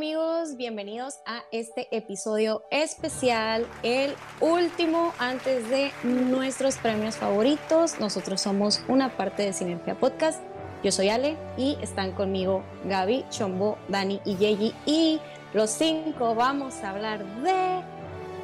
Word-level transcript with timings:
amigos, 0.00 0.56
bienvenidos 0.56 1.16
a 1.26 1.42
este 1.52 1.94
episodio 1.94 2.62
especial, 2.70 3.66
el 3.82 4.14
último 4.40 5.12
antes 5.18 5.68
de 5.68 5.92
nuestros 6.04 6.78
premios 6.78 7.16
favoritos. 7.16 8.00
Nosotros 8.00 8.40
somos 8.40 8.82
una 8.88 9.14
parte 9.14 9.42
de 9.42 9.52
Sinergia 9.52 9.94
Podcast. 9.94 10.40
Yo 10.82 10.90
soy 10.90 11.10
Ale 11.10 11.36
y 11.58 11.76
están 11.82 12.12
conmigo 12.12 12.64
Gaby, 12.86 13.26
Chombo, 13.28 13.76
Dani 13.88 14.22
y 14.24 14.36
Yeji. 14.36 14.74
Y 14.86 15.20
los 15.52 15.68
cinco 15.68 16.34
vamos 16.34 16.76
a 16.76 16.92
hablar 16.92 17.22
de 17.42 17.82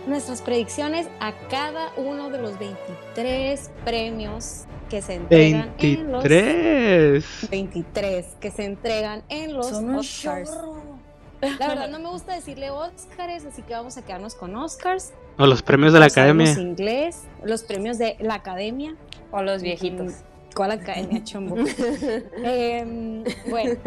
nuestras 0.07 0.43
predicciones 0.43 1.09
a 1.20 1.32
cada 1.48 1.91
uno 1.96 2.29
de 2.29 2.36
los 2.36 2.59
23 2.59 3.70
premios 3.82 4.64
que 4.91 5.00
se 5.00 5.14
entregan 5.14 5.75
23. 5.80 6.04
en 6.04 6.12
los 6.12 7.50
23 7.50 8.26
que 8.40 8.50
se 8.50 8.64
entregan 8.64 9.22
en 9.30 9.54
los 9.54 9.72
Oscars. 9.72 10.50
La 11.58 11.68
verdad 11.68 11.89
no 11.90 11.99
me 11.99 12.08
gusta 12.08 12.35
decirle 12.35 12.71
Oscars, 12.71 13.44
así 13.44 13.63
que 13.63 13.75
vamos 13.75 13.96
a 13.96 14.04
quedarnos 14.04 14.35
con 14.35 14.54
Oscars. 14.57 15.13
O 15.39 15.46
los 15.46 15.63
premios 15.63 15.93
de 15.93 16.00
la 16.00 16.07
academia. 16.07 16.50
inglés, 16.53 17.25
los 17.44 17.63
premios 17.63 17.99
de 17.99 18.17
la 18.21 18.35
academia. 18.35 18.96
O 19.31 19.43
los 19.43 19.63
viejitos. 19.63 20.14
¿Cuál 20.54 20.71
academia, 20.71 21.22
chombo? 21.22 21.57
Em, 22.43 23.25
bueno, 23.50 23.79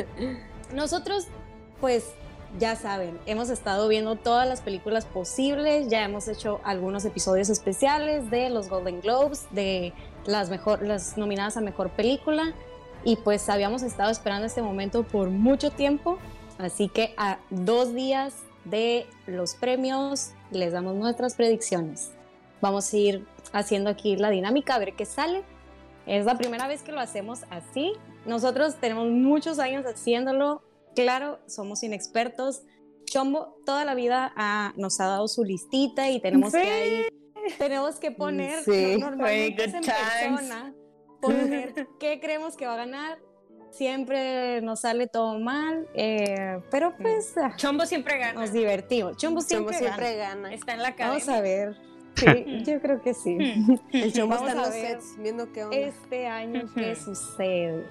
nosotros, 0.72 1.26
pues 1.82 2.06
ya 2.60 2.76
saben, 2.76 3.18
hemos 3.26 3.50
estado 3.50 3.88
viendo 3.88 4.16
todas 4.16 4.48
las 4.48 4.62
películas 4.62 5.06
posibles, 5.06 5.88
ya 5.88 6.04
hemos 6.04 6.28
hecho 6.28 6.62
algunos 6.64 7.06
episodios 7.06 7.50
especiales 7.50 8.30
de 8.30 8.52
los 8.52 8.70
Golden 8.70 9.02
Globes, 9.02 9.48
de 9.52 9.94
las, 10.26 10.50
mejor, 10.52 10.84
las 10.84 11.18
nominadas 11.18 11.58
a 11.58 11.62
mejor 11.62 11.90
película, 11.90 12.54
y 13.04 13.16
pues 13.16 13.50
habíamos 13.50 13.82
estado 13.82 14.12
esperando 14.12 14.46
este 14.46 14.62
momento 14.62 15.04
por 15.04 15.30
mucho 15.30 15.72
tiempo 15.72 16.20
Así 16.60 16.90
que 16.90 17.14
a 17.18 17.40
dos 17.50 17.96
días 17.96 18.36
de 18.66 19.08
los 19.26 19.56
premios 19.56 20.32
les 20.52 20.74
damos 20.74 20.94
nuestras 20.96 21.36
predicciones. 21.36 22.12
Vamos 22.62 22.94
a 22.94 22.98
ir 22.98 23.26
haciendo 23.54 23.90
aquí 23.90 24.18
la 24.18 24.30
dinámica 24.30 24.76
a 24.76 24.80
ver 24.80 24.94
qué 24.94 25.06
sale. 25.06 25.44
Es 26.06 26.26
la 26.26 26.38
primera 26.38 26.68
vez 26.68 26.84
que 26.84 26.92
lo 26.92 27.00
hacemos 27.00 27.44
así. 27.50 27.94
Nosotros 28.26 28.76
tenemos 28.76 29.08
muchos 29.08 29.58
años 29.58 29.86
haciéndolo. 29.86 30.62
Claro, 30.96 31.40
somos 31.48 31.82
inexpertos. 31.82 32.64
Chombo 33.06 33.56
toda 33.66 33.86
la 33.86 33.96
vida 33.96 34.34
nos 34.76 35.00
ha 35.00 35.08
dado 35.08 35.30
su 35.30 35.46
listita 35.46 36.10
y 36.10 36.20
tenemos 36.20 36.52
que 36.52 37.08
tenemos 37.58 37.96
que 37.96 38.12
poner 38.12 38.68
normalmente 39.00 39.64
en 39.64 39.72
persona 39.72 40.76
poner 41.22 41.88
qué 42.00 42.20
creemos 42.20 42.56
que 42.56 42.68
va 42.68 42.74
a 42.74 42.78
ganar 42.78 43.18
siempre 43.72 44.62
nos 44.62 44.82
sale 44.82 45.08
todo 45.08 45.40
mal, 45.40 45.88
eh, 45.94 46.60
pero 46.70 46.92
mm. 46.92 47.02
pues... 47.02 47.38
Ah, 47.38 47.54
Chombo 47.56 47.86
siempre 47.86 48.18
gana. 48.18 48.40
Nos 48.40 48.52
divertimos. 48.52 49.18
Chombo 49.18 49.42
siempre, 49.42 49.80
gana. 50.16 50.54
Está 50.54 50.74
en 50.74 50.82
la 50.82 50.96
cabeza. 50.96 51.32
Vamos 51.32 51.40
a 51.40 51.42
ver. 51.42 51.78
Sí, 52.16 52.64
yo 52.66 52.82
creo 52.82 53.02
que 53.02 53.14
sí. 53.14 53.38
El 53.92 54.14
Chombo 54.14 54.36
está 54.36 54.52
en 54.52 54.58
los 54.58 54.68
sets 54.70 55.16
viendo 55.18 55.52
qué 55.52 55.64
onda. 55.64 55.78
Este 55.78 56.28
año 56.28 56.64
qué 56.76 56.96
sucede. 56.96 57.86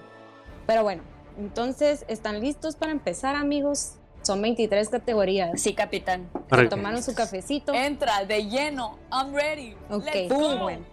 Pero 0.67 0.83
bueno, 0.83 1.01
entonces, 1.37 2.05
¿están 2.07 2.41
listos 2.41 2.75
para 2.75 2.91
empezar, 2.91 3.35
amigos? 3.35 3.95
Son 4.21 4.41
23 4.41 4.89
categorías. 4.89 5.61
Sí, 5.61 5.73
capitán. 5.73 6.29
tomaron 6.69 7.01
su 7.01 7.15
cafecito. 7.15 7.73
Entra 7.73 8.25
de 8.25 8.45
lleno. 8.45 8.99
I'm 9.11 9.33
ready. 9.33 9.75
Ok, 9.89 10.05
Let's 10.13 10.59
bueno. 10.59 10.85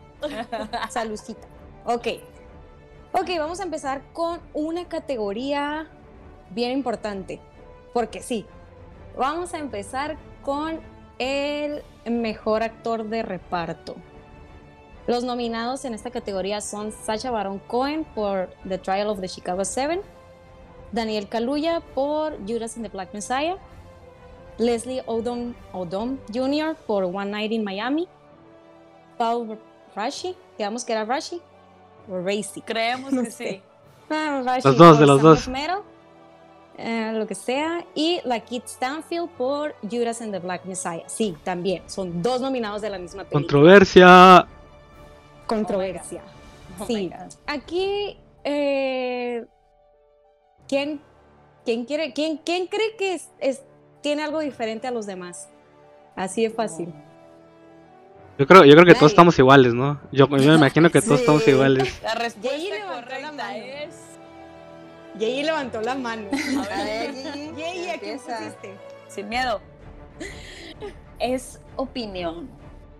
Salucita. 0.91 1.47
Ok, 1.84 2.06
Ok, 3.19 3.31
vamos 3.39 3.61
a 3.61 3.62
empezar 3.62 4.03
con 4.12 4.41
una 4.53 4.89
categoría 4.89 5.89
bien 6.50 6.72
importante, 6.72 7.41
porque 7.95 8.20
sí, 8.20 8.45
vamos 9.17 9.55
a 9.55 9.59
empezar 9.59 10.19
con 10.42 10.81
el 11.19 11.82
mejor 12.05 12.62
actor 12.62 13.09
de 13.09 13.22
reparto. 13.22 13.97
Los 15.06 15.25
nominados 15.25 15.87
en 15.87 15.94
esta 15.94 16.10
categoría 16.10 16.60
son 16.60 16.93
Sacha 16.93 17.31
Baron 17.31 17.59
Cohen 17.59 18.05
por 18.05 18.50
The 18.69 18.76
Trial 18.76 19.09
of 19.09 19.22
the 19.22 19.31
Chicago 19.31 19.65
Seven, 19.65 20.03
Daniel 20.93 21.26
Kaluuya 21.26 21.81
por 21.94 22.37
Judas 22.47 22.76
and 22.76 22.84
the 22.84 22.93
Black 22.93 23.15
Messiah, 23.15 23.56
Leslie 24.59 25.03
Odom, 25.06 25.55
Jr. 26.34 26.76
por 26.87 27.05
One 27.05 27.31
Night 27.31 27.53
in 27.53 27.65
Miami, 27.65 28.09
Paul 29.16 29.59
Rashi, 29.94 30.37
digamos 30.59 30.84
que 30.84 30.93
era 30.93 31.06
Rashi, 31.06 31.41
o 32.09 32.21
Racy. 32.21 32.61
Creemos 32.62 33.11
que 33.25 33.31
sí. 33.31 33.62
Ah, 34.09 34.43
los 34.62 34.77
dos, 34.77 34.99
de 34.99 35.06
los 35.06 35.21
dos. 35.21 35.49
Eh, 36.78 37.12
lo 37.15 37.27
que 37.27 37.34
sea. 37.34 37.84
Y 37.94 38.21
la 38.25 38.41
Kit 38.41 38.67
Stanfield 38.67 39.31
por 39.31 39.75
Judas 39.83 40.21
and 40.21 40.33
the 40.33 40.39
Black 40.39 40.65
Messiah. 40.65 41.05
Sí, 41.06 41.37
también. 41.43 41.83
Son 41.87 42.22
dos 42.22 42.41
nominados 42.41 42.83
de 42.83 42.91
la 42.91 42.99
misma 42.99 43.25
película. 43.25 43.41
Controversia. 43.41 44.47
Controversia. 45.47 46.22
Oh 46.78 46.87
sí. 46.87 47.11
Aquí. 47.47 48.19
Eh, 48.44 49.44
¿quién, 50.69 51.00
¿Quién 51.65 51.84
quiere. 51.84 52.12
¿Quién, 52.12 52.38
quién 52.38 52.67
cree 52.67 52.97
que 52.97 53.21
es, 53.41 53.62
tiene 54.03 54.23
algo 54.23 54.41
diferente 54.41 54.87
a 54.87 54.91
los 54.91 55.06
demás? 55.06 55.49
Así 56.15 56.43
de 56.43 56.50
fácil. 56.50 56.93
Yo 58.39 58.47
creo, 58.47 58.65
yo 58.65 58.73
creo 58.75 58.85
que 58.85 58.95
todos 58.95 59.13
estamos 59.13 59.39
iguales, 59.39 59.73
¿no? 59.73 59.99
Yo, 60.13 60.29
me 60.29 60.43
imagino 60.43 60.91
que 60.91 61.01
todos 61.01 61.21
estamos 61.21 61.47
iguales. 61.49 62.01
La 62.03 62.15
respuesta 62.15 62.77
correcta 62.93 63.57
es. 63.57 63.95
Yeyi 65.19 65.43
levantó 65.45 65.81
la 65.81 65.95
mano. 65.95 66.29
A 66.71 66.85
ver, 66.85 67.15
Yeyi, 67.55 67.89
¿a 67.89 67.99
qué 67.99 68.19
pusiste? 68.23 68.75
Sin 69.09 69.31
miedo. 69.31 69.61
Es 71.19 71.61
opinión 71.77 72.51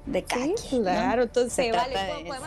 de 0.07 0.25
cada 0.25 0.47
sí, 0.57 0.81
Claro, 0.81 1.25
entonces 1.25 1.53
se 1.53 1.73
vale. 1.73 1.95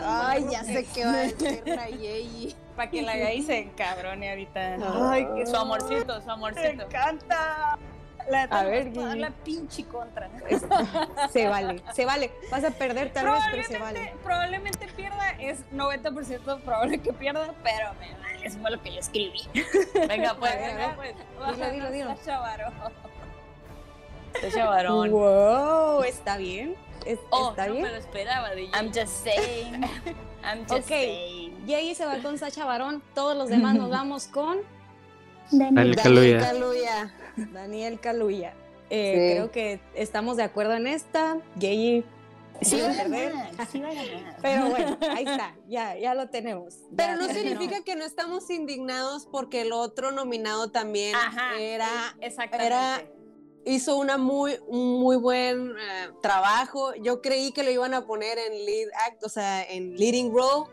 Ay, 0.04 0.48
ya 0.50 0.64
sé 0.64 0.88
qué 0.92 1.06
va 1.06 1.14
a 1.14 1.18
decir 1.18 1.64
Yeyi. 2.00 2.56
Para 2.76 2.90
que 2.90 3.02
la 3.04 3.16
Yeyi 3.16 3.44
se 3.44 3.60
encabrone 3.60 4.30
ahorita. 4.30 5.12
Ay, 5.12 5.28
que 5.36 5.46
su 5.46 5.56
amorcito, 5.56 6.22
su 6.22 6.32
amorcito. 6.32 6.78
Me 6.78 6.84
encanta. 6.84 7.78
La 8.29 8.44
a 8.44 8.63
ver, 8.63 8.95
la 8.95 9.31
pinche 9.31 9.85
contra. 9.85 10.29
Se 11.31 11.47
vale, 11.47 11.81
se 11.94 12.06
vale. 12.06 12.31
Vas 12.51 12.63
a 12.63 12.72
perder 12.72 13.12
tal 13.12 13.25
vez, 13.25 13.44
pero 13.51 13.63
se 13.63 13.79
vale. 13.79 14.13
Probablemente 14.23 14.88
pierda, 14.95 15.31
es 15.40 15.66
90% 15.72 16.62
probable 16.62 17.00
que 17.00 17.12
pierda, 17.13 17.53
pero 17.63 17.94
me 18.00 18.13
vale, 18.19 18.45
eso 18.45 18.59
fue 18.59 18.72
lo 18.72 18.81
que 18.81 18.94
yo 18.94 19.00
escribí. 19.00 19.41
Venga, 20.07 20.35
pues, 20.35 20.53
venga, 20.56 20.95
pues. 20.95 21.16
Dilo, 21.72 21.91
dilo, 21.91 21.91
dilo. 21.91 22.16
Wow, 25.09 26.03
está 26.03 26.38
bien. 26.38 26.75
oh, 27.31 27.50
está 27.50 27.67
no 27.67 27.73
bien. 27.73 27.84
me 27.84 27.90
lo 27.90 27.97
esperaba. 27.97 28.50
De 28.51 28.66
I'm 28.66 28.91
just 28.94 29.23
saying. 29.23 29.84
I'm 30.44 30.61
just 30.67 30.85
okay. 30.85 31.16
saying. 31.16 31.66
Jay 31.67 31.96
se 31.96 32.06
va 32.06 32.17
con 32.19 32.38
Sacha 32.38 32.66
Barón. 32.66 33.01
Todos 33.13 33.35
los 33.35 33.50
demás 33.50 33.75
nos 33.75 33.90
vamos 33.90 34.28
con 34.28 34.59
Daniel 35.51 35.96
Kaluuya. 35.96 37.11
Daniel 37.35 38.00
Kaluuya. 38.00 38.53
Eh, 38.90 39.34
creo 39.34 39.51
que 39.51 39.79
estamos 39.94 40.38
de 40.38 40.44
acuerdo 40.44 40.73
en 40.73 40.88
esta. 40.88 41.38
Gay 41.56 42.03
Sí 42.62 42.81
va 42.81 42.91
a 42.91 42.94
perder. 42.94 43.34
Pero 44.41 44.69
bueno, 44.69 44.97
ahí 45.12 45.23
está, 45.25 45.56
ya, 45.67 45.97
ya 45.97 46.13
lo 46.13 46.29
tenemos. 46.29 46.75
Pero 46.95 47.16
no 47.16 47.28
significa 47.29 47.81
que 47.84 47.95
no 47.95 48.03
estamos 48.03 48.50
indignados 48.50 49.28
porque 49.31 49.62
el 49.62 49.72
otro 49.72 50.12
nominado 50.12 50.69
también 50.69 51.16
era, 51.57 52.17
era 52.51 53.01
hizo 53.66 53.97
una 53.97 54.17
muy 54.17 54.59
muy 54.69 55.16
buen 55.16 55.72
eh, 55.72 56.09
trabajo. 56.22 56.94
Yo 56.96 57.22
creí 57.22 57.51
que 57.51 57.63
lo 57.63 57.72
iban 57.72 57.94
a 57.94 58.06
poner 58.06 58.38
en 58.38 58.66
lead 58.66 58.90
act, 59.07 59.23
o 59.23 59.29
sea, 59.29 59.63
en 59.63 59.96
leading 59.96 60.34
role 60.34 60.69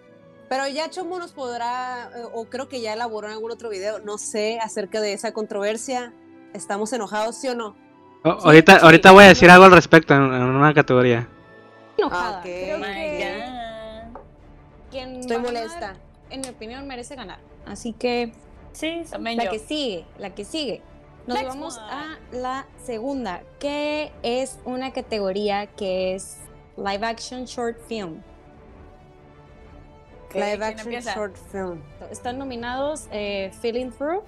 pero 0.49 0.69
ya 0.69 0.89
Chomo 0.89 1.19
nos 1.19 1.33
podrá, 1.33 2.11
eh, 2.15 2.23
o 2.33 2.45
creo 2.45 2.69
que 2.69 2.81
ya 2.81 2.93
elaboró 2.93 3.27
en 3.27 3.35
algún 3.35 3.51
otro 3.51 3.69
video, 3.69 3.99
no 4.01 4.17
sé, 4.17 4.59
acerca 4.61 5.01
de 5.01 5.13
esa 5.13 5.33
controversia. 5.33 6.13
¿Estamos 6.57 6.93
enojados, 6.93 7.37
sí 7.37 7.49
o 7.49 7.55
no? 7.55 7.77
ahorita, 8.25 8.79
ahorita 8.79 9.13
voy 9.13 9.25
a 9.25 9.29
decir 9.29 9.49
algo 9.51 9.67
al 9.67 9.73
respecto 9.73 10.15
en, 10.15 10.23
una 10.23 10.75
categoría. 10.75 11.29
Enojada. 11.97 12.43
Creo 12.43 12.79
Estoy 14.91 15.39
molesta. 15.39 15.95
en 16.31 16.41
mi 16.41 16.49
opinión, 16.49 16.87
merece 16.87 17.15
ganar. 17.15 17.39
Así 17.67 17.93
que. 17.93 18.33
Sí, 18.73 19.05
también 19.11 19.37
La 19.37 19.51
que 19.51 19.59
sigue, 19.59 20.05
la 20.19 20.35
que 20.35 20.45
sigue. 20.45 20.83
Nos 21.27 21.43
vamos 21.43 21.79
a 21.79 22.19
la 22.31 22.67
segunda, 22.85 23.43
que 23.59 24.13
es 24.23 24.59
una 24.65 24.93
categoría 24.93 25.67
que 25.67 26.15
es 26.15 26.39
Live 26.77 27.05
Action 27.07 27.45
Short 27.45 27.79
Film. 27.89 28.23
Live 30.35 30.65
action 30.65 30.93
short 30.93 31.37
film. 31.51 31.81
Están 32.11 32.39
nominados 32.39 33.09
eh, 33.11 33.51
Feeling 33.61 33.91
Through, 33.91 34.23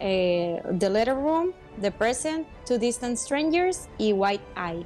eh, 0.00 0.62
The 0.78 0.90
Letter 0.90 1.14
Room, 1.14 1.52
The 1.80 1.92
Present, 1.92 2.46
Two 2.66 2.78
Distant 2.78 3.16
Strangers 3.16 3.88
y 3.98 4.12
White 4.12 4.44
Eye. 4.56 4.84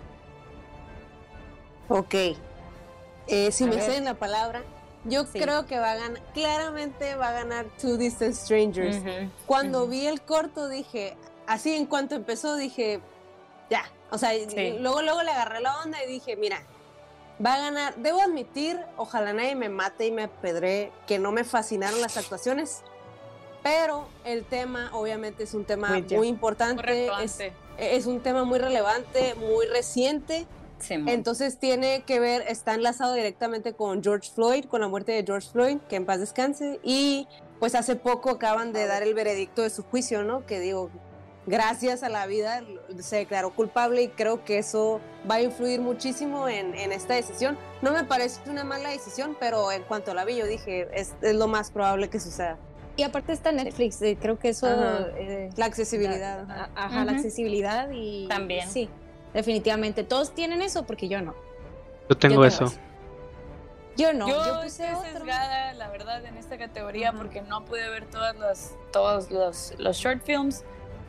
Ok. 1.89 2.15
Eh, 3.27 3.53
si 3.53 3.65
me 3.65 3.81
sé 3.81 4.01
la 4.01 4.15
palabra, 4.15 4.63
yo 5.05 5.27
creo 5.27 5.67
que 5.67 5.79
va 5.79 5.93
a 5.93 5.97
ganar, 5.97 6.23
claramente 6.35 7.15
va 7.15 7.29
a 7.29 7.33
ganar 7.33 7.67
Two 7.81 7.97
Distant 7.97 8.35
Strangers. 8.35 8.99
Cuando 9.47 9.87
vi 9.87 10.07
el 10.07 10.21
corto 10.21 10.69
dije, 10.69 11.17
así 11.47 11.75
en 11.75 11.87
cuanto 11.87 12.15
empezó 12.15 12.57
dije, 12.57 13.01
ya, 13.71 13.85
o 14.11 14.19
sea, 14.19 14.33
luego, 14.81 15.03
luego 15.03 15.23
le 15.23 15.31
agarré 15.31 15.61
la 15.61 15.81
onda 15.81 16.03
y 16.05 16.09
dije, 16.09 16.37
mira, 16.37 16.63
va 17.45 17.55
a 17.55 17.59
ganar. 17.59 17.97
Debo 17.97 18.21
admitir, 18.21 18.79
ojalá 18.97 19.33
nadie 19.33 19.55
me 19.55 19.69
mate 19.69 20.07
y 20.07 20.13
me 20.13 20.25
apedré, 20.25 20.93
que 21.07 21.19
no 21.19 21.33
me 21.33 21.45
fascinaron 21.45 22.01
las 22.01 22.17
actuaciones, 22.17 22.83
pero 23.65 24.07
el 24.27 24.45
tema 24.45 24.91
obviamente 24.93 25.43
es 25.43 25.55
un 25.55 25.65
tema 25.65 25.89
muy, 26.15 26.29
importante, 26.29 27.09
es, 27.79 28.07
un 28.07 28.21
tema 28.21 28.45
muy 28.45 28.59
relevante, 28.59 29.35
muy 29.35 29.67
reciente. 29.67 30.47
Entonces 30.91 31.59
tiene 31.59 32.03
que 32.03 32.21
ver, 32.21 32.45
está 32.47 32.75
enlazado 32.75 33.15
directamente 33.15 33.73
con 33.73 34.03
George 34.05 34.31
Floyd, 34.35 34.67
con 34.67 34.83
la 34.83 34.89
muerte 34.89 35.13
de 35.13 35.25
George 35.25 35.49
Floyd, 35.51 35.79
que 35.89 35.97
en 35.97 36.05
paz 36.05 36.21
descanse, 36.21 36.79
y 36.83 37.27
pues 37.59 37.75
hace 37.75 37.97
poco 37.97 38.29
acaban 38.29 38.75
de 38.75 38.87
dar 38.87 39.03
el 39.03 39.15
veredicto 39.15 39.63
de 39.63 39.71
su 39.71 39.83
juicio, 39.83 40.25
¿no? 40.25 40.45
Que 40.45 40.61
digo, 40.61 40.91
gracias 41.47 42.03
a 42.03 42.11
la 42.11 42.27
vida 42.27 42.63
se 43.01 43.17
declaró 43.17 43.55
culpable 43.55 44.03
y 44.03 44.09
creo 44.09 44.45
que 44.45 44.59
eso 44.59 45.01
va 45.31 45.37
a 45.37 45.43
influir 45.43 45.81
muchísimo 45.81 46.49
en, 46.49 46.75
esta 46.93 47.15
decisión. 47.15 47.57
No 47.81 47.93
me 47.93 48.05
parece 48.05 48.41
una 48.51 48.65
mala 48.65 48.91
decisión, 48.91 49.37
pero 49.41 49.73
en 49.73 49.83
cuanto 49.85 50.13
la 50.13 50.27
vi 50.27 50.37
yo 50.37 50.47
dije, 50.47 50.89
es, 50.93 51.15
lo 51.23 51.49
más 51.49 51.71
probable 51.71 52.11
que 52.11 52.21
suceda. 52.21 52.59
Y 52.96 53.02
aparte 53.02 53.32
está 53.32 53.50
Netflix, 53.50 54.00
eh, 54.02 54.17
creo 54.20 54.38
que 54.38 54.50
eso... 54.50 54.69
Eh, 54.69 55.50
la 55.56 55.67
accesibilidad. 55.67 56.69
ajá, 56.75 57.05
la 57.05 57.12
accesibilidad 57.12 57.91
y... 57.93 58.29
También. 58.29 58.69
Sí, 58.69 58.88
definitivamente. 59.32 60.05
Todos 60.05 60.35
tienen 60.35 60.62
eso 60.62 60.85
porque 60.85 61.08
yo 61.08 61.20
no. 61.20 61.35
Yo 62.08 62.17
tengo 62.17 62.44
eso. 62.44 62.73
Yo 63.96 64.12
no. 64.12 64.29
Yo, 64.29 64.62
puse 64.62 64.91
estoy 64.91 65.11
sesgada, 65.12 65.73
la 65.75 65.88
verdad, 65.88 66.25
en 66.25 66.37
esta 66.37 66.58
categoría 66.58 67.12
porque 67.12 67.43
no 67.43 67.64
pude 67.64 67.88
ver 67.88 68.06
todas 68.06 68.37
las, 68.37 68.75
todos 68.93 69.31
los, 69.31 69.75
los 69.79 69.96
short 69.96 70.23
films 70.25 70.64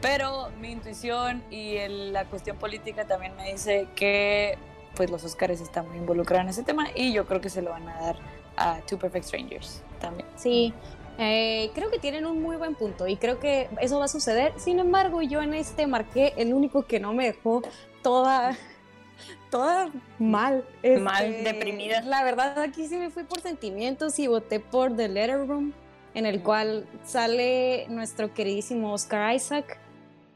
pero 0.06 0.50
mi 0.60 0.72
intuición 0.72 1.44
y 1.50 1.78
la 1.88 2.26
cuestión 2.26 2.58
política 2.58 3.06
también 3.06 3.36
me 3.36 3.52
dice 3.52 3.88
que 3.96 4.56
pues 4.96 5.10
los 5.10 5.24
Oscars 5.24 5.60
están 5.62 5.90
muy 5.90 5.98
involucrados 5.98 6.44
en 6.44 6.50
ese 6.50 6.64
tema 6.64 6.88
y 6.94 7.12
yo 7.12 7.26
creo 7.26 7.42
que 7.42 7.50
se 7.50 7.62
lo 7.62 7.72
van 7.72 7.90
a 7.90 8.00
dar 8.00 8.16
a 8.56 8.82
Two 8.82 9.00
Perfect 9.00 9.26
Strangers 9.26 9.82
también. 10.00 10.28
Sí, 10.36 10.74
eh, 11.18 11.72
creo 11.74 11.90
que 11.90 12.00
tienen 12.00 12.26
un 12.26 12.42
muy 12.42 12.58
buen 12.58 12.76
punto 12.76 13.08
y 13.08 13.18
creo 13.18 13.40
que 13.40 13.70
eso 13.82 14.00
va 14.00 14.06
a 14.06 14.10
suceder. 14.10 14.54
Sin 14.58 14.80
embargo, 14.80 15.22
yo 15.22 15.42
en 15.42 15.54
este 15.54 15.88
marqué 15.88 16.34
el 16.38 16.54
único 16.54 16.84
que 16.84 17.00
no 17.00 17.14
me 17.14 17.26
dejó 17.26 17.62
toda, 18.02 18.58
toda 19.52 19.90
mal. 20.20 20.66
mal, 21.00 21.26
este, 21.26 21.54
deprimida. 21.54 22.02
La 22.02 22.24
verdad, 22.24 22.60
aquí 22.60 22.88
sí 22.88 22.98
me 22.98 23.10
fui 23.10 23.24
por 23.24 23.42
sentimientos 23.42 24.20
y 24.20 24.28
voté 24.28 24.60
por 24.60 24.96
The 24.96 25.08
Letter 25.08 25.48
Room, 25.48 25.74
en 26.14 26.26
el 26.26 26.42
cual 26.42 26.88
sale 27.04 27.88
nuestro 27.90 28.34
queridísimo 28.34 28.94
Oscar 28.94 29.34
Isaac 29.34 29.80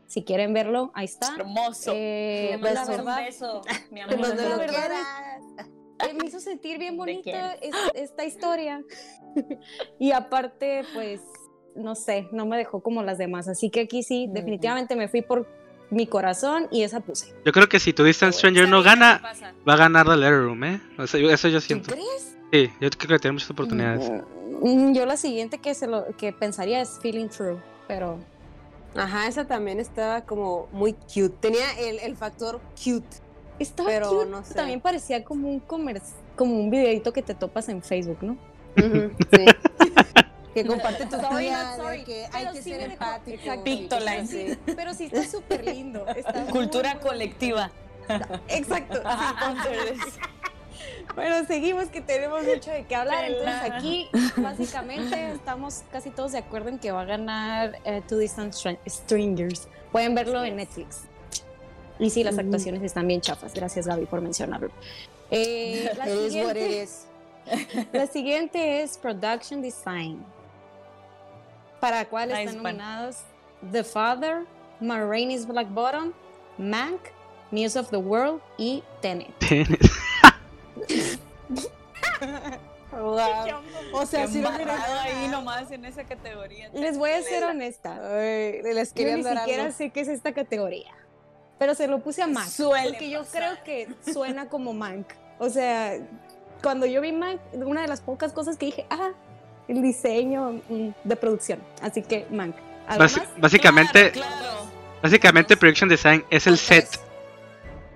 si 0.09 0.23
quieren 0.23 0.53
verlo, 0.55 0.91
ahí 0.95 1.05
está. 1.05 1.35
Hermoso. 1.37 1.91
Eh, 1.93 2.57
me 2.59 2.73
la 2.73 2.83
verdad, 2.83 3.17
beso, 3.23 3.61
mi 3.91 4.01
amor. 4.01 4.17
Eh, 6.07 6.13
me 6.13 6.27
hizo 6.27 6.39
sentir 6.39 6.77
bien 6.77 6.97
bonita 6.97 7.53
esta 7.93 8.25
historia. 8.25 8.83
y 9.99 10.11
aparte, 10.11 10.83
pues, 10.93 11.21
no 11.75 11.95
sé, 11.95 12.27
no 12.31 12.45
me 12.45 12.57
dejó 12.57 12.81
como 12.81 13.03
las 13.03 13.17
demás. 13.17 13.47
Así 13.47 13.69
que 13.69 13.81
aquí 13.81 14.03
sí, 14.03 14.27
definitivamente 14.31 14.95
me 14.95 15.07
fui 15.07 15.21
por 15.21 15.47
mi 15.89 16.07
corazón 16.07 16.67
y 16.71 16.83
esa 16.83 16.99
puse. 16.99 17.33
Yo 17.45 17.51
creo 17.51 17.67
que 17.67 17.79
si 17.79 17.93
tu 17.93 18.03
Distant 18.03 18.33
Stranger 18.33 18.69
no 18.69 18.83
gana, 18.83 19.21
va 19.67 19.73
a 19.73 19.77
ganar 19.77 20.07
The 20.07 20.17
Letter 20.17 20.43
Room, 20.43 20.63
¿eh? 20.63 20.81
eso 20.99 21.47
yo 21.47 21.61
siento. 21.61 21.91
crees? 21.91 22.37
Sí, 22.51 22.71
yo 22.79 22.89
creo 22.89 23.17
que 23.17 23.19
tiene 23.19 23.33
muchas 23.33 23.49
oportunidades. 23.49 24.09
Mm, 24.61 24.93
yo 24.93 25.05
la 25.05 25.17
siguiente 25.17 25.59
que, 25.59 25.73
se 25.73 25.87
lo, 25.87 26.05
que 26.17 26.31
pensaría 26.31 26.81
es 26.81 26.99
Feeling 27.01 27.27
True, 27.29 27.57
pero 27.87 28.19
Ajá, 28.95 29.27
esa 29.27 29.45
también 29.45 29.79
estaba 29.79 30.21
como 30.21 30.67
muy 30.71 30.93
cute. 30.93 31.35
Tenía 31.39 31.71
el, 31.79 31.99
el 31.99 32.15
factor 32.15 32.59
cute. 32.83 33.17
Estaba 33.59 33.89
pero 33.89 34.09
cute. 34.09 34.29
no 34.29 34.43
sé. 34.43 34.53
También 34.53 34.81
parecía 34.81 35.23
como 35.23 35.49
un 35.49 35.59
comercio, 35.59 36.15
como 36.35 36.55
un 36.55 36.69
videito 36.69 37.13
que 37.13 37.21
te 37.21 37.35
topas 37.35 37.69
en 37.69 37.81
Facebook, 37.81 38.19
¿no? 38.21 38.37
sí. 38.75 39.45
que 40.53 40.65
comparte 40.65 41.05
tu 41.05 41.17
vida, 41.37 41.77
que 42.05 42.27
hay 42.31 42.47
que 42.53 42.61
ser 42.61 42.81
empático. 42.81 43.63
Pictoline. 43.63 44.27
Sí. 44.27 44.57
Pero 44.65 44.93
sí 44.93 45.05
está 45.05 45.25
súper 45.25 45.65
lindo. 45.65 46.05
Cultura 46.51 46.99
colectiva. 46.99 47.71
Exacto. 48.47 49.01
Sí, 49.03 50.11
bueno, 51.15 51.45
seguimos 51.45 51.89
que 51.89 52.01
tenemos 52.01 52.43
mucho 52.43 52.71
de 52.71 52.85
qué 52.85 52.95
hablar. 52.95 53.25
Entonces 53.25 53.71
aquí 53.71 54.09
básicamente 54.37 55.31
estamos 55.31 55.83
casi 55.91 56.09
todos 56.09 56.31
de 56.31 56.39
acuerdo 56.39 56.69
en 56.69 56.79
que 56.79 56.91
va 56.91 57.01
a 57.01 57.05
ganar 57.05 57.79
eh, 57.83 58.01
Two 58.07 58.17
Distant 58.17 58.53
Strangers. 58.87 59.67
Pueden 59.91 60.15
verlo 60.15 60.43
en 60.43 60.55
Netflix. 60.55 61.08
Y 61.99 62.09
sí, 62.09 62.23
las 62.23 62.37
actuaciones 62.37 62.81
están 62.81 63.07
bien 63.07 63.21
chafas. 63.21 63.53
Gracias 63.53 63.85
Gaby 63.85 64.05
por 64.05 64.21
mencionarlo. 64.21 64.71
Eh, 65.29 65.91
la, 65.97 66.05
siguiente, 66.05 66.87
la 67.93 68.07
siguiente 68.07 68.81
es 68.81 68.97
Production 68.97 69.61
Design. 69.61 70.25
Para 71.79 72.05
cuál 72.05 72.31
están 72.31 72.57
nominados 72.57 73.17
The 73.71 73.83
Father, 73.83 74.45
Ma 74.79 75.03
Rainey's 75.05 75.45
Black 75.45 75.69
Bottom, 75.69 76.13
Mank, 76.57 77.01
News 77.51 77.75
of 77.75 77.89
the 77.89 77.97
World 77.97 78.41
y 78.57 78.83
Tenet. 79.01 79.37
Tenet. 79.39 79.79
O 83.93 84.05
sea, 84.05 84.27
si 84.27 84.41
lo 84.41 84.49
ahí 84.49 85.27
nomás 85.29 85.71
en 85.71 85.85
esa 85.85 86.03
categoría. 86.03 86.69
Les 86.73 86.97
voy 86.97 87.11
a 87.11 87.21
ser 87.21 87.43
honesta. 87.43 87.99
les 88.11 88.93
quería 88.93 89.17
Yo 89.17 89.29
ni 89.29 89.37
siquiera 89.37 89.71
sé 89.71 89.89
qué 89.89 90.01
es 90.01 90.07
esta 90.07 90.33
categoría. 90.33 90.93
Pero 91.59 91.75
se 91.75 91.87
lo 91.87 91.99
puse 91.99 92.23
a 92.23 92.27
Mank. 92.27 92.49
porque 92.57 93.09
yo 93.09 93.23
creo 93.25 93.63
que 93.63 93.89
suena 94.11 94.47
como 94.47 94.73
Mank. 94.73 95.07
O 95.37 95.49
sea, 95.49 95.97
cuando 96.63 96.85
yo 96.85 97.01
vi 97.01 97.11
Mank, 97.11 97.39
una 97.53 97.81
de 97.81 97.87
las 97.87 98.01
pocas 98.01 98.33
cosas 98.33 98.57
que 98.57 98.67
dije, 98.67 98.85
ah, 98.89 99.11
el 99.67 99.81
diseño 99.81 100.61
mm, 100.69 100.89
de 101.03 101.15
producción. 101.15 101.59
Así 101.81 102.01
que 102.01 102.25
Mank. 102.31 102.55
básicamente, 103.37 104.13
básicamente 105.03 105.55
Production 105.57 105.89
Design 105.89 106.25
es 106.31 106.47
el 106.47 106.57
set 106.57 106.99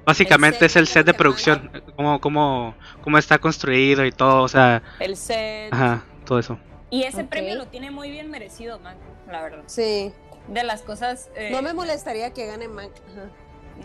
Básicamente 0.05 0.65
es 0.65 0.75
el 0.75 0.87
set 0.87 1.05
de 1.05 1.13
producción, 1.13 1.71
cómo, 1.95 2.19
cómo, 2.19 2.75
cómo 3.01 3.17
está 3.17 3.37
construido 3.37 4.05
y 4.05 4.11
todo, 4.11 4.43
o 4.43 4.47
sea... 4.49 4.81
El 4.99 5.15
set. 5.15 5.73
Ajá, 5.73 6.03
todo 6.25 6.39
eso. 6.39 6.59
Y 6.89 7.03
ese 7.03 7.23
premio 7.23 7.55
lo 7.55 7.67
tiene 7.67 7.89
muy 7.89 8.11
bien 8.11 8.29
merecido, 8.29 8.79
Mank, 8.79 8.97
la 9.31 9.41
verdad. 9.41 9.63
Sí. 9.67 10.11
De 10.49 10.63
las 10.63 10.81
cosas... 10.81 11.29
Eh, 11.35 11.49
no 11.51 11.61
me 11.61 11.73
molestaría 11.73 12.33
que 12.33 12.45
gane 12.45 12.67
Mank. 12.67 12.91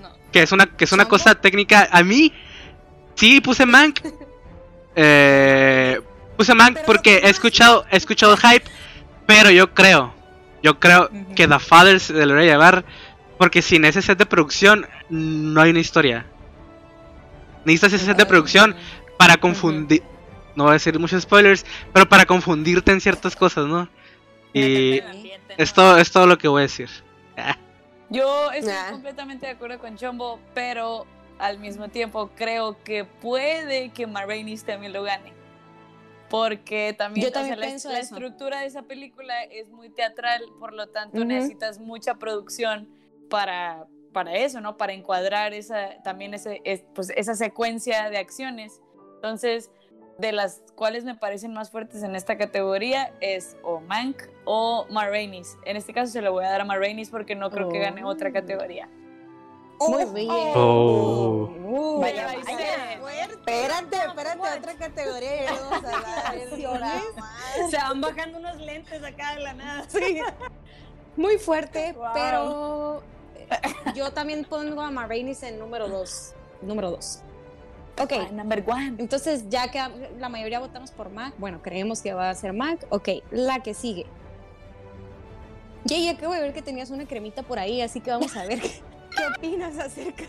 No. 0.00 0.11
Que 0.33 0.42
es 0.42 0.52
una, 0.52 0.66
que 0.66 0.85
es 0.85 0.92
una 0.92 1.07
cosa 1.07 1.35
técnica. 1.35 1.88
A 1.90 2.02
mí, 2.02 2.33
sí, 3.14 3.40
puse 3.40 3.66
Mank. 3.66 4.00
eh, 4.97 6.00
puse 6.37 6.54
Mank 6.54 6.80
porque 6.85 7.18
he 7.25 7.30
escuchado, 7.30 7.85
he 7.90 7.97
escuchado 7.97 8.37
hype, 8.37 8.64
pero 9.26 9.50
yo 9.50 9.75
creo, 9.75 10.14
yo 10.62 10.78
creo 10.78 11.11
que 11.35 11.49
The 11.49 11.59
Father 11.59 12.00
se 12.00 12.12
debería 12.12 12.52
llevar 12.52 12.85
porque 13.38 13.62
sin 13.62 13.85
ese 13.85 14.02
set 14.02 14.18
de 14.18 14.26
producción 14.26 14.87
no 15.09 15.61
hay 15.61 15.71
una 15.71 15.80
historia. 15.80 16.26
Necesitas 17.64 17.95
ese 17.95 18.07
set 18.07 18.16
de 18.16 18.26
producción 18.26 18.75
para 19.16 19.37
confundir. 19.37 20.02
No 20.57 20.64
voy 20.64 20.71
a 20.71 20.75
decir 20.75 20.99
muchos 20.99 21.23
spoilers, 21.23 21.64
pero 21.92 22.09
para 22.09 22.26
confundirte 22.26 22.90
en 22.90 23.00
ciertas 23.00 23.37
cosas, 23.37 23.66
¿no? 23.66 23.88
Y 24.52 25.00
esto 25.57 25.97
es 25.99 26.11
todo 26.11 26.26
lo 26.26 26.37
que 26.38 26.49
voy 26.49 26.61
a 26.61 26.62
decir. 26.62 26.88
Yo 28.10 28.50
estoy 28.52 28.74
completamente 28.90 29.46
de 29.46 29.52
acuerdo 29.52 29.78
con 29.78 29.96
Chombo, 29.96 30.40
pero 30.54 31.06
al 31.38 31.58
mismo 31.58 31.88
tiempo 31.88 32.30
creo 32.34 32.82
que 32.82 33.04
puede 33.04 33.90
que 33.90 34.06
Marrainis 34.06 34.64
también 34.64 34.92
lo 34.92 35.02
gane. 35.02 35.32
Porque 36.30 36.94
también, 36.96 37.32
la, 37.32 37.98
estructura 37.98 38.60
de 38.60 38.66
esa 38.66 38.82
película 38.82 39.44
es 39.44 39.70
muy 39.70 39.88
teatral, 39.88 40.42
por 40.60 40.74
lo 40.74 40.88
tanto 40.88 41.24
necesitas 41.24 41.78
mucha 41.78 42.16
producción 42.16 42.86
para, 43.30 43.86
para 44.12 44.34
eso, 44.34 44.60
¿no? 44.60 44.76
Para 44.76 44.92
encuadrar 44.92 45.54
esa, 45.54 46.02
también 46.02 46.34
ese, 46.34 46.60
pues, 46.94 47.10
esa 47.16 47.34
secuencia 47.34 48.10
de 48.10 48.18
acciones. 48.18 48.82
Entonces, 49.14 49.70
de 50.18 50.32
las 50.32 50.60
cuales 50.75 51.04
me 51.04 51.14
parecen 51.14 51.54
más 51.54 51.70
fuertes 51.70 52.02
en 52.02 52.16
esta 52.16 52.37
categoría 52.37 53.12
es 53.20 53.56
o 53.62 53.80
Mank 53.80 54.25
o 54.44 54.84
Marrainis. 54.90 55.56
En 55.64 55.76
este 55.76 55.94
caso 55.94 56.12
se 56.12 56.20
lo 56.20 56.32
voy 56.32 56.44
a 56.44 56.50
dar 56.50 56.60
a 56.60 56.64
Marrainis 56.64 57.08
porque 57.08 57.37
no 57.37 57.50
creo 57.50 57.68
que 57.68 57.78
gane 57.78 58.04
otra 58.04 58.32
categoría. 58.32 58.88
Muy 59.80 60.04
bien. 60.06 60.28
Oh. 60.56 61.48
Uh, 61.64 62.00
vaya, 62.00 62.26
vaya. 62.26 62.40
Espérate, 63.30 63.96
espérate, 63.96 64.58
otra 64.58 64.75
categoría 64.75 65.44
y 65.44 65.46
Se 67.70 67.76
van 67.76 68.00
bajando 68.00 68.38
unos 68.38 68.56
lentes 68.56 69.00
acá 69.02 69.37
de 69.37 69.42
la 69.42 69.54
nada. 69.54 69.84
Sí. 69.88 70.20
Muy 71.16 71.38
fuerte, 71.38 71.94
pero 72.14 73.02
yo 73.94 74.12
también 74.12 74.44
pongo 74.44 74.82
a 74.82 74.90
Marrainis 74.90 75.44
en 75.44 75.60
número 75.60 75.88
2. 75.88 76.34
Número 76.62 76.90
2. 76.90 77.22
Ok. 78.00 78.12
Ah, 78.12 78.33
number 78.33 78.64
one. 78.67 78.95
Entonces, 78.99 79.49
ya 79.49 79.71
que 79.71 79.81
la 80.19 80.28
mayoría 80.28 80.61
votamos 80.61 80.90
por 80.90 81.11
Mac, 81.11 81.35
bueno, 81.38 81.61
creemos 81.62 82.00
que 82.00 82.12
va 82.14 82.31
a 82.31 82.35
ser 82.35 82.52
Mac. 82.52 82.87
Ok, 82.90 83.09
la 83.31 83.61
que 83.61 83.75
sigue. 83.75 84.07
Jay, 85.87 86.09
acabo 86.09 86.35
de 86.35 86.40
ver 86.40 86.52
que 86.52 86.62
tenías 86.62 86.90
una 86.90 87.07
cremita 87.07 87.43
por 87.43 87.59
ahí, 87.59 87.81
así 87.81 88.00
que 88.00 88.11
vamos 88.11 88.37
a 88.37 88.45
ver 88.45 88.61
qué, 88.61 89.26
opinas 89.37 89.78
acerca 89.78 90.25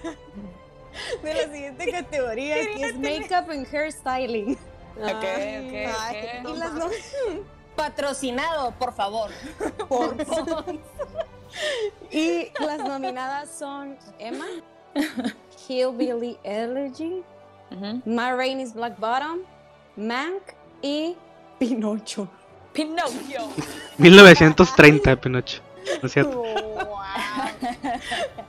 de 1.22 1.34
la 1.34 1.52
siguiente 1.52 1.92
categoría, 1.92 2.56
que 2.56 2.84
es 2.84 2.96
Makeup 2.96 3.50
and 3.50 3.68
Hairstyling. 3.72 4.54
Ok, 4.98 5.12
ok, 5.12 5.24
okay. 5.68 7.44
Patrocinado, 7.76 8.72
por 8.72 8.94
favor. 8.94 9.32
Por 9.88 10.26
favor. 10.26 10.66
y 12.12 12.50
las 12.60 12.80
nominadas 12.80 13.50
son 13.50 13.98
Emma, 14.18 14.46
Hillbilly 15.68 16.38
Elegy, 16.44 17.24
uh 17.72 18.02
Ma 18.06 18.34
Rainey's 18.34 18.74
Black 18.74 19.00
Bottom, 19.00 19.40
Mank 19.96 20.42
y 20.82 21.16
Pinocho. 21.60 22.28
Pinocchio. 22.74 23.50
1930, 23.98 25.16
Pinocho. 25.16 25.62
¿No 26.02 26.08
es 26.08 26.14
cierto? 26.14 26.42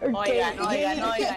Oigan, 0.03 0.61
oigan, 0.61 1.03
oigan. 1.03 1.37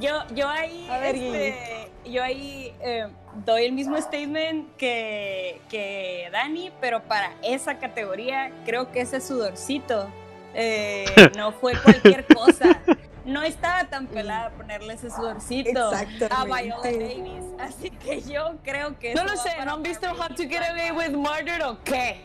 Yo, 0.00 0.22
yo 0.34 0.48
ahí, 0.48 0.88
este, 1.04 1.90
yo 2.04 2.22
ahí 2.22 2.74
eh, 2.80 3.06
doy 3.44 3.64
el 3.66 3.72
mismo 3.72 4.00
statement 4.00 4.74
que, 4.76 5.60
que 5.68 6.28
Dani, 6.32 6.72
pero 6.80 7.02
para 7.02 7.32
esa 7.42 7.78
categoría 7.78 8.50
creo 8.64 8.90
que 8.90 9.02
ese 9.02 9.20
sudorcito 9.20 10.08
eh, 10.54 11.04
no 11.36 11.52
fue 11.52 11.74
cualquier 11.80 12.26
cosa. 12.26 12.80
No 13.24 13.42
estaba 13.42 13.84
tan 13.84 14.06
pelada 14.06 14.50
ponerle 14.50 14.94
ese 14.94 15.10
sudorcito 15.10 15.90
a 16.30 16.44
Viola 16.44 16.82
Davis. 16.82 17.44
Así 17.60 17.90
que 17.90 18.20
yo 18.22 18.56
creo 18.64 18.98
que. 18.98 19.14
No 19.14 19.24
lo 19.24 19.36
sé, 19.36 19.50
¿no 19.64 19.74
han 19.74 19.82
visto 19.82 20.08
How 20.10 20.28
to 20.28 20.42
Get 20.42 20.62
Away 20.70 20.90
with 20.90 21.16
Murder 21.16 21.62
o 21.62 21.82
qué? 21.84 22.20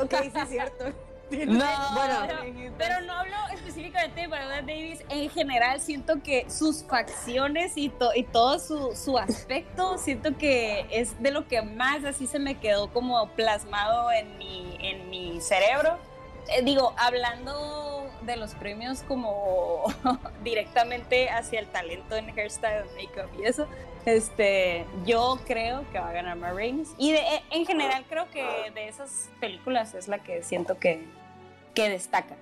Ok, 0.00 0.14
sí, 0.22 0.32
es 0.34 0.48
cierto. 0.48 0.84
No, 1.30 1.64
bueno, 1.94 2.72
pero, 2.78 3.00
no 3.00 3.12
hablo 3.14 3.34
específicamente 3.52 4.20
de 4.20 4.26
Viola 4.26 4.60
Davis. 4.60 5.00
En 5.08 5.28
general, 5.30 5.80
siento 5.80 6.22
que 6.22 6.48
sus 6.48 6.84
facciones 6.84 7.76
y, 7.76 7.90
y 8.14 8.22
todo 8.24 8.58
su, 8.58 8.94
su, 8.94 9.18
aspecto, 9.18 9.98
siento 9.98 10.36
que 10.36 10.86
es 10.90 11.20
de 11.22 11.32
lo 11.32 11.48
que 11.48 11.62
más 11.62 12.04
así 12.04 12.26
se 12.26 12.38
me 12.38 12.58
quedó 12.58 12.92
como 12.92 13.26
plasmado 13.30 14.12
en 14.12 14.36
mi, 14.38 14.76
en 14.80 15.08
mi 15.10 15.40
cerebro. 15.40 15.98
Eh, 16.48 16.62
digo, 16.62 16.94
hablando 16.98 17.93
de 18.24 18.36
los 18.36 18.54
premios 18.54 19.02
como 19.02 19.84
directamente 20.44 21.28
hacia 21.30 21.60
el 21.60 21.66
talento 21.66 22.16
en 22.16 22.30
hairstyle, 22.30 22.84
makeup 22.96 23.30
y 23.38 23.44
eso, 23.44 23.66
este, 24.06 24.86
yo 25.06 25.38
creo 25.46 25.84
que 25.90 25.98
va 25.98 26.10
a 26.10 26.12
ganar 26.12 26.36
Ma 26.36 26.52
Y 26.98 27.12
de, 27.12 27.18
eh, 27.18 27.42
en 27.50 27.66
general 27.66 28.04
creo 28.08 28.30
que 28.30 28.70
de 28.74 28.88
esas 28.88 29.30
películas 29.40 29.94
es 29.94 30.08
la 30.08 30.22
que 30.22 30.42
siento 30.42 30.78
que, 30.78 31.04
que 31.74 31.88
destaca. 31.88 32.36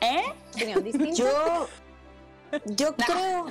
¿Eh? 0.00 0.22
Yo, 1.14 1.68
yo 2.66 2.94
creo, 2.96 3.46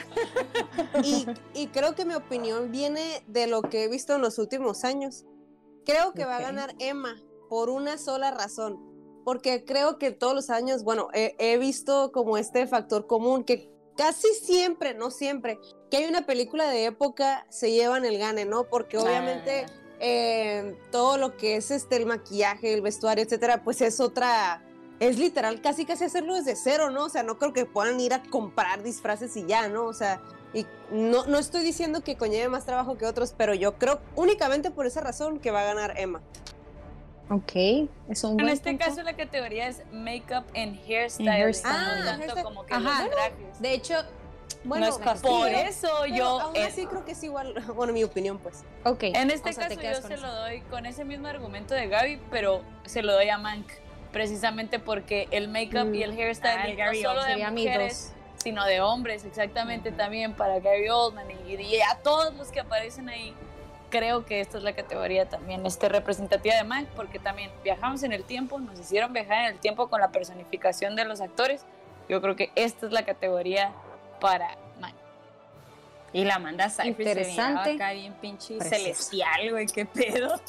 y, 1.04 1.28
y, 1.54 1.68
creo 1.68 1.94
que 1.94 2.06
mi 2.06 2.14
opinión 2.14 2.72
viene 2.72 3.22
de 3.28 3.48
lo 3.48 3.62
que 3.62 3.84
he 3.84 3.90
visto 3.90 4.16
en 4.16 4.22
los 4.22 4.38
últimos 4.38 4.84
años. 4.84 5.26
Creo 5.86 6.14
que 6.14 6.26
va 6.26 6.38
a 6.38 6.42
ganar 6.42 6.74
Emma 6.80 7.18
por 7.50 7.70
una 7.70 7.98
sola 7.98 8.32
razón 8.32 8.87
porque 9.28 9.66
creo 9.66 9.98
que 9.98 10.12
todos 10.12 10.34
los 10.34 10.50
años, 10.50 10.86
bueno, 10.86 11.10
he, 11.12 11.58
visto 11.58 12.14
como 12.14 12.38
este 12.38 12.66
factor 12.66 13.08
común 13.08 13.44
que 13.44 13.70
casi 13.98 14.30
siempre, 14.34 14.94
no 14.94 15.12
siempre, 15.12 15.60
que 15.92 15.98
hay 15.98 16.06
una 16.06 16.26
película 16.26 16.70
de 16.70 16.86
época 16.86 17.46
se 17.50 17.74
llevan 17.74 18.06
el 18.06 18.20
gane, 18.20 18.46
¿no? 18.46 18.70
Porque 18.70 18.98
obviamente 18.98 19.66
eh, 20.00 20.78
todo 20.94 21.18
lo 21.18 21.36
que 21.36 21.58
es 21.58 21.72
este 21.72 21.98
el 21.98 22.06
maquillaje, 22.06 22.74
el 22.74 22.82
vestuario, 22.82 23.22
etcétera, 23.22 23.66
pues 23.66 23.82
es 23.82 24.00
otra, 24.00 24.64
es 25.02 25.20
literal 25.20 25.60
casi 25.60 25.84
casi 25.84 26.06
hacerlo 26.06 26.36
desde 26.36 26.56
cero, 26.56 26.90
¿no? 26.90 27.04
O 27.04 27.10
sea, 27.10 27.24
no 27.24 27.38
creo 27.38 27.52
que 27.52 27.66
puedan 27.66 28.00
ir 28.00 28.14
a 28.14 28.24
comprar 28.24 28.82
disfraces 28.82 29.36
y 29.36 29.46
ya, 29.46 29.68
¿no? 29.68 29.88
O 29.88 29.94
sea, 29.94 30.22
y 30.54 30.66
no, 30.90 31.26
no 31.26 31.38
estoy 31.38 31.66
diciendo 31.66 32.02
que 32.02 32.16
conlleve 32.16 32.48
más 32.48 32.66
trabajo 32.66 32.98
que 32.98 33.06
otros, 33.06 33.36
pero 33.38 33.54
yo 33.54 33.78
creo 33.78 34.00
únicamente 34.16 34.72
por 34.72 34.86
esa 34.86 35.02
razón 35.02 35.40
que 35.40 35.52
va 35.52 35.64
a 35.64 35.66
ganar 35.66 36.00
Emma. 36.00 36.22
Ok, 37.30 37.90
es 38.10 38.24
un 38.24 38.40
En 38.40 38.48
este 38.48 38.78
caso 38.78 39.04
la 39.04 39.16
categoría 39.16 39.68
es 39.68 39.84
Makeup 39.92 40.46
and 40.56 40.80
Hairstyle, 40.88 41.54
ah, 41.66 42.02
tanto 42.06 42.44
como 42.44 42.66
que 42.66 42.74
los 42.74 42.84
trajes. 42.84 43.60
De 43.60 43.74
hecho, 43.74 43.96
bueno, 44.64 44.98
por 45.22 45.50
eso 45.50 46.06
yo 46.06 46.40
aún 46.40 46.58
así 46.58 46.86
creo 46.86 47.04
que 47.04 47.12
es 47.12 47.24
igual, 47.24 47.54
bueno, 47.76 47.94
mi 47.94 48.04
opinión 48.04 48.38
pues. 48.38 48.64
Ok. 48.86 49.04
En 49.04 49.32
este 49.32 49.54
caso 49.54 49.82
yo 49.82 50.08
se 50.08 50.18
lo 50.18 50.34
doy 50.34 50.62
con 50.62 50.86
ese 50.86 51.04
mismo 51.04 51.28
argumento 51.28 51.74
de 51.74 51.88
Gaby, 51.88 52.20
pero 52.32 52.62
se 52.86 53.02
lo 53.02 53.14
doy 53.14 53.30
a 53.30 53.38
Mank 53.38 53.68
precisamente 54.12 54.80
porque 54.80 55.28
el 55.32 55.50
makeup 55.50 55.94
y 55.94 56.04
el 56.04 56.14
mm. 56.14 56.18
hairstyle 56.18 56.78
no 56.78 56.94
solo 57.02 57.24
de 57.24 57.38
mujeres, 57.50 58.14
sino 58.38 58.66
de 58.66 58.82
hombres, 58.82 59.26
exactamente 59.26 59.92
también 59.92 60.34
para 60.34 60.60
Gary 60.60 60.90
Oldman 60.90 61.28
y 61.46 61.80
a 61.82 61.96
todos 62.02 62.34
los 62.36 62.50
que 62.50 62.62
aparecen 62.62 63.10
ahí 63.10 63.34
creo 63.90 64.26
que 64.26 64.42
esta 64.42 64.58
es 64.58 64.64
la 64.64 64.74
categoría 64.74 65.28
también 65.28 65.66
este, 65.66 65.90
representativa 65.90 66.56
de 66.56 66.64
Mank, 66.64 66.88
porque 66.90 67.20
también 67.20 67.52
viajamos 67.64 68.04
en 68.04 68.14
el 68.14 68.24
tiempo, 68.24 68.60
nos 68.60 68.80
hicieron 68.80 69.14
viajar 69.14 69.46
en 69.46 69.54
el 69.54 69.60
tiempo 69.60 69.90
con 69.90 70.02
la 70.02 70.12
personificación 70.12 70.96
de 70.96 71.06
los 71.06 71.22
actores. 71.22 71.66
Yo 72.10 72.22
creo 72.22 72.36
que 72.36 72.52
esta 72.56 72.86
es 72.86 72.92
la 72.92 73.04
categoría 73.04 73.74
para 74.20 74.58
Mank. 74.80 74.96
Y 76.14 76.24
la 76.24 76.40
manda 76.40 76.70
Cypher 76.70 76.88
Interesante. 76.88 77.76
acá 77.76 77.92
bien 77.94 78.14
pinche 78.14 78.60
celestial, 78.62 79.52
güey, 79.52 79.66
qué 79.68 79.86
pedo. 79.86 80.40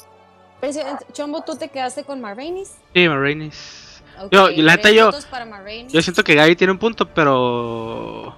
Chombo, 1.13 1.41
¿tú 1.41 1.55
te 1.55 1.69
quedaste 1.69 2.03
con 2.03 2.19
Marrainis? 2.19 2.75
Sí, 2.93 3.07
Marrainis. 3.07 4.01
yo, 4.31 4.49
la 4.49 4.75
neta, 4.75 4.91
yo, 4.91 5.11
yo 5.87 6.01
siento 6.01 6.23
que 6.23 6.35
Gaby 6.35 6.55
tiene 6.55 6.73
un 6.73 6.79
punto, 6.79 7.07
pero... 7.07 8.35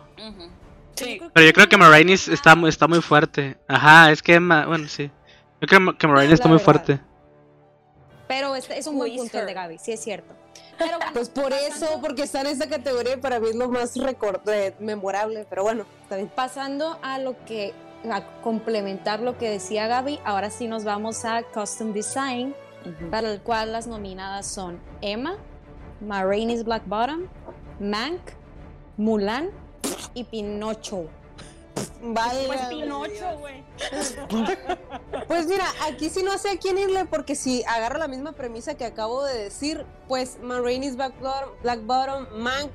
Pero 1.34 1.46
yo 1.46 1.54
creo 1.54 1.70
que 1.70 1.78
Marrainis 1.78 2.28
está, 2.28 2.56
está 2.68 2.88
muy 2.88 3.02
fuerte. 3.02 3.58
Ajá, 3.68 4.12
es 4.12 4.22
que, 4.22 4.40
bueno, 4.40 4.88
sí. 4.88 5.12
Yo 5.62 5.68
creo 5.68 5.98
que 5.98 6.08
Marrainis 6.08 6.34
está 6.34 6.48
muy 6.48 6.60
fuerte. 6.60 7.00
Pero 8.28 8.56
es, 8.56 8.70
es 8.70 8.88
un 8.88 8.98
buen 8.98 9.16
punto 9.16 9.40
el 9.40 9.46
de 9.46 9.54
Gaby, 9.54 9.78
sí 9.78 9.92
es 9.92 10.00
cierto. 10.02 10.34
Pero 10.78 10.98
pues 11.14 11.30
por 11.30 11.54
eso, 11.54 12.00
porque 12.02 12.24
está 12.24 12.42
en 12.42 12.48
esa 12.48 12.68
categoría 12.68 13.20
para 13.20 13.40
mí 13.40 13.50
es 13.50 13.56
lo 13.56 13.70
más 13.70 13.96
eh, 13.98 14.74
memorable, 14.80 15.46
pero 15.50 15.64
bueno, 15.64 15.86
está 16.04 16.16
bien. 16.16 16.32
Pasando 16.34 16.98
a 17.04 17.20
lo 17.20 17.36
que, 17.46 17.74
a 18.10 18.24
complementar 18.42 19.20
lo 19.20 19.38
que 19.38 19.50
decía 19.50 19.88
Gaby, 19.88 20.20
ahora 20.24 20.50
sí 20.50 20.68
nos 20.68 20.84
vamos 20.84 21.26
a 21.26 21.44
Custom 21.44 21.94
Design, 21.94 22.56
para 23.12 23.32
el 23.32 23.42
cual 23.42 23.74
las 23.74 23.86
nominadas 23.86 24.48
son 24.48 24.80
Emma, 25.02 25.36
Marrainis 26.00 26.64
Black 26.64 26.88
Bottom, 26.88 27.28
Mank, 27.80 28.22
Mulan 28.98 29.52
y 30.14 30.24
Pinocho. 30.24 31.06
Vale. 32.04 32.48
Pues 32.48 32.62
Pinocho, 32.62 33.38
güey. 33.40 33.64
Pues 35.28 35.48
mira, 35.48 35.66
aquí 35.88 36.10
sí 36.10 36.24
no 36.24 36.38
sé 36.38 36.52
a 36.52 36.58
quién 36.58 36.78
irle 36.78 37.06
porque 37.06 37.36
si 37.36 37.64
agarro 37.64 37.98
la 37.98 38.08
misma 38.08 38.34
premisa 38.34 38.76
que 38.76 38.86
acabo 38.86 39.24
de 39.24 39.44
decir, 39.44 39.86
pues 40.08 40.40
Marraine's 40.42 40.96
Black 40.96 41.18
Bottom, 41.22 41.50
Black 41.62 41.86
Bottom, 41.86 42.28
Mank 42.34 42.72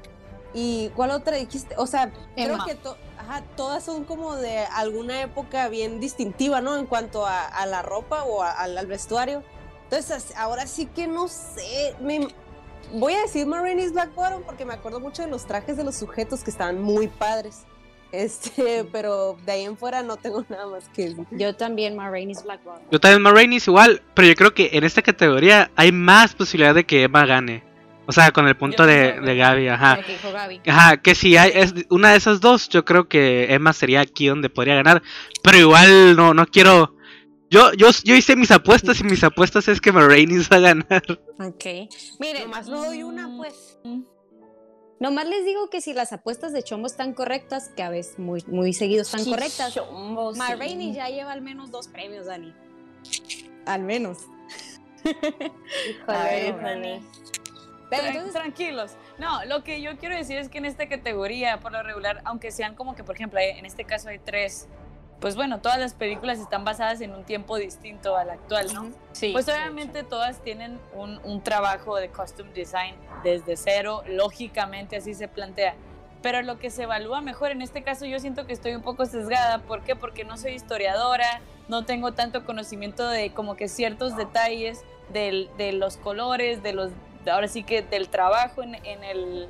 y 0.54 0.88
¿cuál 0.96 1.10
otra 1.10 1.36
dijiste? 1.36 1.74
O 1.76 1.86
sea, 1.86 2.10
creo 2.34 2.58
que 2.64 2.78
todas 3.56 3.84
son 3.84 4.04
como 4.04 4.36
de 4.36 4.60
alguna 4.60 5.20
época 5.20 5.68
bien 5.68 6.00
distintiva, 6.00 6.62
¿no? 6.62 6.76
En 6.76 6.86
cuanto 6.86 7.26
a, 7.26 7.66
la 7.66 7.82
ropa 7.82 8.24
o 8.24 8.42
al 8.42 8.86
vestuario. 8.86 9.42
Entonces, 9.84 10.34
ahora 10.36 10.66
sí 10.66 10.86
que 10.86 11.06
no 11.06 11.28
sé, 11.28 11.94
me, 12.00 12.28
voy 12.92 13.14
a 13.14 13.22
decir 13.22 13.46
Marini's 13.46 13.92
Black 13.92 14.14
Bottom 14.14 14.42
porque 14.42 14.64
me 14.64 14.74
acuerdo 14.74 15.00
mucho 15.00 15.22
de 15.22 15.28
los 15.28 15.46
trajes 15.46 15.76
de 15.76 15.84
los 15.84 15.96
sujetos 15.96 16.42
que 16.42 16.50
estaban 16.50 16.80
muy 16.80 17.08
padres. 17.08 17.64
Este, 18.12 18.84
pero 18.92 19.36
de 19.44 19.52
ahí 19.52 19.64
en 19.64 19.76
fuera 19.76 20.02
no 20.02 20.16
tengo 20.16 20.44
nada 20.48 20.66
más 20.66 20.88
que 20.90 21.10
decir. 21.10 21.26
Yo 21.32 21.54
también 21.54 21.96
Marini's 21.96 22.42
Black 22.44 22.64
Bottom. 22.64 22.82
Yo 22.90 23.00
también 23.00 23.22
Marini's 23.22 23.66
igual, 23.66 24.02
pero 24.14 24.28
yo 24.28 24.34
creo 24.34 24.54
que 24.54 24.70
en 24.72 24.84
esta 24.84 25.02
categoría 25.02 25.70
hay 25.76 25.92
más 25.92 26.34
posibilidad 26.34 26.74
de 26.74 26.84
que 26.84 27.02
Emma 27.02 27.26
gane. 27.26 27.64
O 28.08 28.12
sea, 28.12 28.30
con 28.30 28.46
el 28.46 28.56
punto 28.56 28.86
de, 28.86 29.20
de, 29.20 29.36
Gaby, 29.36 29.68
ajá. 29.68 29.98
Ajá, 30.68 30.96
que 30.98 31.16
si 31.16 31.36
hay 31.36 31.50
es 31.54 31.74
una 31.90 32.12
de 32.12 32.16
esas 32.16 32.40
dos, 32.40 32.68
yo 32.68 32.84
creo 32.84 33.08
que 33.08 33.52
Emma 33.52 33.72
sería 33.72 34.00
aquí 34.00 34.28
donde 34.28 34.48
podría 34.48 34.76
ganar. 34.76 35.02
Pero 35.42 35.58
igual 35.58 36.14
no, 36.14 36.32
no 36.32 36.46
quiero 36.46 36.95
yo, 37.50 37.72
yo, 37.74 37.88
yo 38.04 38.14
hice 38.14 38.36
mis 38.36 38.50
apuestas 38.50 39.00
y 39.00 39.04
mis 39.04 39.22
apuestas 39.22 39.68
es 39.68 39.80
que 39.80 39.92
Marrainis 39.92 40.50
va 40.50 40.56
a 40.56 40.60
ganar. 40.60 41.02
Ok. 41.38 41.64
Miren, 42.18 42.44
nomás 42.44 42.68
no 42.68 42.84
doy 42.84 43.02
una, 43.02 43.30
pues. 43.36 43.78
Nomás 44.98 45.26
les 45.26 45.44
digo 45.44 45.68
que 45.68 45.80
si 45.80 45.92
las 45.92 46.12
apuestas 46.12 46.52
de 46.52 46.62
Chombo 46.62 46.86
están 46.86 47.12
correctas, 47.12 47.70
que 47.76 47.82
a 47.82 47.90
veces 47.90 48.18
muy, 48.18 48.42
muy 48.46 48.72
seguido 48.72 49.02
están 49.02 49.24
correctas, 49.24 49.74
Chombo, 49.74 50.32
ya 50.34 51.08
lleva 51.08 51.32
al 51.32 51.42
menos 51.42 51.70
dos 51.70 51.88
premios, 51.88 52.26
Dani. 52.26 52.54
Al 53.66 53.82
menos. 53.82 54.18
Joder, 56.06 57.00
Pero 57.90 58.32
tranquilos. 58.32 58.92
No, 59.18 59.44
lo 59.44 59.62
que 59.62 59.80
yo 59.80 59.96
quiero 59.98 60.16
decir 60.16 60.38
es 60.38 60.48
que 60.48 60.58
en 60.58 60.64
esta 60.64 60.88
categoría, 60.88 61.60
por 61.60 61.72
lo 61.72 61.82
regular, 61.82 62.22
aunque 62.24 62.50
sean 62.50 62.74
como 62.74 62.96
que, 62.96 63.04
por 63.04 63.14
ejemplo, 63.14 63.38
en 63.38 63.66
este 63.66 63.84
caso 63.84 64.08
hay 64.08 64.18
tres 64.18 64.68
pues 65.20 65.36
bueno, 65.36 65.60
todas 65.60 65.78
las 65.78 65.94
películas 65.94 66.38
están 66.38 66.64
basadas 66.64 67.00
en 67.00 67.14
un 67.14 67.24
tiempo 67.24 67.56
distinto 67.56 68.16
al 68.16 68.30
actual, 68.30 68.72
¿no? 68.74 68.90
Sí. 69.12 69.30
Pues 69.32 69.48
obviamente 69.48 70.02
todas 70.02 70.40
tienen 70.40 70.78
un, 70.94 71.20
un 71.24 71.42
trabajo 71.42 71.96
de 71.96 72.08
costume 72.08 72.52
design 72.52 72.94
desde 73.24 73.56
cero, 73.56 74.02
lógicamente 74.06 74.96
así 74.96 75.14
se 75.14 75.28
plantea 75.28 75.74
pero 76.26 76.42
lo 76.42 76.58
que 76.58 76.70
se 76.70 76.82
evalúa 76.82 77.20
mejor, 77.20 77.52
en 77.52 77.62
este 77.62 77.84
caso 77.84 78.04
yo 78.04 78.18
siento 78.18 78.48
que 78.48 78.52
estoy 78.52 78.74
un 78.74 78.82
poco 78.82 79.06
sesgada, 79.06 79.58
¿por 79.58 79.82
qué? 79.82 79.94
Porque 79.94 80.24
no 80.24 80.36
soy 80.36 80.54
historiadora, 80.54 81.40
no 81.68 81.84
tengo 81.84 82.14
tanto 82.14 82.44
conocimiento 82.44 83.08
de 83.08 83.30
como 83.30 83.54
que 83.54 83.68
ciertos 83.68 84.16
detalles 84.16 84.82
del, 85.12 85.48
de 85.56 85.70
los 85.70 85.96
colores, 85.96 86.64
de 86.64 86.72
los, 86.72 86.90
ahora 87.30 87.46
sí 87.46 87.62
que 87.62 87.82
del 87.82 88.08
trabajo 88.08 88.64
en, 88.64 88.74
en 88.84 89.04
el, 89.04 89.48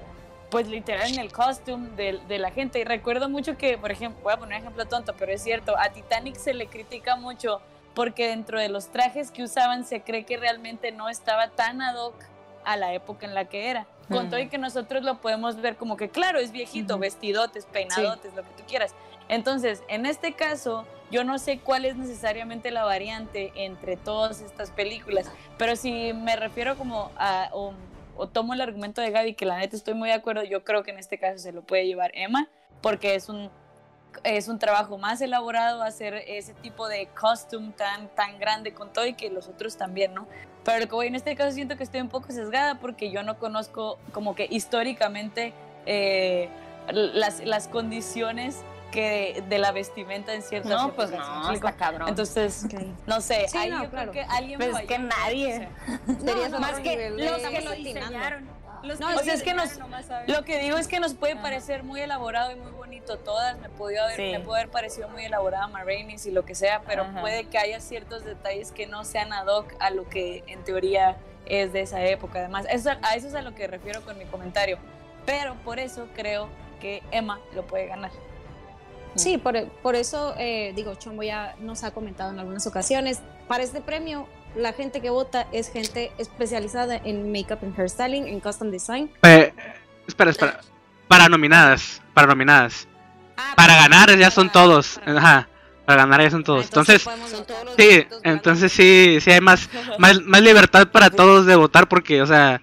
pues 0.50 0.68
literal 0.68 1.12
en 1.12 1.18
el 1.18 1.32
costume 1.32 1.88
de, 1.96 2.20
de, 2.28 2.38
la 2.38 2.50
gente. 2.50 2.78
Y 2.78 2.84
recuerdo 2.84 3.28
mucho 3.28 3.56
que, 3.56 3.78
por 3.78 3.90
ejemplo, 3.90 4.22
voy 4.22 4.32
a 4.32 4.36
poner 4.36 4.56
un 4.56 4.62
ejemplo 4.62 4.86
tonto, 4.86 5.14
pero 5.18 5.32
es 5.32 5.42
cierto, 5.42 5.76
a 5.78 5.90
Titanic 5.90 6.36
se 6.36 6.54
le 6.54 6.66
critica 6.66 7.16
mucho 7.16 7.60
porque 7.94 8.28
dentro 8.28 8.60
de 8.60 8.68
los 8.68 8.88
trajes 8.88 9.30
que 9.30 9.42
usaban 9.42 9.84
se 9.84 10.02
cree 10.02 10.24
que 10.24 10.36
realmente 10.36 10.92
no 10.92 11.08
estaba 11.08 11.48
tan 11.48 11.80
ad 11.80 11.96
hoc 11.96 12.14
a 12.64 12.76
la 12.76 12.92
época 12.92 13.26
en 13.26 13.34
la 13.34 13.46
que 13.46 13.70
era. 13.70 13.86
Con 14.08 14.28
todo 14.28 14.38
y 14.38 14.48
que 14.48 14.58
nosotros 14.58 15.02
lo 15.02 15.20
podemos 15.20 15.60
ver 15.60 15.76
como 15.76 15.96
que, 15.96 16.10
claro, 16.10 16.38
es 16.38 16.52
viejito, 16.52 16.96
vestidotes, 16.96 17.66
peinadotes, 17.66 18.34
lo 18.34 18.42
que 18.42 18.50
tú 18.50 18.62
quieras. 18.68 18.94
Entonces, 19.28 19.82
en 19.88 20.06
este 20.06 20.34
caso, 20.34 20.86
yo 21.10 21.24
no 21.24 21.38
sé 21.38 21.58
cuál 21.58 21.84
es 21.84 21.96
necesariamente 21.96 22.70
la 22.70 22.84
variante 22.84 23.52
entre 23.56 23.96
todas 23.96 24.42
estas 24.42 24.70
películas, 24.70 25.26
pero 25.58 25.74
si 25.74 26.12
me 26.12 26.36
refiero 26.36 26.76
como 26.76 27.10
a, 27.16 27.50
o, 28.16 28.28
tomo 28.28 28.54
el 28.54 28.60
argumento 28.60 29.00
de 29.00 29.10
Gaby, 29.10 29.34
que 29.34 29.46
la 29.46 29.58
neta 29.58 29.76
estoy 29.76 29.94
muy 29.94 30.08
de 30.08 30.14
acuerdo, 30.14 30.42
yo 30.44 30.64
creo 30.64 30.82
que 30.82 30.90
en 30.90 30.98
este 30.98 31.18
caso 31.18 31.38
se 31.38 31.52
lo 31.52 31.62
puede 31.62 31.86
llevar 31.86 32.10
Emma, 32.14 32.48
porque 32.80 33.14
es 33.14 33.28
un, 33.28 33.50
es 34.24 34.48
un 34.48 34.58
trabajo 34.58 34.98
más 34.98 35.20
elaborado 35.20 35.82
hacer 35.82 36.14
ese 36.26 36.54
tipo 36.54 36.88
de 36.88 37.08
costume 37.18 37.72
tan, 37.76 38.08
tan 38.08 38.38
grande 38.38 38.72
con 38.72 38.92
todo 38.92 39.06
y 39.06 39.14
que 39.14 39.30
los 39.30 39.48
otros 39.48 39.76
también, 39.76 40.14
¿no? 40.14 40.26
Pero 40.64 40.88
como 40.88 41.02
en 41.02 41.14
este 41.14 41.36
caso 41.36 41.52
siento 41.52 41.76
que 41.76 41.84
estoy 41.84 42.00
un 42.00 42.08
poco 42.08 42.32
sesgada 42.32 42.80
porque 42.80 43.10
yo 43.10 43.22
no 43.22 43.38
conozco 43.38 43.98
como 44.12 44.34
que 44.34 44.48
históricamente 44.50 45.52
eh, 45.86 46.48
las, 46.92 47.44
las 47.44 47.68
condiciones 47.68 48.64
que 48.96 49.44
de 49.46 49.58
la 49.58 49.72
vestimenta 49.72 50.32
en 50.32 50.40
ciertas 50.40 50.72
No, 50.72 50.94
pues 50.94 51.10
no, 51.10 51.52
está 51.52 51.72
cabrón. 51.72 52.08
Entonces, 52.08 52.66
no 53.06 53.20
sé, 53.20 53.46
ahí 53.54 53.70
yo 53.70 53.90
creo 53.90 54.10
que 54.10 54.22
alguien 54.22 54.58
pues 54.58 54.74
es 54.74 54.86
que 54.86 54.98
nadie. 54.98 55.68
No, 56.06 56.58
más 56.58 56.80
que 56.80 57.10
los 57.10 57.40
que 57.42 57.60
lo 57.60 57.72
diseñaron 57.72 58.56
no, 58.82 59.20
es 59.20 59.42
que 59.42 59.54
nos, 59.54 59.78
lo 60.26 60.44
que 60.44 60.58
digo 60.58 60.76
es 60.76 60.88
que 60.88 61.00
nos 61.00 61.14
puede 61.14 61.36
parecer 61.36 61.82
muy 61.82 62.00
elaborado 62.00 62.52
y 62.52 62.56
muy 62.56 62.70
bonito 62.72 63.18
todas. 63.18 63.58
Me, 63.58 63.68
podía 63.68 64.04
haber, 64.04 64.18
me 64.18 64.40
puede 64.40 64.62
haber 64.62 64.70
parecido 64.70 65.08
muy 65.08 65.24
elaborada 65.24 65.66
Marrainis 65.68 66.26
y 66.26 66.30
lo 66.30 66.44
que 66.44 66.54
sea, 66.54 66.82
pero 66.86 67.06
puede 67.20 67.44
que 67.44 67.58
haya 67.58 67.80
ciertos 67.80 68.24
detalles 68.24 68.72
que 68.72 68.86
no 68.86 69.04
sean 69.04 69.32
ad 69.32 69.46
hoc 69.46 69.74
a 69.80 69.90
lo 69.90 70.08
que 70.08 70.44
en 70.46 70.62
teoría 70.64 71.16
es 71.46 71.72
de 71.72 71.82
esa 71.82 72.04
época. 72.04 72.38
Además, 72.38 72.66
eso, 72.70 72.90
a 73.02 73.14
eso 73.14 73.28
es 73.28 73.34
a 73.34 73.42
lo 73.42 73.54
que 73.54 73.66
refiero 73.66 74.02
con 74.02 74.16
mi 74.18 74.24
comentario. 74.24 74.78
Pero 75.24 75.54
por 75.64 75.78
eso 75.78 76.08
creo 76.14 76.48
que 76.80 77.02
Emma 77.10 77.40
lo 77.54 77.66
puede 77.66 77.86
ganar. 77.86 78.12
Sí, 79.16 79.38
por, 79.38 79.68
por 79.82 79.94
eso, 79.94 80.34
eh, 80.38 80.72
digo, 80.76 80.94
Chombo 80.94 81.22
ya 81.22 81.56
nos 81.60 81.84
ha 81.84 81.90
comentado 81.92 82.30
en 82.32 82.38
algunas 82.38 82.66
ocasiones, 82.66 83.20
para 83.48 83.62
este 83.62 83.80
premio 83.80 84.28
la 84.56 84.72
gente 84.72 85.00
que 85.00 85.10
vota 85.10 85.46
es 85.52 85.70
gente 85.70 86.12
especializada 86.18 86.96
en 86.96 87.30
makeup 87.30 87.58
and 87.62 87.78
hairstyling, 87.78 88.26
en 88.26 88.40
custom 88.40 88.70
design. 88.70 89.10
Eh, 89.22 89.52
espera, 90.06 90.30
espera. 90.30 90.60
Para 91.08 91.28
nominadas, 91.28 92.02
para 92.14 92.26
nominadas. 92.26 92.88
Ah, 93.36 93.52
para 93.54 93.76
ganar 93.76 94.16
ya 94.16 94.30
son 94.30 94.50
todos. 94.50 94.98
Ajá. 95.04 95.48
Para 95.84 96.02
ganar 96.02 96.22
ya 96.22 96.30
son 96.30 96.42
todos. 96.42 96.64
Ah, 96.64 96.68
entonces, 96.68 97.06
sí, 97.76 98.06
entonces 98.24 98.72
sí, 98.72 99.18
sí 99.20 99.30
hay 99.30 99.40
más, 99.40 99.68
más, 99.98 100.20
más 100.22 100.40
libertad 100.40 100.88
para 100.88 101.10
todos 101.10 101.46
de 101.46 101.54
votar 101.54 101.86
porque, 101.86 102.22
o 102.22 102.26
sea, 102.26 102.60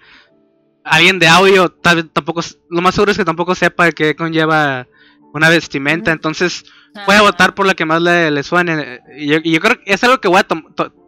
alguien 0.84 1.20
de 1.20 1.28
audio 1.28 1.70
tampoco, 1.70 2.42
lo 2.70 2.82
más 2.82 2.96
seguro 2.96 3.12
es 3.12 3.18
que 3.18 3.26
tampoco 3.26 3.56
sepa 3.56 3.92
qué 3.92 4.16
conlleva 4.16 4.88
una 5.34 5.50
vestimenta, 5.50 6.12
entonces 6.12 6.64
puede 7.06 7.22
votar 7.22 7.56
por 7.56 7.66
la 7.66 7.74
que 7.74 7.86
más 7.86 8.02
le, 8.02 8.44
suene. 8.44 9.02
Y 9.18 9.28
yo, 9.28 9.40
yo, 9.40 9.60
creo 9.60 9.80
que 9.84 9.94
es 9.94 10.04
algo 10.04 10.22
que 10.22 10.28
voy 10.28 10.40
a 10.40 10.48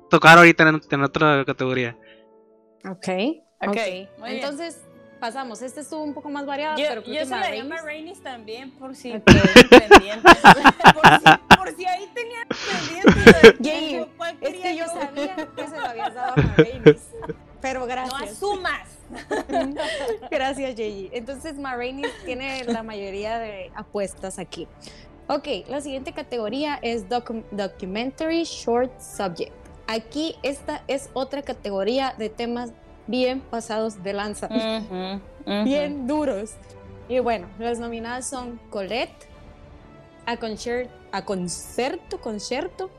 tocar 0.09 0.37
ahorita 0.37 0.81
en, 0.89 1.03
otra 1.03 1.45
categoría. 1.45 1.95
Ok, 2.89 3.07
ok. 3.61 3.77
Entonces, 4.25 4.81
pasamos. 5.19 5.61
Este 5.61 5.81
estuvo 5.81 6.03
un 6.03 6.13
poco 6.13 6.29
más 6.29 6.45
variado, 6.45 6.77
yo, 6.77 6.85
pero 6.89 7.03
creo 7.03 7.13
yo 7.13 7.19
que 7.21 7.25
se 7.25 7.35
la 7.35 7.55
llama 7.55 7.81
Rainis 7.81 8.21
también, 8.21 8.71
por 8.71 8.95
si 8.95 9.11
pendientes. 9.11 10.37
por, 11.57 11.75
si, 11.75 11.85
ahí 11.85 12.09
tenían 12.13 12.47
pendientes. 12.47 13.55
Jay, 13.63 14.05
es 14.41 14.53
que 14.55 14.75
yo 14.75 14.85
sabía 14.87 15.35
que 15.55 15.67
se 15.67 15.79
lo 15.79 15.85
habías 15.85 16.13
dado 16.13 16.33
a 16.33 16.35
Rainis. 16.57 17.09
Pero 17.61 17.85
gracias. 17.85 18.19
No 18.19 18.25
asumas. 18.25 18.94
gracias, 20.31 20.75
Jay. 20.75 21.09
Entonces, 21.13 21.55
Marrainis 21.57 22.11
tiene 22.25 22.63
la 22.65 22.83
mayoría 22.83 23.39
de 23.39 23.71
apuestas 23.75 24.39
aquí. 24.39 24.67
Ok, 25.27 25.47
la 25.67 25.81
siguiente 25.81 26.13
categoría 26.13 26.77
es 26.81 27.05
Documentary 27.09 28.43
Short 28.43 28.91
Subject. 28.99 29.51
Aquí 29.87 30.35
esta 30.43 30.83
es 30.87 31.09
otra 31.13 31.41
categoría 31.41 32.13
de 32.17 32.29
temas 32.29 32.73
bien 33.07 33.41
pasados 33.41 34.03
de 34.03 34.13
lanza, 34.13 34.49
bien 35.63 36.07
duros. 36.07 36.53
Y 37.07 37.19
bueno, 37.19 37.47
las 37.59 37.79
nominadas 37.79 38.27
son 38.27 38.59
Colette, 38.69 39.27
A, 40.25 40.37
Concert, 40.37 40.89
a 41.11 41.23
Concerto, 41.23 42.19
Concerto, 42.19 42.89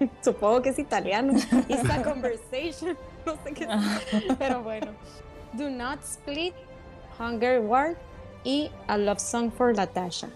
supongo 0.22 0.62
que 0.62 0.70
es 0.70 0.78
italiano, 0.78 1.32
It's 1.68 2.04
Conversation, 2.04 2.96
no 3.24 3.36
sé 3.44 3.52
qué 3.54 3.64
es, 3.64 4.36
pero 4.38 4.62
bueno. 4.62 4.92
Do 5.52 5.70
Not 5.70 6.00
Split, 6.02 6.54
Hunger 7.18 7.60
War 7.60 7.96
y 8.44 8.70
A 8.86 8.96
Love 8.96 9.20
Song 9.20 9.50
for 9.50 9.74
Latasha. 9.74 10.28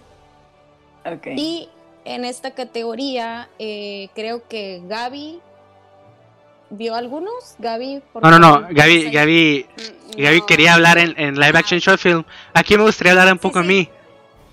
Okay. 1.05 1.35
Y 1.37 1.69
en 2.05 2.25
esta 2.25 2.53
categoría 2.53 3.49
eh, 3.59 4.09
creo 4.15 4.47
que 4.49 4.83
Gaby 4.87 5.41
vio 6.71 6.95
algunos, 6.95 7.57
Gaby. 7.59 8.03
No, 8.23 8.31
no, 8.31 8.39
no, 8.39 8.67
Gaby, 8.71 9.11
Gaby, 9.11 9.67
mm, 10.17 10.21
Gaby 10.21 10.43
quería 10.47 10.75
hablar 10.75 10.99
en, 10.99 11.15
en, 11.19 11.39
live 11.39 11.59
action 11.59 11.81
short 11.81 12.01
film. 12.01 12.25
Aquí 12.55 12.77
me 12.77 12.85
gustaría 12.85 13.13
hablar 13.13 13.33
un 13.33 13.39
poco 13.39 13.59
a 13.59 13.63
mí. 13.63 13.89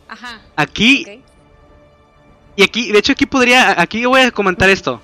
Ajá. 0.08 0.42
Aquí. 0.56 1.24
Y 2.56 2.64
aquí, 2.64 2.92
de 2.92 3.00
hecho 3.00 3.14
aquí 3.14 3.26
podría, 3.26 3.80
aquí 3.80 4.06
voy 4.06 4.22
a 4.22 4.32
comentar 4.32 4.70
esto, 4.70 5.02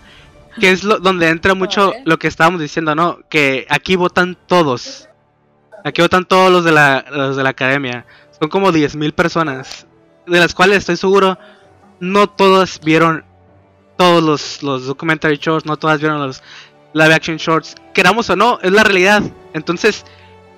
que 0.59 0.71
es 0.71 0.83
lo, 0.83 0.99
donde 0.99 1.29
entra 1.29 1.53
mucho 1.53 1.93
lo 2.03 2.19
que 2.19 2.27
estábamos 2.27 2.59
diciendo, 2.59 2.95
¿no? 2.95 3.19
Que 3.29 3.65
aquí 3.69 3.95
votan 3.95 4.37
todos. 4.47 5.07
Aquí 5.85 6.01
votan 6.01 6.25
todos 6.25 6.51
los 6.51 6.65
de 6.65 6.71
la, 6.71 7.05
los 7.11 7.37
de 7.37 7.43
la 7.43 7.49
academia. 7.49 8.07
Son 8.39 8.49
como 8.49 8.71
10.000 8.71 9.13
personas, 9.13 9.85
de 10.25 10.39
las 10.39 10.53
cuales 10.53 10.79
estoy 10.79 10.97
seguro 10.97 11.37
no 11.99 12.27
todas 12.27 12.79
vieron 12.81 13.23
todos 13.95 14.23
los, 14.23 14.63
los 14.63 14.87
documentary 14.87 15.37
shorts, 15.37 15.65
no 15.65 15.77
todas 15.77 15.99
vieron 15.99 16.19
los 16.19 16.41
live 16.93 17.13
action 17.13 17.37
shorts. 17.37 17.75
Queramos 17.93 18.29
o 18.31 18.35
no, 18.35 18.59
es 18.63 18.71
la 18.71 18.83
realidad. 18.83 19.21
Entonces, 19.53 20.05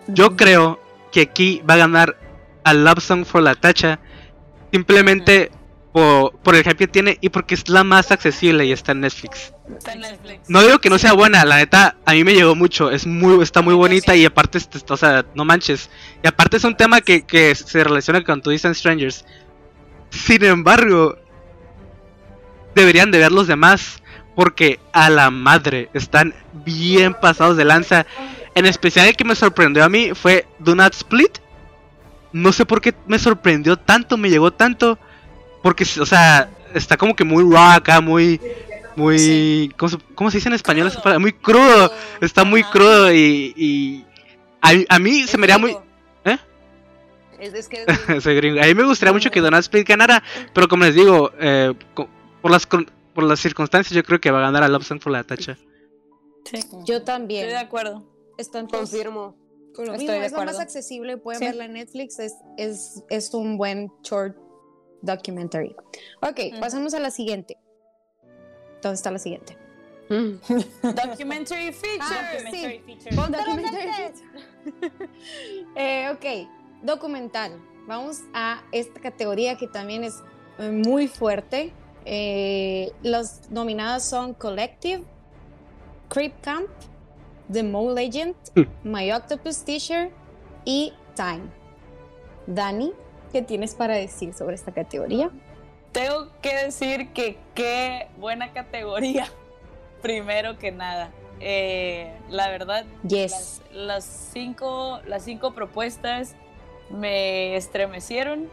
yo 0.08 0.38
creo 0.38 0.80
que 1.12 1.22
aquí 1.22 1.62
va 1.70 1.74
a 1.74 1.78
ganar 1.78 2.18
a 2.64 2.74
Love 2.74 3.02
Song 3.02 3.26
for 3.26 3.42
la 3.42 3.56
Tacha. 3.56 4.00
Simplemente 4.72 5.52
por, 5.92 6.34
por, 6.38 6.56
el 6.56 6.64
hype 6.64 6.76
que 6.76 6.88
tiene 6.88 7.18
y 7.22 7.30
porque 7.30 7.56
es 7.56 7.68
la 7.70 7.84
más 7.84 8.12
accesible 8.12 8.66
y 8.66 8.72
está 8.72 8.92
en 8.92 9.02
Netflix. 9.02 9.54
No 10.48 10.62
digo 10.62 10.80
que 10.80 10.90
no 10.90 10.98
sea 10.98 11.14
buena, 11.14 11.44
la 11.46 11.58
neta, 11.58 11.98
a 12.06 12.14
mí 12.14 12.24
me 12.24 12.34
llegó 12.34 12.56
mucho. 12.56 12.92
Es 12.92 13.06
muy, 13.08 13.42
está 13.44 13.62
muy 13.62 13.74
bonita 13.74 14.16
y 14.16 14.26
aparte, 14.26 14.60
o 14.90 14.98
sea, 14.98 15.26
no 15.34 15.46
manches. 15.46 15.90
Y 16.24 16.28
aparte 16.28 16.58
es 16.58 16.64
un 16.64 16.78
tema 16.78 17.02
que, 17.02 17.26
que 17.26 17.54
se 17.56 17.84
relaciona 17.84 18.24
con 18.24 18.42
Tu 18.42 18.52
Distant 18.52 18.76
Strangers. 18.76 19.26
Sin 20.10 20.44
embargo, 20.44 21.18
deberían 22.76 23.12
de 23.12 23.20
ver 23.20 23.32
los 23.32 23.48
demás 23.48 24.02
porque 24.36 24.80
a 24.94 25.10
la 25.10 25.32
madre 25.32 25.90
están 25.94 26.34
bien 26.54 27.16
pasados 27.16 27.58
de 27.58 27.66
lanza. 27.66 28.06
En 28.54 28.66
especial 28.66 29.08
el 29.08 29.16
que 29.16 29.24
me 29.24 29.36
sorprendió 29.36 29.84
a 29.84 29.90
mí 29.90 30.12
fue 30.14 30.48
Do 30.60 30.76
Not 30.76 30.94
Split. 30.94 31.40
No 32.34 32.52
sé 32.52 32.66
por 32.66 32.82
qué 32.82 32.94
me 33.08 33.18
sorprendió 33.18 33.78
tanto, 33.78 34.16
me 34.16 34.30
llegó 34.30 34.54
tanto. 34.54 35.00
Porque, 35.62 35.86
o 36.00 36.06
sea, 36.06 36.50
está 36.74 36.98
como 36.98 37.16
que 37.16 37.24
muy 37.24 37.44
raw 37.44 37.72
acá, 37.72 38.02
muy. 38.02 38.40
Muy. 38.96 39.74
¿cómo, 40.16 40.32
se 40.32 40.38
dice 40.38 40.50
en 40.50 40.56
español? 40.56 40.92
Muy 41.20 41.34
crudo. 41.34 41.92
Está 42.22 42.44
muy 42.44 42.64
crudo 42.64 43.14
y. 43.14 43.54
y 43.56 44.06
a, 44.62 45.00
mí 45.00 45.24
se 45.24 45.38
me 45.38 45.46
haría 45.46 45.58
muy. 45.58 45.78
¿Eh? 46.26 46.38
Es, 47.40 47.68
que 47.68 47.86
A 48.62 48.66
mí 48.66 48.74
me 48.74 48.86
gustaría 48.86 49.14
mucho 49.14 49.30
que 49.30 49.40
Donald 49.40 49.62
Split 49.62 49.88
ganara, 49.88 50.24
pero 50.54 50.68
como 50.68 50.84
les 50.84 50.96
digo, 50.96 51.32
eh, 51.40 51.74
por 51.94 52.52
las 52.52 52.66
por 52.66 53.24
las 53.24 53.40
circunstancias, 53.40 53.96
yo 53.96 54.04
creo 54.04 54.20
que 54.20 54.32
va 54.32 54.40
a 54.40 54.42
ganar 54.44 54.64
a 54.64 54.68
Love 54.68 54.86
Song 54.86 55.00
for 55.00 55.12
la 55.12 55.24
tacha. 55.24 55.58
Sí. 56.46 56.60
Yo 56.86 57.04
también. 57.04 57.46
Estoy 57.46 57.60
de 57.60 57.66
acuerdo. 57.66 58.04
Están 58.38 58.68
Confirmo. 58.68 59.36
es 59.76 60.32
lo 60.32 60.46
más 60.46 60.60
accesible, 60.60 61.18
pueden 61.18 61.40
verla 61.42 61.66
en 61.66 61.74
Netflix, 61.74 62.20
es, 62.20 62.34
es, 62.58 63.04
es, 63.10 63.34
un 63.34 63.58
buen 63.58 63.92
short 64.04 64.36
documentary. 65.02 65.76
Ok, 66.22 66.60
pasamos 66.60 66.94
a 66.94 67.00
la 67.00 67.12
siguiente. 67.12 67.58
¿Dónde 68.82 68.96
está 68.96 69.12
la 69.12 69.20
siguiente? 69.20 69.58
Mm. 70.10 70.40
Documentary 70.84 71.72
feature. 71.74 72.00
Ah, 72.02 72.38
Documentary 73.30 73.92
feature. 73.92 75.10
eh, 75.76 76.10
ok, 76.12 76.50
documental. 76.84 77.60
Vamos 77.88 78.22
a 78.34 78.64
esta 78.72 79.00
categoría 79.00 79.58
que 79.58 79.68
también 79.68 80.04
es 80.04 80.22
eh, 80.60 80.72
muy 80.72 81.08
fuerte. 81.08 81.74
Eh, 82.06 82.92
las 83.02 83.50
nominadas 83.50 84.08
son 84.08 84.34
Collective, 84.34 85.04
Creep 86.10 86.40
Camp, 86.42 86.68
The 87.52 87.64
Mole 87.64 88.08
Agent, 88.08 88.38
hmm. 88.56 88.64
My 88.84 89.12
Octopus 89.12 89.64
Teacher 89.64 90.12
y 90.64 90.94
Time. 91.16 91.44
Dani, 92.46 92.94
¿qué 93.32 93.42
tienes 93.42 93.76
para 93.76 93.96
decir 93.96 94.34
sobre 94.34 94.56
esta 94.56 94.72
categoría? 94.72 95.32
Tengo 95.92 96.28
que 96.42 96.56
decir 96.56 97.10
que 97.10 97.38
qué 97.56 98.08
buena 98.18 98.54
categoría, 98.54 99.28
primero 100.02 100.58
que 100.58 100.72
nada. 100.72 101.12
Eh, 101.40 102.12
la 102.30 102.50
verdad, 102.50 102.86
las, 103.72 104.04
cinco, 104.34 105.00
las 105.06 105.24
cinco 105.24 105.54
propuestas 105.54 106.36
me 106.90 107.56
estremecieron 107.56 108.50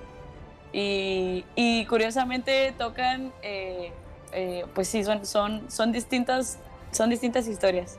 y, 0.72 1.86
curiosamente 1.88 2.74
tocan, 2.76 3.32
eh, 3.42 3.92
eh, 4.32 4.66
pues 4.74 4.88
sí, 4.88 5.04
son, 5.04 5.24
son, 5.24 5.70
son, 5.70 5.92
distintas, 5.92 6.58
son 6.90 7.10
distintas 7.10 7.46
historias. 7.46 7.98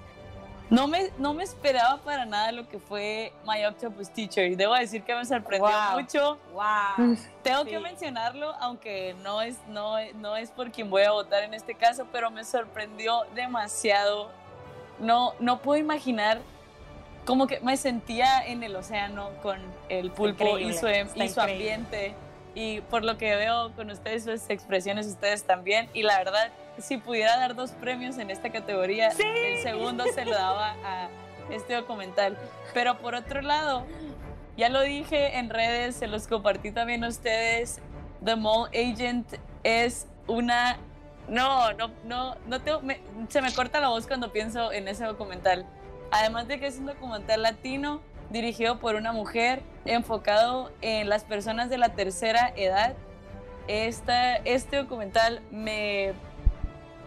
No 0.69 0.87
me, 0.87 1.11
no 1.19 1.33
me 1.33 1.43
esperaba 1.43 1.97
para 1.97 2.25
nada 2.25 2.51
lo 2.51 2.67
que 2.67 2.79
fue 2.79 3.31
My 3.47 3.63
Octopus 3.65 4.09
Teacher. 4.09 4.55
Debo 4.57 4.73
decir 4.73 5.03
que 5.03 5.13
me 5.13 5.25
sorprendió 5.25 5.71
mucho. 5.93 6.39
Wow. 6.53 7.17
Tengo 7.43 7.65
que 7.65 7.79
mencionarlo, 7.79 8.53
aunque 8.59 9.15
no 9.23 9.41
es, 9.41 9.57
no, 9.67 9.97
no 10.15 10.35
es 10.35 10.49
por 10.49 10.71
quien 10.71 10.89
voy 10.89 11.03
a 11.03 11.11
votar 11.11 11.43
en 11.43 11.53
este 11.53 11.75
caso, 11.75 12.07
pero 12.11 12.31
me 12.31 12.43
sorprendió 12.43 13.25
demasiado. 13.35 14.31
No, 14.99 15.33
no 15.39 15.59
puedo 15.59 15.79
imaginar 15.79 16.39
como 17.25 17.47
que 17.47 17.59
me 17.59 17.75
sentía 17.77 18.45
en 18.45 18.63
el 18.63 18.75
océano 18.75 19.31
con 19.41 19.59
el 19.89 20.11
pulpo 20.11 20.57
y 20.57 20.73
su, 20.73 20.87
y 20.87 21.29
su 21.29 21.41
ambiente. 21.41 22.15
Y 22.55 22.79
por 22.81 23.03
lo 23.03 23.17
que 23.17 23.35
veo 23.35 23.73
con 23.75 23.91
ustedes, 23.91 24.23
sus 24.23 24.49
expresiones, 24.49 25.07
ustedes 25.07 25.43
también. 25.43 25.89
Y 25.93 26.03
la 26.03 26.17
verdad, 26.17 26.51
si 26.79 26.97
pudiera 26.97 27.37
dar 27.37 27.53
dos 27.53 27.71
premios 27.71 28.17
en 28.17 28.31
esta 28.31 28.49
categoría, 28.49 29.09
el 29.09 29.61
segundo 29.61 30.05
se 30.13 30.23
lo 30.23 30.31
daba 30.31 30.75
a 30.83 31.09
este 31.51 31.75
documental. 31.75 32.37
Pero 32.73 32.97
por 32.97 33.13
otro 33.13 33.41
lado, 33.41 33.85
ya 34.57 34.69
lo 34.69 34.81
dije 34.81 35.37
en 35.37 35.49
redes, 35.49 35.97
se 35.97 36.07
los 36.07 36.27
compartí 36.27 36.71
también 36.71 37.03
a 37.03 37.09
ustedes. 37.09 37.81
The 38.23 38.37
Mole 38.37 38.69
Agent 38.69 39.27
es 39.63 40.07
una. 40.27 40.77
No, 41.27 41.73
no, 41.73 41.91
no, 42.05 42.35
no 42.47 42.61
tengo. 42.61 42.81
se 43.27 43.41
me 43.41 43.53
corta 43.53 43.81
la 43.81 43.89
voz 43.89 44.07
cuando 44.07 44.31
pienso 44.31 44.71
en 44.71 44.87
ese 44.87 45.03
documental. 45.03 45.65
Además 46.11 46.47
de 46.47 46.59
que 46.59 46.67
es 46.67 46.77
un 46.77 46.85
documental 46.85 47.41
latino 47.41 48.01
dirigido 48.29 48.79
por 48.79 48.95
una 48.95 49.11
mujer 49.11 49.61
enfocado 49.85 50.71
en 50.81 51.09
las 51.09 51.23
personas 51.23 51.69
de 51.69 51.77
la 51.77 51.89
tercera 51.89 52.51
edad. 52.55 52.95
Esta, 53.67 54.37
este 54.37 54.77
documental 54.77 55.41
me 55.51 56.13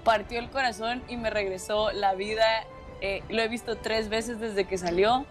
partió 0.05 0.39
el 0.39 0.51
corazón 0.51 1.03
y 1.09 1.17
me 1.17 1.31
regresó 1.31 1.93
la 1.93 2.15
vida. 2.15 2.47
Eh, 3.01 3.23
lo 3.29 3.43
he 3.43 3.49
visto 3.49 3.77
tres 3.77 4.09
veces 4.09 4.41
desde 4.41 4.65
que 4.65 4.79
salió 4.79 5.27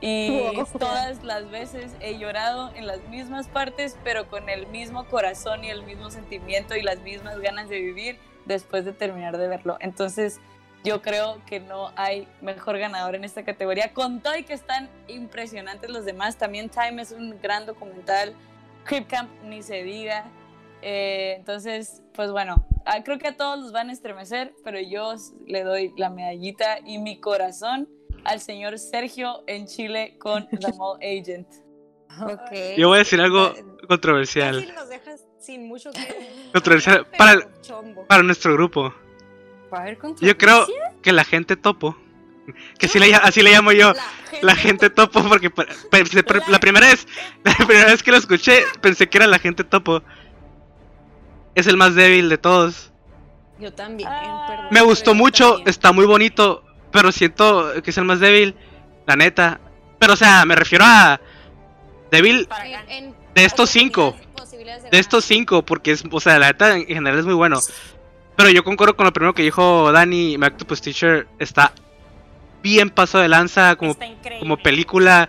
y 0.00 0.42
todas 0.80 1.22
las 1.22 1.48
veces 1.48 1.94
he 2.00 2.18
llorado 2.18 2.72
en 2.74 2.88
las 2.88 3.00
mismas 3.08 3.46
partes, 3.46 3.96
pero 4.02 4.26
con 4.26 4.48
el 4.48 4.66
mismo 4.66 5.04
corazón 5.04 5.62
y 5.62 5.70
el 5.70 5.84
mismo 5.84 6.10
sentimiento 6.10 6.74
y 6.74 6.82
las 6.82 6.98
mismas 7.00 7.38
ganas 7.38 7.68
de 7.68 7.80
vivir 7.80 8.18
después 8.44 8.84
de 8.84 8.92
terminar 8.92 9.38
de 9.38 9.46
verlo. 9.46 9.76
Entonces, 9.78 10.40
yo 10.84 11.00
creo 11.00 11.40
que 11.46 11.60
no 11.60 11.92
hay 11.96 12.26
mejor 12.40 12.78
ganador 12.78 13.14
en 13.14 13.24
esta 13.24 13.44
categoría. 13.44 13.92
Con 13.92 14.20
todo 14.20 14.36
y 14.36 14.42
que 14.42 14.54
están 14.54 14.88
impresionantes 15.08 15.90
los 15.90 16.04
demás, 16.04 16.36
también 16.36 16.68
Time 16.68 17.02
es 17.02 17.12
un 17.12 17.40
gran 17.40 17.66
documental. 17.66 18.34
Crip 18.84 19.08
Camp 19.08 19.30
ni 19.44 19.62
se 19.62 19.82
diga. 19.82 20.30
Eh, 20.82 21.34
entonces, 21.38 22.02
pues 22.12 22.32
bueno, 22.32 22.66
ah, 22.84 23.04
creo 23.04 23.18
que 23.18 23.28
a 23.28 23.36
todos 23.36 23.60
los 23.60 23.72
van 23.72 23.90
a 23.90 23.92
estremecer, 23.92 24.52
pero 24.64 24.80
yo 24.80 25.14
le 25.46 25.62
doy 25.62 25.92
la 25.96 26.10
medallita 26.10 26.80
y 26.84 26.98
mi 26.98 27.20
corazón 27.20 27.88
al 28.24 28.40
señor 28.40 28.78
Sergio 28.78 29.44
en 29.46 29.66
Chile 29.66 30.16
con 30.18 30.48
The 30.60 30.72
Mole 30.72 31.20
Agent. 31.20 31.46
Okay. 32.20 32.76
Yo 32.76 32.88
voy 32.88 32.96
a 32.96 32.98
decir 32.98 33.20
algo 33.20 33.54
controversial. 33.88 34.74
nos 34.74 34.88
dejas 34.88 35.24
sin 35.38 35.66
mucho 35.66 35.92
que... 35.92 36.50
Controversial 36.52 37.06
para, 37.16 37.48
para 38.08 38.22
nuestro 38.22 38.52
grupo. 38.54 38.92
Yo 40.20 40.36
creo 40.36 40.66
que 41.02 41.12
la 41.12 41.24
gente 41.24 41.56
topo. 41.56 41.96
Que 42.78 42.86
así 42.86 42.98
le, 42.98 43.14
así 43.14 43.40
le 43.40 43.52
llamo 43.52 43.70
yo, 43.70 43.92
la 44.42 44.56
gente, 44.56 44.90
topo, 44.90 45.22
porque 45.22 45.50
la 46.48 46.58
primera 46.58 46.88
vez, 46.88 47.06
la 47.44 47.54
primera 47.54 47.86
vez 47.86 48.02
que 48.02 48.10
lo 48.10 48.16
escuché 48.16 48.64
pensé 48.80 49.08
que 49.08 49.18
era 49.18 49.26
la 49.26 49.38
gente 49.38 49.62
topo. 49.64 50.02
Es 51.54 51.66
el 51.66 51.76
más 51.76 51.94
débil 51.94 52.28
de 52.28 52.38
todos. 52.38 52.92
Yo 53.60 53.72
también. 53.72 54.08
Me 54.70 54.80
gustó 54.80 55.14
mucho, 55.14 55.62
está 55.66 55.92
muy 55.92 56.04
bonito, 56.04 56.64
pero 56.90 57.12
siento 57.12 57.80
que 57.82 57.90
es 57.90 57.98
el 57.98 58.04
más 58.04 58.18
débil, 58.18 58.56
la 59.06 59.14
neta. 59.14 59.60
Pero 59.98 60.14
o 60.14 60.16
sea, 60.16 60.44
me 60.44 60.56
refiero 60.56 60.84
a 60.84 61.20
débil 62.10 62.48
de 63.34 63.44
estos 63.44 63.70
cinco. 63.70 64.16
De 64.90 64.98
estos 64.98 65.24
cinco, 65.24 65.64
porque 65.64 65.92
es, 65.92 66.02
o 66.10 66.20
sea, 66.20 66.38
la 66.38 66.48
neta 66.48 66.76
en 66.76 66.86
general 66.86 67.18
es 67.20 67.24
muy 67.24 67.34
bueno. 67.34 67.60
Pero 68.36 68.50
yo 68.50 68.64
concuerdo 68.64 68.96
con 68.96 69.06
lo 69.06 69.12
primero 69.12 69.34
que 69.34 69.42
dijo 69.42 69.92
Dani, 69.92 70.38
My 70.38 70.46
Octopus 70.46 70.80
Teacher 70.80 71.26
está 71.38 71.72
bien 72.62 72.90
paso 72.90 73.18
de 73.18 73.28
lanza 73.28 73.76
como, 73.76 73.96
como 74.38 74.56
película. 74.56 75.28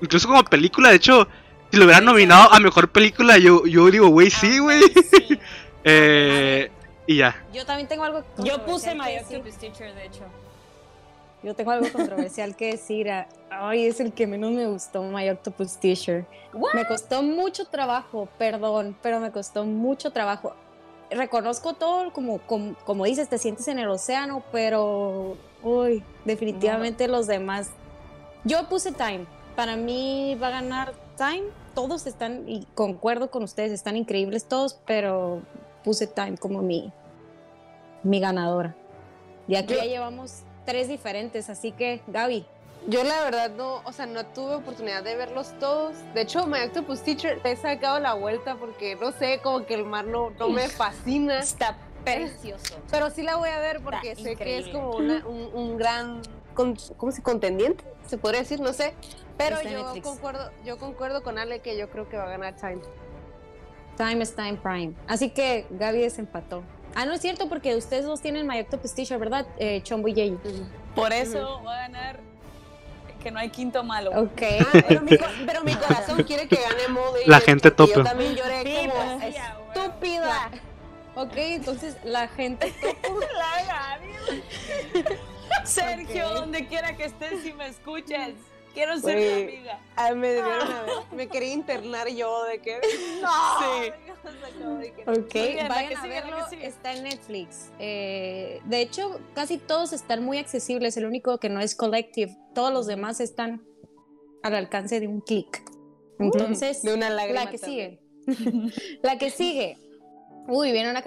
Incluso 0.00 0.28
como 0.28 0.44
película, 0.44 0.90
de 0.90 0.96
hecho, 0.96 1.26
si 1.70 1.78
lo 1.78 1.86
hubieran 1.86 2.04
nominado 2.04 2.52
a 2.52 2.60
mejor 2.60 2.90
película, 2.90 3.38
yo, 3.38 3.64
yo 3.64 3.90
digo, 3.90 4.08
güey, 4.08 4.30
sí, 4.30 4.58
güey. 4.58 4.82
eh, 5.84 6.70
y 7.06 7.16
ya. 7.18 7.34
Yo 7.52 7.64
también 7.64 7.88
tengo 7.88 8.04
algo 8.04 8.24
Yo 8.38 8.64
puse 8.64 8.94
My 8.94 9.16
Octopus 9.20 9.56
Teacher, 9.56 9.94
de 9.94 10.06
hecho. 10.06 10.24
Yo 11.42 11.54
tengo 11.54 11.72
algo 11.72 11.90
controversial 11.92 12.56
que 12.56 12.72
decir. 12.72 13.08
Ay, 13.50 13.86
es 13.86 14.00
el 14.00 14.12
que 14.12 14.26
menos 14.26 14.52
me 14.52 14.66
gustó, 14.66 15.02
My 15.02 15.28
Octopus 15.28 15.78
Teacher. 15.78 16.26
Me 16.72 16.86
costó 16.86 17.22
mucho 17.22 17.66
trabajo, 17.66 18.28
perdón, 18.38 18.96
pero 19.02 19.20
me 19.20 19.30
costó 19.30 19.64
mucho 19.64 20.10
trabajo 20.10 20.56
reconozco 21.10 21.74
todo, 21.74 22.12
como, 22.12 22.38
como, 22.38 23.04
dices, 23.04 23.28
te 23.28 23.38
sientes 23.38 23.68
en 23.68 23.78
el 23.78 23.88
océano, 23.88 24.42
pero, 24.52 25.36
uy, 25.62 26.02
definitivamente 26.24 27.08
los 27.08 27.26
demás. 27.26 27.70
Yo 28.44 28.68
puse 28.68 28.92
Time. 28.92 29.26
Para 29.56 29.76
mí 29.76 30.36
va 30.42 30.48
a 30.48 30.50
ganar 30.50 30.94
Time. 31.16 31.44
Todos 31.74 32.06
están, 32.06 32.48
y 32.48 32.66
concuerdo 32.74 33.30
con 33.30 33.42
ustedes, 33.42 33.72
están 33.72 33.96
increíbles 33.96 34.46
todos, 34.46 34.78
pero 34.86 35.42
puse 35.82 36.06
Time 36.06 36.36
como 36.36 36.62
mi, 36.62 36.92
mi 38.02 38.20
ganadora. 38.20 38.76
Y 39.46 39.56
aquí 39.56 39.74
ya 39.74 39.84
llevamos 39.84 40.42
tres 40.64 40.88
diferentes, 40.88 41.50
así 41.50 41.72
que, 41.72 42.02
Gaby, 42.06 42.46
yo 42.86 43.02
la 43.02 43.22
verdad 43.24 43.50
no, 43.50 43.80
o 43.84 43.92
sea, 43.92 44.06
no 44.06 44.26
tuve 44.26 44.56
oportunidad 44.56 45.02
de 45.02 45.16
verlos 45.16 45.58
todos. 45.58 45.96
De 46.14 46.22
hecho, 46.22 46.46
My 46.46 46.60
Octopus 46.60 47.02
Teacher 47.02 47.40
te 47.40 47.52
he 47.52 47.56
sacado 47.56 47.98
la 47.98 48.14
vuelta 48.14 48.56
porque 48.56 48.96
no 48.96 49.12
sé, 49.12 49.40
como 49.42 49.64
que 49.64 49.74
el 49.74 49.84
mar 49.84 50.06
no, 50.06 50.30
no 50.30 50.48
me 50.50 50.68
fascina. 50.68 51.38
Está 51.38 51.76
precioso. 52.04 52.76
Pero 52.90 53.10
sí 53.10 53.22
la 53.22 53.36
voy 53.36 53.48
a 53.48 53.58
ver 53.58 53.80
porque 53.82 54.14
sé 54.16 54.36
que 54.36 54.58
es 54.58 54.68
como 54.68 54.90
un, 54.90 55.76
gran, 55.78 56.20
¿cómo 56.54 57.12
se 57.12 57.22
contendiente? 57.22 57.84
Se 58.06 58.18
podría 58.18 58.40
decir, 58.40 58.60
no 58.60 58.72
sé. 58.72 58.94
Pero 59.36 59.60
yo 59.62 59.94
concuerdo, 60.02 60.50
yo 60.64 60.78
concuerdo 60.78 61.22
con 61.22 61.38
Ale 61.38 61.60
que 61.60 61.76
yo 61.76 61.90
creo 61.90 62.08
que 62.08 62.16
va 62.16 62.24
a 62.24 62.28
ganar 62.28 62.54
Time. 62.56 62.80
Time 63.96 64.22
is 64.22 64.34
Time 64.34 64.58
Prime. 64.62 64.94
Así 65.08 65.30
que 65.30 65.66
Gaby 65.70 66.00
desempató. 66.00 66.62
Ah, 66.94 67.06
no 67.06 67.14
es 67.14 67.20
cierto 67.20 67.48
porque 67.48 67.74
ustedes 67.74 68.04
dos 68.04 68.20
tienen 68.20 68.46
My 68.46 68.60
Octopus 68.60 68.94
Teacher, 68.94 69.18
¿verdad? 69.18 69.46
Eh, 69.58 69.82
Chombo 69.82 70.08
y 70.08 70.14
Jay. 70.14 70.38
Por 70.94 71.12
eso 71.12 71.60
va 71.64 71.76
a 71.76 71.80
ganar 71.88 72.33
que 73.24 73.30
no 73.32 73.40
hay 73.40 73.48
quinto 73.48 73.82
malo. 73.82 74.10
Ok. 74.10 74.42
Ah, 74.60 74.64
pero, 75.46 75.64
mi, 75.64 75.74
corazón 75.74 76.22
quiere 76.22 76.46
que 76.46 76.56
gane 76.56 76.88
Molly. 76.88 77.22
La 77.26 77.40
gente 77.40 77.70
tope. 77.70 77.94
Yo 77.96 78.04
también 78.04 78.36
lloré 78.36 78.90
como 78.90 79.18
pues, 79.18 79.34
estúpida. 79.34 80.50
Ok, 81.16 81.32
entonces 81.36 81.96
la 82.04 82.28
gente 82.28 82.72
topo. 83.02 83.18
la 83.20 83.98
Sergio, 85.64 86.28
donde 86.34 86.66
quiera 86.66 86.96
que 86.96 87.04
estés, 87.04 87.42
si 87.42 87.54
me 87.54 87.68
escuches. 87.68 88.34
Quiero 88.74 88.98
ser 88.98 89.16
tu 89.16 89.42
amiga. 89.42 89.80
Ay, 89.94 90.14
me 90.16 90.28
debieron 90.28 90.68
Me 91.12 91.28
quería 91.28 91.52
internar 91.52 92.08
yo 92.08 92.44
de 92.44 92.58
que. 92.60 92.80
No. 93.22 93.30
Sí. 93.60 93.92
Ok, 95.06 95.34
vayan 95.68 95.96
a 95.96 96.06
verlo. 96.06 96.36
Está 96.60 96.92
en 96.92 97.04
Netflix. 97.04 97.70
Eh, 97.78 98.60
de 98.64 98.80
hecho, 98.80 99.20
casi 99.34 99.58
todos 99.58 99.92
están 99.92 100.24
muy 100.24 100.38
accesibles. 100.38 100.96
El 100.96 101.06
único 101.06 101.38
que 101.38 101.48
no 101.48 101.60
es 101.60 101.74
Collective. 101.74 102.36
Todos 102.54 102.72
los 102.72 102.86
demás 102.86 103.20
están 103.20 103.64
al 104.42 104.54
alcance 104.54 104.98
de 105.00 105.08
un 105.08 105.20
clic. 105.20 105.62
Uh, 106.18 106.24
Entonces, 106.24 106.82
de 106.82 106.94
una 106.94 107.10
lágrima 107.10 107.44
la 107.44 107.50
que 107.50 107.58
sigue. 107.58 108.00
la 109.02 109.18
que 109.18 109.30
sigue. 109.30 109.78
Uy, 110.48 110.72
viene 110.72 110.90
una 110.90 111.02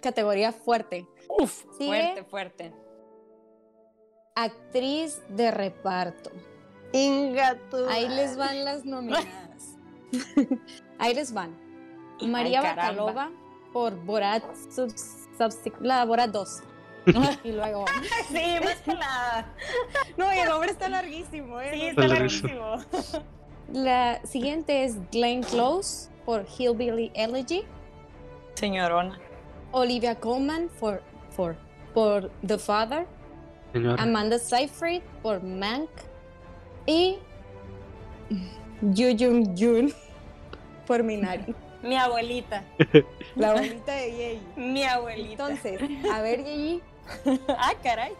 categoría 0.00 0.52
fuerte. 0.52 1.06
Uf, 1.28 1.64
fuerte, 1.76 2.24
fuerte. 2.24 2.72
Actriz 4.34 5.20
de 5.28 5.50
reparto. 5.50 6.30
Ingato. 6.92 7.88
Ahí 7.88 8.08
les 8.08 8.36
van 8.36 8.64
las 8.64 8.84
nominadas. 8.84 9.76
Ahí 10.98 11.14
les 11.14 11.32
van. 11.32 11.56
María 12.20 12.60
Bakalova 12.62 13.30
por 13.72 13.94
Borat, 14.04 14.42
la 15.80 16.04
Borat 16.04 16.30
2. 16.30 16.62
y 17.44 17.52
luego. 17.52 17.84
sí, 18.28 18.56
más 18.62 18.76
que 18.76 18.94
nada. 18.94 19.54
No, 20.16 20.32
y 20.32 20.38
el 20.38 20.48
nombre 20.48 20.70
está 20.70 20.88
larguísimo, 20.88 21.60
¿eh? 21.60 21.70
Sí, 21.72 21.82
está 21.86 22.08
larguísimo. 22.08 22.76
La 23.72 24.20
siguiente 24.24 24.84
es 24.84 24.96
Glenn 25.10 25.42
Close 25.42 26.10
por 26.24 26.44
Hillbilly 26.58 27.12
Elegy. 27.14 27.64
Señorona. 28.54 29.18
Olivia 29.72 30.16
Colman 30.16 30.68
por, 30.80 31.02
por, 31.36 31.56
por 31.94 32.30
The 32.46 32.58
Father. 32.58 33.06
Amanda 33.98 34.38
Seyfried 34.38 35.02
por 35.22 35.42
Mank. 35.42 35.88
Y 36.86 37.18
Yu 38.82 39.16
Jung 39.18 39.54
Jun 39.56 39.92
por 40.86 41.02
Minari. 41.02 41.54
Mi 41.82 41.96
abuelita. 41.96 42.64
La 43.36 43.50
abuelita 43.50 43.92
de 43.92 44.12
Yeji. 44.12 44.42
Mi 44.56 44.84
abuelita. 44.84 45.48
Entonces, 45.50 45.80
a 46.12 46.20
ver, 46.20 46.44
Yeji. 46.44 46.82
ah, 47.48 47.72
caray. 47.82 48.12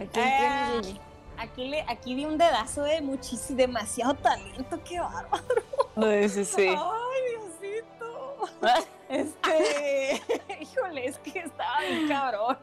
¿A 0.00 0.06
quién 0.06 0.26
ah, 0.26 0.80
Yeji? 0.82 1.00
Aquí, 1.38 1.68
le, 1.68 1.80
aquí 1.88 2.14
vi 2.14 2.24
un 2.24 2.38
dedazo 2.38 2.82
de 2.82 3.00
muchísimo, 3.00 3.56
demasiado 3.56 4.14
talento, 4.14 4.78
qué 4.84 5.00
bárbaro. 5.00 5.44
Ay, 5.96 6.28
sí, 6.28 6.44
sí. 6.44 6.68
Ay, 6.68 7.22
Diosito. 7.30 8.48
Este, 9.08 10.22
híjole, 10.60 11.06
es 11.06 11.18
que 11.18 11.40
estaba 11.40 11.80
bien 11.80 12.08
cabrón. 12.08 12.58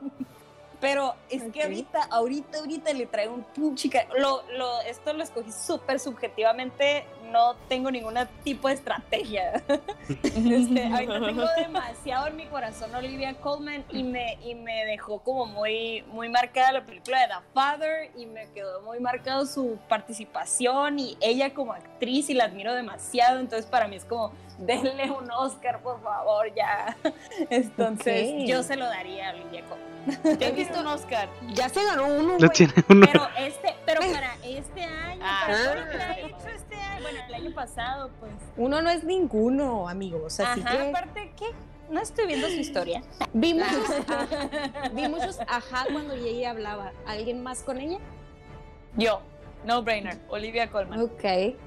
Pero 0.80 1.16
es 1.30 1.44
que 1.52 1.64
ahorita, 1.64 2.04
ahorita, 2.10 2.60
ahorita 2.60 2.94
le 2.94 3.06
traigo 3.06 3.34
un 3.34 3.44
pinche... 3.44 3.90
Lo, 4.18 4.44
lo, 4.58 4.82
esto 4.82 5.12
lo 5.14 5.24
escogí 5.24 5.52
súper 5.52 6.00
subjetivamente, 6.00 7.06
no 7.32 7.56
tengo 7.68 7.92
ningún 7.92 8.16
tipo 8.44 8.68
de 8.68 8.76
estrategia. 8.76 9.64
Este, 10.10 10.86
ahorita 10.86 11.20
tengo 11.20 11.46
demasiado 11.58 12.28
en 12.28 12.36
mi 12.36 12.46
corazón 12.48 12.94
Olivia 12.96 13.36
Colman 13.36 13.86
y 13.92 14.04
me, 14.04 14.40
y 14.44 14.56
me 14.56 14.86
dejó 14.86 15.20
como 15.20 15.46
muy, 15.46 16.04
muy 16.12 16.30
marcada 16.30 16.72
la 16.72 16.86
película 16.86 17.22
de 17.22 17.28
The 17.28 17.34
Father 17.54 18.12
y 18.16 18.26
me 18.26 18.50
quedó 18.52 18.82
muy 18.82 19.00
marcado 19.00 19.46
su 19.46 19.78
participación 19.88 21.00
y 21.00 21.18
ella 21.22 21.54
como 21.54 21.74
actriz 21.74 22.30
y 22.30 22.34
la 22.34 22.46
admiro 22.46 22.74
demasiado, 22.74 23.40
entonces 23.40 23.70
para 23.70 23.88
mí 23.88 23.98
es 23.98 24.06
como 24.06 24.32
denle 24.60 25.10
un 25.12 25.32
Oscar, 25.32 25.82
por 25.82 26.02
favor, 26.02 26.54
ya. 26.54 26.96
Entonces, 27.50 28.48
yo 28.48 28.64
se 28.64 28.76
lo 28.76 28.86
daría 28.86 29.30
a 29.30 29.34
Olivia 29.34 29.64
Colman. 29.66 30.42
he 30.42 30.52
visto 30.52 30.80
un 30.80 30.88
Oscar. 30.88 31.30
Ya 31.54 31.70
se 31.70 31.84
ganó 31.84 32.08
uno. 32.08 32.38
Pero 32.38 33.30
este, 33.38 33.76
pero 33.86 34.02
para 34.14 34.36
este 34.44 34.84
año, 34.84 35.22
ah. 35.24 35.48
para 35.92 36.20
hecho 36.20 36.48
este 36.56 36.76
año, 36.76 37.02
bueno, 37.02 37.20
el 37.28 37.34
año 37.34 37.52
pasado, 37.54 38.12
pues. 38.20 38.32
Uno 38.58 38.82
no 38.82 38.90
es 38.90 39.04
ninguno, 39.04 39.88
amigos. 39.88 40.40
Así 40.40 40.62
Ajá, 40.62 40.90
aparte, 40.90 41.32
¿qué? 41.38 41.48
No 41.90 42.02
estoy 42.02 42.28
viendo 42.28 42.48
su 42.48 42.58
historia. 42.58 43.02
Vi 43.34 43.56
muchos, 43.56 43.90
vi 44.94 45.08
muchos 45.08 45.40
ajá 45.48 45.86
cuando 45.92 46.14
ella 46.14 46.52
hablaba. 46.52 46.92
¿Alguien 47.08 47.42
más 47.42 47.64
con 47.64 47.80
ella? 47.80 47.98
Yo. 48.96 49.22
No 49.66 49.82
brainer. 49.82 50.20
Olivia 50.30 50.70
Colman. 50.70 51.02
Ok. 51.02 51.24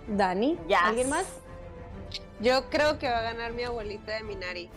Dani. 0.06 0.58
¿Alguien 0.80 1.10
más? 1.10 1.26
Yo 2.40 2.68
creo 2.70 2.98
que 2.98 3.08
va 3.08 3.18
a 3.18 3.22
ganar 3.22 3.52
mi 3.52 3.62
abuelita 3.62 4.12
de 4.12 4.22
Minari. 4.22 4.70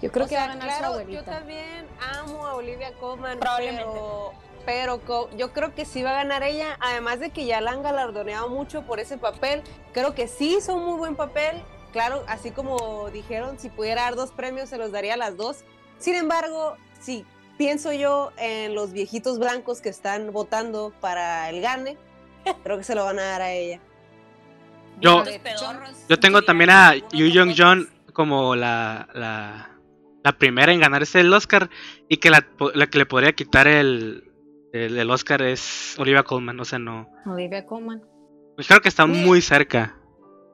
Yo 0.00 0.10
creo 0.10 0.26
que 0.26 0.34
va 0.34 0.44
a 0.44 0.48
ganar 0.48 0.78
su 0.78 0.84
abuelita. 0.84 1.20
Yo 1.20 1.24
también 1.24 1.86
amo 2.00 2.46
a 2.46 2.54
Olivia 2.54 2.92
Colman, 2.94 3.38
pero, 3.38 4.32
pero 4.66 5.00
yo 5.36 5.52
creo 5.52 5.74
que 5.74 5.84
sí 5.84 6.02
va 6.02 6.10
a 6.10 6.14
ganar 6.14 6.42
ella. 6.42 6.76
Además 6.80 7.20
de 7.20 7.30
que 7.30 7.44
ya 7.44 7.60
la 7.60 7.72
han 7.72 7.82
galardoneado 7.82 8.48
mucho 8.48 8.82
por 8.82 8.98
ese 8.98 9.18
papel, 9.18 9.62
creo 9.92 10.14
que 10.14 10.26
sí 10.26 10.56
hizo 10.56 10.74
un 10.74 10.84
muy 10.84 10.98
buen 10.98 11.14
papel. 11.14 11.62
Claro, 11.92 12.24
así 12.26 12.50
como 12.50 13.10
dijeron, 13.10 13.58
si 13.58 13.68
pudiera 13.68 14.02
dar 14.02 14.16
dos 14.16 14.32
premios, 14.32 14.70
se 14.70 14.78
los 14.78 14.90
daría 14.90 15.14
a 15.14 15.18
las 15.18 15.36
dos. 15.36 15.64
Sin 15.98 16.16
embargo, 16.16 16.76
sí, 17.00 17.26
pienso 17.58 17.92
yo 17.92 18.32
en 18.38 18.74
los 18.74 18.92
viejitos 18.92 19.38
blancos 19.38 19.80
que 19.80 19.90
están 19.90 20.32
votando 20.32 20.92
para 21.00 21.48
el 21.50 21.60
gane, 21.60 21.98
creo 22.64 22.78
que 22.78 22.84
se 22.84 22.94
lo 22.94 23.04
van 23.04 23.18
a 23.18 23.24
dar 23.24 23.42
a 23.42 23.52
ella. 23.52 23.78
Yo, 25.02 25.24
yo 26.08 26.20
tengo 26.20 26.42
también 26.42 26.70
a 26.70 26.94
Yu 27.12 27.26
Young 27.26 27.54
John 27.56 27.88
como 28.12 28.54
la, 28.54 29.08
la, 29.14 29.70
la, 30.22 30.32
primera 30.38 30.72
en 30.72 30.80
ganarse 30.80 31.20
el 31.20 31.32
Oscar 31.32 31.70
y 32.08 32.18
que 32.18 32.30
la, 32.30 32.46
la 32.74 32.86
que 32.86 32.98
le 32.98 33.06
podría 33.06 33.32
quitar 33.32 33.66
el, 33.66 34.30
el, 34.72 35.10
Oscar 35.10 35.42
es 35.42 35.96
Olivia 35.98 36.22
Colman, 36.22 36.60
o 36.60 36.64
sea, 36.64 36.78
no. 36.78 37.08
Olivia 37.26 37.66
Colman. 37.66 38.02
Pues 38.54 38.68
creo 38.68 38.80
que 38.80 38.88
está 38.88 39.06
muy 39.06 39.40
cerca. 39.40 39.96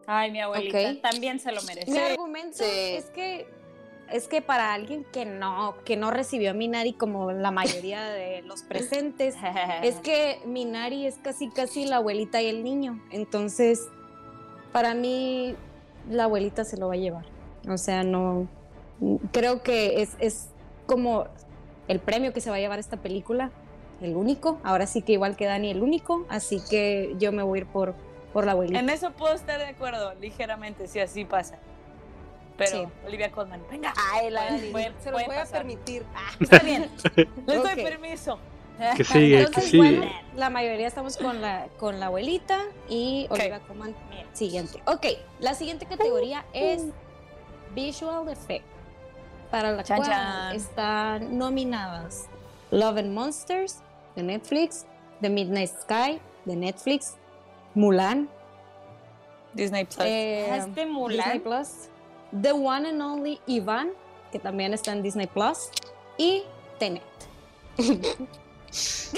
Ay, 0.07 0.31
mi 0.31 0.41
abuelita 0.41 1.01
también 1.03 1.39
se 1.41 1.53
lo 1.53 1.61
merece. 1.63 1.91
Mi 1.91 1.99
argumento 1.99 2.65
es 2.65 3.11
que 3.11 3.47
es 4.11 4.27
que 4.27 4.41
para 4.41 4.73
alguien 4.73 5.05
que 5.13 5.27
no, 5.27 5.77
que 5.85 5.97
no 5.97 6.11
recibió 6.11 6.53
a 6.53 6.55
Minari 6.55 6.95
como 6.95 7.31
la 7.33 7.51
mayoría 7.51 8.05
de 8.05 8.43
los 8.43 8.63
presentes, 8.63 9.37
es 9.83 9.97
que 9.97 10.41
Minari 10.47 11.07
es 11.07 11.17
casi 11.19 11.51
casi 11.51 11.85
la 11.85 11.97
abuelita 11.97 12.41
y 12.41 12.47
el 12.47 12.65
niño. 12.65 13.05
Entonces, 13.11 13.89
para 14.73 14.95
mí 14.95 15.55
la 16.11 16.25
abuelita 16.25 16.65
se 16.65 16.77
lo 16.77 16.89
va 16.89 16.95
a 16.95 16.99
llevar. 16.99 17.25
O 17.69 17.79
sea, 17.79 18.03
no, 18.03 18.49
creo 19.33 19.63
que 19.63 20.03
es, 20.03 20.17
es 20.19 20.49
como 20.87 21.27
el 21.89 22.01
premio 22.01 22.33
que 22.33 22.41
se 22.41 22.51
va 22.51 22.57
a 22.57 22.61
llevar 22.61 22.79
esta 22.79 22.99
película, 22.99 23.51
el 24.01 24.17
único. 24.17 24.61
Ahora 24.63 24.87
sí 24.87 25.03
que 25.03 25.13
igual 25.13 25.37
que 25.37 25.47
Dani, 25.47 25.71
el 25.71 25.83
único. 25.83 26.27
Así 26.29 26.61
que 26.71 27.15
yo 27.19 27.33
me 27.33 27.43
voy 27.43 27.59
a 27.59 27.63
ir 27.63 27.67
por, 27.67 27.95
por 28.33 28.47
la 28.47 28.53
abuelita. 28.53 28.79
En 28.79 28.89
eso 28.91 29.11
puedo 29.13 29.35
estar 29.35 29.59
de 29.59 29.67
acuerdo, 29.67 30.15
ligeramente, 30.21 30.87
si 30.87 31.01
así 31.01 31.25
pasa. 31.25 31.59
Pero 32.57 32.91
Olivia 33.07 33.31
Colman, 33.31 33.63
venga. 33.71 33.95
Ay, 34.13 34.31
la 34.31 34.45
Dani, 34.47 34.73
se 34.99 35.11
lo 35.11 35.19
voy 35.19 35.37
a 35.37 35.45
permitir. 35.45 36.05
Ah, 36.15 36.31
está 36.41 36.59
bien, 36.59 36.91
le 37.47 37.57
doy 37.57 37.77
permiso. 37.77 38.39
Que 38.97 39.05
sigue, 39.05 39.47
que 39.51 39.61
sigue. 39.61 40.12
la 40.37 40.51
mayoría 40.51 40.87
estamos 40.87 41.17
con 41.17 41.41
la, 41.41 41.67
con 41.79 41.99
la 41.99 42.07
abuelita 42.07 42.61
y 42.88 43.27
Olivia 43.31 43.61
Colman 43.61 43.95
siguiente. 44.33 44.81
Ok, 44.87 45.07
la 45.41 45.55
siguiente 45.55 45.87
categoría 45.87 46.45
es. 46.53 46.85
Visual 47.75 48.29
Effect, 48.29 48.64
para 49.51 49.73
la 49.73 49.85
cual 49.85 50.57
están 50.57 51.37
nominadas 51.38 52.29
Love 52.71 52.99
and 52.99 53.12
Monsters 53.12 53.81
de 54.17 54.23
Netflix, 54.23 54.87
The 55.21 55.31
Midnight 55.31 55.71
Sky 55.83 56.21
de 56.45 56.57
Netflix, 56.57 57.17
Mulan, 57.75 58.29
Disney 59.55 59.85
Plus. 59.85 60.07
Eh, 60.07 60.57
este 60.57 60.87
Mulan. 60.87 61.41
Plus, 61.41 61.88
The 62.43 62.53
One 62.53 62.88
and 62.88 63.01
Only 63.01 63.41
Ivan, 63.47 63.91
que 64.33 64.38
también 64.38 64.75
está 64.75 64.93
en 64.93 65.03
Disney 65.03 65.27
Plus, 65.27 65.71
y 66.17 66.43
Tenet. 66.79 67.03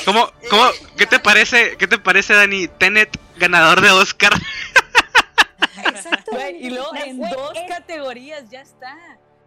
¿Cómo, 0.04 0.30
cómo, 0.48 0.70
qué 0.96 1.06
te 1.06 1.18
parece, 1.18 1.76
qué 1.76 1.86
te 1.86 1.98
parece, 1.98 2.34
Dani? 2.34 2.68
Tenet, 2.68 3.16
ganador 3.36 3.80
de 3.80 3.90
Oscar. 3.90 4.32
Exacto. 5.84 6.36
y 6.58 6.70
luego 6.70 6.94
en 6.96 7.20
dos 7.20 7.52
categorías 7.68 8.48
ya 8.50 8.60
está. 8.60 8.96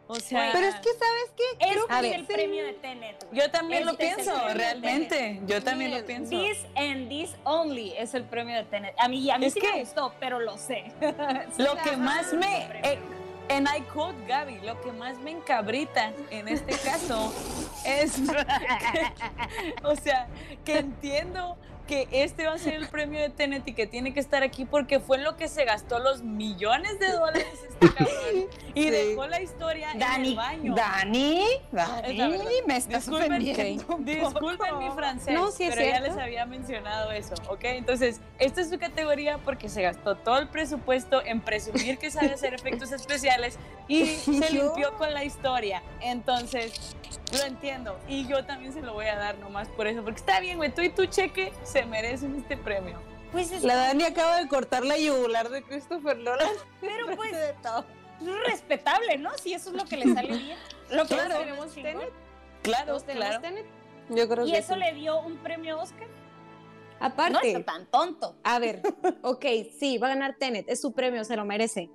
O 0.08 0.16
sea, 0.16 0.52
pero 0.52 0.68
es 0.68 0.76
que 0.76 0.89
sabes 0.89 1.32
qué, 1.38 2.04
es 2.06 2.16
el 2.16 2.26
premio 2.26 2.66
de 2.66 2.74
Tenet. 2.74 3.26
Yo 3.32 3.50
también 3.50 3.86
lo 3.86 3.96
pienso, 3.96 4.34
realmente. 4.54 5.39
Yo 5.48 5.63
también 5.63 5.92
lo 5.92 6.06
pienso. 6.06 6.30
This 6.30 6.60
and 6.76 7.08
this 7.08 7.32
only 7.46 7.94
es 7.98 8.13
el 8.13 8.26
premio 8.26 8.58
de 8.58 8.66
Tenet. 8.66 8.96
A 9.00 9.08
mí, 9.08 9.32
a 9.32 9.38
mí 9.38 9.50
sí 9.50 9.62
me 9.62 9.80
gustó, 9.80 10.13
pero 10.20 10.39
lo 10.39 10.58
sé. 10.58 10.92
lo 11.58 11.78
que 11.78 11.96
más 11.96 12.34
me 12.34 12.68
eh, 12.84 13.00
en 13.49 13.65
I 13.65 13.82
Code 13.93 14.15
Gaby, 14.27 14.60
lo 14.60 14.79
que 14.82 14.91
más 14.91 15.17
me 15.19 15.32
encabrita 15.32 16.12
en 16.29 16.47
este 16.47 16.73
caso 16.77 17.34
es, 17.86 18.19
o 19.84 19.95
sea, 19.95 20.27
que 20.65 20.79
entiendo 20.79 21.58
que 21.88 22.08
este 22.12 22.46
va 22.46 22.54
a 22.54 22.58
ser 22.58 22.76
el 22.76 22.88
premio 22.88 23.19
de 23.19 23.30
Tenet 23.30 23.67
y 23.67 23.74
que 23.74 23.88
tiene 23.88 24.13
que 24.13 24.19
estar 24.19 24.43
aquí 24.43 24.65
porque 24.65 25.00
fue 25.00 25.17
en 25.17 25.24
lo 25.24 25.36
que 25.36 25.48
se 25.48 25.65
gastó 25.65 26.00
los 26.00 26.24
millones 26.24 27.00
de 27.00 27.12
dólares 27.12 27.48
este 27.69 27.93
cabrón 27.93 28.48
y 28.74 28.89
dejó 28.89 29.28
la 29.28 29.41
historia 29.41 29.91
en 29.91 30.02
el 30.26 30.36
baño. 30.36 30.76
Dani, 30.76 31.43
Dani, 31.72 32.48
me 32.65 32.78
estás 32.78 33.06
disculpen, 33.06 34.06
disculpen 34.06 34.80
mi 34.80 34.89
francés, 34.91 35.34
no, 35.34 35.50
pero 35.58 35.82
ya 35.82 36.00
les 36.00 36.17
había 36.17 36.46
mencionado 36.46 37.12
eso, 37.12 37.36
¿ok? 37.50 37.63
Entonces, 37.63 38.22
esta 38.39 38.62
es 38.62 38.69
su 38.69 38.80
categoría 38.80 39.38
porque 39.39 39.69
se 39.69 39.82
gastó 39.82 40.15
todo 40.15 40.39
el 40.39 40.48
presupuesto 40.48 41.24
en 41.26 41.41
presumir 41.41 41.98
que 41.98 42.10
sabe 42.12 42.34
hacer 42.34 42.54
efectos 42.54 42.91
especiales 42.93 43.58
y 43.88 44.06
se 44.06 44.52
limpió 44.52 44.96
con 44.96 45.13
la 45.13 45.24
historia. 45.24 45.84
Entonces, 46.02 46.96
lo 47.38 47.46
entiendo. 47.46 47.98
Y 48.08 48.28
yo 48.28 48.46
también 48.46 48.74
se 48.74 48.82
lo 48.82 48.93
voy 48.93 49.08
a 49.08 49.15
dar 49.15 49.38
nomás 49.39 49.67
por 49.69 49.88
eso. 49.88 50.04
Porque 50.04 50.19
está 50.19 50.39
bien, 50.39 50.58
güey. 50.58 50.74
Tú 50.74 50.82
y 50.82 50.89
tu 50.89 51.06
cheque 51.06 51.52
se 51.73 51.86
merecen 51.88 52.36
este 52.36 52.55
premio. 52.55 52.99
Pues 53.31 53.63
La 53.63 53.75
Dani 53.75 54.03
acaba 54.03 54.38
de 54.38 54.47
cortar 54.47 54.86
la 54.86 54.97
yugular 54.97 55.49
de 55.49 55.63
Christopher 55.63 56.17
Nolan. 56.17 56.47
Pero 56.79 57.07
pues. 57.15 57.33
Es 57.33 58.47
respetable, 58.47 59.17
¿no? 59.17 59.31
Si 59.39 59.53
eso 59.53 59.71
es 59.71 59.75
lo 59.75 59.86
que 59.86 59.97
le 59.97 60.13
sale 60.13 60.38
bien. 60.38 60.57
Lo 60.91 61.01
que 61.05 61.15
claro, 61.15 61.39
tenemos 61.39 61.73
Tenet. 61.73 62.13
Claro, 62.62 62.97
claro. 62.99 63.41
Tenet. 63.41 63.65
Yo 64.09 64.29
creo 64.29 64.45
y 64.45 64.55
eso 64.55 64.75
le 64.75 64.93
dio 64.93 65.19
un 65.21 65.38
premio 65.38 65.79
Oscar. 65.79 66.07
Aparte. 66.99 67.33
No 67.33 67.41
está 67.41 67.63
tan 67.63 67.86
tonto. 67.88 68.38
A 68.43 68.59
ver, 68.59 68.81
ok, 69.23 69.45
sí, 69.77 69.97
va 69.97 70.07
a 70.07 70.09
ganar 70.12 70.36
Tenet, 70.38 70.69
es 70.69 70.79
su 70.79 70.93
premio, 70.93 71.23
se 71.23 71.36
lo 71.36 71.43
merece. 71.43 71.89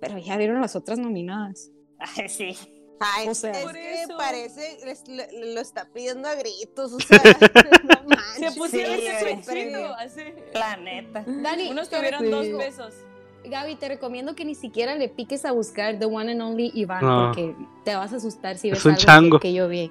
Pero 0.00 0.18
ya 0.18 0.36
vieron 0.36 0.60
las 0.60 0.74
otras 0.74 0.98
nominadas. 0.98 1.70
Ay, 1.98 2.28
sí. 2.28 2.56
Ay, 3.04 3.28
o 3.28 3.34
sea, 3.34 3.52
es 3.52 3.66
que 3.66 4.06
parece, 4.16 4.78
lo, 5.32 5.60
está 5.60 5.86
pidiendo 5.92 6.28
a 6.28 6.34
gritos, 6.34 6.92
o 6.92 7.00
sea, 7.00 7.20
no 7.82 8.08
manches. 8.08 8.54
Se 8.54 8.58
pusieron 8.58 8.94
ese 8.94 9.38
así. 9.98 10.20
La 10.54 10.76
neta. 10.76 11.24
Dani, 11.26 11.70
Unos 11.70 11.88
tuvieron 11.88 12.30
dos 12.30 12.46
besos. 12.56 12.94
Gaby, 13.44 13.76
te 13.76 13.88
recomiendo 13.88 14.34
que 14.34 14.44
ni 14.44 14.54
siquiera 14.54 14.94
le 14.94 15.08
piques 15.08 15.44
a 15.44 15.52
buscar 15.52 15.98
The 15.98 16.06
One 16.06 16.32
and 16.32 16.40
Only 16.40 16.72
Iván, 16.74 17.00
porque 17.00 17.54
te 17.84 17.94
vas 17.94 18.12
a 18.14 18.16
asustar 18.16 18.56
si 18.56 18.70
ves 18.70 18.84
algo 19.06 19.38
que, 19.38 19.52
yo 19.52 19.68
vi. 19.68 19.90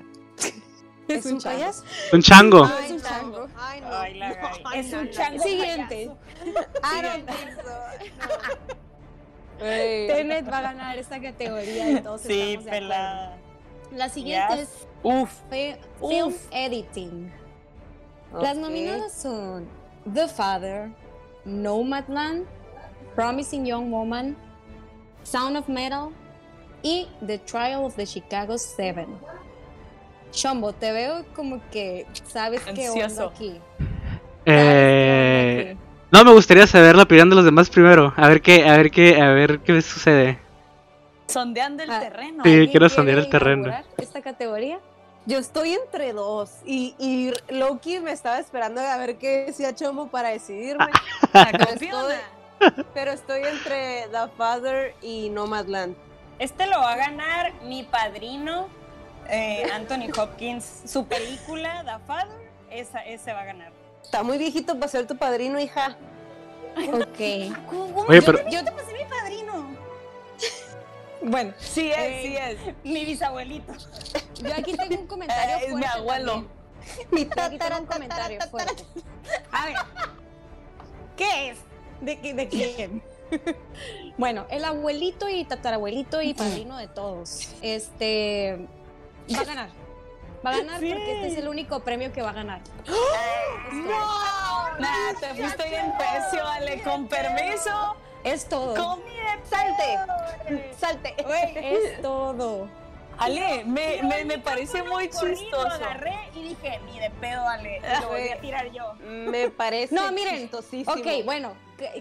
¿Es, 1.08 1.26
un 1.28 1.39
payaso? 1.39 1.84
Un 2.12 2.21
chango. 2.21 2.65
es 2.65 2.91
un 2.91 3.02
chango. 3.02 3.47
Ay, 3.56 3.82
no. 3.82 3.88
Ay, 3.91 4.13
la 4.15 4.34
Gaby. 4.34 4.80
es 4.80 4.93
un 4.93 5.10
chango. 5.12 5.43
Siguiente. 5.43 6.10
Tenet 9.63 10.52
va 10.52 10.58
a 10.58 10.62
ganar 10.62 10.97
esta 10.97 11.21
categoría 11.21 11.91
y 11.91 12.02
todos 12.02 12.21
sí, 12.21 12.39
estamos 12.39 12.65
de 12.65 12.71
pelada. 12.71 13.38
La 13.91 14.10
siguiente 14.10 14.62
es 14.62 14.88
Uf. 15.04 15.32
Film 15.49 16.34
Editing. 16.52 17.32
Las 18.41 18.58
nominadas 18.58 19.13
son 19.13 19.67
The 20.12 20.28
Father, 20.28 20.89
Nomadland, 21.45 22.45
Promising 23.15 23.65
Young 23.65 23.91
Woman, 23.91 24.36
Sound 25.23 25.58
of 25.58 25.69
Metal 25.69 26.10
y 26.82 27.08
The 27.26 27.38
Trial 27.38 27.86
of 27.86 27.95
the 27.95 28.06
Chicago 28.06 28.58
Seven. 28.58 29.08
Chombo, 30.32 30.73
te 30.73 30.91
veo 30.91 31.23
como 31.36 31.62
que 31.69 32.08
sabes 32.26 32.62
qué 32.62 32.89
onda 32.89 33.26
aquí. 33.26 33.62
Eh, 34.45 35.12
no, 36.13 36.23
me 36.23 36.32
gustaría 36.32 36.67
saber 36.67 36.95
la 36.95 37.04
opinión 37.04 37.28
de 37.30 37.36
los 37.36 37.43
demás 37.43 37.69
primero. 37.71 38.13
A 38.15 38.28
ver 38.28 38.41
qué, 38.41 38.69
a 38.69 38.78
ver 38.78 38.91
qué, 38.91 39.19
a 39.19 39.32
ver 39.32 39.60
qué 39.62 39.82
sucede. 39.82 40.39
Sondeando 41.28 41.82
el 41.82 41.89
ah, 41.89 41.99
terreno. 41.99 42.43
Sí, 42.43 42.67
quiero 42.69 42.88
sondear 42.88 43.17
el 43.17 43.30
terreno. 43.30 43.73
¿Esta 43.97 44.21
categoría? 44.21 44.80
Yo 45.26 45.39
estoy 45.39 45.73
entre 45.73 46.13
dos 46.13 46.52
y, 46.65 46.95
y 46.99 47.32
Loki 47.52 47.99
me 47.99 48.12
estaba 48.12 48.38
esperando 48.38 48.82
a 48.82 48.95
ver 48.97 49.17
qué 49.17 49.45
decía 49.47 49.73
Chombo 49.73 50.08
para 50.08 50.30
decidirme. 50.30 50.86
pero 52.93 53.12
estoy 53.12 53.41
entre 53.43 54.08
The 54.12 54.30
Father 54.38 54.93
y 55.02 55.30
Nomadland. 55.30 55.95
Este 56.38 56.67
lo 56.67 56.78
va 56.78 56.93
a 56.93 56.97
ganar 56.97 57.54
mi 57.63 57.84
padrino, 57.84 58.67
eh, 59.30 59.65
Anthony 59.73 60.12
Hopkins. 60.15 60.84
Su 60.86 61.08
película, 61.08 61.84
The 61.86 62.06
Father, 62.06 62.52
esa, 62.69 62.99
ese 62.99 63.34
va 63.34 63.41
a 63.41 63.45
ganar. 63.45 63.83
Está 64.04 64.24
muy 64.24 64.38
viejito 64.38 64.76
para 64.76 64.88
ser 64.88 65.08
tu 65.08 65.18
padrino, 65.18 65.60
hija. 65.60 65.98
Ok. 66.76 67.20
Oye, 68.08 68.22
pero... 68.22 68.50
yo, 68.50 68.63
te 68.63 68.72
pasé 68.72 68.94
mi 68.94 69.06
padrino. 69.06 69.76
Bueno, 71.22 71.54
sí 71.58 71.89
es, 71.89 71.98
eh, 71.98 72.22
sí 72.24 72.36
es. 72.38 72.76
Mi 72.84 73.06
bisabuelito. 73.06 73.74
Yo 74.36 74.54
aquí 74.54 74.74
tengo 74.76 75.02
un 75.02 75.08
comentario 75.08 75.60
fuerte. 75.60 75.68
Es 75.68 75.76
mi 75.76 75.86
abuelo. 75.86 76.46
Mi 77.12 77.26
tatara, 77.26 77.80
un 77.80 77.86
comentario 77.86 78.39
fuerte. 78.52 78.84
A 79.52 79.66
ver. 79.66 79.76
¿Qué 81.16 81.50
es? 81.50 81.58
¿De, 82.02 82.34
de 82.34 82.48
quién? 82.50 83.04
bueno, 84.18 84.46
el 84.50 84.66
abuelito 84.66 85.30
y 85.30 85.46
tatarabuelito 85.46 86.22
y 86.22 86.34
padrino 86.34 86.78
de 86.78 86.88
todos. 86.88 87.50
Este 87.62 88.68
va 89.34 89.42
a 89.42 89.46
ganar. 89.46 89.83
Va 90.45 90.51
a 90.51 90.58
ganar 90.58 90.75
porque 90.75 91.12
este 91.13 91.27
es 91.27 91.38
el 91.38 91.47
único 91.47 91.79
premio 91.79 92.12
que 92.12 92.21
va 92.21 92.32
a 92.32 92.34
ganar. 92.34 92.62
¡No! 93.71 94.79
Nah, 94.79 95.13
te 95.19 95.27
fuiste 95.36 95.69
bien 95.69 95.93
precio, 95.97 96.45
Ale, 96.45 96.82
con 96.82 97.08
permiso. 97.08 97.95
Es 98.23 98.47
todo. 98.47 98.99
Salte. 99.49 99.99
Salte. 100.77 101.15
es 101.56 102.01
todo. 102.01 102.67
Ale, 103.17 103.63
me, 103.65 104.01
me, 104.03 104.25
me 104.25 104.39
parece 104.39 104.82
muy 104.84 105.03
chistoso. 105.10 105.39
Lo 105.51 105.67
agarré 105.67 106.15
y 106.36 106.49
dije, 106.49 106.79
ni 106.86 106.99
de 106.99 107.10
pedo, 107.12 107.47
Ale, 107.47 107.79
lo 108.01 108.10
voy 108.10 108.29
a 108.29 108.41
tirar 108.41 108.71
yo. 108.71 108.95
Me 109.06 109.49
parece 109.49 109.93
No, 109.93 110.12
miren, 110.12 110.49
ok, 110.53 111.23
bueno, 111.23 111.53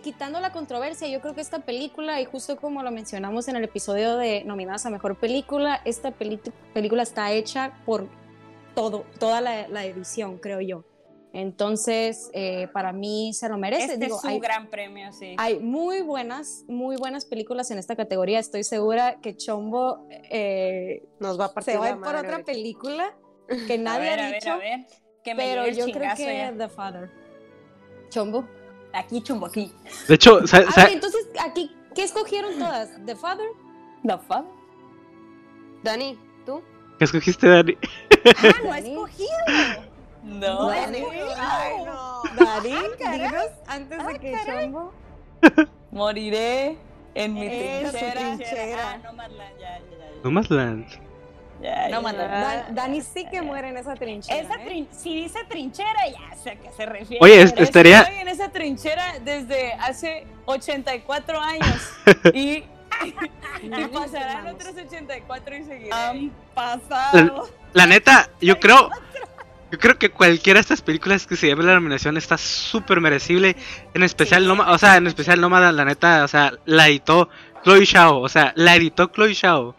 quitando 0.03 0.41
la 0.41 0.53
controversia, 0.53 1.09
yo 1.09 1.21
creo 1.21 1.35
que 1.35 1.43
esta 1.43 1.61
película, 1.61 2.21
y 2.21 2.25
justo 2.25 2.57
como 2.57 2.83
lo 2.83 2.91
mencionamos 2.91 3.47
en 3.49 3.57
el 3.57 3.65
episodio 3.65 4.17
de 4.17 4.43
nominadas 4.45 4.87
a 4.87 4.91
Mejor 4.91 5.17
Película, 5.17 5.83
esta 5.85 6.13
película 6.13 7.03
está 7.03 7.31
hecha 7.33 7.73
por 7.85 8.07
todo, 8.75 9.05
toda 9.19 9.41
la, 9.41 9.69
la 9.69 9.85
edición, 9.85 10.39
creo 10.39 10.61
yo. 10.61 10.85
Entonces, 11.35 12.31
eh, 12.35 12.69
para 12.73 12.93
mí 12.93 13.33
se 13.33 13.49
lo 13.49 13.57
merece. 13.57 13.95
Este 13.95 14.07
es 14.07 14.21
su 14.21 14.39
gran 14.39 14.69
premio, 14.69 15.13
sí. 15.13 15.35
Hay 15.39 15.61
muy 15.61 16.03
buenas, 16.03 16.65
muy 16.69 16.97
buenas 16.97 17.25
películas 17.25 17.71
en 17.71 17.79
esta 17.79 17.97
categoría. 17.97 18.39
Estoy 18.39 18.65
segura 18.65 19.19
que 19.23 19.37
Chombo 19.37 20.07
eh, 20.11 21.03
nos 21.21 21.41
va 21.41 21.47
a 21.47 21.55
partir 21.55 21.75
se 21.75 21.79
va 21.79 21.87
a 21.87 21.91
ir 21.91 22.01
por 22.01 22.15
otra 22.15 22.45
película 22.45 23.17
que 23.67 23.79
nadie 23.79 24.11
ha 24.11 24.31
dicho. 24.31 24.53
A 24.53 24.57
ver, 24.59 24.73
a 24.73 24.77
ver. 24.77 24.87
Que 25.25 25.35
me 25.35 25.45
pero 25.45 25.69
yo 25.69 25.87
creo 25.87 26.15
que 26.17 26.55
The 26.59 26.69
Father. 26.69 27.11
Chombo. 28.11 28.47
Aquí, 28.93 29.23
Chombo, 29.23 29.47
aquí. 29.47 29.73
De 30.09 30.17
hecho, 30.17 30.41
ah, 30.53 30.89
entonces, 30.91 31.29
aquí, 31.41 31.75
¿qué 31.95 32.03
escogieron 32.03 32.59
todas? 32.59 32.91
¿The 33.07 33.17
Father? 33.17 33.47
The 34.07 34.19
Father. 34.19 34.51
Dani, 35.83 36.19
¿tú? 36.45 36.61
¿Qué 36.99 37.05
escogiste, 37.05 37.49
Dani? 37.49 37.79
Ah, 38.25 38.53
no 38.65 38.73
ha 38.73 38.79
escogido. 38.79 39.29
No. 40.23 40.69
Dani, 40.69 40.99
ay, 41.37 41.85
no. 41.85 42.23
Dani, 42.37 42.75
dinos 42.99 43.47
antes 43.67 44.07
de 44.07 44.19
que 44.19 44.37
Chombo. 44.47 44.93
Moriré 45.91 46.79
en 47.15 47.35
mi 47.35 47.49
trinchera. 47.49 48.13
trinchera. 48.13 48.93
Ah, 48.93 49.13
no 49.13 49.23
ya, 49.23 49.53
ya, 49.59 49.79
ya. 49.79 50.23
No 50.23 50.31
Madland. 50.31 50.87
Ya, 51.61 51.89
no, 51.89 52.11
ya. 52.11 52.67
Dani 52.71 53.01
sí 53.03 53.27
que 53.31 53.41
muere 53.41 53.69
en 53.69 53.77
esa 53.77 53.95
trinchera. 53.95 54.41
Esa 54.41 54.55
¿eh? 54.55 54.65
trin 54.65 54.89
Si 54.91 55.15
dice 55.15 55.39
trinchera, 55.49 56.09
ya 56.09 56.37
sé 56.37 56.51
a 56.51 56.57
qué 56.57 56.71
se 56.73 56.87
refiere. 56.87 57.19
Oye, 57.21 57.43
estaría. 57.43 58.01
Estoy 58.01 58.19
en 58.19 58.29
esa 58.29 58.49
trinchera 58.51 59.19
desde 59.25 59.73
hace 59.75 60.27
84 60.47 61.41
años. 61.41 61.93
y. 62.35 62.65
y 63.63 63.85
pasarán 63.87 64.47
otros 64.49 64.75
84 64.77 65.57
y 65.57 65.65
seguirán. 65.65 66.17
Han 66.17 66.33
pasado. 66.55 67.49
La, 67.73 67.85
la 67.85 67.87
neta, 67.87 68.31
yo 68.41 68.59
creo. 68.59 68.91
Yo 69.73 69.79
creo 69.79 69.99
que 69.99 70.11
cualquiera 70.11 70.59
de 70.59 70.63
estas 70.63 70.83
películas 70.83 71.27
que 71.27 71.35
se 71.35 71.47
lleve 71.47 71.65
la 71.65 71.73
nominación 71.73 72.19
está 72.19 72.37
súper 72.37 73.01
merecible. 73.01 73.57
En 73.95 74.03
especial, 74.03 74.47
no, 74.47 74.53
o 74.53 74.77
sea, 74.77 74.97
en 74.97 75.07
especial 75.07 75.41
Nómada, 75.41 75.73
la 75.73 75.87
neta, 75.87 76.25
o 76.25 76.29
sea, 76.29 76.53
la 76.67 76.89
editó 76.89 77.31
Chloe 77.65 77.87
Shao. 77.87 78.21
O 78.21 78.29
sea, 78.29 78.53
la 78.55 78.77
editó 78.77 79.07
Chloe 79.07 79.33
Shao. 79.33 79.75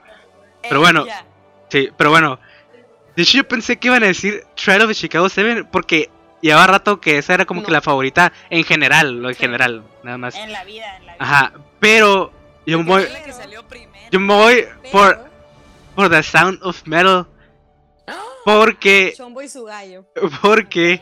Pero 0.64 0.80
bueno, 0.80 1.06
sí, 1.70 1.90
pero 1.96 2.10
bueno. 2.10 2.40
De 3.16 3.22
hecho, 3.22 3.38
yo 3.38 3.48
pensé 3.48 3.78
que 3.78 3.90
iban 3.90 4.04
a 4.04 4.08
decir 4.08 4.44
Trial 4.56 4.82
of 4.82 4.88
the 4.88 4.96
Chicago 4.96 5.30
7 5.30 5.66
porque 5.66 6.10
llevaba 6.42 6.66
rato 6.66 7.00
que 7.00 7.20
esa 7.20 7.36
era 7.36 7.46
como 7.46 7.62
que 7.62 7.72
la 7.72 7.82
favorita 7.82 8.34
en 8.50 8.64
general, 8.64 9.22
lo 9.22 9.30
en 9.30 9.36
general, 9.36 9.84
nada 10.02 10.18
más. 10.18 10.36
En 10.36 10.52
la 10.52 10.64
vida, 10.64 10.98
en 10.98 11.06
la 11.06 11.14
vida. 11.14 11.24
Ajá, 11.24 11.54
pero 11.80 12.34
yo 12.65 12.80
me 12.80 12.86
voy. 12.86 13.08
Yo 14.12 14.19
me 14.19 14.34
voy 14.34 14.65
por, 14.91 15.26
por 15.95 16.10
The 16.10 16.23
Sound 16.23 16.60
of 16.62 16.86
Metal. 16.86 17.28
Porque. 18.45 19.15
Porque. 20.41 21.02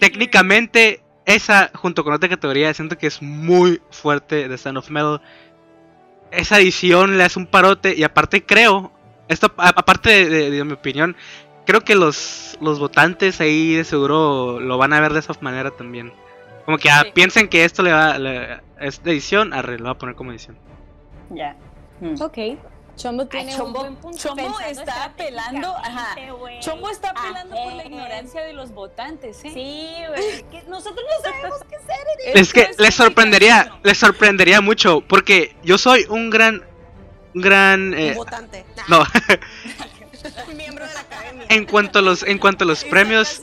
técnicamente, 0.00 1.02
esa, 1.24 1.70
junto 1.74 2.04
con 2.04 2.12
otra 2.12 2.28
categoría, 2.28 2.72
siento 2.72 2.96
que 2.96 3.08
es 3.08 3.20
muy 3.20 3.80
fuerte 3.90 4.48
de 4.48 4.58
Sound 4.58 4.78
of 4.78 4.90
Metal. 4.90 5.20
Esa 6.30 6.58
edición 6.58 7.18
le 7.18 7.24
hace 7.24 7.38
un 7.38 7.46
parote. 7.46 7.94
Y 7.96 8.02
aparte, 8.02 8.44
creo. 8.44 8.92
Esto, 9.28 9.52
aparte 9.56 10.28
de, 10.28 10.64
mi 10.64 10.72
opinión, 10.72 11.16
creo 11.66 11.80
que 11.80 11.96
los, 11.96 12.56
los 12.60 12.78
votantes 12.78 13.40
ahí 13.40 13.74
de 13.74 13.82
seguro 13.82 14.60
lo 14.60 14.78
van 14.78 14.92
a 14.92 15.00
ver 15.00 15.12
de 15.12 15.18
esa 15.18 15.34
manera 15.40 15.72
también. 15.72 16.12
Como 16.64 16.78
que 16.78 16.90
ah, 16.90 17.04
piensen 17.12 17.48
que 17.48 17.64
esto 17.64 17.82
le 17.82 17.92
va. 17.92 18.62
Es 18.80 19.02
de 19.02 19.12
edición, 19.12 19.52
arre, 19.52 19.78
lo 19.78 19.86
va 19.86 19.90
a 19.92 19.98
poner 19.98 20.14
como 20.14 20.30
edición. 20.30 20.58
Ya. 21.30 21.56
Ok. 22.20 22.38
Chombo 22.96 23.26
tiene 23.26 23.54
Chombo, 23.54 23.82
un 23.82 24.00
buen 24.00 24.16
Chombo 24.16 24.58
está 24.60 25.04
apelando, 25.04 25.68
ajá. 25.76 26.16
Chombo 26.60 26.88
está 26.88 27.10
apelando 27.10 27.54
por 27.54 27.72
la 27.74 27.84
ignorancia 27.84 28.42
de 28.42 28.54
los 28.54 28.72
votantes, 28.72 29.44
¿eh? 29.44 29.50
Sí, 29.52 29.90
güey. 30.08 30.64
nosotros 30.66 31.04
no 31.04 31.30
sabemos 31.30 31.60
qué 31.68 31.76
hacer. 31.76 31.96
Es 32.34 32.52
que 32.54 32.70
les 32.78 32.94
sorprendería, 32.94 33.78
les 33.82 33.98
sorprendería 33.98 34.62
mucho, 34.62 35.02
porque 35.02 35.54
yo 35.62 35.76
soy 35.76 36.06
un 36.08 36.30
gran, 36.30 36.64
un 37.34 37.42
gran 37.42 37.94
eh, 37.94 38.14
votante. 38.14 38.64
No. 38.88 39.04
Miembro 40.56 40.86
de 40.86 40.94
la 40.94 41.00
academia. 41.00 41.46
En 41.50 41.66
cuanto 41.66 41.98
a 41.98 42.02
los, 42.02 42.22
en 42.22 42.38
cuanto 42.38 42.64
a 42.64 42.66
los 42.66 42.82
premios. 42.84 43.42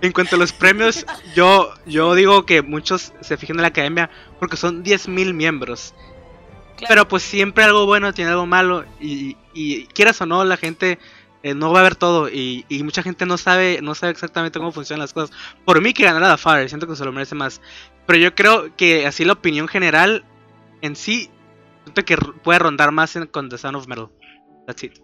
En 0.00 0.12
cuanto 0.12 0.36
a 0.36 0.38
los 0.38 0.52
premios, 0.52 1.06
yo, 1.34 1.72
yo 1.86 2.14
digo 2.14 2.46
que 2.46 2.62
muchos 2.62 3.12
se 3.20 3.36
fijan 3.36 3.56
en 3.56 3.62
la 3.62 3.68
academia 3.68 4.10
porque 4.38 4.56
son 4.56 4.82
10.000 4.82 5.34
miembros. 5.34 5.94
pero 6.88 7.06
pues 7.06 7.22
siempre 7.22 7.64
algo 7.64 7.84
bueno 7.84 8.14
tiene 8.14 8.30
algo 8.30 8.46
malo 8.46 8.84
y, 9.00 9.36
y 9.52 9.86
quieras 9.86 10.20
o 10.22 10.26
no, 10.26 10.44
la 10.44 10.56
gente 10.56 10.98
eh, 11.42 11.54
no 11.54 11.72
va 11.72 11.80
a 11.80 11.84
ver 11.84 11.96
todo 11.96 12.28
y, 12.28 12.64
y, 12.68 12.82
mucha 12.82 13.02
gente 13.02 13.24
no 13.24 13.38
sabe 13.38 13.80
no 13.82 13.94
sabe 13.94 14.12
exactamente 14.12 14.58
cómo 14.58 14.72
funcionan 14.72 15.00
las 15.00 15.12
cosas. 15.12 15.34
Por 15.64 15.80
mí 15.80 15.94
que 15.94 16.04
ganara 16.04 16.28
la 16.28 16.38
Fire, 16.38 16.68
siento 16.68 16.86
que 16.86 16.96
se 16.96 17.04
lo 17.04 17.12
merece 17.12 17.34
más. 17.34 17.60
Pero 18.06 18.18
yo 18.18 18.34
creo 18.34 18.76
que 18.76 19.06
así 19.06 19.24
la 19.24 19.34
opinión 19.34 19.68
general 19.68 20.24
en 20.82 20.96
sí, 20.96 21.30
siento 21.84 22.04
que 22.04 22.16
puede 22.16 22.58
rondar 22.58 22.92
más 22.92 23.18
con 23.30 23.48
The 23.48 23.58
Sound 23.58 23.76
of 23.76 23.86
Metal. 23.86 24.08
That's 24.66 24.82
it. 24.82 24.98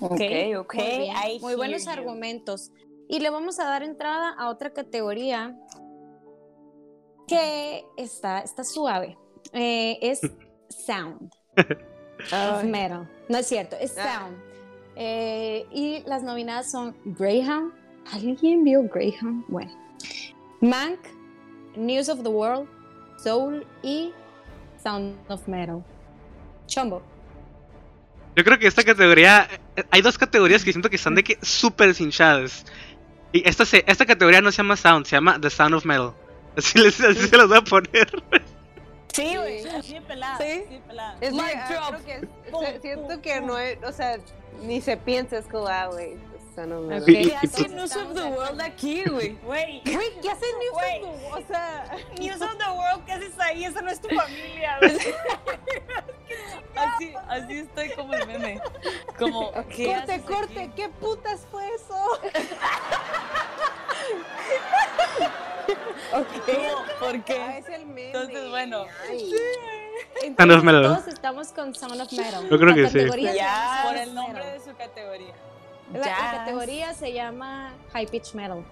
Ok, 0.00 0.20
ok. 0.56 0.74
Muy, 1.40 1.54
buenos 1.54 1.86
argumentos. 1.88 2.70
Y 3.08 3.20
le 3.20 3.30
vamos 3.30 3.58
a 3.58 3.64
dar 3.64 3.82
entrada 3.82 4.34
a 4.38 4.48
otra 4.48 4.70
categoría 4.70 5.56
que 7.26 7.84
está, 7.96 8.40
está 8.40 8.64
suave. 8.64 9.16
Eh, 9.52 9.98
es 10.02 10.20
Sound 10.68 11.30
of 12.32 12.64
Metal. 12.64 13.08
No 13.28 13.38
es 13.38 13.46
cierto, 13.46 13.76
es 13.80 13.96
ah. 13.98 14.20
Sound. 14.20 14.36
Eh, 14.96 15.66
y 15.70 16.02
las 16.06 16.22
nominadas 16.22 16.70
son 16.70 16.96
Greyhound. 17.04 17.72
¿Alguien 18.12 18.64
vio 18.64 18.82
Greyhound? 18.82 19.44
Bueno. 19.48 19.72
Mank, 20.60 20.98
News 21.76 22.08
of 22.08 22.22
the 22.22 22.28
World, 22.28 22.68
Soul 23.22 23.64
y 23.82 24.12
Sound 24.82 25.16
of 25.28 25.46
Metal. 25.46 25.84
Chombo. 26.66 27.02
Yo 28.36 28.44
creo 28.44 28.58
que 28.58 28.66
esta 28.66 28.84
categoría. 28.84 29.48
Hay 29.90 30.02
dos 30.02 30.18
categorías 30.18 30.64
que 30.64 30.72
siento 30.72 30.90
que 30.90 30.96
están 30.96 31.14
de 31.14 31.24
que 31.24 31.38
súper 31.42 31.94
hinchadas. 31.98 32.64
Y 33.32 33.48
esta, 33.48 33.64
esta 33.86 34.06
categoría 34.06 34.40
no 34.40 34.50
se 34.50 34.58
llama 34.58 34.76
Sound, 34.76 35.06
se 35.06 35.16
llama 35.16 35.38
The 35.40 35.50
Sound 35.50 35.74
of 35.74 35.84
Metal. 35.84 36.12
Así, 36.56 36.78
les, 36.78 37.00
así 37.00 37.28
se 37.28 37.36
las 37.36 37.46
voy 37.46 37.58
a 37.58 37.60
poner. 37.60 38.22
Sí, 39.12 39.36
güey, 39.36 39.62
de 39.62 40.00
pelada. 40.00 40.38
Sí, 40.38 40.80
pelada. 40.88 41.16
Es 41.20 41.32
like, 41.32 41.60
creo 41.68 42.04
que, 42.60 42.80
siento 42.80 43.22
que 43.22 43.40
no 43.40 43.58
es, 43.58 43.78
o 43.84 43.92
sea, 43.92 44.18
ni 44.62 44.80
se 44.80 44.96
piensa, 44.96 45.38
es 45.38 45.46
como, 45.46 45.68
ah, 46.62 46.98
güey, 47.00 47.28
¿Qué 47.28 47.36
hace 47.36 47.68
News 47.68 47.96
of 47.96 48.14
the 48.14 48.24
World 48.24 48.60
aquí, 48.60 49.04
güey? 49.04 49.38
Güey, 49.42 49.82
¿qué 49.82 50.30
hace 50.30 50.46
News 50.58 50.72
of 50.74 50.82
the 50.82 51.00
World? 51.04 51.44
O 51.44 51.46
sea, 51.46 51.96
News 52.18 52.42
of 52.42 52.58
the 52.58 52.70
World, 52.70 53.04
¿qué 53.06 53.12
haces 53.12 53.38
ahí? 53.38 53.64
Esa 53.64 53.82
no 53.82 53.90
es 53.90 54.00
tu 54.00 54.08
familia, 54.08 54.78
así, 56.76 57.14
así 57.28 57.58
estoy 57.58 57.90
como 57.90 58.14
el 58.14 58.26
meme. 58.26 58.60
Como, 59.18 59.52
¿qué 59.68 59.94
Corte, 59.94 60.20
corte, 60.22 60.70
¿qué 60.76 60.88
putas 60.88 61.46
fue 61.50 61.66
eso? 61.74 62.20
ok, 66.12 66.98
¿por 67.00 67.24
qué? 67.24 67.40
Ah, 67.40 67.58
es 67.58 67.68
el 67.68 67.86
meme. 67.86 68.06
Entonces, 68.06 68.48
bueno. 68.50 68.86
Sí. 69.08 69.34
Entonces, 70.22 70.62
todos 70.62 71.08
estamos 71.08 71.48
con 71.48 71.74
Sound 71.74 72.00
of 72.00 72.12
Metal. 72.12 72.48
Yo 72.48 72.58
creo 72.58 72.74
que 72.74 72.88
sí. 72.88 73.34
Ya, 73.34 73.82
por 73.84 73.96
el 73.96 74.14
nombre 74.14 74.44
de 74.44 74.60
su 74.60 74.74
categoría. 74.76 75.34
La, 75.92 76.44
categoría 76.44 76.94
se 76.94 77.12
llama 77.12 77.74
High 77.92 78.06
Pitch 78.06 78.34
Metal. 78.34 78.64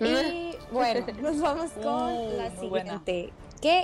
Y 0.00 0.54
bueno, 0.72 1.06
nos 1.22 1.40
vamos 1.40 1.70
con 1.72 2.12
uh, 2.12 2.36
la 2.36 2.50
siguiente. 2.50 3.32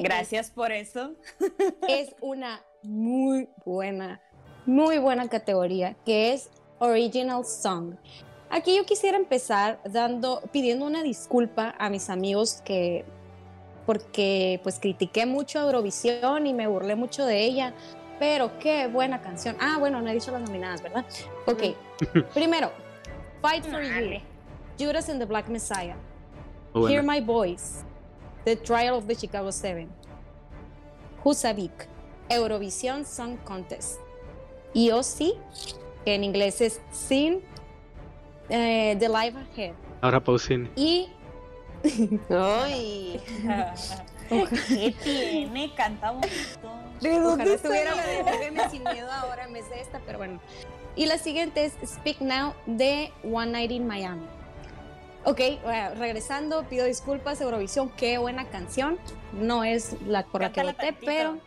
Gracias 0.01 0.51
por 0.51 0.73
eso. 0.73 1.13
Es 1.89 2.15
una 2.21 2.63
muy 2.83 3.49
buena, 3.65 4.21
muy 4.67 4.99
buena 4.99 5.29
categoría 5.29 5.97
que 6.05 6.33
es 6.33 6.51
Original 6.79 7.45
Song. 7.45 7.95
Aquí 8.51 8.77
yo 8.77 8.85
quisiera 8.85 9.17
empezar 9.17 9.81
dando, 9.85 10.43
pidiendo 10.53 10.85
una 10.85 11.03
disculpa 11.03 11.75
a 11.79 11.89
mis 11.89 12.11
amigos 12.11 12.61
que 12.65 13.05
porque 13.87 14.61
pues 14.63 14.79
critiqué 14.79 15.27
mucho 15.27 15.59
a 15.59 15.63
Eurovisión 15.63 16.47
y 16.47 16.55
me 16.55 16.67
burlé 16.67 16.95
mucho 16.95 17.25
de 17.25 17.45
ella, 17.45 17.75
pero 18.23 18.57
qué 18.61 18.87
buena 18.87 19.21
canción. 19.21 19.57
Ah, 19.59 19.79
bueno, 19.81 20.01
no 20.01 20.09
he 20.09 20.15
dicho 20.15 20.31
las 20.31 20.43
nominadas, 20.43 20.81
¿verdad? 20.81 21.05
Ok, 21.45 21.75
primero, 22.35 22.71
Fight 23.41 23.65
for 23.65 23.83
You, 23.83 24.21
Judas 24.79 25.09
and 25.09 25.19
the 25.19 25.27
Black 25.27 25.49
Messiah, 25.49 25.97
Hear 26.73 27.03
My 27.03 27.21
Voice, 27.21 27.83
The 28.45 28.55
Trial 28.55 28.95
of 28.95 29.09
the 29.09 29.17
Chicago 29.17 29.51
Seven, 29.51 29.91
Husavik, 31.25 31.89
Eurovision 32.31 33.05
Song 33.05 33.39
Contest, 33.39 33.99
EOC, 34.73 35.37
que 36.05 36.15
en 36.15 36.23
inglés 36.23 36.61
es 36.61 36.81
Sin 36.93 37.43
eh, 38.49 38.95
The 39.01 39.09
Live 39.09 39.37
Ahead. 39.37 39.75
Ahora 40.01 40.21
Pausini. 40.23 40.71
Y 40.77 41.09
Ay. 42.31 43.21
¿Qué 44.69 44.95
tiene? 45.03 45.75
Canta 45.75 46.13
bonito. 46.13 46.82
¿De 47.03 47.19
dónde 47.19 47.55
estuviera 47.55 47.95
la 47.95 48.07
de 48.07 48.71
sin 48.71 48.85
miedo 48.85 49.11
ahora 49.11 49.45
en 49.45 49.53
vez 49.53 49.69
de 49.69 49.81
esta, 49.81 50.01
pero 50.07 50.19
bueno. 50.19 50.41
Y 50.95 51.07
la 51.07 51.19
siguiente 51.19 51.65
es 51.65 51.73
Speak 51.85 52.21
Now 52.21 52.55
de 52.67 53.13
One 53.25 53.53
Night 53.53 53.71
in 53.71 53.87
Miami. 53.87 54.27
Ok, 55.25 55.41
regresando, 55.97 56.65
pido 56.69 56.85
disculpas, 56.85 57.41
Eurovisión, 57.41 57.91
qué 57.91 58.19
buena 58.19 58.49
canción. 58.49 58.99
No 59.33 59.65
es 59.65 59.97
la 60.03 60.25
por 60.25 60.43
la 60.43 60.53
que 60.53 60.63
voté, 60.63 60.93
pero. 60.93 61.39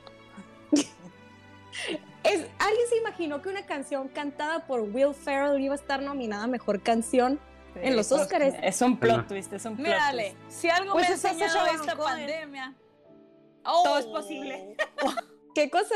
es, 2.24 2.46
¿Alguien 2.60 2.88
se 2.90 2.98
imaginó 2.98 3.42
que 3.42 3.50
una 3.50 3.66
canción 3.66 4.08
cantada 4.08 4.66
por 4.66 4.82
Will 4.82 5.14
Ferrell 5.14 5.62
iba 5.62 5.74
a 5.74 5.78
estar 5.78 6.02
nominada 6.02 6.44
a 6.44 6.48
mejor 6.48 6.82
canción? 6.82 7.40
en 7.76 7.96
los 7.96 8.12
Oscars. 8.12 8.56
Es 8.62 8.82
un 8.82 8.98
plot 8.98 9.28
twist, 9.28 9.52
es 9.54 9.66
un 9.66 9.76
plot 9.76 9.88
Mírale, 9.88 10.32
twist. 10.32 10.62
si 10.62 10.70
algo 10.70 10.94
pues 10.94 11.10
me 11.10 11.10
ha 11.10 11.32
enseñado 11.32 11.66
esta 11.66 11.96
pandemia, 11.96 12.74
todo 13.64 13.98
es 13.98 14.06
posible. 14.06 14.76
¿Qué 15.56 15.70
cosa? 15.70 15.96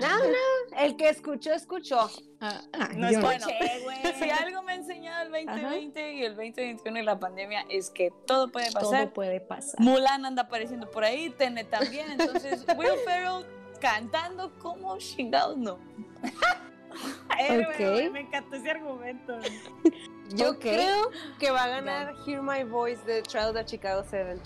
No, 0.00 0.18
no, 0.18 0.78
el 0.78 0.96
que 0.96 1.08
escuchó, 1.08 1.52
escuchó. 1.52 2.10
Ah, 2.40 2.60
no 2.96 3.06
es 3.06 3.20
bueno. 3.20 3.46
Si 4.18 4.30
algo 4.30 4.62
me 4.62 4.72
ha 4.72 4.74
enseñado 4.74 5.22
el 5.22 5.46
2020 5.46 6.14
y 6.14 6.24
el 6.24 6.34
2021 6.34 6.98
y 6.98 7.02
la 7.02 7.18
pandemia 7.20 7.64
es 7.68 7.90
que 7.90 8.10
todo 8.26 8.50
puede 8.50 8.72
pasar. 8.72 9.04
Todo 9.04 9.12
puede 9.12 9.40
pasar. 9.40 9.80
Mulan 9.80 10.26
anda 10.26 10.42
apareciendo 10.42 10.90
por 10.90 11.04
ahí, 11.04 11.30
Tene 11.30 11.62
también. 11.62 12.10
Entonces, 12.10 12.66
Will 12.76 12.98
Ferrell 13.04 13.46
cantando 13.80 14.52
como 14.58 14.98
chingados 14.98 15.56
no. 15.56 15.78
okay. 17.70 18.10
me 18.10 18.20
encantó 18.20 18.56
ese 18.56 18.72
argumento. 18.72 19.38
Yo 20.34 20.58
creo 20.58 21.10
que 21.38 21.52
va 21.52 21.64
a 21.64 21.68
ganar 21.68 22.14
Hear 22.26 22.42
My 22.42 22.64
Voice 22.64 23.04
de 23.04 23.22
Trial 23.22 23.56
of 23.56 23.64
Chicago 23.66 24.04
7. 24.08 24.40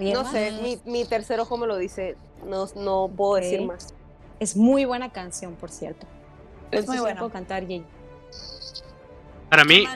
No 0.00 0.30
sé, 0.30 0.52
mi, 0.62 0.78
mi, 0.84 1.04
tercer 1.04 1.40
ojo 1.40 1.56
me 1.56 1.66
lo 1.66 1.76
dice. 1.76 2.16
No, 2.44 2.66
no 2.76 3.10
puedo 3.14 3.36
decir 3.36 3.62
más. 3.62 3.94
Es 4.38 4.56
muy 4.56 4.84
buena 4.84 5.10
canción, 5.10 5.54
por 5.54 5.70
cierto. 5.70 6.06
Es 6.70 6.86
muy 6.86 6.98
buena. 6.98 7.18
Puedo 7.18 7.32
cantar 7.32 7.64
Para 9.48 9.64
mí, 9.64 9.86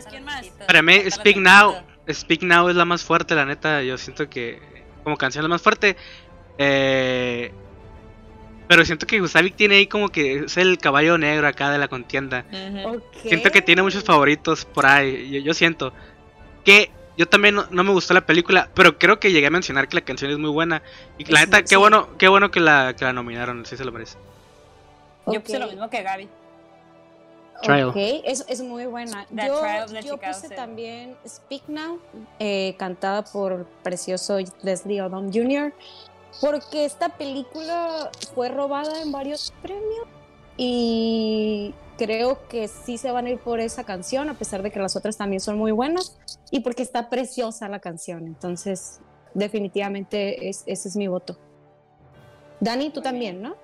para 0.67 0.83
mí, 0.83 1.11
Speak 1.11 1.37
Now, 1.37 1.75
Speak 2.11 2.43
Now 2.43 2.69
es 2.69 2.77
la 2.77 2.85
más 2.85 3.05
fuerte, 3.05 3.35
la 3.35 3.45
neta. 3.45 3.83
Yo 3.83 3.99
siento 3.99 4.29
que 4.29 4.61
como 5.05 5.17
canción 5.17 5.43
la 5.43 5.49
más 5.49 5.63
fuerte. 5.63 5.97
Eh, 6.59 7.53
pero 8.69 8.85
siento 8.85 9.07
que 9.07 9.21
Gustavik 9.21 9.55
tiene 9.55 9.77
ahí 9.77 9.87
como 9.87 10.09
que 10.09 10.45
es 10.45 10.57
el 10.57 10.79
caballo 10.79 11.19
negro 11.19 11.47
acá 11.47 11.71
de 11.71 11.79
la 11.79 11.89
contienda. 11.89 12.47
Siento 13.23 13.51
que 13.51 13.61
tiene 13.61 13.83
muchos 13.83 14.03
favoritos 14.03 14.65
por 14.65 14.87
ahí. 14.87 15.43
Yo, 15.43 15.53
siento 15.53 15.93
que 16.65 16.91
yo 17.23 17.29
también 17.29 17.55
no, 17.55 17.85
me 17.85 17.93
gustó 17.93 18.15
la 18.15 18.27
película, 18.27 18.69
pero 18.75 18.99
creo 18.99 19.21
que 19.21 19.31
llegué 19.31 19.47
a 19.47 19.51
mencionar 19.51 19.89
que 19.89 19.97
la 19.97 20.01
canción 20.01 20.31
es 20.31 20.39
muy 20.39 20.51
buena. 20.51 20.83
Y 21.19 21.25
la 21.27 21.41
neta, 21.41 21.63
qué 21.63 21.77
bueno, 21.77 22.09
qué 22.19 22.29
bueno 22.29 22.51
que 22.51 22.61
la, 22.61 22.95
que 22.97 23.05
la 23.05 23.13
nominaron, 23.13 23.65
sí 23.65 23.77
se 23.77 23.85
lo 23.85 23.93
merece. 23.93 24.19
Yo 25.27 25.41
puse 25.41 25.59
lo 25.59 25.69
mismo 25.69 25.89
que 25.89 26.03
Gaby. 26.03 26.29
Trial. 27.63 27.91
Ok, 27.91 27.97
es, 27.97 28.45
es 28.49 28.61
muy 28.61 28.87
buena. 28.87 29.25
yo, 29.31 30.19
puse 30.19 30.49
también 30.49 31.17
Speak 31.25 31.63
Now, 31.69 32.01
eh, 32.41 32.75
cantada 32.77 33.23
por 33.23 33.67
precioso 33.85 34.39
Leslie 34.63 35.01
Odom 35.01 35.33
Jr 35.33 35.73
porque 36.41 36.85
esta 36.85 37.09
película 37.11 38.11
fue 38.35 38.49
robada 38.49 39.03
en 39.03 39.13
varios 39.13 39.53
premios 39.63 40.07
y 40.57 41.75
creo 42.03 42.49
que 42.49 42.67
sí 42.67 42.99
se 42.99 43.13
van 43.13 43.27
a 43.27 43.31
ir 43.31 43.39
por 43.39 43.61
esa 43.61 43.85
canción, 43.85 44.29
a 44.29 44.35
pesar 44.35 44.63
de 44.63 44.73
que 44.73 44.81
las 44.81 44.97
otras 44.97 45.17
también 45.17 45.41
son 45.41 45.57
muy 45.57 45.71
buenas, 45.71 46.19
y 46.51 46.61
porque 46.61 46.83
está 46.83 47.09
preciosa 47.09 47.69
la 47.69 47.79
canción. 47.79 48.27
Entonces, 48.27 49.01
definitivamente 49.35 50.49
ese 50.49 50.73
es 50.73 50.97
mi 50.97 51.07
voto. 51.07 51.39
Dani, 52.59 52.91
tú 52.91 53.03
también, 53.03 53.41
¿no? 53.41 53.55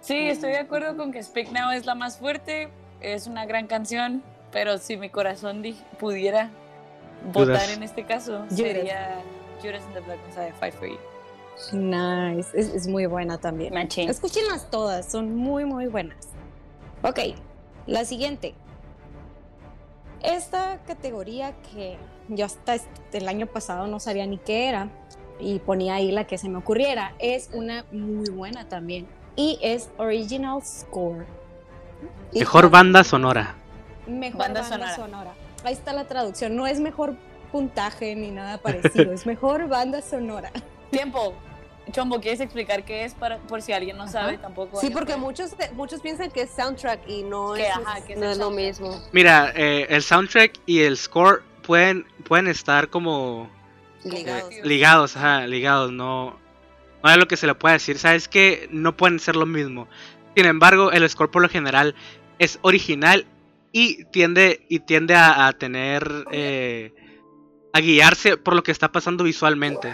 Sí, 0.00 0.16
estoy 0.16 0.52
de 0.52 0.58
acuerdo 0.58 0.96
con 0.96 1.12
que 1.12 1.22
Speak 1.22 1.52
Now 1.52 1.72
es 1.72 1.84
la 1.84 1.94
más 1.94 2.16
fuerte, 2.16 2.70
es 3.02 3.26
una 3.26 3.44
gran 3.44 3.66
canción, 3.66 4.22
pero 4.52 4.78
si 4.78 4.96
mi 4.96 5.10
corazón 5.10 5.62
pudiera 5.98 6.50
votar 7.34 7.68
en 7.68 7.82
este 7.82 8.04
caso, 8.06 8.46
sería 8.48 9.20
Judas 9.60 9.82
and 9.84 9.94
the 9.94 10.00
Black 10.00 10.18
Messiah, 10.26 10.54
Fight 10.58 10.74
for 10.74 10.88
You. 10.88 10.98
Nice, 11.72 12.48
es, 12.54 12.88
muy 12.88 13.04
buena 13.04 13.36
también. 13.36 13.74
Machín. 13.74 14.08
Escúchenlas 14.08 14.70
todas, 14.70 15.12
son 15.12 15.36
muy, 15.36 15.66
muy 15.66 15.88
buenas. 15.88 16.28
Ok, 17.02 17.18
la 17.90 18.04
siguiente. 18.04 18.54
Esta 20.22 20.78
categoría 20.86 21.54
que 21.74 21.98
yo 22.28 22.46
hasta 22.46 22.76
el 23.12 23.28
año 23.28 23.46
pasado 23.46 23.86
no 23.86 24.00
sabía 24.00 24.26
ni 24.26 24.38
qué 24.38 24.68
era, 24.68 24.88
y 25.40 25.58
ponía 25.58 25.94
ahí 25.94 26.12
la 26.12 26.26
que 26.26 26.38
se 26.38 26.48
me 26.48 26.58
ocurriera. 26.58 27.14
Es 27.18 27.50
una 27.52 27.84
muy 27.90 28.28
buena 28.30 28.68
también. 28.68 29.08
Y 29.36 29.58
es 29.62 29.90
Original 29.96 30.62
Score. 30.62 31.26
Mejor 32.32 32.70
banda 32.70 33.02
sonora. 33.04 33.56
Mejor 34.06 34.38
banda, 34.40 34.94
sonora. 34.94 35.32
Ahí 35.64 35.72
está 35.72 35.92
la 35.92 36.04
traducción. 36.04 36.56
No 36.56 36.66
es 36.66 36.80
mejor 36.80 37.16
puntaje 37.50 38.14
ni 38.14 38.30
nada 38.30 38.58
parecido. 38.58 39.12
es 39.12 39.26
mejor 39.26 39.68
banda 39.68 40.02
sonora. 40.02 40.50
Tiempo. 40.90 41.34
Chombo, 41.92 42.20
¿quieres 42.20 42.40
explicar 42.40 42.84
qué 42.84 43.04
es 43.04 43.14
para, 43.14 43.38
por 43.38 43.62
si 43.62 43.72
alguien 43.72 43.96
no 43.96 44.08
sabe 44.08 44.38
tampoco? 44.38 44.80
Sí, 44.80 44.90
porque 44.90 45.16
muchos, 45.16 45.52
muchos 45.74 46.00
piensan 46.00 46.30
que 46.30 46.42
es 46.42 46.50
soundtrack 46.50 47.08
y 47.08 47.22
no, 47.22 47.56
es, 47.56 47.68
no 48.16 48.30
es 48.30 48.38
lo 48.38 48.50
mismo. 48.50 49.02
Mira, 49.12 49.52
eh, 49.54 49.86
el 49.88 50.02
soundtrack 50.02 50.58
y 50.66 50.80
el 50.80 50.96
score 50.96 51.42
pueden, 51.62 52.06
pueden 52.24 52.48
estar 52.48 52.88
como 52.88 53.50
ligados, 54.04 54.54
ligados, 54.64 55.16
ajá, 55.16 55.46
ligados, 55.46 55.92
no, 55.92 56.38
no 57.02 57.10
es 57.10 57.16
lo 57.16 57.28
que 57.28 57.36
se 57.36 57.46
le 57.46 57.54
puede 57.54 57.74
decir, 57.74 57.98
sabes 57.98 58.28
que 58.28 58.68
no 58.70 58.96
pueden 58.96 59.18
ser 59.18 59.36
lo 59.36 59.46
mismo. 59.46 59.88
Sin 60.36 60.46
embargo, 60.46 60.92
el 60.92 61.08
score 61.08 61.30
por 61.30 61.42
lo 61.42 61.48
general 61.48 61.94
es 62.38 62.58
original 62.62 63.26
y 63.72 64.04
tiende, 64.06 64.64
y 64.68 64.80
tiende 64.80 65.14
a, 65.14 65.52
tener, 65.52 66.26
eh, 66.30 66.94
a 67.72 67.80
guiarse 67.80 68.36
por 68.36 68.54
lo 68.54 68.62
que 68.62 68.72
está 68.72 68.90
pasando 68.92 69.24
visualmente. 69.24 69.92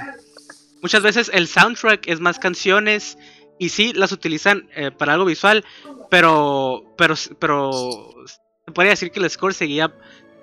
Muchas 0.87 1.03
veces 1.03 1.32
el 1.34 1.49
soundtrack 1.49 2.07
es 2.07 2.20
más 2.20 2.39
canciones 2.39 3.18
y 3.59 3.70
sí 3.70 3.93
las 3.93 4.12
utilizan 4.12 4.68
eh, 4.76 4.93
para 4.93 5.14
algo 5.14 5.24
visual, 5.24 5.64
pero, 6.11 6.84
pero, 6.97 7.16
pero 7.41 8.09
se 8.64 8.70
podría 8.72 8.91
decir 8.91 9.11
que 9.11 9.18
el 9.18 9.28
score 9.28 9.53
seguía 9.53 9.93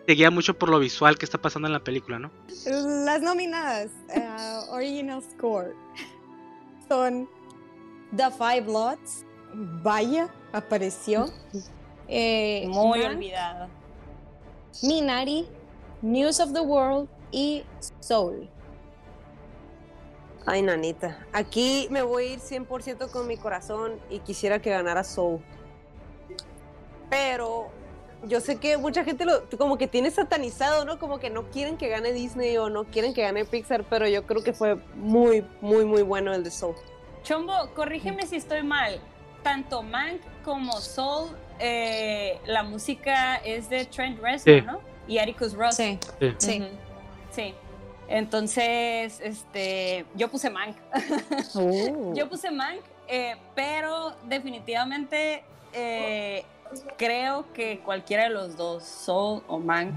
seguía 0.06 0.30
mucho 0.32 0.54
por 0.60 0.68
lo 0.68 0.80
visual 0.80 1.18
que 1.18 1.24
está 1.24 1.38
pasando 1.38 1.70
en 1.70 1.72
la 1.72 1.82
película, 1.82 2.20
¿no? 2.20 2.30
Las 2.66 3.22
nominadas 3.22 3.92
uh, 4.10 4.74
Original 4.74 5.24
Score 5.24 5.74
son 6.90 7.30
The 8.14 8.30
Five 8.32 8.66
Lots, 8.66 9.24
vaya, 9.82 10.28
apareció. 10.52 11.28
Eh, 12.10 12.68
Muy 12.68 13.02
olvidada. 13.02 13.70
Minari, 14.82 15.48
News 16.02 16.42
of 16.42 16.52
the 16.52 16.60
World 16.60 17.08
y 17.32 17.64
Soul. 18.02 18.50
Ay, 20.46 20.62
nanita. 20.62 21.26
Aquí 21.32 21.88
me 21.90 22.02
voy 22.02 22.26
a 22.26 22.34
ir 22.34 22.40
100% 22.40 23.10
con 23.12 23.28
mi 23.28 23.38
corazón 23.38 24.00
y 24.10 24.20
quisiera 24.20 24.60
que 24.60 24.70
ganara 24.70 25.04
Soul. 25.04 25.40
Pero 27.10 27.70
yo 28.28 28.40
sé 28.42 28.58
que 28.58 28.78
mucha 28.78 29.04
gente 29.04 29.26
lo 29.26 29.48
como 29.58 29.78
que 29.78 29.88
tiene 29.88 30.12
satanizado, 30.12 30.86
¿no? 30.86 31.00
Como 31.00 31.20
que 31.20 31.30
no 31.30 31.44
quieren 31.50 31.78
que 31.78 31.88
gane 31.88 32.12
Disney 32.12 32.58
o 32.58 32.70
no 32.70 32.86
quieren 32.86 33.14
que 33.14 33.22
gane 33.22 33.46
Pixar, 33.46 33.86
pero 33.90 34.08
yo 34.08 34.26
creo 34.26 34.44
que 34.44 34.54
fue 34.54 34.76
muy, 34.96 35.46
muy, 35.62 35.86
muy 35.86 36.02
bueno 36.02 36.34
el 36.34 36.44
de 36.44 36.52
Soul. 36.52 36.76
Chombo, 37.24 37.54
corrígeme 37.74 38.26
si 38.28 38.36
estoy 38.36 38.64
mal. 38.64 39.00
Tanto 39.44 39.82
Mank 39.82 40.22
como 40.44 40.74
Soul, 40.80 41.30
eh, 41.60 42.40
la 42.46 42.64
música 42.64 43.36
es 43.38 43.70
de 43.70 43.86
Trent 43.86 44.20
Reznor, 44.22 44.64
¿no? 44.64 44.80
Y 45.08 45.18
Atticus 45.20 45.54
Ross. 45.54 45.76
Sí. 45.76 46.00
Sí. 46.38 46.64
sí. 47.32 47.54
Entonces, 48.08 49.20
este, 49.22 50.06
yo 50.16 50.30
puse 50.30 50.50
Mank. 50.50 50.76
Uh. 51.56 52.14
Yo 52.16 52.30
puse 52.30 52.52
Mank, 52.52 52.82
eh, 53.08 53.36
pero 53.56 54.14
definitivamente 54.28 55.44
eh, 55.74 56.44
creo 56.98 57.52
que 57.54 57.80
cualquiera 57.80 58.24
de 58.24 58.30
los 58.30 58.58
dos, 58.58 58.84
Soul 58.84 59.44
o 59.48 59.60
Mank, 59.60 59.96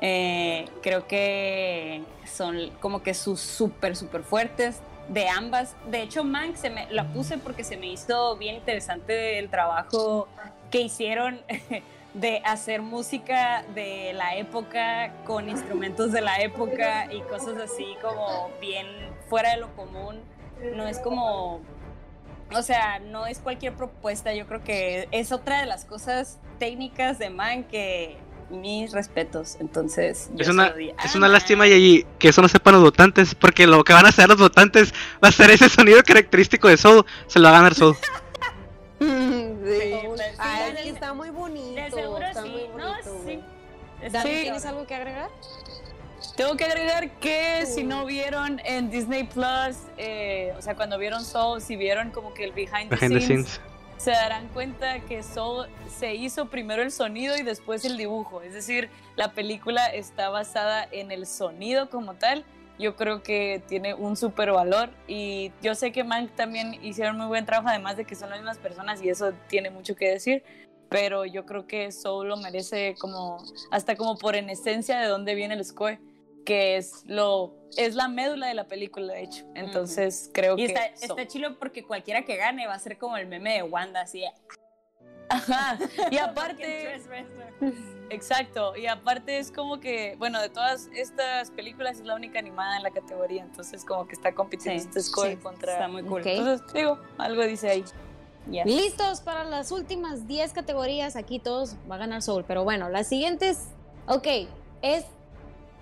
eh, 0.00 0.66
creo 0.82 1.06
que 1.06 2.02
son 2.26 2.70
como 2.80 3.02
que 3.02 3.14
sus 3.14 3.40
súper, 3.40 3.94
súper 3.94 4.22
fuertes 4.24 4.80
de 5.08 5.28
ambas. 5.28 5.76
De 5.90 6.02
hecho, 6.02 6.24
Mank 6.24 6.56
se 6.56 6.70
me 6.70 6.90
la 6.90 7.12
puse 7.12 7.38
porque 7.38 7.64
se 7.64 7.76
me 7.76 7.86
hizo 7.86 8.36
bien 8.36 8.56
interesante 8.56 9.38
el 9.38 9.48
trabajo 9.48 10.28
que 10.70 10.80
hicieron 10.80 11.40
de 12.14 12.42
hacer 12.44 12.82
música 12.82 13.64
de 13.74 14.12
la 14.14 14.36
época 14.36 15.12
con 15.24 15.48
instrumentos 15.48 16.12
de 16.12 16.20
la 16.20 16.40
época 16.40 17.12
y 17.12 17.20
cosas 17.22 17.56
así 17.56 17.96
como 18.02 18.50
bien 18.60 18.86
fuera 19.28 19.52
de 19.52 19.58
lo 19.58 19.74
común. 19.74 20.20
No 20.76 20.86
es 20.86 20.98
como 20.98 21.60
o 22.54 22.62
sea, 22.62 22.98
no 22.98 23.26
es 23.26 23.38
cualquier 23.38 23.74
propuesta, 23.74 24.34
yo 24.34 24.46
creo 24.46 24.62
que 24.62 25.08
es 25.10 25.32
otra 25.32 25.60
de 25.60 25.66
las 25.66 25.84
cosas 25.84 26.38
técnicas 26.58 27.18
de 27.18 27.30
Man 27.30 27.64
que 27.64 28.18
mis 28.50 28.92
respetos, 28.92 29.56
entonces 29.60 30.30
es 30.38 30.48
una, 30.48 30.74
es 31.02 31.14
una 31.14 31.28
lástima 31.28 31.66
y 31.66 31.72
allí 31.72 32.06
que 32.18 32.28
eso 32.28 32.42
no 32.42 32.48
sepan 32.48 32.74
los 32.74 32.82
votantes, 32.82 33.34
porque 33.34 33.66
lo 33.66 33.82
que 33.82 33.94
van 33.94 34.04
a 34.04 34.10
hacer 34.10 34.28
los 34.28 34.38
votantes 34.38 34.92
va 35.24 35.28
a 35.28 35.32
ser 35.32 35.50
ese 35.50 35.70
sonido 35.70 36.02
característico 36.02 36.68
de 36.68 36.76
Soul, 36.76 37.06
se 37.26 37.38
lo 37.38 37.44
va 37.44 37.50
a 37.50 37.58
ganar 37.58 37.74
Soul. 37.74 37.96
sí, 39.00 39.94
está 40.84 41.01
¿Tienes 44.20 44.66
algo 44.66 44.86
que 44.86 44.94
agregar? 44.94 45.30
Tengo 46.36 46.56
que 46.56 46.64
agregar 46.64 47.10
que 47.18 47.66
si 47.66 47.84
no 47.84 48.06
vieron 48.06 48.60
en 48.64 48.90
Disney 48.90 49.24
Plus, 49.24 49.76
eh, 49.98 50.54
o 50.56 50.62
sea, 50.62 50.74
cuando 50.74 50.98
vieron 50.98 51.24
Soul, 51.24 51.60
si 51.60 51.76
vieron 51.76 52.10
como 52.10 52.32
que 52.32 52.44
el 52.44 52.52
behind, 52.52 52.88
the, 52.88 53.20
scenes, 53.20 53.60
se 53.98 54.12
darán 54.12 54.48
cuenta 54.48 55.00
que 55.00 55.22
Soul 55.22 55.66
se 55.88 56.14
hizo 56.14 56.46
primero 56.46 56.82
el 56.82 56.90
sonido 56.90 57.36
y 57.36 57.42
después 57.42 57.84
el 57.84 57.96
dibujo. 57.96 58.40
Es 58.42 58.54
decir, 58.54 58.88
la 59.16 59.32
película 59.32 59.86
está 59.86 60.30
basada 60.30 60.88
en 60.90 61.12
el 61.12 61.26
sonido 61.26 61.90
como 61.90 62.14
tal. 62.14 62.44
Yo 62.78 62.96
creo 62.96 63.22
que 63.22 63.62
tiene 63.68 63.92
un 63.94 64.16
super 64.16 64.50
valor 64.52 64.90
y 65.06 65.52
yo 65.60 65.74
sé 65.74 65.92
que 65.92 66.02
Mank 66.02 66.34
también 66.34 66.82
hicieron 66.82 67.18
muy 67.18 67.26
buen 67.26 67.44
trabajo, 67.44 67.68
además 67.68 67.96
de 67.96 68.04
que 68.06 68.14
son 68.14 68.30
las 68.30 68.38
mismas 68.38 68.58
personas 68.58 69.02
y 69.02 69.10
eso 69.10 69.32
tiene 69.48 69.70
mucho 69.70 69.94
que 69.94 70.08
decir 70.08 70.42
pero 70.92 71.24
yo 71.24 71.46
creo 71.46 71.66
que 71.66 71.90
Soul 71.90 72.28
lo 72.28 72.36
merece 72.36 72.94
como 72.98 73.42
hasta 73.70 73.96
como 73.96 74.16
por 74.16 74.36
en 74.36 74.50
esencia 74.50 75.00
de 75.00 75.06
dónde 75.06 75.34
viene 75.34 75.54
el 75.54 75.64
score 75.64 75.98
que 76.44 76.76
es 76.76 77.04
lo 77.06 77.54
es 77.76 77.94
la 77.94 78.08
médula 78.08 78.48
de 78.48 78.54
la 78.54 78.66
película 78.66 79.14
de 79.14 79.22
hecho. 79.22 79.44
Entonces 79.54 80.30
creo 80.34 80.56
que 80.56 80.66
está, 80.66 80.86
está 80.86 81.26
chilo 81.26 81.58
porque 81.58 81.82
cualquiera 81.84 82.24
que 82.24 82.36
gane 82.36 82.66
va 82.66 82.74
a 82.74 82.78
ser 82.78 82.98
como 82.98 83.16
el 83.16 83.26
meme 83.26 83.54
de 83.54 83.62
Wanda 83.62 84.02
así 84.02 84.24
Ajá. 85.28 85.78
y 86.10 86.18
aparte 86.18 87.00
exacto. 88.10 88.76
Y 88.76 88.86
aparte 88.86 89.38
es 89.38 89.50
como 89.50 89.80
que 89.80 90.16
bueno 90.18 90.40
de 90.42 90.50
todas 90.50 90.90
estas 90.94 91.50
películas 91.50 91.98
es 91.98 92.04
la 92.04 92.14
única 92.14 92.38
animada 92.38 92.76
en 92.76 92.82
la 92.82 92.90
categoría 92.90 93.42
entonces 93.42 93.84
como 93.84 94.06
que 94.06 94.14
está 94.14 94.34
compitiendo 94.34 94.82
este 94.82 95.00
score 95.00 95.38
contra 95.38 95.72
está 95.72 95.88
muy 95.88 96.02
cool. 96.02 96.22
Entonces 96.26 96.72
digo 96.74 96.98
algo 97.18 97.42
dice 97.44 97.70
ahí 97.70 97.84
Listos 98.46 99.20
para 99.20 99.44
las 99.44 99.70
últimas 99.70 100.26
10 100.26 100.52
categorías. 100.52 101.16
Aquí 101.16 101.38
todos 101.38 101.76
va 101.90 101.96
a 101.96 101.98
ganar 101.98 102.22
Soul. 102.22 102.44
Pero 102.46 102.64
bueno, 102.64 102.88
las 102.88 103.08
siguientes. 103.08 103.68
Ok, 104.06 104.26
es 104.82 105.04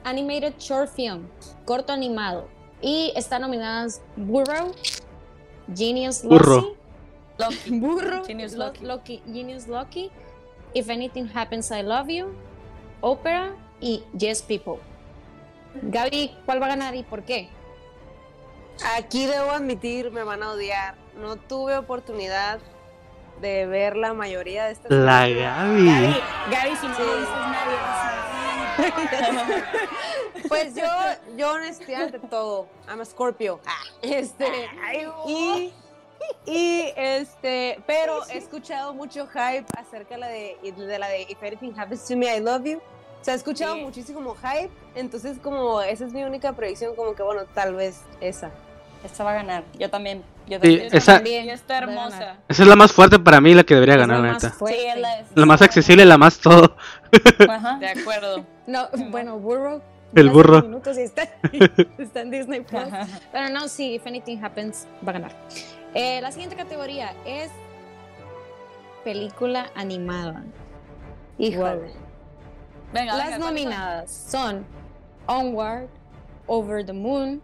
Animated 0.05 0.55
Short 0.59 0.91
Film, 0.91 1.27
corto 1.65 1.93
animado. 1.93 2.49
Y 2.83 3.13
están 3.17 3.43
nominadas 3.43 4.03
Burrow, 4.17 4.73
Genius 5.75 6.23
Burro. 6.23 6.77
Lucky, 7.39 7.79
Burro, 7.79 8.25
Genius 8.25 8.55
Lucky. 8.55 9.23
Genius 9.33 9.67
Lucky, 9.67 10.11
If 10.75 10.91
Anything 10.91 11.29
Happens 11.35 11.71
I 11.71 11.83
Love 11.83 12.09
You, 12.09 12.27
Opera 13.01 13.55
y 13.81 14.03
Yes 14.17 14.43
People. 14.43 14.79
Gaby, 15.83 16.33
¿cuál 16.45 16.61
va 16.61 16.67
a 16.67 16.71
ganar 16.71 16.95
y 16.95 17.03
por 17.03 17.23
qué? 17.23 17.49
Aquí 18.97 19.27
debo 19.27 19.51
admitir, 19.51 20.11
me 20.11 20.23
van 20.23 20.43
a 20.43 20.53
odiar. 20.53 20.95
No 21.17 21.37
tuve 21.37 21.77
oportunidad 21.77 22.61
de 23.41 23.67
ver 23.67 23.97
la 23.97 24.13
mayoría 24.15 24.67
de 24.67 24.73
estas. 24.73 24.91
La 24.91 25.29
Gaby. 25.29 25.87
Gaby, 26.51 26.77
si 26.77 26.87
no 26.89 26.95
dices 26.95 27.29
nadie 27.35 27.77
Pues 30.49 30.75
yo, 30.75 30.87
yo 31.37 31.53
honestidad 31.53 32.05
ante 32.05 32.19
todo. 32.19 32.67
I'm 32.89 33.01
a 33.01 33.05
Scorpio. 33.05 33.61
Ah, 33.67 33.83
este, 34.03 34.69
y, 35.27 35.73
y 36.47 36.93
este, 36.97 37.83
pero 37.87 38.27
he 38.29 38.39
escuchado 38.39 38.95
mucho 38.95 39.27
hype 39.27 39.67
acerca 39.77 40.15
de 40.15 40.21
la 40.21 40.29
de, 40.29 40.57
de 40.73 40.99
la 40.99 41.09
de 41.09 41.23
If 41.23 41.43
Anything 41.43 41.79
Happens 41.79 42.07
to 42.07 42.17
Me, 42.17 42.35
I 42.35 42.41
Love 42.41 42.65
You. 42.65 42.79
O 42.79 43.25
sea, 43.25 43.35
he 43.35 43.37
escuchado 43.37 43.77
muchísimo 43.77 44.35
hype, 44.35 44.71
entonces 44.95 45.39
como 45.39 45.83
esa 45.83 46.07
es 46.07 46.13
mi 46.13 46.25
única 46.25 46.55
predicción, 46.55 46.97
como 46.97 47.15
que 47.15 47.23
bueno, 47.23 47.45
tal 47.55 47.75
vez 47.75 48.01
esa. 48.21 48.51
Esta 49.05 49.25
va 49.25 49.31
a 49.31 49.35
ganar. 49.35 49.65
Yo 49.79 49.89
también. 49.89 50.23
Yo 50.47 50.61
también. 50.61 50.89
esa, 50.93 51.15
también. 51.15 51.49
Está 51.49 51.79
hermosa. 51.79 52.37
Esa 52.49 52.63
es 52.63 52.69
la 52.69 52.77
más 52.77 52.93
fuerte 52.93 53.19
para 53.19 53.41
mí, 53.41 53.55
la 53.55 53.65
que 53.65 53.75
debería 53.75 53.97
ganar, 53.97 54.21
la 54.21 54.33
neta. 54.33 54.51
Sí, 54.51 54.75
la, 54.97 55.25
la, 55.35 55.47
más 55.47 55.63
accesible, 55.63 56.05
la 56.05 56.19
más 56.19 56.39
todo. 56.39 56.77
Ajá. 57.49 57.79
De 57.79 57.89
acuerdo. 57.89 58.45
No, 58.67 58.89
bueno, 59.11 59.39
Burro. 59.39 59.83
El 60.15 60.31
burro. 60.31 60.63
Minutos 60.63 60.99
y 60.99 61.03
está, 61.03 61.23
está, 61.99 62.23
en 62.23 62.31
Disney 62.31 62.61
Plus. 62.63 62.83
Pero 63.31 63.49
no, 63.51 63.69
sí, 63.69 63.95
if 63.95 64.07
anything 64.07 64.39
happens, 64.43 64.87
va 65.07 65.11
a 65.11 65.13
ganar. 65.13 65.33
Eh, 65.95 66.21
la 66.21 66.33
siguiente 66.33 66.57
categoría 66.57 67.15
es 67.25 67.51
película 69.05 69.71
animada. 69.77 70.43
Híjole. 71.39 71.93
Venga, 72.93 73.17
Las 73.17 73.39
nominadas 73.39 74.11
son 74.11 74.67
Onward, 75.27 75.89
Over 76.49 76.85
the 76.85 76.93
Moon, 76.93 77.41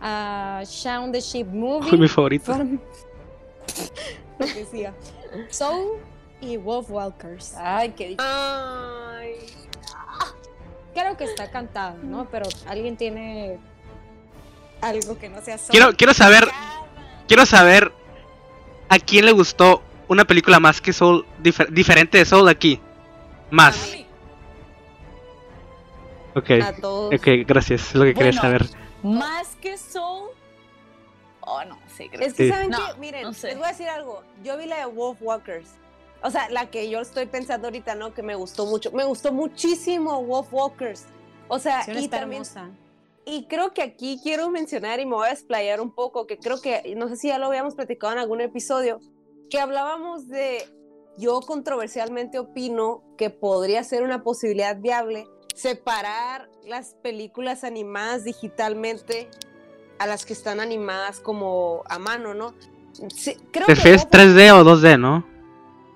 a 0.00 0.62
Shaun 0.64 1.12
the 1.12 1.20
Sheep 1.20 1.46
Movie. 1.46 1.96
mi 1.96 2.08
favorito. 2.08 2.52
Lo 4.38 4.46
que 4.46 4.54
decía. 4.54 4.94
Soul 5.50 5.98
y 6.40 6.56
Wolf 6.56 6.90
Walkers. 6.90 7.54
Ay, 7.56 7.90
qué 7.90 8.16
Ay. 8.18 9.34
Creo 10.94 11.16
que 11.16 11.24
está 11.24 11.50
cantado, 11.50 11.96
¿no? 12.02 12.28
Pero 12.30 12.46
alguien 12.66 12.96
tiene 12.96 13.58
algo 14.80 15.18
que 15.18 15.28
no 15.28 15.40
sea 15.40 15.56
Soul. 15.56 15.70
Quiero, 15.70 15.96
quiero 15.96 16.12
saber. 16.12 16.48
Quiero 17.28 17.46
saber 17.46 17.92
a 18.88 18.98
quién 18.98 19.24
le 19.24 19.32
gustó 19.32 19.80
una 20.08 20.24
película 20.26 20.60
más 20.60 20.80
que 20.80 20.92
Soul, 20.92 21.24
diferente 21.70 22.18
de 22.18 22.24
Soul 22.24 22.48
aquí. 22.48 22.78
Más. 23.50 23.96
Ok, 26.34 26.50
ok, 26.84 27.28
gracias, 27.46 27.88
es 27.88 27.94
lo 27.94 28.04
que 28.04 28.14
quería 28.14 28.32
saber. 28.32 28.66
Más 29.02 29.56
que 29.56 29.76
Soul. 29.76 30.30
Oh, 31.40 31.64
no, 31.64 31.78
sí, 31.96 32.08
Es 32.12 32.34
que, 32.34 32.48
¿saben 32.48 32.70
qué? 32.70 32.98
Miren, 32.98 33.30
les 33.30 33.56
voy 33.56 33.64
a 33.64 33.68
decir 33.68 33.88
algo. 33.88 34.22
Yo 34.44 34.56
vi 34.56 34.66
la 34.66 34.78
de 34.78 34.86
Wolf 34.86 35.18
Walkers. 35.20 35.70
O 36.22 36.30
sea, 36.30 36.48
la 36.50 36.70
que 36.70 36.88
yo 36.88 37.00
estoy 37.00 37.26
pensando 37.26 37.66
ahorita, 37.66 37.96
¿no? 37.96 38.14
Que 38.14 38.22
me 38.22 38.36
gustó 38.36 38.64
mucho. 38.66 38.92
Me 38.92 39.04
gustó 39.04 39.32
muchísimo 39.32 40.22
Wolf 40.22 40.52
Walkers. 40.52 41.06
O 41.48 41.58
sea, 41.58 41.84
y 41.88 42.06
también. 42.08 42.44
Y 43.24 43.46
creo 43.46 43.72
que 43.72 43.82
aquí 43.82 44.20
quiero 44.22 44.50
mencionar 44.50 45.00
y 45.00 45.06
me 45.06 45.14
voy 45.14 45.28
a 45.28 45.32
explayar 45.32 45.80
un 45.80 45.94
poco, 45.94 46.26
que 46.26 46.38
creo 46.38 46.60
que, 46.60 46.94
no 46.96 47.08
sé 47.08 47.16
si 47.16 47.28
ya 47.28 47.38
lo 47.38 47.46
habíamos 47.46 47.74
platicado 47.74 48.12
en 48.12 48.18
algún 48.18 48.40
episodio, 48.40 49.00
que 49.48 49.60
hablábamos 49.60 50.28
de, 50.28 50.64
yo 51.18 51.40
controversialmente 51.40 52.40
opino 52.40 53.04
que 53.16 53.30
podría 53.30 53.84
ser 53.84 54.02
una 54.02 54.24
posibilidad 54.24 54.76
viable 54.76 55.26
separar 55.54 56.48
las 56.64 56.94
películas 56.94 57.64
animadas 57.64 58.24
digitalmente 58.24 59.28
a 59.98 60.06
las 60.06 60.24
que 60.24 60.32
están 60.32 60.60
animadas 60.60 61.20
como 61.20 61.82
a 61.88 61.98
mano, 61.98 62.34
¿no? 62.34 62.54
Sí, 63.14 63.36
creo 63.52 63.66
que 63.66 63.74
3D 63.74 64.52
o 64.52 64.64
2D, 64.64 64.98
¿no? 64.98 65.24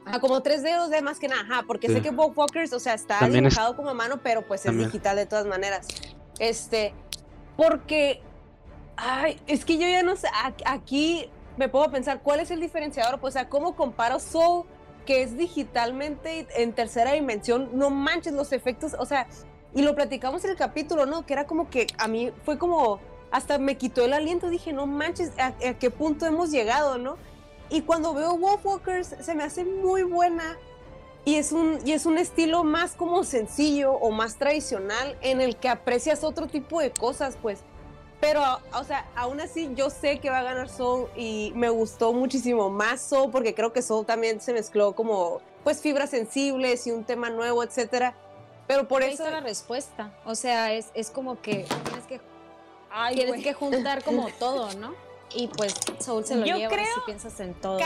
Ah, 0.06 0.20
como 0.20 0.40
3D 0.40 0.78
o 0.78 0.88
2D 0.88 1.02
más 1.02 1.18
que 1.18 1.28
nada, 1.28 1.64
porque 1.66 1.88
sé 1.88 2.00
que 2.00 2.10
Bob 2.10 2.32
Walkers, 2.38 2.72
o 2.72 2.78
sea, 2.78 2.94
está 2.94 3.28
dibujado 3.28 3.74
como 3.74 3.90
a 3.90 3.94
mano, 3.94 4.20
pero 4.22 4.46
pues 4.46 4.64
es 4.64 4.76
digital 4.76 5.16
de 5.16 5.26
todas 5.26 5.46
maneras. 5.46 5.88
Este, 6.38 6.94
porque, 7.56 8.22
ay, 8.96 9.40
es 9.48 9.64
que 9.64 9.78
yo 9.78 9.88
ya 9.88 10.02
no 10.04 10.14
sé, 10.14 10.28
aquí 10.64 11.28
me 11.56 11.68
puedo 11.68 11.90
pensar, 11.90 12.20
¿cuál 12.22 12.40
es 12.40 12.52
el 12.52 12.60
diferenciador? 12.60 13.18
Pues, 13.18 13.34
o 13.34 13.38
sea, 13.38 13.48
¿cómo 13.48 13.74
comparo 13.74 14.20
Soul, 14.20 14.64
que 15.06 15.22
es 15.22 15.38
digitalmente 15.38 16.46
en 16.56 16.74
tercera 16.74 17.12
dimensión? 17.12 17.70
No 17.72 17.88
manches 17.88 18.34
los 18.34 18.52
efectos, 18.52 18.94
o 18.98 19.06
sea, 19.06 19.26
y 19.74 19.82
lo 19.82 19.94
platicamos 19.94 20.44
en 20.44 20.50
el 20.50 20.56
capítulo, 20.56 21.06
¿no? 21.06 21.24
Que 21.24 21.32
era 21.32 21.46
como 21.46 21.70
que 21.70 21.86
a 21.96 22.08
mí 22.08 22.30
fue 22.44 22.58
como, 22.58 23.00
hasta 23.30 23.58
me 23.58 23.78
quitó 23.78 24.04
el 24.04 24.12
aliento, 24.12 24.50
dije, 24.50 24.72
no 24.72 24.86
manches, 24.86 25.32
¿a, 25.38 25.52
qué 25.52 25.90
punto 25.90 26.26
hemos 26.26 26.50
llegado, 26.50 26.98
no? 26.98 27.16
Y 27.70 27.82
cuando 27.82 28.12
veo 28.12 28.36
Wolfwalkers 28.36 29.16
se 29.20 29.34
me 29.34 29.42
hace 29.42 29.64
muy 29.64 30.02
buena 30.02 30.58
y 31.24 31.34
es, 31.34 31.52
un, 31.52 31.78
y 31.84 31.92
es 31.92 32.06
un 32.06 32.18
estilo 32.18 32.62
más 32.62 32.94
como 32.94 33.24
sencillo 33.24 33.92
o 33.92 34.12
más 34.12 34.36
tradicional 34.36 35.16
en 35.22 35.40
el 35.40 35.56
que 35.56 35.68
aprecias 35.68 36.22
otro 36.22 36.46
tipo 36.46 36.80
de 36.80 36.92
cosas, 36.92 37.36
pues. 37.40 37.60
Pero, 38.26 38.42
o 38.74 38.82
sea, 38.82 39.06
aún 39.14 39.40
así 39.40 39.70
yo 39.76 39.88
sé 39.88 40.18
que 40.18 40.30
va 40.30 40.40
a 40.40 40.42
ganar 40.42 40.68
Soul 40.68 41.08
y 41.14 41.52
me 41.54 41.68
gustó 41.68 42.12
muchísimo 42.12 42.70
más 42.70 43.00
Soul 43.00 43.30
porque 43.30 43.54
creo 43.54 43.72
que 43.72 43.82
Soul 43.82 44.04
también 44.04 44.40
se 44.40 44.52
mezcló 44.52 44.96
como, 44.96 45.40
pues, 45.62 45.80
fibras 45.80 46.10
sensibles 46.10 46.88
y 46.88 46.90
un 46.90 47.04
tema 47.04 47.30
nuevo, 47.30 47.62
etcétera. 47.62 48.16
Pero 48.66 48.88
por 48.88 49.04
eso... 49.04 49.30
la 49.30 49.38
respuesta. 49.38 50.12
O 50.24 50.34
sea, 50.34 50.72
es, 50.72 50.88
es 50.94 51.12
como 51.12 51.40
que 51.40 51.68
tienes 51.84 52.06
que, 52.08 52.20
tienes 53.14 53.44
que 53.44 53.52
juntar 53.52 54.02
como 54.02 54.26
todo, 54.40 54.72
¿no? 54.74 54.92
Y 55.32 55.46
pues 55.46 55.76
Soul 56.00 56.24
se 56.24 56.34
lo 56.34 56.44
lleva 56.44 56.76
si 56.76 57.00
piensas 57.06 57.38
en 57.38 57.54
todo. 57.54 57.78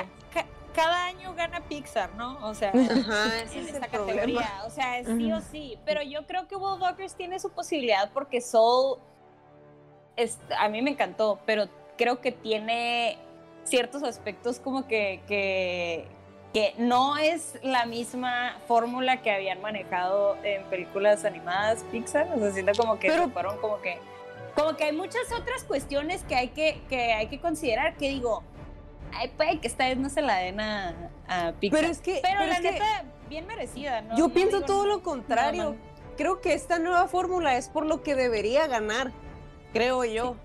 cada 0.74 1.04
año 1.04 1.34
gana 1.34 1.60
Pixar, 1.68 2.14
¿no? 2.14 2.38
O 2.48 2.54
sea, 2.54 2.70
en 2.70 3.68
esta 3.68 3.88
categoría. 3.88 4.62
O 4.64 4.70
sea, 4.70 5.04
sí 5.04 5.30
o 5.32 5.42
sí. 5.42 5.78
Pero 5.84 6.00
yo 6.00 6.26
creo 6.26 6.48
que 6.48 6.56
Will 6.56 6.80
Walkers 6.80 7.14
tiene 7.14 7.38
su 7.38 7.50
posibilidad 7.50 8.10
porque 8.14 8.40
Soul 8.40 9.00
es, 10.16 10.38
a 10.58 10.68
mí 10.68 10.82
me 10.82 10.90
encantó, 10.90 11.40
pero 11.46 11.68
creo 11.96 12.20
que 12.20 12.32
tiene 12.32 13.18
ciertos 13.64 14.02
aspectos 14.02 14.58
como 14.58 14.86
que, 14.86 15.20
que, 15.28 16.06
que 16.52 16.74
no 16.78 17.16
es 17.16 17.58
la 17.62 17.86
misma 17.86 18.56
fórmula 18.66 19.22
que 19.22 19.30
habían 19.30 19.60
manejado 19.60 20.36
en 20.42 20.64
películas 20.64 21.24
animadas 21.24 21.84
Pixar, 21.92 22.28
o 22.34 22.38
sea, 22.38 22.50
siento 22.52 22.72
como 22.76 22.98
que 22.98 23.08
pero, 23.08 23.28
fueron 23.30 23.58
como 23.58 23.80
que 23.80 23.98
como 24.54 24.76
que 24.76 24.84
hay 24.84 24.92
muchas 24.92 25.30
otras 25.32 25.64
cuestiones 25.64 26.24
que 26.24 26.34
hay 26.34 26.48
que, 26.48 26.80
que 26.88 27.12
hay 27.12 27.28
que 27.28 27.40
considerar 27.40 27.96
que 27.96 28.08
digo, 28.08 28.42
ay, 29.14 29.28
puede 29.36 29.58
que 29.60 29.68
esta 29.68 29.86
vez 29.86 29.96
no 29.96 30.08
se 30.08 30.22
la 30.22 30.38
den 30.38 30.60
a, 30.60 30.94
Pixar. 31.60 31.80
Pero 31.80 31.92
es 31.92 32.00
que 32.00 32.20
pero, 32.22 32.44
la 32.44 32.58
neta 32.58 33.04
bien 33.28 33.46
merecida, 33.46 34.00
¿no? 34.00 34.16
Yo 34.16 34.30
pienso 34.30 34.62
todo 34.62 34.84
lo 34.84 35.02
contrario. 35.02 35.76
Creo 36.16 36.40
que 36.40 36.52
esta 36.54 36.78
nueva 36.78 37.06
fórmula 37.06 37.56
es 37.56 37.68
por 37.68 37.86
lo 37.86 38.02
que 38.02 38.14
debería 38.16 38.66
ganar, 38.66 39.12
creo 39.72 40.04
yo. 40.04 40.36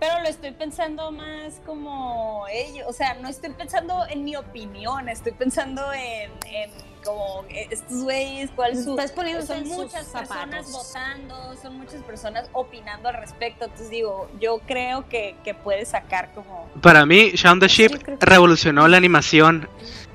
Pero 0.00 0.20
lo 0.20 0.28
estoy 0.28 0.52
pensando 0.52 1.12
más 1.12 1.60
como 1.66 2.46
ellos, 2.50 2.86
o 2.88 2.92
sea, 2.92 3.14
no 3.14 3.28
estoy 3.28 3.50
pensando 3.50 4.02
en 4.08 4.24
mi 4.24 4.34
opinión, 4.34 5.10
estoy 5.10 5.32
pensando 5.32 5.92
en, 5.92 6.30
en 6.46 6.70
como 7.04 7.44
estos 7.50 8.02
güeyes, 8.02 8.50
cuál 8.56 8.82
su... 8.82 8.90
Estás 8.92 9.12
poniendo 9.12 9.44
son 9.44 9.66
muchas 9.68 10.06
personas 10.06 10.72
votando, 10.72 11.54
son 11.60 11.76
muchas 11.76 12.02
personas 12.02 12.48
opinando 12.52 13.10
al 13.10 13.16
respecto, 13.16 13.66
entonces 13.66 13.90
digo, 13.90 14.30
yo 14.40 14.60
creo 14.66 15.06
que, 15.08 15.36
que 15.44 15.52
puede 15.52 15.84
sacar 15.84 16.32
como... 16.34 16.70
Para 16.80 17.04
mí, 17.04 17.32
Shaun 17.34 17.60
the 17.60 17.68
Sheep 17.68 18.20
revolucionó 18.20 18.88
la 18.88 18.96
animación 18.96 19.68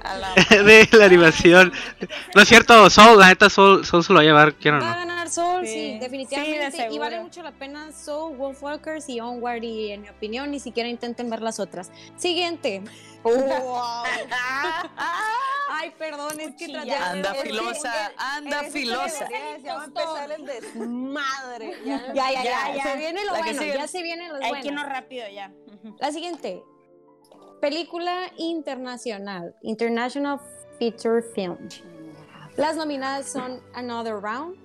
de 0.50 0.88
la 0.92 1.06
animación. 1.06 1.72
No 2.34 2.42
es 2.42 2.48
cierto, 2.48 2.90
Soul, 2.90 3.20
la 3.20 3.28
neta 3.28 3.52
Soul, 3.52 3.86
Soul 3.86 4.04
se 4.04 4.14
lo 4.14 4.18
va 4.18 4.22
a 4.22 4.26
llevar, 4.26 4.56
quiero 4.56 4.80
no. 4.80 5.15
Ganar 5.26 5.30
Soul, 5.30 5.68
sí, 5.68 5.98
definitivamente. 6.00 6.88
y 6.92 6.98
vale 6.98 7.22
mucho 7.22 7.42
la 7.42 7.52
pena 7.52 7.92
Soul, 7.92 8.38
Wolfwalkers 8.38 9.10
y 9.10 9.20
Onward. 9.20 9.64
Y 9.64 9.92
en 9.92 10.02
mi 10.02 10.10
opinión, 10.10 10.52
ni 10.52 10.60
siquiera 10.60 10.88
intenten 10.90 11.30
ver 11.30 11.42
las 11.42 11.60
otras. 11.60 11.92
Siguiente. 12.18 12.84
Ay, 15.68 15.92
perdón, 15.98 16.40
es 16.40 16.56
que 16.56 16.66
Anda 16.76 17.34
filosa, 17.36 18.12
anda 18.18 18.64
filosa. 18.64 19.28
Ya 19.62 19.76
va 19.76 19.82
a 19.82 19.86
empezar 19.86 20.32
el 20.32 20.46
desmadre. 20.46 21.74
Ya, 21.86 22.32
ya, 22.32 22.44
ya, 22.76 22.84
Se 22.84 22.98
viene 22.98 23.26
lo 23.26 23.32
bueno, 23.36 23.64
ya 23.64 23.88
se 23.88 24.02
viene 24.02 24.28
lo 24.28 24.38
bueno. 24.38 24.56
Hay 24.56 24.62
que 24.62 24.68
irnos 24.68 24.86
rápido 24.86 25.28
ya. 25.28 25.52
La 26.00 26.12
siguiente. 26.12 26.64
Película 27.62 28.32
internacional, 28.38 29.56
International 29.62 30.40
Feature 30.78 31.22
Film. 31.34 31.58
Las 32.58 32.76
nominadas 32.78 33.32
son 33.32 33.62
Another 33.74 34.16
Round, 34.22 34.56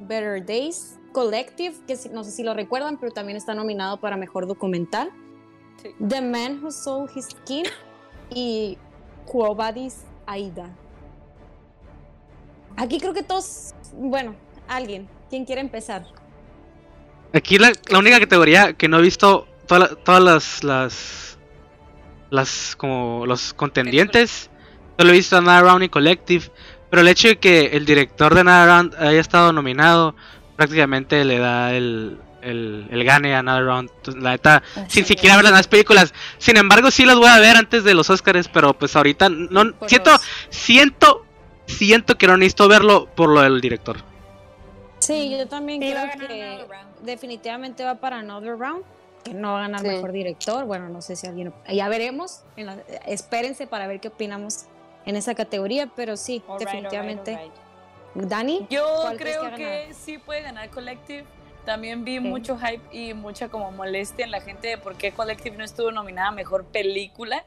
Better 0.00 0.44
Days, 0.44 0.98
Collective, 1.12 1.76
que 1.86 1.96
no 2.12 2.24
sé 2.24 2.30
si 2.30 2.42
lo 2.42 2.54
recuerdan, 2.54 2.98
pero 2.98 3.12
también 3.12 3.36
está 3.36 3.54
nominado 3.54 4.00
para 4.00 4.16
Mejor 4.16 4.46
Documental. 4.46 5.10
The 6.06 6.20
Man 6.20 6.62
Who 6.62 6.70
Sold 6.70 7.10
His 7.14 7.26
Skin 7.26 7.64
y 8.30 8.76
Quo 9.26 9.56
Aida. 10.26 10.70
Aquí 12.76 12.98
creo 12.98 13.12
que 13.12 13.22
todos, 13.22 13.74
bueno, 13.94 14.34
alguien, 14.68 15.08
¿quién 15.28 15.44
quiere 15.44 15.60
empezar? 15.60 16.06
Aquí 17.32 17.58
la, 17.58 17.72
única 17.96 18.18
categoría 18.18 18.72
que 18.72 18.88
no 18.88 18.98
he 18.98 19.02
visto 19.02 19.46
todas 20.04 20.62
las 20.64 21.30
las 22.30 22.76
como 22.76 23.26
los 23.26 23.52
contendientes. 23.54 24.50
Solo 24.98 25.10
he 25.10 25.16
visto 25.16 25.36
Another 25.36 25.64
Round 25.64 25.84
y 25.84 25.88
Collective. 25.88 26.44
Pero 26.90 27.02
el 27.02 27.08
hecho 27.08 27.28
de 27.28 27.38
que 27.38 27.66
el 27.66 27.86
director 27.86 28.34
de 28.34 28.40
Another 28.40 28.68
Round 28.68 28.94
haya 28.96 29.20
estado 29.20 29.52
nominado, 29.52 30.16
prácticamente 30.56 31.24
le 31.24 31.38
da 31.38 31.72
el, 31.72 32.18
el, 32.42 33.04
gane 33.04 33.34
a 33.34 33.38
Another 33.38 33.64
Round. 33.64 33.90
La 34.20 34.32
neta, 34.32 34.62
sin 34.88 35.04
siquiera 35.06 35.36
ver 35.36 35.44
las 35.44 35.68
películas. 35.68 36.12
Sin 36.38 36.56
embargo, 36.56 36.90
sí 36.90 37.04
las 37.04 37.16
voy 37.16 37.28
a 37.28 37.38
ver 37.38 37.56
antes 37.56 37.84
de 37.84 37.94
los 37.94 38.10
Oscars, 38.10 38.48
pero 38.48 38.74
pues 38.74 38.96
ahorita 38.96 39.28
no 39.28 39.72
siento, 39.86 40.10
siento, 40.50 41.24
siento 41.66 42.18
que 42.18 42.26
no 42.26 42.36
necesito 42.36 42.68
verlo 42.68 43.08
por 43.14 43.28
lo 43.28 43.42
del 43.42 43.60
director. 43.60 43.98
Sí, 44.98 45.30
yo 45.30 45.46
también 45.46 45.80
creo 45.80 46.10
que 46.18 46.66
definitivamente 47.02 47.84
va 47.84 47.94
para 47.94 48.18
Another 48.18 48.58
Round 48.58 48.84
que 49.22 49.34
no 49.34 49.52
va 49.52 49.58
a 49.58 49.62
ganar 49.62 49.82
mejor 49.82 50.12
director. 50.12 50.64
Bueno, 50.64 50.88
no 50.88 51.02
sé 51.02 51.16
si 51.16 51.26
alguien. 51.26 51.52
Ya 51.68 51.88
veremos. 51.88 52.42
espérense 53.06 53.66
para 53.66 53.86
ver 53.86 54.00
qué 54.00 54.08
opinamos 54.08 54.64
en 55.06 55.16
esa 55.16 55.34
categoría, 55.34 55.88
pero 55.94 56.16
sí, 56.16 56.42
definitivamente. 56.58 57.50
Dani, 58.14 58.66
yo 58.70 58.84
creo 59.16 59.54
que, 59.54 59.94
sí 59.94 60.18
puede 60.18 60.42
ganar 60.42 60.68
Collective. 60.70 61.24
También 61.64 62.04
vi 62.04 62.20
mucho 62.20 62.58
hype 62.58 62.82
y 62.90 63.14
mucha 63.14 63.48
como 63.48 63.70
molestia 63.70 64.24
en 64.24 64.30
la 64.30 64.40
gente 64.40 64.68
de 64.68 64.78
por 64.78 64.96
qué 64.96 65.12
Collective 65.12 65.56
no 65.56 65.64
estuvo 65.64 65.92
nominada 65.92 66.28
a 66.28 66.32
mejor 66.32 66.64
película. 66.64 67.44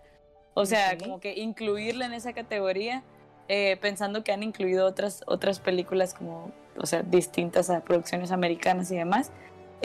O 0.54 0.66
sea, 0.66 0.98
como 0.98 1.20
que 1.20 1.34
incluirla 1.34 2.06
en 2.06 2.14
esa 2.14 2.32
categoría, 2.34 3.04
eh, 3.48 3.78
pensando 3.82 4.24
que 4.24 4.32
han 4.32 4.44
incluido 4.44 4.86
otras, 4.86 5.24
otras 5.26 5.60
películas 5.60 6.14
como, 6.14 6.52
o 6.78 6.86
sea, 6.86 7.02
distintas 7.02 7.70
a 7.70 7.82
producciones 7.82 8.32
americanas 8.32 8.92
y 8.92 8.96
demás. 8.96 9.32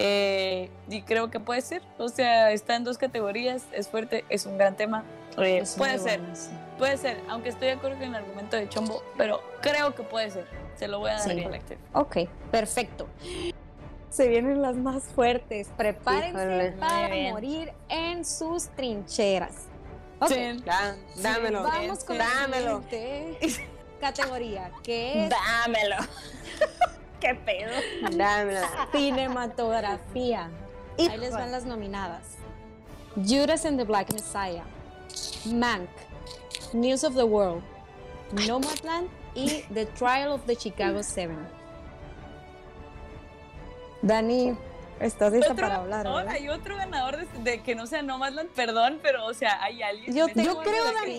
Eh, 0.00 0.70
y 0.88 1.02
creo 1.02 1.28
que 1.28 1.40
puede 1.40 1.60
ser. 1.60 1.82
O 1.98 2.08
sea, 2.08 2.52
está 2.52 2.76
en 2.76 2.84
dos 2.84 2.98
categorías, 2.98 3.64
es 3.72 3.88
fuerte, 3.88 4.24
es 4.28 4.46
un 4.46 4.56
gran 4.56 4.76
tema. 4.76 5.04
Eh, 5.36 5.64
puede 5.76 5.98
ser, 5.98 6.20
puede 6.78 6.96
ser, 6.96 7.20
aunque 7.28 7.48
estoy 7.48 7.68
de 7.68 7.74
acuerdo 7.74 7.98
con 7.98 8.08
el 8.08 8.14
argumento 8.14 8.56
de 8.56 8.68
Chombo, 8.68 9.02
pero 9.16 9.42
creo 9.60 9.94
que 9.94 10.04
puede 10.04 10.30
ser. 10.30 10.46
Se 10.76 10.86
lo 10.86 11.00
voy 11.00 11.10
a 11.10 11.18
dar 11.18 11.30
a 11.30 11.42
Collective. 11.42 11.80
Ok, 11.92 12.16
perfecto. 12.52 13.08
Se 14.08 14.28
vienen 14.28 14.62
las 14.62 14.76
más 14.76 15.02
fuertes. 15.02 15.68
Prepárense 15.76 16.76
para 16.78 17.08
morir 17.30 17.72
en 17.88 18.24
sus 18.24 18.68
trincheras. 18.68 19.66
Okay. 20.20 20.62
dámelo. 21.16 21.64
Vamos 21.64 22.04
con 22.04 22.18
dámelo. 22.18 22.82
categoría, 24.00 24.70
que 24.82 25.24
es... 25.24 25.30
Dámelo. 25.30 25.96
¿Qué 27.20 27.34
pedo? 27.34 27.72
Cinematografía. 28.92 30.50
Ahí 30.98 31.16
les 31.18 31.32
van 31.32 31.52
las 31.52 31.64
nominadas. 31.64 32.38
Judas 33.16 33.64
and 33.64 33.78
the 33.78 33.84
Black 33.84 34.12
Messiah, 34.12 34.64
Mank, 35.46 35.88
News 36.72 37.02
of 37.04 37.14
the 37.14 37.24
World, 37.24 37.62
Nomadland 38.46 39.08
y 39.34 39.64
The 39.72 39.86
Trial 39.86 40.32
of 40.32 40.46
the 40.46 40.54
Chicago 40.54 41.02
Seven. 41.02 41.48
Dani, 44.02 44.56
estás 45.00 45.32
lista 45.32 45.54
para 45.54 45.76
hablar. 45.76 46.06
¿verdad? 46.06 46.28
Hay 46.28 46.48
otro 46.48 46.76
ganador 46.76 47.26
de, 47.26 47.60
que 47.62 47.74
no 47.74 47.86
sea 47.86 48.02
Nomadland, 48.02 48.50
perdón, 48.50 49.00
pero 49.02 49.24
o 49.26 49.34
sea, 49.34 49.62
hay 49.62 49.82
alguien. 49.82 50.14
Yo, 50.14 50.28
yo 50.28 50.60
creo, 50.60 50.84
Dani, 50.92 51.18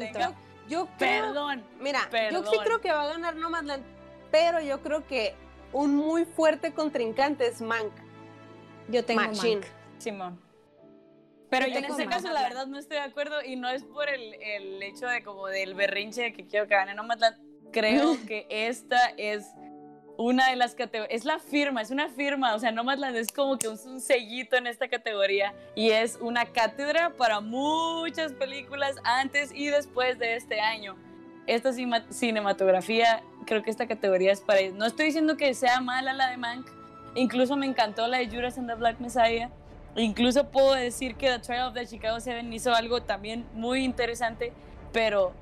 yo, 0.70 0.88
creo, 0.98 1.24
perdón. 1.26 1.64
Mira, 1.82 2.10
yo 2.32 2.44
sí 2.46 2.58
creo 2.64 2.80
que 2.80 2.92
va 2.92 3.04
a 3.04 3.08
ganar 3.08 3.36
Nomadland, 3.36 3.84
pero 4.32 4.62
yo 4.62 4.82
creo 4.82 5.06
que 5.06 5.36
un 5.74 5.96
muy 5.96 6.26
fuerte 6.26 6.74
contrincante 6.74 7.48
es 7.48 7.62
Mank. 7.62 7.92
Yo 8.88 9.04
tengo 9.06 9.22
Mank. 9.22 9.66
Simón. 9.98 10.40
Pero 11.50 11.68
yo 11.68 11.78
en 11.78 11.86
ese 11.86 12.06
caso, 12.06 12.32
la 12.32 12.44
verdad, 12.44 12.68
no 12.68 12.78
estoy 12.78 12.98
de 12.98 13.04
acuerdo 13.04 13.44
y 13.44 13.56
no 13.56 13.70
es 13.70 13.84
por 13.84 14.08
el, 14.08 14.36
el 14.36 14.84
hecho 14.84 15.08
de 15.08 15.24
como 15.24 15.48
del 15.48 15.74
berrinche 15.74 16.22
de 16.22 16.34
que 16.34 16.46
quiero 16.46 16.68
que 16.68 16.76
gane 16.76 16.94
Nomadland. 16.94 17.38
Creo 17.72 18.16
que 18.28 18.46
esta 18.50 19.14
es 19.18 19.48
una 20.18 20.50
de 20.50 20.58
las 20.58 20.76
categorías, 20.76 21.22
es 21.22 21.26
la 21.26 21.40
firma, 21.40 21.82
es 21.82 21.92
una 21.92 22.10
firma, 22.10 22.54
o 22.54 22.60
sea, 22.60 22.72
Nomadland 22.72 23.16
es 23.16 23.32
como 23.32 23.58
que 23.58 23.68
un, 23.68 23.80
un, 23.86 24.02
sellito 24.02 24.58
en 24.58 24.68
esta 24.68 24.90
categoría 24.90 25.54
y 25.76 25.92
es 25.92 26.18
una 26.20 26.46
cátedra 26.46 27.12
para 27.12 27.40
muchas 27.40 28.34
películas 28.34 28.98
antes 29.04 29.52
y 29.54 29.68
después 29.68 30.20
de 30.20 30.36
este 30.36 30.60
año. 30.60 30.98
Esta 31.50 31.72
cinematografía, 32.12 33.24
creo 33.48 33.64
que 33.64 33.72
esta 33.72 33.88
categoría 33.88 34.32
es 34.32 34.40
para 34.40 34.60
ellos. 34.60 34.76
No 34.76 34.86
estoy 34.86 35.08
diciendo 35.08 35.36
que 35.36 35.56
sea 35.56 35.82
mala 35.82 36.14
la 36.14 36.30
de 36.30 36.38
Mank, 36.38 36.68
incluso 37.16 37.58
me 37.58 37.66
encantó 37.66 38.08
la 38.08 38.20
de 38.20 38.28
Judas 38.28 38.60
and 38.60 38.70
the 38.70 38.76
Black 38.76 39.00
Messiah, 39.00 39.50
incluso 39.96 40.52
puedo 40.52 40.76
decir 40.76 41.16
que 41.16 41.26
The 41.26 41.40
Trial 41.40 41.70
of 41.70 41.74
the 41.74 41.88
Chicago 41.88 42.20
Seven 42.20 42.54
hizo 42.54 42.76
algo 42.76 43.02
también 43.02 43.48
muy 43.56 43.84
interesante, 43.84 44.54
pero 44.94 45.34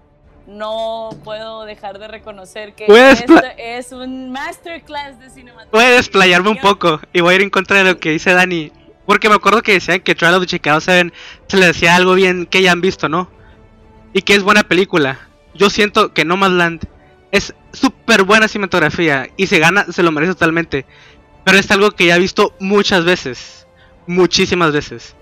no 0.47 1.09
puedo 1.25 1.65
dejar 1.65 1.99
de 1.99 2.07
reconocer 2.07 2.73
que 2.73 2.85
esto 2.85 3.41
es 3.57 3.91
un 3.91 4.31
masterclass 4.31 5.19
de 5.19 5.29
cinematografía. 5.29 5.71
Voy 5.73 5.83
a 5.83 5.97
desplayarme 5.97 6.51
un 6.51 6.59
poco 6.59 7.01
y 7.11 7.19
voy 7.19 7.33
a 7.33 7.35
ir 7.35 7.41
en 7.41 7.49
contra 7.49 7.79
de 7.79 7.83
lo 7.83 7.99
que 7.99 8.11
dice 8.11 8.31
Dani. 8.31 8.71
Porque 9.05 9.27
me 9.27 9.35
acuerdo 9.35 9.61
que 9.61 9.73
decían 9.73 9.99
que 9.99 10.15
Trial 10.15 10.35
of 10.35 10.41
the 10.43 10.47
Chicago 10.47 10.79
7 10.79 11.11
se 11.47 11.57
le 11.57 11.65
decía 11.65 11.97
algo 11.97 12.13
bien 12.13 12.45
que 12.45 12.61
ya 12.61 12.71
han 12.71 12.79
visto, 12.79 13.09
¿no? 13.09 13.29
Y 14.13 14.21
que 14.21 14.35
es 14.35 14.43
buena 14.43 14.63
película. 14.63 15.26
Yo 15.57 15.69
siento 15.69 16.13
que 16.13 16.25
Nomadland 16.25 16.85
es 17.31 17.53
súper 17.73 18.23
buena 18.23 18.47
cinematografía 18.47 19.29
y 19.37 19.47
se 19.47 19.59
gana, 19.59 19.85
se 19.91 20.03
lo 20.03 20.11
merece 20.11 20.33
totalmente. 20.33 20.85
Pero 21.43 21.57
es 21.57 21.69
algo 21.71 21.91
que 21.91 22.05
ya 22.05 22.15
he 22.15 22.19
visto 22.19 22.53
muchas 22.59 23.05
veces. 23.05 23.67
Muchísimas 24.05 24.71
veces. 24.71 25.15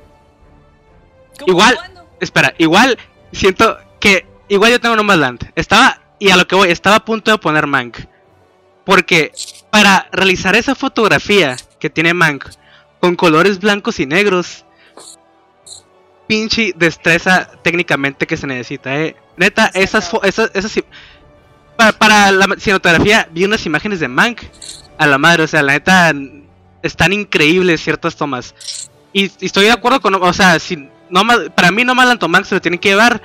Igual, 1.45 1.77
espera, 2.19 2.53
igual 2.57 2.97
siento 3.31 3.77
que 3.99 4.25
igual 4.47 4.71
yo 4.71 4.79
tengo 4.79 4.95
Nomadland. 4.95 5.51
Estaba, 5.55 6.01
y 6.19 6.29
a 6.29 6.37
lo 6.37 6.47
que 6.47 6.55
voy, 6.55 6.69
estaba 6.69 6.97
a 6.97 7.05
punto 7.05 7.31
de 7.31 7.37
poner 7.37 7.67
Mank. 7.67 7.99
Porque 8.85 9.31
para 9.69 10.07
realizar 10.11 10.55
esa 10.55 10.75
fotografía 10.75 11.57
que 11.79 11.89
tiene 11.89 12.13
Mank, 12.13 12.45
con 12.99 13.15
colores 13.15 13.59
blancos 13.59 13.99
y 13.99 14.05
negros, 14.05 14.64
pinche 16.27 16.73
destreza 16.75 17.49
técnicamente 17.61 18.25
que 18.25 18.37
se 18.37 18.47
necesita, 18.47 18.95
eh. 18.95 19.15
Neta, 19.37 19.71
esas, 19.73 20.11
esas, 20.23 20.51
esas 20.53 20.83
para, 21.75 21.91
para, 21.91 22.31
la 22.31 22.47
cinematografía 22.57 23.27
vi 23.31 23.43
unas 23.43 23.65
imágenes 23.65 23.99
de 23.99 24.07
Mank 24.07 24.41
a 24.97 25.07
la 25.07 25.17
madre, 25.17 25.43
o 25.43 25.47
sea, 25.47 25.61
la 25.61 25.73
neta 25.73 26.13
están 26.81 27.13
increíbles 27.13 27.81
ciertas 27.81 28.15
tomas. 28.15 28.89
Y, 29.11 29.25
estoy 29.45 29.65
de 29.65 29.71
acuerdo 29.71 30.01
con, 30.01 30.15
o 30.15 30.33
sea, 30.33 30.59
si 30.59 30.89
no 31.09 31.21
para 31.53 31.71
mí 31.71 31.83
no 31.83 31.93
Nomadland 31.93 32.23
o 32.23 32.27
Mank 32.27 32.45
se 32.45 32.55
lo 32.55 32.61
tienen 32.61 32.79
que 32.79 32.89
llevar, 32.89 33.21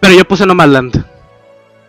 pero 0.00 0.14
yo 0.14 0.24
puse 0.26 0.46
Nomadland. 0.46 1.04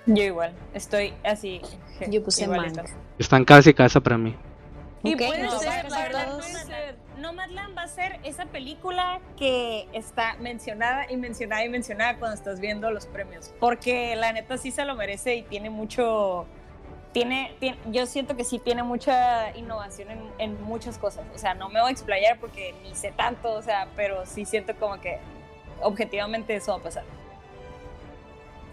Yo 0.06 0.24
igual, 0.24 0.54
estoy 0.74 1.14
así. 1.24 1.62
Yo 2.10 2.24
puse 2.24 2.48
Mank. 2.48 2.80
Están 3.18 3.44
casi 3.44 3.74
casa 3.74 4.00
para 4.00 4.18
mí. 4.18 4.36
Y 5.04 5.16
puede 5.16 5.50
ser, 5.52 5.90
la 5.90 6.02
verdad 6.02 6.38
puede 6.38 6.66
ser. 6.66 7.07
Nomadland 7.18 7.78
va 7.78 7.84
a 7.84 7.88
ser 7.88 8.20
esa 8.24 8.46
película 8.46 9.20
que 9.38 9.88
está 9.94 10.36
mencionada 10.40 11.12
y 11.12 11.18
mencionada 11.18 11.66
y 11.66 11.70
mencionada 11.70 12.18
cuando 12.18 12.36
estás 12.36 12.60
viendo 12.60 12.92
los 12.92 13.06
premios. 13.06 13.54
Porque 13.60 14.16
la 14.16 14.34
neta 14.34 14.58
sí 14.58 14.72
se 14.72 14.86
lo 14.86 14.96
merece 14.96 15.36
y 15.36 15.44
tiene 15.44 15.70
mucho. 15.70 16.46
Tiene, 17.14 17.56
yo 17.88 18.06
siento 18.06 18.36
que 18.36 18.44
sí 18.44 18.60
tiene 18.60 18.84
mucha 18.84 19.56
innovación 19.58 20.12
en, 20.12 20.20
en, 20.38 20.62
muchas 20.62 21.00
cosas. 21.00 21.26
O 21.34 21.38
sea, 21.38 21.56
no 21.56 21.70
me 21.70 21.82
voy 21.82 21.90
a 21.90 21.92
explayar 21.92 22.40
porque 22.40 22.76
ni 22.84 22.94
sé 22.94 23.12
tanto, 23.12 23.54
o 23.54 23.62
sea, 23.62 23.88
pero 23.96 24.26
sí 24.26 24.46
siento 24.46 24.76
como 24.76 25.00
que 25.02 25.18
objetivamente 25.82 26.56
eso 26.56 26.74
va 26.74 26.78
a 26.78 26.84
pasar. 26.84 27.04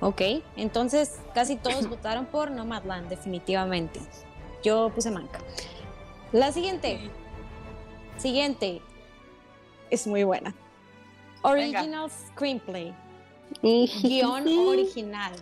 Ok, 0.01 0.21
entonces 0.57 1.21
casi 1.33 1.57
todos 1.57 1.89
votaron 1.91 2.27
por 2.27 2.51
Nomadland, 2.51 3.09
definitivamente. 3.09 4.01
Yo 4.63 4.91
puse 4.91 5.11
Manca. 5.11 5.39
La 6.33 6.53
siguiente. 6.53 7.11
Siguiente. 8.25 8.81
Es 9.91 10.07
muy 10.07 10.25
buena. 10.25 10.55
Original 11.43 12.11
Screenplay. 12.11 12.95
Guión 13.62 14.49
original. 14.49 15.35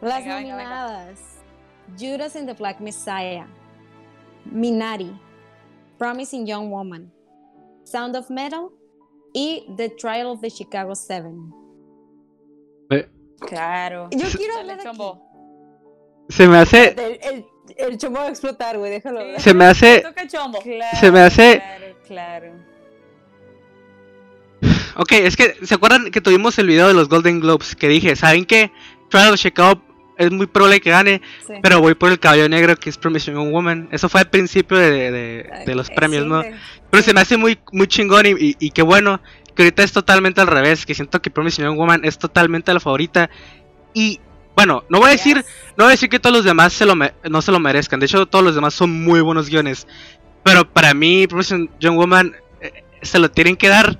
Las 0.00 0.24
nominadas. 0.24 1.20
Judas 1.98 2.36
and 2.36 2.48
the 2.48 2.54
Black 2.54 2.80
Messiah. 2.80 3.44
Minari. 4.50 5.14
Promising 5.98 6.46
Young 6.46 6.70
Woman. 6.70 7.12
Sound 7.84 8.16
of 8.16 8.30
Metal. 8.30 8.70
Y 9.34 9.66
The 9.76 9.90
Trial 9.90 10.28
of 10.28 10.40
the 10.40 10.48
Chicago 10.48 10.94
Seven. 10.94 11.52
Claro. 13.40 14.08
Yo 14.10 14.26
quiero 14.38 14.56
hablar 14.56 14.78
de 14.78 14.84
chombo. 14.84 15.20
Se 16.30 16.48
me 16.48 16.56
hace. 16.56 16.94
El, 17.22 17.44
el, 17.76 17.98
chombo 17.98 18.20
va 18.20 18.26
a 18.26 18.30
explotar, 18.30 18.78
güey, 18.78 18.90
déjalo. 18.90 19.38
Se 19.38 19.52
me 19.52 19.66
hace. 19.66 20.02
se 20.98 21.12
me 21.12 21.20
hace. 21.20 21.58
Claro, 21.58 21.79
claro. 22.10 22.52
Ok, 24.96 25.12
es 25.12 25.36
que, 25.36 25.56
¿se 25.62 25.74
acuerdan 25.74 26.10
que 26.10 26.20
tuvimos 26.20 26.58
el 26.58 26.66
video 26.66 26.88
de 26.88 26.94
los 26.94 27.08
Golden 27.08 27.38
Globes? 27.38 27.76
Que 27.76 27.86
dije, 27.86 28.16
¿saben 28.16 28.44
qué? 28.44 28.72
Trial 29.08 29.32
of 29.32 29.38
Chicago 29.40 29.80
es 30.18 30.32
muy 30.32 30.46
probable 30.46 30.80
que 30.80 30.90
gane, 30.90 31.22
pero 31.62 31.80
voy 31.80 31.94
por 31.94 32.10
el 32.10 32.18
caballo 32.18 32.48
negro 32.48 32.74
que 32.74 32.90
es 32.90 32.98
Promising 32.98 33.34
Young 33.34 33.52
Woman. 33.52 33.88
Eso 33.92 34.08
fue 34.08 34.22
al 34.22 34.28
principio 34.28 34.76
de, 34.76 35.12
de, 35.12 35.50
de 35.64 35.74
los 35.76 35.88
premios, 35.88 36.26
¿no? 36.26 36.42
Pero 36.90 37.02
se 37.04 37.14
me 37.14 37.20
hace 37.20 37.36
muy, 37.36 37.60
muy 37.70 37.86
chingón 37.86 38.26
y, 38.26 38.30
y, 38.30 38.56
y 38.58 38.70
qué 38.72 38.82
bueno 38.82 39.20
que 39.54 39.62
ahorita 39.62 39.84
es 39.84 39.92
totalmente 39.92 40.40
al 40.40 40.48
revés, 40.48 40.84
que 40.84 40.94
siento 40.94 41.22
que 41.22 41.30
Promising 41.30 41.64
Young 41.64 41.78
Woman 41.78 42.00
es 42.04 42.18
totalmente 42.18 42.74
la 42.74 42.80
favorita. 42.80 43.30
Y 43.94 44.20
bueno, 44.56 44.84
no 44.90 44.98
voy 44.98 45.08
a 45.08 45.12
decir, 45.12 45.44
no 45.76 45.84
voy 45.84 45.86
a 45.86 45.90
decir 45.92 46.10
que 46.10 46.18
todos 46.18 46.36
los 46.36 46.44
demás 46.44 46.72
se 46.72 46.84
lo 46.84 46.94
no 46.96 47.40
se 47.40 47.52
lo 47.52 47.60
merezcan. 47.60 48.00
De 48.00 48.06
hecho, 48.06 48.26
todos 48.26 48.44
los 48.44 48.54
demás 48.54 48.74
son 48.74 48.90
muy 48.90 49.20
buenos 49.22 49.48
guiones. 49.48 49.86
Pero 50.42 50.70
para 50.70 50.94
mí, 50.94 51.26
Promising 51.26 51.70
Young 51.80 51.96
Woman 51.96 52.34
eh, 52.60 52.84
se 53.02 53.18
lo 53.18 53.30
tienen 53.30 53.56
que 53.56 53.68
dar. 53.68 53.98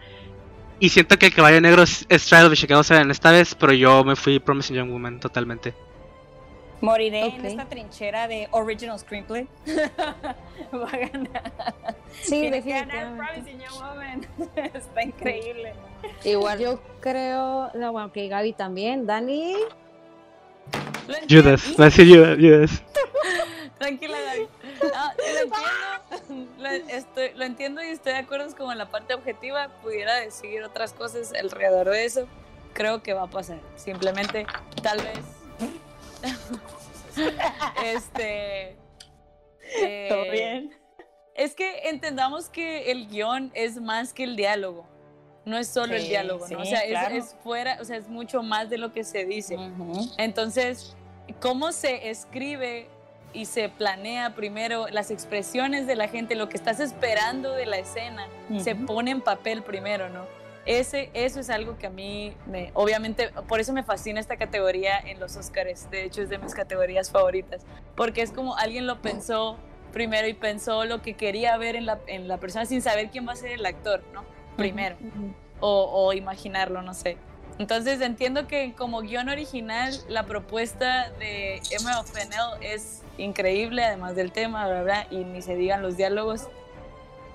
Y 0.78 0.88
siento 0.88 1.18
que 1.18 1.26
el 1.26 1.34
caballo 1.34 1.60
negro 1.60 1.82
es, 1.82 2.06
Trial 2.08 2.46
of 2.46 2.54
Chicago 2.54 2.82
7 2.82 3.10
esta 3.10 3.30
vez, 3.30 3.54
pero 3.54 3.72
yo 3.72 4.02
me 4.02 4.16
fui 4.16 4.38
Promising 4.38 4.76
Young 4.76 4.90
Woman 4.90 5.20
totalmente. 5.20 5.74
Moriré 6.80 7.26
en 7.26 7.44
esta 7.44 7.68
trinchera 7.68 8.26
de 8.26 8.48
Original 8.52 8.98
Screenplay. 8.98 9.46
Va 10.74 10.88
a 10.90 10.96
ganar. 10.96 11.52
Sí, 12.22 12.48
definitivamente. 12.48 14.28
Está 14.74 15.02
increíble. 15.02 15.74
Igual 16.24 16.58
yo 16.58 16.82
creo, 17.00 17.70
no, 17.74 17.92
bueno, 17.92 18.10
que 18.12 18.28
Gaby 18.28 18.54
también. 18.54 19.06
Dani. 19.06 19.56
Judas, 21.28 21.74
va 21.78 21.84
a 21.84 21.88
decir 21.90 22.08
Judas. 22.08 22.82
Tranquila, 23.80 24.18
Gaby. 24.20 24.48
lo 25.16 25.40
entiendo, 25.40 26.52
lo, 26.58 26.68
estoy, 26.68 27.30
lo 27.34 27.44
entiendo 27.44 27.82
y 27.82 27.86
estoy 27.86 28.12
de 28.12 28.18
acuerdo 28.18 28.54
con 28.54 28.76
la 28.76 28.90
parte 28.90 29.14
objetiva. 29.14 29.70
Pudiera 29.80 30.16
decir 30.16 30.62
otras 30.62 30.92
cosas 30.92 31.32
alrededor 31.32 31.88
de 31.88 32.04
eso. 32.04 32.28
Creo 32.74 33.02
que 33.02 33.14
va 33.14 33.22
a 33.22 33.30
pasar. 33.30 33.58
Simplemente, 33.76 34.44
tal 34.82 34.98
vez 34.98 35.24
este. 37.84 38.76
¿Todo 40.10 40.24
eh, 40.24 40.30
bien? 40.30 40.80
es 41.34 41.54
que 41.54 41.88
entendamos 41.88 42.50
que 42.50 42.90
el 42.90 43.08
guion 43.08 43.50
es 43.54 43.80
más 43.80 44.12
que 44.12 44.24
el 44.24 44.36
diálogo. 44.36 44.86
No 45.46 45.56
es 45.56 45.68
solo 45.68 45.94
el 45.94 46.06
diálogo, 46.06 46.46
¿no? 46.48 46.60
o 46.60 46.64
sea, 46.66 46.80
es, 46.80 47.34
fuera, 47.42 47.78
o 47.80 47.84
sea, 47.86 47.96
es 47.96 48.08
mucho 48.08 48.42
más 48.42 48.68
de 48.68 48.76
lo 48.76 48.92
que 48.92 49.04
se 49.04 49.24
dice. 49.24 49.56
Entonces, 50.18 50.94
cómo 51.40 51.72
se 51.72 52.10
escribe 52.10 52.90
y 53.32 53.46
se 53.46 53.68
planea 53.68 54.34
primero 54.34 54.88
las 54.88 55.10
expresiones 55.10 55.86
de 55.86 55.96
la 55.96 56.08
gente, 56.08 56.34
lo 56.34 56.48
que 56.48 56.56
estás 56.56 56.80
esperando 56.80 57.52
de 57.52 57.66
la 57.66 57.78
escena, 57.78 58.26
se 58.58 58.74
pone 58.74 59.10
en 59.12 59.20
papel 59.20 59.62
primero, 59.62 60.08
¿no? 60.08 60.26
Ese, 60.66 61.10
eso 61.14 61.40
es 61.40 61.48
algo 61.48 61.78
que 61.78 61.86
a 61.86 61.90
mí, 61.90 62.34
me, 62.46 62.70
obviamente, 62.74 63.30
por 63.48 63.60
eso 63.60 63.72
me 63.72 63.82
fascina 63.82 64.20
esta 64.20 64.36
categoría 64.36 64.98
en 64.98 65.18
los 65.18 65.36
Oscars. 65.36 65.90
De 65.90 66.04
hecho, 66.04 66.22
es 66.22 66.28
de 66.28 66.38
mis 66.38 66.54
categorías 66.54 67.10
favoritas. 67.10 67.62
Porque 67.96 68.20
es 68.22 68.30
como 68.30 68.56
alguien 68.56 68.86
lo 68.86 69.00
pensó 69.00 69.56
primero 69.92 70.28
y 70.28 70.34
pensó 70.34 70.84
lo 70.84 71.02
que 71.02 71.14
quería 71.14 71.56
ver 71.56 71.76
en 71.76 71.86
la, 71.86 71.98
en 72.06 72.28
la 72.28 72.36
persona 72.36 72.66
sin 72.66 72.82
saber 72.82 73.10
quién 73.10 73.26
va 73.26 73.32
a 73.32 73.36
ser 73.36 73.52
el 73.52 73.64
actor, 73.64 74.02
¿no? 74.12 74.24
Primero. 74.56 74.96
o, 75.60 75.90
o 75.92 76.12
imaginarlo, 76.12 76.82
no 76.82 76.94
sé. 76.94 77.16
Entonces 77.60 78.00
entiendo 78.00 78.46
que 78.48 78.72
como 78.72 79.02
guion 79.02 79.28
original 79.28 79.92
la 80.08 80.24
propuesta 80.24 81.10
de 81.18 81.60
Emerald 81.70 82.06
Fennell 82.06 82.62
es 82.62 83.02
increíble, 83.18 83.84
además 83.84 84.16
del 84.16 84.32
tema, 84.32 84.66
bla, 84.80 85.06
y 85.10 85.16
ni 85.16 85.42
se 85.42 85.56
digan 85.56 85.82
los 85.82 85.98
diálogos. 85.98 86.48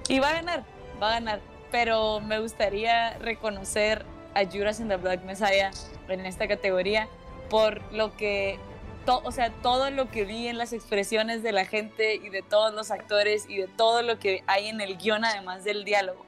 Y 0.08 0.18
va 0.18 0.30
a 0.30 0.34
ganar, 0.34 0.64
va 1.00 1.10
a 1.10 1.14
ganar. 1.20 1.42
Pero 1.70 2.22
me 2.22 2.40
gustaría 2.40 3.20
reconocer 3.20 4.04
a 4.34 4.44
Judas 4.46 4.82
and 4.82 4.90
the 4.90 4.96
Black 4.96 5.24
Messiah 5.26 5.70
en 6.08 6.26
esta 6.26 6.48
categoría 6.48 7.08
por 7.52 7.84
lo 7.94 8.18
que, 8.18 8.58
o 9.06 9.32
sea, 9.32 9.52
todo 9.62 9.92
lo 9.92 10.10
que 10.10 10.26
vi 10.26 10.48
en 10.48 10.58
las 10.58 10.74
expresiones 10.74 11.44
de 11.44 11.52
la 11.52 11.66
gente 11.66 12.16
y 12.16 12.30
de 12.30 12.42
todos 12.42 12.74
los 12.74 12.90
actores 12.90 13.46
y 13.48 13.58
de 13.58 13.68
todo 13.68 14.02
lo 14.02 14.18
que 14.18 14.44
hay 14.48 14.70
en 14.70 14.82
el 14.82 14.98
guion 14.98 15.24
además 15.24 15.64
del 15.64 15.86
diálogo. 15.86 16.26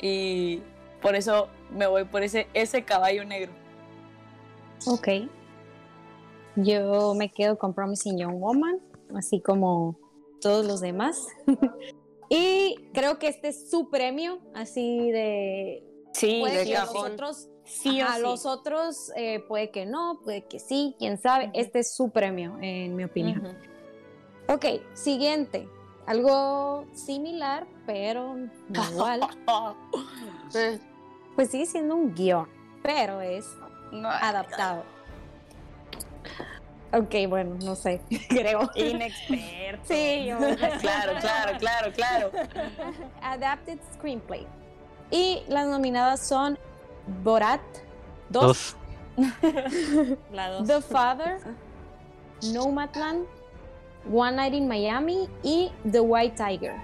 Y 0.00 0.60
por 1.00 1.14
eso 1.14 1.48
me 1.70 1.86
voy 1.86 2.04
por 2.04 2.22
ese, 2.22 2.48
ese 2.54 2.84
caballo 2.84 3.24
negro. 3.24 3.52
Ok. 4.86 5.08
Yo 6.56 7.14
me 7.14 7.30
quedo 7.30 7.58
con 7.58 7.74
Promising 7.74 8.18
Young 8.18 8.40
Woman, 8.40 8.80
así 9.14 9.40
como 9.40 9.98
todos 10.40 10.66
los 10.66 10.80
demás. 10.80 11.26
y 12.30 12.76
creo 12.94 13.18
que 13.18 13.28
este 13.28 13.48
es 13.48 13.70
su 13.70 13.90
premio, 13.90 14.38
así 14.54 15.10
de... 15.10 15.82
Sí, 16.12 16.42
de 16.42 16.76
a 16.76 16.86
los 16.86 16.94
otros, 16.94 17.48
sí 17.64 18.00
a 18.00 18.18
los 18.18 18.46
otros 18.46 19.12
eh, 19.16 19.44
puede 19.46 19.70
que 19.70 19.84
no, 19.84 20.20
puede 20.24 20.46
que 20.46 20.58
sí, 20.58 20.96
quién 20.98 21.18
sabe. 21.18 21.50
Este 21.52 21.80
es 21.80 21.94
su 21.94 22.08
premio, 22.08 22.56
en 22.62 22.96
mi 22.96 23.04
opinión. 23.04 23.54
Ok, 24.48 24.64
siguiente. 24.94 25.68
Algo 26.06 26.86
similar, 26.94 27.66
pero 27.84 28.36
igual. 28.92 29.20
pues 31.36 31.50
sigue 31.50 31.66
siendo 31.66 31.94
un 31.94 32.14
guion, 32.14 32.48
pero 32.82 33.20
es 33.20 33.46
adaptado. 33.92 34.82
Ok, 36.92 37.14
bueno, 37.28 37.56
no 37.62 37.76
sé, 37.76 38.00
creo. 38.28 38.70
Inexperto. 38.74 39.84
Sí, 39.84 40.30
claro, 40.80 41.12
claro, 41.20 41.58
claro, 41.58 41.92
claro. 41.92 42.30
Adapted 43.22 43.78
Screenplay. 43.94 44.46
Y 45.10 45.42
las 45.48 45.66
nominadas 45.66 46.26
son 46.26 46.58
Borat 47.22 47.60
2. 48.30 48.76
La 50.32 50.50
dos. 50.50 50.66
The 50.66 50.80
Father, 50.80 51.38
Nomadland, 52.52 53.26
One 54.12 54.36
Night 54.36 54.54
in 54.54 54.66
Miami 54.66 55.28
y 55.42 55.70
The 55.90 56.00
White 56.00 56.36
Tiger. 56.36 56.74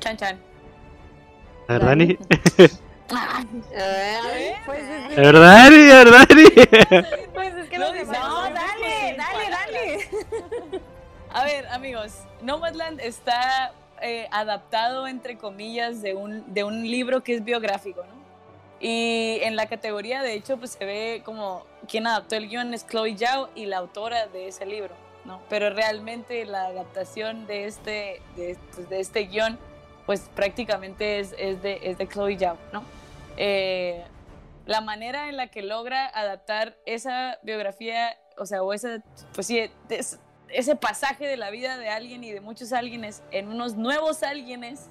Chan 0.00 0.16
Chan. 0.16 0.51
Dani? 1.68 2.18
Pues 4.64 4.82
es 5.10 5.16
¿Verdad, 5.16 5.70
¿Verdad? 5.70 6.26
Pues 7.34 7.54
es 7.56 7.68
que 7.68 7.78
no, 7.78 7.92
no 7.92 8.04
dale, 8.04 9.16
dale, 9.18 9.50
dale. 9.50 10.08
A 11.30 11.44
ver, 11.44 11.66
amigos, 11.68 12.20
Nomadland 12.40 13.00
está 13.00 13.72
eh, 14.00 14.28
adaptado, 14.30 15.06
entre 15.06 15.36
comillas, 15.36 16.02
de 16.02 16.14
un, 16.14 16.52
de 16.54 16.64
un 16.64 16.82
libro 16.82 17.22
que 17.22 17.34
es 17.34 17.44
biográfico, 17.44 18.02
¿no? 18.02 18.22
Y 18.80 19.38
en 19.42 19.54
la 19.54 19.66
categoría, 19.66 20.22
de 20.22 20.34
hecho, 20.34 20.56
pues 20.56 20.72
se 20.72 20.84
ve 20.84 21.22
como 21.24 21.64
quien 21.86 22.06
adaptó 22.06 22.34
el 22.34 22.48
guion 22.48 22.74
es 22.74 22.84
Chloe 22.86 23.16
Zhao 23.16 23.48
y 23.54 23.66
la 23.66 23.78
autora 23.78 24.26
de 24.26 24.48
ese 24.48 24.66
libro, 24.66 24.94
¿no? 25.24 25.40
Pero 25.48 25.70
realmente 25.70 26.44
la 26.44 26.66
adaptación 26.66 27.46
de 27.46 27.66
este, 27.66 28.20
de, 28.36 28.58
pues, 28.74 28.88
de 28.88 29.00
este 29.00 29.20
guion, 29.26 29.58
pues 30.06 30.30
prácticamente 30.34 31.20
es, 31.20 31.30
de, 31.30 31.80
es 31.82 31.98
de 31.98 32.08
Chloe 32.08 32.38
Zhao, 32.38 32.56
¿no? 32.72 32.82
Eh, 33.36 34.02
la 34.66 34.80
manera 34.80 35.28
en 35.28 35.36
la 35.36 35.48
que 35.48 35.62
logra 35.62 36.06
adaptar 36.06 36.76
esa 36.86 37.38
biografía, 37.42 38.16
o 38.38 38.46
sea, 38.46 38.62
o 38.62 38.72
ese, 38.72 39.02
pues 39.34 39.46
sí, 39.46 39.70
ese 40.48 40.76
pasaje 40.76 41.26
de 41.26 41.36
la 41.36 41.50
vida 41.50 41.78
de 41.78 41.88
alguien 41.88 42.22
y 42.24 42.30
de 42.30 42.40
muchos 42.40 42.72
alguienes 42.72 43.22
en 43.30 43.48
unos 43.48 43.76
nuevos 43.76 44.22
alguienes, 44.22 44.88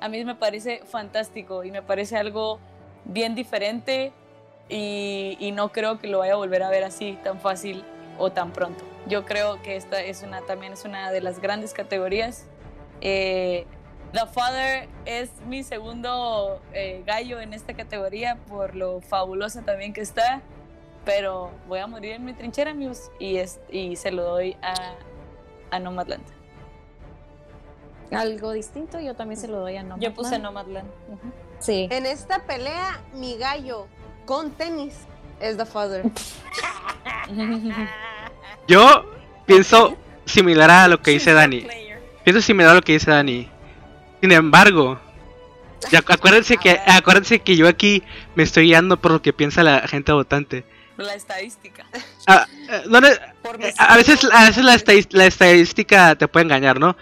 a 0.00 0.08
mí 0.08 0.24
me 0.24 0.34
parece 0.34 0.82
fantástico 0.84 1.64
y 1.64 1.70
me 1.70 1.82
parece 1.82 2.16
algo 2.16 2.60
bien 3.04 3.34
diferente 3.34 4.12
y, 4.68 5.52
no 5.54 5.72
creo 5.72 5.98
que 5.98 6.06
lo 6.06 6.18
vaya 6.18 6.34
a 6.34 6.36
volver 6.36 6.62
a 6.62 6.70
ver 6.70 6.84
así 6.84 7.18
tan 7.22 7.40
fácil 7.40 7.84
o 8.18 8.32
tan 8.32 8.52
pronto. 8.52 8.84
Yo 9.06 9.24
creo 9.24 9.60
que 9.62 9.76
esta 9.76 10.00
es 10.00 10.22
una, 10.22 10.40
también 10.42 10.72
es 10.72 10.84
una 10.84 11.10
de 11.10 11.20
las 11.20 11.40
grandes 11.40 11.74
categorías. 11.74 12.46
Eh, 13.00 13.66
The 14.14 14.26
Father 14.32 14.88
es 15.06 15.28
mi 15.48 15.64
segundo 15.64 16.60
eh, 16.72 17.02
gallo 17.04 17.40
en 17.40 17.52
esta 17.52 17.74
categoría 17.74 18.38
por 18.48 18.76
lo 18.76 19.00
fabulosa 19.00 19.62
también 19.62 19.92
que 19.92 20.02
está, 20.02 20.40
pero 21.04 21.50
voy 21.66 21.80
a 21.80 21.88
morir 21.88 22.12
en 22.12 22.24
mi 22.24 22.32
trinchera, 22.32 22.70
amigos, 22.70 23.10
y, 23.18 23.38
es, 23.38 23.58
y 23.72 23.96
se 23.96 24.12
lo 24.12 24.22
doy 24.22 24.56
a, 24.62 24.94
a 25.72 25.80
Nomadland. 25.80 26.22
Algo 28.12 28.52
distinto, 28.52 29.00
yo 29.00 29.16
también 29.16 29.40
se 29.40 29.48
lo 29.48 29.58
doy 29.58 29.78
a 29.78 29.82
Nomadland. 29.82 30.02
Yo 30.04 30.14
puse 30.14 30.38
Nomadland. 30.38 30.88
Sí. 31.58 31.88
En 31.90 32.06
esta 32.06 32.38
pelea, 32.44 33.00
mi 33.14 33.36
gallo 33.36 33.88
con 34.26 34.52
tenis 34.52 34.94
es 35.40 35.56
The 35.56 35.66
Father. 35.66 36.04
yo 38.68 39.06
pienso 39.44 39.96
similar 40.24 40.70
a 40.70 40.86
lo 40.86 41.02
que 41.02 41.10
dice 41.10 41.32
Dani. 41.32 41.66
Pienso 42.22 42.40
similar 42.40 42.70
a 42.70 42.74
lo 42.76 42.82
que 42.82 42.92
dice 42.92 43.10
Dani. 43.10 43.50
Sin 44.24 44.32
embargo, 44.32 44.98
acuérdense 46.08 46.56
que, 46.56 46.80
acuérdense 46.86 47.40
que 47.40 47.56
yo 47.56 47.68
aquí 47.68 48.02
me 48.34 48.42
estoy 48.42 48.68
guiando 48.68 48.98
por 48.98 49.12
lo 49.12 49.20
que 49.20 49.34
piensa 49.34 49.62
la 49.62 49.86
gente 49.86 50.12
votante. 50.12 50.64
La 50.96 51.14
estadística. 51.14 51.84
Ah, 52.26 52.46
eh, 52.70 53.18
a 53.76 53.96
veces, 53.98 54.26
a 54.32 54.44
veces 54.46 54.64
la, 55.12 55.26
estadística 55.26 56.14
te 56.14 56.26
puede 56.26 56.44
engañar, 56.44 56.80
¿no? 56.80 56.96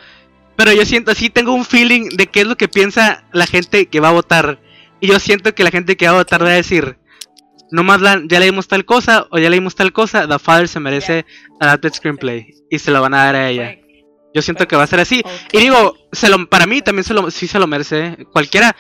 Pero 0.57 0.73
yo 0.73 0.85
siento, 0.85 1.15
sí 1.15 1.31
tengo 1.31 1.53
un 1.55 1.65
feeling 1.65 2.09
de 2.09 2.27
qué 2.27 2.41
es 2.41 2.49
lo 2.49 2.57
que 2.57 2.67
piensa 2.67 3.23
la 3.31 3.47
gente 3.47 3.87
que 3.87 4.01
va 4.01 4.09
a 4.09 4.13
votar. 4.15 4.59
Y 4.99 5.07
yo 5.07 5.21
siento 5.21 5.55
que 5.55 5.63
la 5.63 5.71
gente 5.71 5.97
que 5.97 6.07
va 6.07 6.15
a 6.15 6.17
votar 6.17 6.43
va 6.43 6.49
a 6.49 6.55
decir, 6.55 6.99
no 7.71 7.85
más 7.85 8.01
ya 8.01 8.41
leímos 8.41 8.67
tal 8.67 8.85
cosa 8.85 9.29
o 9.31 9.39
ya 9.39 9.49
leímos 9.49 9.77
tal 9.77 9.93
cosa, 9.93 10.27
The 10.27 10.41
Father 10.41 10.67
se 10.67 10.81
merece 10.81 11.25
Adapted 11.61 11.93
Screenplay. 11.93 12.53
Y 12.69 12.81
se 12.81 12.91
lo 12.91 13.01
van 13.01 13.15
a 13.15 13.27
dar 13.27 13.37
a 13.37 13.49
ella. 13.49 13.77
Yo 14.35 14.43
siento 14.43 14.67
que 14.67 14.77
va 14.77 14.85
a 14.85 14.87
ser 14.87 15.01
así. 15.01 15.23
Y 15.53 15.59
digo, 15.59 15.95
se 16.13 16.29
lo, 16.29 16.49
para 16.49 16.67
mí 16.67 16.81
también 16.83 17.05
se 17.05 17.15
lo, 17.15 17.31
sí 17.31 17.47
se 17.47 17.59
lo 17.59 17.67
merece. 17.67 18.27
Cualquiera, 18.33 18.75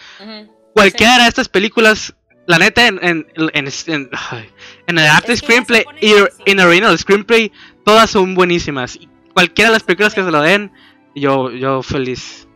cualquiera 0.74 1.22
de 1.22 1.28
estas 1.28 1.48
películas, 1.48 2.14
la 2.46 2.59
neta, 2.59 2.86
en, 2.86 2.98
en, 3.03 3.26
en, 3.36 3.68
en, 3.86 4.98
el 4.98 5.07
arte 5.07 5.36
screenplay 5.36 5.84
y 6.00 6.12
en 6.46 6.59
el 6.59 6.66
original 6.66 6.98
screenplay, 6.98 7.53
todas 7.84 8.11
son 8.11 8.34
buenísimas. 8.34 8.98
cualquiera 9.34 9.70
de 9.70 9.74
las 9.74 9.82
películas 9.82 10.14
que 10.14 10.24
se 10.24 10.30
lo 10.30 10.40
den, 10.40 10.72
yo, 11.14 11.50
yo 11.50 11.82
feliz. 11.82 12.48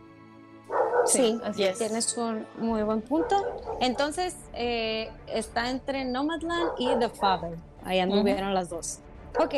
Sí, 1.05 1.39
tienes 1.77 2.17
un 2.17 2.45
muy 2.57 2.83
buen 2.83 3.01
punto. 3.01 3.35
Entonces, 3.79 4.35
eh, 4.53 5.09
está 5.27 5.69
entre 5.69 6.03
Nomadland 6.03 6.71
y 6.77 6.87
The 6.99 7.09
Father. 7.09 7.57
Ahí 7.85 7.99
anduvieron 7.99 8.53
las 8.53 8.69
dos. 8.69 8.99
Ok, 9.39 9.53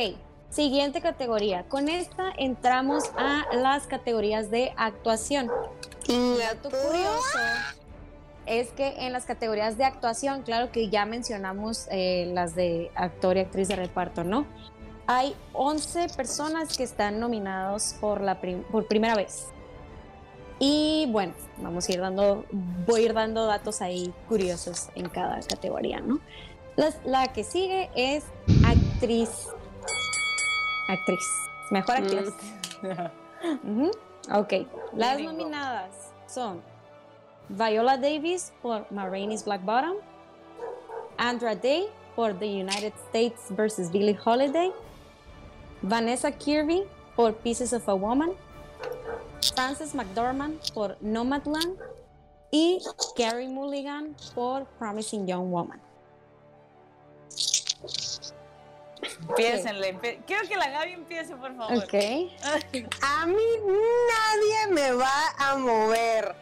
Siguiente 0.50 1.00
categoría. 1.00 1.64
Con 1.64 1.90
esta 1.90 2.32
entramos 2.38 3.04
a 3.16 3.46
las 3.54 3.86
categorías 3.86 4.50
de 4.50 4.74
actuación. 4.78 5.52
Y 6.08 6.38
dato 6.38 6.70
curioso 6.72 7.40
es 8.48 8.70
que 8.72 9.06
en 9.06 9.14
las 9.14 9.26
categorías 9.26 9.78
de 9.78 9.86
actuación, 9.86 10.42
claro 10.42 10.72
que 10.72 10.90
ya 10.90 11.06
mencionamos 11.06 11.88
eh, 11.92 12.32
las 12.34 12.56
de 12.56 12.90
actor 12.96 13.38
y 13.38 13.42
actriz 13.42 13.68
de 13.68 13.76
reparto, 13.76 14.24
¿no? 14.24 14.48
Hay 15.06 15.36
11 15.54 16.08
personas 16.18 16.76
que 16.76 16.84
están 16.84 17.20
nominados 17.20 17.96
por, 18.02 18.22
la 18.22 18.40
por 18.42 18.88
primera 18.88 19.14
vez. 19.14 19.48
Y 20.58 21.08
bueno, 21.12 21.34
vamos 21.58 21.88
a 21.88 21.94
ir 21.94 22.02
dando, 22.02 22.44
voy 22.88 23.02
a 23.02 23.06
ir 23.06 23.14
dando 23.14 23.46
datos 23.46 23.82
ahí 23.82 24.14
curiosos 24.28 24.90
en 24.96 25.10
cada 25.10 25.40
categoría, 25.42 26.00
¿no? 26.02 26.20
la 27.04 27.28
que 27.34 27.44
sigue 27.44 27.90
es 27.94 28.24
actriz 28.66 29.30
actriz. 30.90 31.26
Mejor 31.72 31.96
actriz. 31.96 32.34
Ok, 34.32 34.54
las 34.94 35.20
nominadas 35.20 36.12
son 36.28 36.62
Viola 37.48 37.98
Davis 37.98 38.52
por 38.62 38.86
Marraine's 38.92 39.44
Black 39.44 39.64
Bottom, 39.64 39.96
Andra 41.18 41.56
Day 41.56 41.88
por 42.16 42.38
The 42.38 42.46
United 42.46 42.94
States 43.08 43.50
vs. 43.50 43.92
Billie 43.92 44.20
Holiday, 44.24 44.72
Vanessa 45.82 46.32
Kirby 46.32 46.84
por 47.16 47.34
Pieces 47.38 47.74
of 47.74 47.88
a 47.90 47.96
Woman, 47.96 48.34
Frances 49.56 49.96
McDormand 49.96 50.60
por 50.74 50.98
Nomadland 51.02 51.80
y 52.52 52.80
Carrie 53.16 53.48
Mulligan 53.48 54.16
por 54.36 54.66
Promising 54.78 55.26
Young 55.26 55.50
Woman. 55.50 55.82
Piénsenle. 59.36 59.98
Quiero 60.26 60.48
que 60.48 60.58
la 60.58 60.70
Gaby 60.70 60.94
empiece, 60.94 61.36
por 61.36 61.56
favor. 61.56 61.78
Ok. 61.78 61.94
a 63.02 63.26
mí 63.26 63.44
nadie 63.66 64.74
me 64.74 64.92
va 64.92 65.34
a 65.38 65.56
mover. 65.56 66.36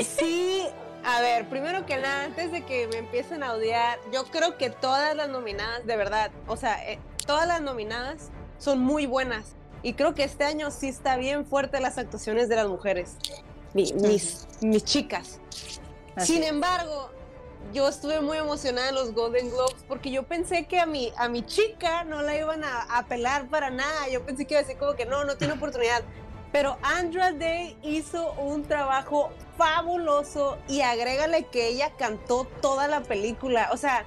Sí, 0.00 0.66
a 1.04 1.20
ver, 1.20 1.48
primero 1.48 1.86
que 1.86 1.96
nada, 1.96 2.24
antes 2.24 2.52
de 2.52 2.64
que 2.64 2.88
me 2.88 2.98
empiecen 2.98 3.42
a 3.42 3.52
odiar, 3.54 3.98
yo 4.12 4.24
creo 4.24 4.56
que 4.56 4.70
todas 4.70 5.14
las 5.16 5.28
nominadas, 5.28 5.86
de 5.86 5.96
verdad, 5.96 6.30
o 6.46 6.56
sea, 6.56 6.84
eh, 6.90 6.98
todas 7.26 7.46
las 7.46 7.60
nominadas 7.60 8.30
son 8.58 8.80
muy 8.80 9.06
buenas. 9.06 9.54
Y 9.82 9.94
creo 9.94 10.14
que 10.14 10.24
este 10.24 10.44
año 10.44 10.70
sí 10.70 10.88
está 10.88 11.16
bien 11.16 11.46
fuerte 11.46 11.80
las 11.80 11.98
actuaciones 11.98 12.48
de 12.48 12.56
las 12.56 12.66
mujeres, 12.66 13.16
mis, 13.74 13.94
mis 14.60 14.84
chicas. 14.84 15.40
Sin 16.18 16.42
embargo, 16.42 17.10
yo 17.72 17.88
estuve 17.88 18.20
muy 18.20 18.38
emocionada 18.38 18.88
en 18.88 18.94
los 18.94 19.12
Golden 19.12 19.50
Globes 19.50 19.84
porque 19.86 20.10
yo 20.10 20.22
pensé 20.22 20.66
que 20.66 20.78
a 20.78 20.86
mi, 20.86 21.12
a 21.16 21.28
mi 21.28 21.44
chica 21.44 22.04
no 22.04 22.22
la 22.22 22.36
iban 22.36 22.64
a 22.64 22.82
apelar 22.96 23.48
para 23.48 23.70
nada. 23.70 24.08
Yo 24.08 24.24
pensé 24.24 24.44
que 24.46 24.54
iba 24.54 24.60
a 24.60 24.62
decir 24.62 24.78
como 24.78 24.94
que 24.94 25.06
no, 25.06 25.24
no 25.24 25.36
tiene 25.36 25.54
oportunidad. 25.54 26.02
Pero 26.52 26.78
Andra 26.82 27.32
Day 27.32 27.76
hizo 27.82 28.32
un 28.34 28.62
trabajo 28.64 29.30
fabuloso 29.56 30.58
y 30.66 30.80
agrégale 30.80 31.44
que 31.44 31.68
ella 31.68 31.92
cantó 31.98 32.46
toda 32.62 32.88
la 32.88 33.02
película. 33.02 33.68
O 33.72 33.76
sea, 33.76 34.06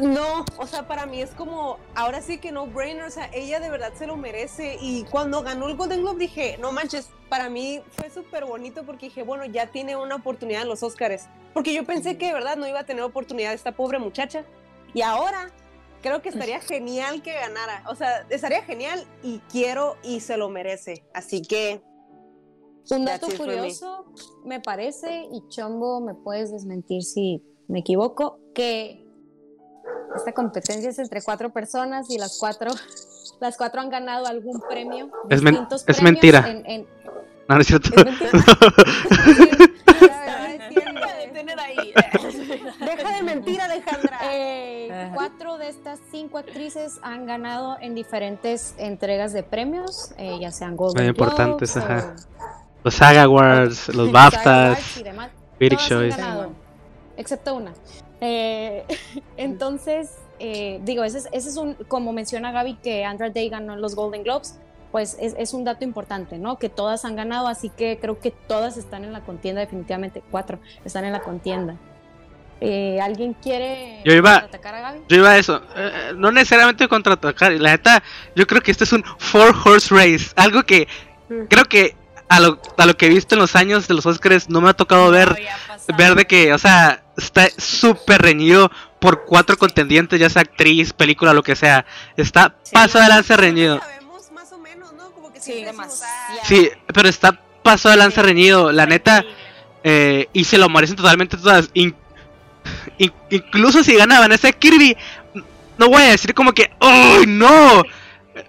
no, 0.00 0.44
o 0.58 0.66
sea, 0.68 0.86
para 0.86 1.06
mí 1.06 1.20
es 1.20 1.30
como, 1.30 1.78
ahora 1.96 2.22
sí 2.22 2.38
que 2.38 2.52
no 2.52 2.66
brainer, 2.66 3.04
o 3.04 3.10
sea, 3.10 3.28
ella 3.32 3.58
de 3.58 3.70
verdad 3.70 3.92
se 3.94 4.06
lo 4.06 4.16
merece. 4.16 4.76
Y 4.80 5.04
cuando 5.04 5.42
ganó 5.42 5.68
el 5.68 5.76
Golden 5.76 6.02
Globe 6.02 6.20
dije, 6.20 6.56
no 6.58 6.70
manches, 6.70 7.10
para 7.28 7.48
mí 7.48 7.82
fue 7.90 8.10
súper 8.10 8.44
bonito 8.44 8.84
porque 8.84 9.06
dije, 9.06 9.24
bueno, 9.24 9.44
ya 9.46 9.66
tiene 9.66 9.96
una 9.96 10.16
oportunidad 10.16 10.62
en 10.62 10.68
los 10.68 10.84
Oscars. 10.84 11.28
Porque 11.52 11.74
yo 11.74 11.84
pensé 11.84 12.16
que 12.16 12.26
de 12.26 12.32
verdad 12.32 12.56
no 12.56 12.66
iba 12.66 12.80
a 12.80 12.86
tener 12.86 13.02
oportunidad 13.02 13.52
esta 13.52 13.72
pobre 13.72 13.98
muchacha. 13.98 14.44
Y 14.94 15.02
ahora 15.02 15.50
creo 16.02 16.20
que 16.20 16.28
estaría 16.28 16.60
genial 16.60 17.22
que 17.22 17.32
ganara. 17.32 17.84
O 17.88 17.94
sea, 17.94 18.26
estaría 18.28 18.62
genial 18.62 19.04
y 19.22 19.38
quiero 19.50 19.96
y 20.02 20.20
se 20.20 20.36
lo 20.36 20.48
merece. 20.48 21.04
Así 21.14 21.42
que. 21.42 21.82
Un 22.90 23.04
dato 23.04 23.28
curioso, 23.36 24.06
me 24.44 24.60
parece, 24.60 25.28
y 25.30 25.46
Chombo, 25.48 26.00
me 26.00 26.14
puedes 26.14 26.50
desmentir 26.50 27.04
si 27.04 27.40
me 27.68 27.78
equivoco, 27.78 28.40
que 28.56 29.06
esta 30.16 30.32
competencia 30.32 30.90
es 30.90 30.98
entre 30.98 31.22
cuatro 31.22 31.52
personas 31.52 32.10
y 32.10 32.18
las 32.18 32.38
cuatro, 32.40 32.72
las 33.40 33.56
cuatro 33.56 33.80
han 33.80 33.88
ganado 33.88 34.26
algún 34.26 34.60
premio. 34.68 35.12
Es, 35.30 35.42
es 35.86 36.02
mentira. 36.02 36.42
No, 37.48 37.54
no 37.54 37.60
es 37.60 37.66
cierto. 37.68 37.90
Deja 42.80 43.16
de 43.16 43.22
mentir, 43.22 43.60
Alejandra. 43.60 44.18
Eh, 44.24 45.10
cuatro 45.14 45.58
de 45.58 45.68
estas 45.68 45.98
cinco 46.10 46.38
actrices 46.38 46.98
han 47.02 47.26
ganado 47.26 47.76
en 47.80 47.94
diferentes 47.94 48.74
entregas 48.78 49.32
de 49.32 49.42
premios, 49.42 50.12
eh, 50.18 50.38
ya 50.40 50.50
sean 50.50 50.76
Golden 50.76 51.04
Muy 51.04 51.10
importantes, 51.10 51.76
ajá. 51.76 52.14
Los 52.84 52.94
Saga 52.94 53.22
Awards, 53.22 53.94
los 53.94 54.10
BAFTAs, 54.10 55.02
Critics 55.58 55.86
Choice. 55.86 56.20
Excepto 57.16 57.54
una. 57.54 57.72
Eh, 58.20 58.84
entonces, 59.36 60.16
eh, 60.38 60.80
digo, 60.84 61.04
ese 61.04 61.28
es, 61.32 61.56
un, 61.56 61.74
como 61.74 62.12
menciona 62.12 62.50
Gaby, 62.52 62.74
que 62.76 63.04
Andra 63.04 63.30
Day 63.30 63.48
ganó 63.48 63.76
los 63.76 63.94
Golden 63.94 64.24
Globes, 64.24 64.58
pues 64.92 65.16
es, 65.18 65.54
un 65.54 65.64
dato 65.64 65.84
importante, 65.84 66.36
¿no? 66.36 66.58
Que 66.58 66.68
todas 66.68 67.06
han 67.06 67.16
ganado, 67.16 67.48
así 67.48 67.70
que 67.70 67.98
creo 67.98 68.20
que 68.20 68.30
todas 68.30 68.76
están 68.76 69.04
en 69.04 69.12
la 69.14 69.22
contienda, 69.22 69.62
definitivamente, 69.62 70.22
cuatro 70.30 70.60
están 70.84 71.06
en 71.06 71.12
la 71.12 71.20
contienda. 71.20 71.76
Eh, 72.60 73.00
¿Alguien 73.00 73.32
quiere 73.32 74.02
yo 74.04 74.12
iba, 74.12 74.32
contraatacar 74.32 74.74
a 74.74 74.80
Gaby? 74.82 75.00
Yo 75.08 75.16
iba 75.16 75.30
a 75.30 75.38
eso, 75.38 75.62
no 76.14 76.30
necesariamente 76.30 76.86
contraatacar, 76.86 77.52
la 77.52 77.70
neta, 77.70 78.02
yo 78.36 78.46
creo 78.46 78.60
que 78.60 78.70
este 78.70 78.84
es 78.84 78.92
un 78.92 79.02
four 79.18 79.56
horse 79.64 79.92
race, 79.92 80.30
algo 80.36 80.62
que 80.62 80.86
mm. 81.28 81.46
creo 81.48 81.64
que 81.64 81.96
a 82.28 82.38
lo, 82.38 82.60
a 82.76 82.86
lo 82.86 82.96
que 82.96 83.06
he 83.06 83.08
visto 83.08 83.34
en 83.34 83.40
los 83.40 83.56
años 83.56 83.88
de 83.88 83.94
los 83.94 84.06
Oscars 84.06 84.48
no 84.48 84.60
me 84.60 84.68
ha 84.70 84.74
tocado 84.74 85.10
ver, 85.10 85.36
ver 85.96 86.14
de 86.14 86.26
que, 86.26 86.52
o 86.52 86.58
sea, 86.58 87.02
está 87.16 87.48
súper 87.58 88.22
reñido 88.22 88.70
por 89.00 89.24
cuatro 89.24 89.58
contendientes, 89.58 90.20
ya 90.20 90.30
sea 90.30 90.42
actriz, 90.42 90.92
película, 90.92 91.34
lo 91.34 91.42
que 91.42 91.56
sea. 91.56 91.84
Está 92.16 92.54
paso 92.72 93.00
de 93.00 93.08
lanza 93.08 93.36
reñido. 93.36 93.80
Sí, 96.44 96.70
pero 96.92 97.08
está 97.08 97.38
paso 97.62 97.90
de 97.90 97.96
lanza 97.96 98.22
reñido, 98.22 98.72
la 98.72 98.86
neta. 98.86 99.24
Eh, 99.84 100.28
y 100.32 100.44
se 100.44 100.58
lo 100.58 100.68
merecen 100.68 100.96
totalmente 100.96 101.36
todas. 101.36 101.70
incluso 103.30 103.82
si 103.82 103.96
gana 103.96 104.20
Vanessa 104.20 104.52
Kirby, 104.52 104.96
no 105.78 105.88
voy 105.88 106.02
a 106.02 106.10
decir 106.10 106.34
como 106.34 106.52
que, 106.52 106.70
¡oh, 106.78 107.22
no! 107.26 107.82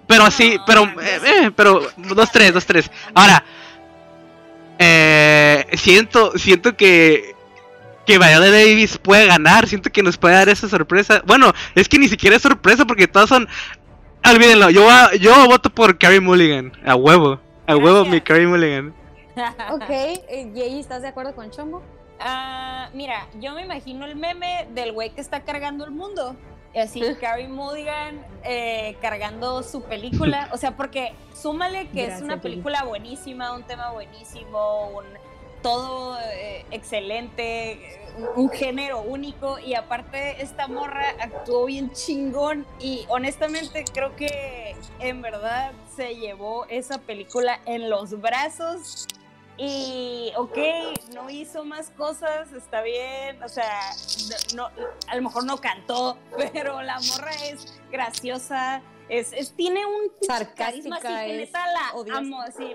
Pero 0.08 0.30
sí, 0.32 0.58
pero, 0.66 0.84
eh, 1.02 1.20
eh, 1.26 1.52
pero, 1.56 1.90
dos, 1.98 2.32
tres, 2.32 2.54
dos, 2.54 2.66
tres. 2.66 2.90
Ahora, 3.14 3.44
eh, 4.78 5.66
siento, 5.78 6.38
siento 6.38 6.76
que 6.76 7.34
que 8.06 8.20
Viola 8.20 8.50
Davis 8.50 8.98
puede 8.98 9.28
ganar, 9.28 9.68
siento 9.68 9.90
que 9.90 10.04
nos 10.04 10.18
puede 10.18 10.36
dar 10.36 10.50
esa 10.50 10.68
sorpresa. 10.68 11.22
Bueno, 11.26 11.54
es 11.74 11.88
que 11.88 11.98
ni 11.98 12.10
siquiera 12.10 12.36
es 12.36 12.42
sorpresa 12.42 12.86
porque 12.86 13.08
todos 13.08 13.30
son 13.30 13.48
olvídenlo, 14.32 14.70
yo 14.70 14.88
yo 15.20 15.48
voto 15.48 15.70
por 15.70 15.98
Carrie 15.98 16.20
Mulligan, 16.20 16.72
a 16.86 16.96
huevo, 16.96 17.40
a 17.68 17.76
huevo 17.76 18.06
mi 18.06 18.22
Carrie 18.22 18.48
Mulligan. 18.48 18.94
ok, 19.72 19.90
eh, 19.90 20.52
Jay, 20.56 20.80
¿estás 20.80 21.02
de 21.02 21.08
acuerdo 21.08 21.36
con 21.36 21.50
Chombo? 21.50 21.82
Ah, 22.20 22.90
mira, 22.94 23.28
yo 23.40 23.54
me 23.54 23.64
imagino 23.64 24.06
el 24.06 24.16
meme 24.16 24.68
del 24.74 24.92
güey 24.92 25.10
que 25.10 25.22
está 25.22 25.44
cargando 25.44 25.84
el 25.86 25.92
mundo. 25.92 26.36
Así, 26.76 27.02
Carrie 27.22 27.48
Mulligan 27.48 28.26
eh, 28.44 28.96
cargando 29.02 29.64
su 29.64 29.84
película. 29.84 30.50
O 30.54 30.58
sea, 30.58 30.76
porque 30.78 31.14
súmale 31.34 31.90
que 31.90 32.06
es 32.06 32.22
una 32.22 32.42
película 32.42 32.84
buenísima, 32.84 33.54
un 33.54 33.64
tema 33.64 33.92
buenísimo, 33.92 34.90
un, 34.90 35.06
todo 35.62 36.18
eh, 36.20 36.66
excelente, 36.72 38.00
un 38.36 38.50
género 38.50 39.02
único. 39.02 39.60
Y 39.60 39.76
aparte, 39.76 40.42
esta 40.42 40.68
morra 40.68 41.16
actuó 41.20 41.66
bien 41.66 41.92
chingón. 41.92 42.66
Y 42.80 43.06
honestamente, 43.10 43.86
creo 43.94 44.16
que 44.16 44.76
en 45.00 45.22
verdad 45.22 45.72
se 45.96 46.16
llevó 46.16 46.66
esa 46.68 47.00
película 47.00 47.60
en 47.66 47.90
los 47.90 48.20
brazos 48.20 49.08
y, 49.58 50.32
ok, 50.36 50.58
no 51.14 51.30
hizo 51.30 51.64
más 51.64 51.92
cosas, 51.92 52.52
está 52.54 52.82
bien, 52.82 53.42
o 53.44 53.48
sea, 53.48 53.92
no, 54.56 54.70
a 55.08 55.16
lo 55.16 55.22
mejor 55.22 55.46
no 55.46 55.58
cantó, 55.58 56.18
pero 56.54 56.82
la 56.82 57.00
morra 57.00 57.32
es 57.46 57.80
graciosa, 57.92 58.82
es, 59.10 59.32
es 59.34 59.54
tiene 59.54 59.86
un 59.86 60.12
sarcasmo 60.22 60.96
así 60.96 61.08
que 61.08 61.38
neta 61.38 61.68
la 61.68 62.18
amo, 62.18 62.44
sí, 62.58 62.74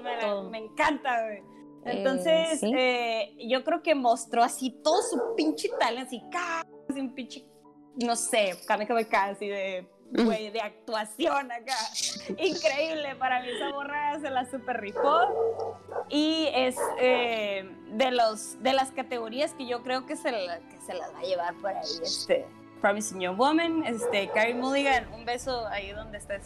me, 0.50 0.58
encanta, 0.58 1.20
Entonces, 1.90 2.62
eh, 2.62 2.72
eh, 2.76 3.48
yo 3.48 3.64
creo 3.64 3.82
que 3.82 3.94
mostró 3.94 4.42
así 4.42 4.70
todo 4.82 5.02
su 5.02 5.34
pinche 5.36 5.68
talento, 5.78 6.06
así, 6.06 6.22
casi 6.30 7.00
un 7.00 7.14
pinche, 7.14 7.46
no 7.96 8.16
sé, 8.16 8.56
casi 8.66 9.48
de 9.48 9.88
güey, 10.10 10.50
de 10.50 10.60
actuación 10.60 11.52
acá. 11.52 11.76
Increíble, 12.38 13.14
para 13.16 13.42
mí 13.42 13.48
esa 13.50 13.70
borrada 13.72 14.20
se 14.20 14.30
la 14.30 14.50
super 14.50 14.80
rifó. 14.80 15.66
Y 16.08 16.48
es 16.54 16.76
eh, 17.00 17.68
de, 17.92 18.10
los, 18.10 18.62
de 18.62 18.72
las 18.72 18.90
categorías 18.92 19.52
que 19.54 19.66
yo 19.66 19.82
creo 19.82 20.06
que 20.06 20.16
se, 20.16 20.30
que 20.30 20.80
se 20.86 20.94
las 20.94 21.12
va 21.14 21.20
a 21.20 21.22
llevar 21.22 21.54
por 21.56 21.70
ahí 21.70 21.84
este 22.02 22.46
Promising 22.80 23.20
Young 23.20 23.36
Woman, 23.36 23.84
este, 23.84 24.30
Carrie 24.34 24.54
Mulligan, 24.54 25.06
un 25.12 25.24
beso 25.24 25.66
ahí 25.68 25.90
donde 25.92 26.18
estés 26.18 26.42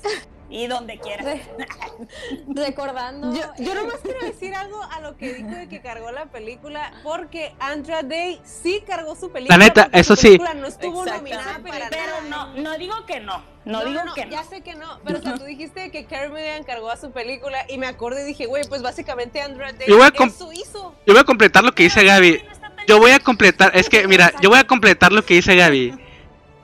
y 0.53 0.67
donde 0.67 0.99
quieras. 0.99 1.41
Recordando. 2.49 3.35
Yo, 3.35 3.43
yo 3.59 3.75
nomás 3.75 3.97
quiero 4.03 4.21
decir 4.27 4.55
algo 4.55 4.83
a 4.83 5.01
lo 5.01 5.17
que 5.17 5.33
dijo 5.35 5.51
de 5.51 5.69
que 5.69 5.81
cargó 5.81 6.13
la 6.13 6.27
película, 6.27 6.93
porque 7.03 7.55
Andrea 7.59 8.03
Day 8.03 8.41
sí 8.45 8.83
cargó 8.87 9.17
su 9.17 9.33
película. 9.33 9.57
La 9.57 9.65
neta, 9.65 9.89
eso 9.93 10.15
sí. 10.15 10.39
No 10.39 10.67
estuvo 10.67 11.05
nominada 11.05 11.61
para 11.67 11.89
Pero 11.89 12.23
no, 12.29 12.55
no 12.55 12.79
digo 12.79 13.07
que 13.07 13.21
no. 13.21 13.43
No, 13.65 13.85
digo 13.85 14.01
que 14.15 14.27
no. 14.27 14.33
Ya 14.33 14.43
sé 14.43 14.61
que 14.63 14.75
no, 14.75 15.01
pero 15.05 15.21
o 15.21 15.23
sea, 15.23 15.37
tú 15.37 15.45
dijiste 15.45 15.91
que 15.91 16.05
Carrie 16.05 16.31
Mulligan 16.31 16.65
cargó 16.65 16.91
a 16.91 16.97
su 16.97 17.13
película 17.13 17.65
y 17.69 17.79
me 17.79 17.87
acordé 17.87 18.23
y 18.23 18.27
dije, 18.27 18.47
güey, 18.47 18.65
pues 18.69 18.83
básicamente 18.83 19.41
Andrea 19.41 19.73
Day 19.73 19.87
eso 19.89 20.53
hizo. 20.53 20.95
Yo 21.07 21.15
voy 21.15 21.21
a 21.21 21.25
completar 21.25 21.63
lo 21.65 21.73
que 21.73 21.85
dice 21.85 22.05
Gaby. 22.05 22.43
Yo 22.89 22.99
voy 22.99 23.13
a 23.13 23.21
completar, 23.21 23.71
es 23.77 23.89
que 23.89 24.09
mira, 24.09 24.33
yo 24.41 24.51
voy 24.51 24.59
a 24.59 24.67
completar 24.67 25.13
lo 25.13 25.25
que 25.25 25.35
dice 25.35 25.55
Gaby. 25.55 26.02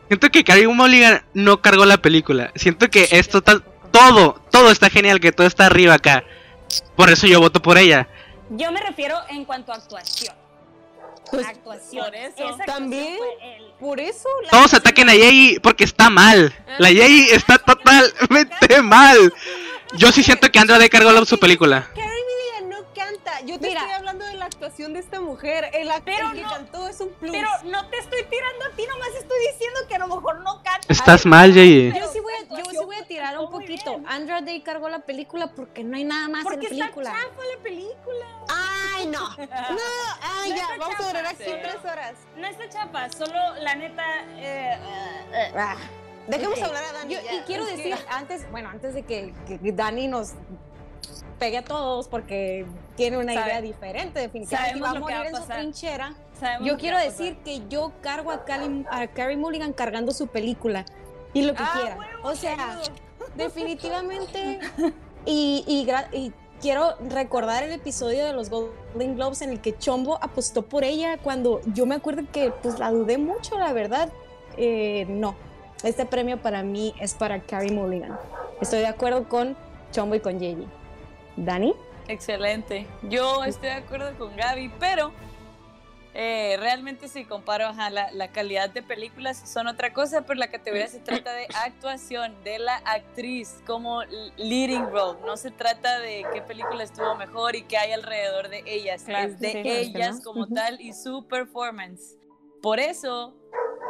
Siento 0.08 0.30
que 0.30 0.42
Carrie 0.42 0.66
Mulligan 0.66 1.22
no 1.34 1.60
cargó 1.60 1.84
la 1.84 1.98
película. 1.98 2.50
Siento 2.54 2.88
que 2.88 3.08
esto 3.10 3.38
está 3.38 3.60
todo, 3.90 4.40
todo 4.50 4.70
está 4.70 4.90
genial, 4.90 5.20
que 5.20 5.32
todo 5.32 5.46
está 5.46 5.66
arriba 5.66 5.94
acá. 5.94 6.24
Por 6.96 7.10
eso 7.10 7.26
yo 7.26 7.40
voto 7.40 7.60
por 7.60 7.78
ella. 7.78 8.08
Yo 8.50 8.72
me 8.72 8.80
refiero 8.80 9.16
en 9.28 9.44
cuanto 9.44 9.72
a 9.72 9.76
actuación. 9.76 10.34
Pues, 11.30 11.46
actuación, 11.46 12.14
eso. 12.14 12.56
También, 12.64 13.18
por 13.78 14.00
eso. 14.00 14.28
Todos 14.50 14.72
ataquen 14.72 15.10
a 15.10 15.12
Jay 15.12 15.58
porque 15.62 15.84
está 15.84 16.08
mal. 16.08 16.54
La 16.78 16.88
Jay 16.88 17.28
está 17.30 17.58
totalmente 17.58 18.80
mal. 18.82 19.32
Yo 19.94 20.10
sí 20.10 20.22
siento 20.22 20.50
que 20.50 20.58
Andra 20.58 20.78
de 20.78 20.88
cargó 20.88 21.24
su 21.26 21.38
película. 21.38 21.90
Yo 23.44 23.58
te 23.58 23.68
estoy 23.68 23.90
hablando 23.90 24.24
de 24.24 24.34
la 24.34 24.46
actuación 24.46 24.92
de 24.92 25.00
esta 25.00 25.20
mujer. 25.20 25.70
El 25.72 25.90
actor 25.90 26.32
que 26.34 26.42
cantó 26.42 26.88
es 26.88 27.00
un 27.00 27.10
plus. 27.10 27.32
Pero 27.32 27.48
no 27.64 27.88
te 27.88 27.98
estoy 27.98 28.24
tirando 28.24 28.64
a 28.64 28.76
ti, 28.76 28.84
nomás 28.86 29.08
estoy 29.18 29.38
diciendo 29.52 29.80
que 29.88 29.94
a 29.94 29.98
lo 29.98 30.08
mejor 30.08 30.40
no 30.40 30.62
canta. 30.62 30.86
Estás 30.88 31.26
mal, 31.26 31.52
Jay. 31.52 31.92
Yo 31.92 32.08
sí 32.12 32.20
voy 32.20 32.32
a, 32.34 32.62
yo 32.62 32.70
sí 32.70 32.84
voy 32.84 32.96
a 32.96 33.06
tirar 33.06 33.38
un 33.38 33.50
poquito. 33.50 34.00
Andra 34.06 34.40
Day 34.40 34.60
cargó 34.62 34.88
la 34.88 35.00
película 35.00 35.48
porque 35.48 35.84
no 35.84 35.96
hay 35.96 36.04
nada 36.04 36.28
más 36.28 36.44
en 36.46 36.52
la 36.52 36.68
película. 36.68 37.12
Porque 37.12 37.42
está 37.42 37.56
la 37.56 37.62
película. 37.62 38.26
Ay, 38.48 39.06
no. 39.06 39.28
No, 39.68 39.84
ay, 40.22 40.54
ya, 40.56 40.66
vamos 40.78 40.98
a 40.98 41.06
durar 41.06 41.26
aquí 41.26 41.44
tres 41.44 41.76
horas. 41.84 42.14
No 42.36 42.46
está 42.46 42.68
chapa, 42.68 43.08
solo 43.10 43.54
la 43.60 43.74
neta. 43.74 44.04
Eh, 44.36 44.78
eh, 45.32 45.52
ah. 45.56 45.76
Dejemos 46.26 46.60
hablar 46.60 46.84
a 46.84 46.92
Dani. 46.92 47.14
y 47.14 47.40
quiero 47.46 47.64
decir, 47.64 47.96
antes, 48.10 48.50
bueno, 48.50 48.68
antes 48.68 48.94
de 48.94 49.02
que, 49.02 49.34
que 49.46 49.72
Dani 49.72 50.08
nos 50.08 50.34
pegue 51.38 51.58
a 51.58 51.64
todos 51.64 52.08
porque 52.08 52.66
tiene 52.98 53.16
una 53.16 53.32
idea 53.32 53.62
diferente, 53.62 54.18
definitivamente. 54.18 54.80
va 54.80 54.90
a 54.90 54.94
morir 54.94 55.16
en 55.26 55.36
su 55.36 55.42
trinchera. 55.44 56.14
yo 56.62 56.76
quiero 56.76 56.98
decir 56.98 57.38
que 57.44 57.62
yo 57.68 57.92
cargo 58.02 58.32
a, 58.32 58.44
Carrie 58.44 59.36
Mulligan 59.36 59.72
cargando 59.72 60.12
su 60.12 60.26
película 60.26 60.84
y 61.32 61.42
lo 61.42 61.54
que 61.54 61.62
ah, 61.62 61.72
quiera. 61.74 61.98
o 62.24 62.34
sea, 62.34 62.80
definitivamente. 63.36 64.58
y, 65.24 65.64
y, 66.12 66.32
quiero 66.60 66.96
recordar 67.08 67.62
el 67.62 67.70
episodio 67.70 68.26
de 68.26 68.32
los 68.32 68.50
Golden 68.50 69.14
Globes 69.14 69.42
en 69.42 69.50
el 69.50 69.60
que 69.60 69.78
Chombo 69.78 70.18
apostó 70.20 70.62
por 70.62 70.82
ella 70.82 71.18
cuando 71.18 71.60
yo 71.72 71.86
me 71.86 71.94
acuerdo 71.94 72.22
que 72.32 72.50
pues 72.50 72.80
la 72.80 72.90
dudé 72.90 73.16
mucho, 73.16 73.56
la 73.58 73.72
verdad. 73.72 74.10
Eh, 74.56 75.06
no, 75.08 75.36
este 75.84 76.04
premio 76.04 76.42
para 76.42 76.64
mí 76.64 76.94
es 77.00 77.14
para 77.14 77.40
Carrie 77.42 77.70
Mulligan. 77.70 78.18
Estoy 78.60 78.80
de 78.80 78.88
acuerdo 78.88 79.28
con 79.28 79.56
Chombo 79.92 80.16
y 80.16 80.20
con 80.20 80.40
Yeji. 80.40 80.66
Dani. 81.36 81.74
Excelente. 82.08 82.86
Yo 83.02 83.44
estoy 83.44 83.68
de 83.68 83.74
acuerdo 83.74 84.16
con 84.18 84.34
Gaby, 84.34 84.70
pero 84.80 85.12
eh, 86.14 86.56
realmente 86.58 87.06
si 87.06 87.24
comparo 87.24 87.68
a 87.68 87.90
la, 87.90 88.28
calidad 88.32 88.70
de 88.70 88.82
películas 88.82 89.48
son 89.48 89.68
otra 89.68 89.92
cosa, 89.92 90.22
pero 90.22 90.38
la 90.38 90.50
categoría 90.50 90.88
se 90.88 90.98
trata 90.98 91.32
de 91.32 91.46
actuación 91.64 92.34
de 92.42 92.58
la 92.58 92.76
actriz 92.78 93.62
como 93.66 94.02
leading 94.36 94.90
role. 94.90 95.18
No 95.24 95.36
se 95.36 95.50
trata 95.50 96.00
de 96.00 96.26
qué 96.32 96.42
película 96.42 96.82
estuvo 96.82 97.14
mejor 97.14 97.54
y 97.54 97.62
qué 97.62 97.76
hay 97.76 97.92
alrededor 97.92 98.48
de 98.48 98.64
ellas. 98.66 99.04
es 99.06 99.38
de 99.38 99.80
ellas 99.80 100.20
como 100.24 100.48
tal 100.48 100.80
y 100.80 100.92
su 100.92 101.26
performance. 101.28 102.16
Por 102.62 102.80
eso 102.80 103.37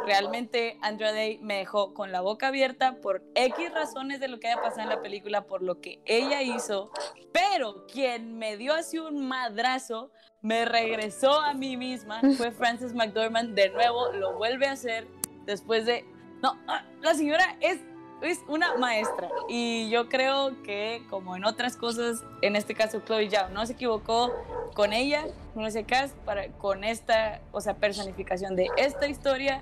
realmente 0.05 0.77
Andrea 0.81 1.11
Day 1.11 1.37
me 1.39 1.57
dejó 1.57 1.93
con 1.93 2.11
la 2.11 2.21
boca 2.21 2.47
abierta 2.47 2.95
por 3.01 3.23
X 3.35 3.71
razones 3.71 4.19
de 4.19 4.27
lo 4.27 4.39
que 4.39 4.47
haya 4.47 4.61
pasado 4.61 4.81
en 4.81 4.89
la 4.89 5.01
película, 5.01 5.45
por 5.45 5.61
lo 5.61 5.81
que 5.81 6.01
ella 6.05 6.41
hizo, 6.41 6.91
pero 7.31 7.85
quien 7.87 8.37
me 8.37 8.57
dio 8.57 8.73
así 8.73 8.97
un 8.97 9.27
madrazo, 9.27 10.11
me 10.41 10.65
regresó 10.65 11.39
a 11.39 11.53
mí 11.53 11.77
misma, 11.77 12.21
fue 12.37 12.51
Frances 12.51 12.93
McDormand, 12.93 13.55
de 13.55 13.69
nuevo 13.69 14.11
lo 14.13 14.37
vuelve 14.37 14.67
a 14.67 14.71
hacer 14.71 15.07
después 15.45 15.85
de... 15.85 16.05
No, 16.41 16.57
ah, 16.67 16.85
la 17.01 17.13
señora 17.13 17.57
es 17.59 17.79
es 18.21 18.39
una 18.47 18.75
maestra 18.77 19.29
y 19.47 19.89
yo 19.89 20.09
creo 20.09 20.61
que 20.63 21.03
como 21.09 21.35
en 21.35 21.45
otras 21.45 21.77
cosas, 21.77 22.23
en 22.41 22.55
este 22.55 22.75
caso 22.75 23.01
Chloe 23.05 23.29
Zhao 23.29 23.49
no 23.49 23.65
se 23.65 23.73
equivocó 23.73 24.33
con 24.73 24.93
ella, 24.93 25.25
con 25.53 25.65
ese 25.65 25.83
cast, 25.83 26.15
para, 26.17 26.47
con 26.53 26.83
esta, 26.83 27.39
o 27.51 27.61
sea, 27.61 27.75
personificación 27.75 28.55
de 28.55 28.69
esta 28.77 29.07
historia 29.07 29.61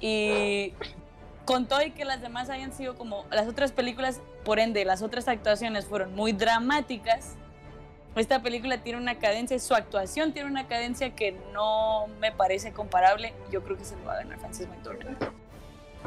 y 0.00 0.72
con 1.44 1.66
todo 1.66 1.82
y 1.82 1.92
que 1.92 2.04
las 2.04 2.20
demás 2.20 2.50
hayan 2.50 2.72
sido 2.72 2.96
como 2.96 3.24
las 3.30 3.48
otras 3.48 3.72
películas, 3.72 4.20
por 4.44 4.58
ende, 4.58 4.84
las 4.84 5.02
otras 5.02 5.28
actuaciones 5.28 5.86
fueron 5.86 6.14
muy 6.14 6.32
dramáticas. 6.32 7.34
Esta 8.16 8.40
película 8.40 8.78
tiene 8.78 8.98
una 8.98 9.18
cadencia, 9.18 9.58
su 9.58 9.74
actuación 9.74 10.32
tiene 10.32 10.48
una 10.50 10.66
cadencia 10.66 11.14
que 11.14 11.32
no 11.52 12.06
me 12.18 12.32
parece 12.32 12.72
comparable. 12.72 13.34
Yo 13.52 13.62
creo 13.62 13.76
que 13.76 13.84
se 13.84 13.94
lo 13.96 14.06
va 14.06 14.14
a 14.14 14.16
ganar 14.16 14.38
Francis 14.38 14.66
McDormand. 14.68 15.18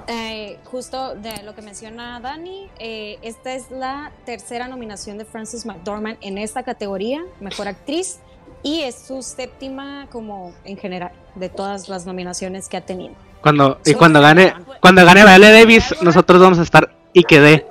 Eh, 0.07 0.59
justo 0.65 1.15
de 1.15 1.43
lo 1.43 1.55
que 1.55 1.61
menciona 1.61 2.19
Dani, 2.19 2.69
eh, 2.79 3.17
esta 3.21 3.53
es 3.53 3.71
la 3.71 4.11
tercera 4.25 4.67
nominación 4.67 5.17
de 5.17 5.25
Frances 5.25 5.65
McDormand 5.65 6.17
en 6.21 6.37
esta 6.37 6.63
categoría, 6.63 7.23
Mejor 7.39 7.67
Actriz, 7.67 8.19
y 8.63 8.81
es 8.81 8.95
su 8.95 9.21
séptima 9.21 10.07
como 10.11 10.53
en 10.63 10.77
general 10.77 11.11
de 11.35 11.49
todas 11.49 11.89
las 11.89 12.05
nominaciones 12.05 12.67
que 12.67 12.77
ha 12.77 12.81
tenido. 12.81 13.15
Cuando, 13.41 13.79
y 13.85 13.93
cuando 13.93 14.21
gane, 14.21 14.53
cuando 14.81 15.05
gane 15.05 15.23
Vale 15.23 15.51
Davis, 15.51 15.95
nosotros 16.01 16.41
vamos 16.41 16.59
a 16.59 16.63
estar 16.63 16.93
y 17.13 17.23
quedé. 17.23 17.65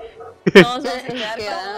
Todos 0.52 0.82
vamos 0.82 0.86
a 0.86 1.77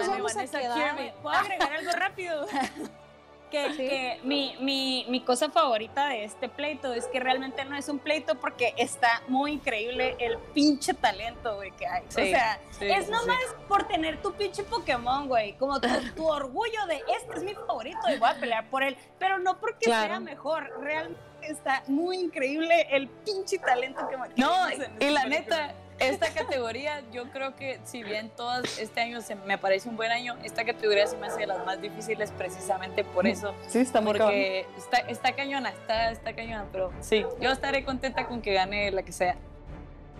que, 3.51 4.19
mi, 4.23 4.55
mi, 4.59 5.05
mi, 5.09 5.21
cosa 5.21 5.51
favorita 5.51 6.07
de 6.07 6.23
este 6.23 6.49
pleito 6.49 6.93
es 6.93 7.05
que 7.07 7.19
realmente 7.19 7.63
no 7.65 7.75
es 7.75 7.87
un 7.89 7.99
pleito 7.99 8.35
porque 8.35 8.73
está 8.77 9.21
muy 9.27 9.51
increíble 9.51 10.15
el 10.19 10.37
pinche 10.53 10.93
talento, 10.93 11.55
güey, 11.55 11.71
que 11.71 11.85
hay. 11.85 12.03
o 12.07 12.11
sea, 12.11 12.59
es 12.79 13.09
nomás 13.09 13.37
por 13.67 13.87
tener 13.87 14.21
tu 14.21 14.33
pinche 14.33 14.63
Pokémon, 14.63 15.27
güey, 15.27 15.53
como 15.53 15.79
tu, 16.15 16.25
orgullo 16.25 16.85
de 16.87 17.03
este 17.19 17.37
es 17.37 17.43
mi 17.43 17.53
favorito 17.53 17.99
y 18.09 18.17
voy 18.17 18.29
a 18.29 18.39
pelear 18.39 18.69
por 18.69 18.81
él, 18.81 18.97
pero 19.19 19.37
no 19.37 19.59
porque 19.59 19.85
sea 19.85 20.19
mejor, 20.19 20.71
realmente 20.81 21.19
está 21.41 21.83
muy 21.87 22.17
increíble 22.17 22.87
el 22.91 23.07
pinche 23.07 23.57
talento 23.57 24.07
que 24.07 24.17
No, 24.41 24.53
y 24.99 25.09
la 25.09 25.25
neta 25.25 25.75
esta 26.01 26.33
categoría, 26.33 27.03
yo 27.11 27.29
creo 27.31 27.55
que 27.55 27.79
si 27.83 28.03
bien 28.03 28.29
todas 28.35 28.79
este 28.79 29.01
año 29.01 29.21
se 29.21 29.35
me 29.35 29.57
parece 29.57 29.89
un 29.89 29.95
buen 29.95 30.11
año, 30.11 30.35
esta 30.43 30.65
categoría 30.65 31.07
se 31.07 31.17
me 31.17 31.27
hace 31.27 31.39
de 31.39 31.47
las 31.47 31.65
más 31.65 31.81
difíciles 31.81 32.31
precisamente 32.31 33.03
por 33.03 33.27
eso. 33.27 33.53
Sí, 33.67 33.79
está 33.79 34.01
muy 34.01 34.17
Porque 34.17 34.65
está, 34.77 34.97
está 34.97 35.33
cañona, 35.33 35.69
está, 35.69 36.11
está 36.11 36.33
cañona, 36.33 36.65
pero 36.71 36.91
sí, 37.01 37.25
yo 37.39 37.51
estaré 37.51 37.83
contenta 37.83 38.27
con 38.27 38.41
que 38.41 38.53
gane 38.53 38.91
la 38.91 39.03
que 39.03 39.11
sea. 39.11 39.35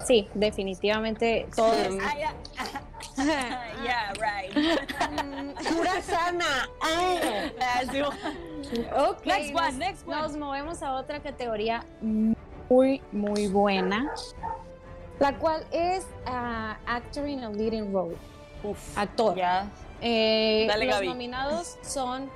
Sí, 0.06 0.28
definitivamente 0.34 1.48
todos. 1.56 1.76
yeah, 3.84 4.14
right. 4.20 4.52
Pura 5.70 6.02
sana. 6.02 6.68
ok, 9.10 9.26
next 9.26 9.54
one, 9.54 9.78
next 9.78 10.08
one. 10.08 10.22
Nos 10.22 10.38
movemos 10.38 10.82
a 10.82 10.94
otra 10.94 11.22
categoría 11.22 11.86
muy, 12.02 13.02
muy 13.12 13.48
buena 13.48 14.12
la 15.22 15.38
cual 15.38 15.64
es 15.72 16.04
uh, 16.26 16.74
Actor 16.88 17.28
in 17.28 17.44
a 17.44 17.50
Leading 17.50 17.94
Role. 17.94 18.18
Uf, 18.64 18.98
actor. 18.98 19.36
Ya. 19.36 19.68
Eh, 20.02 20.68
los 20.68 21.04
nominados 21.04 21.78
son 21.84 22.28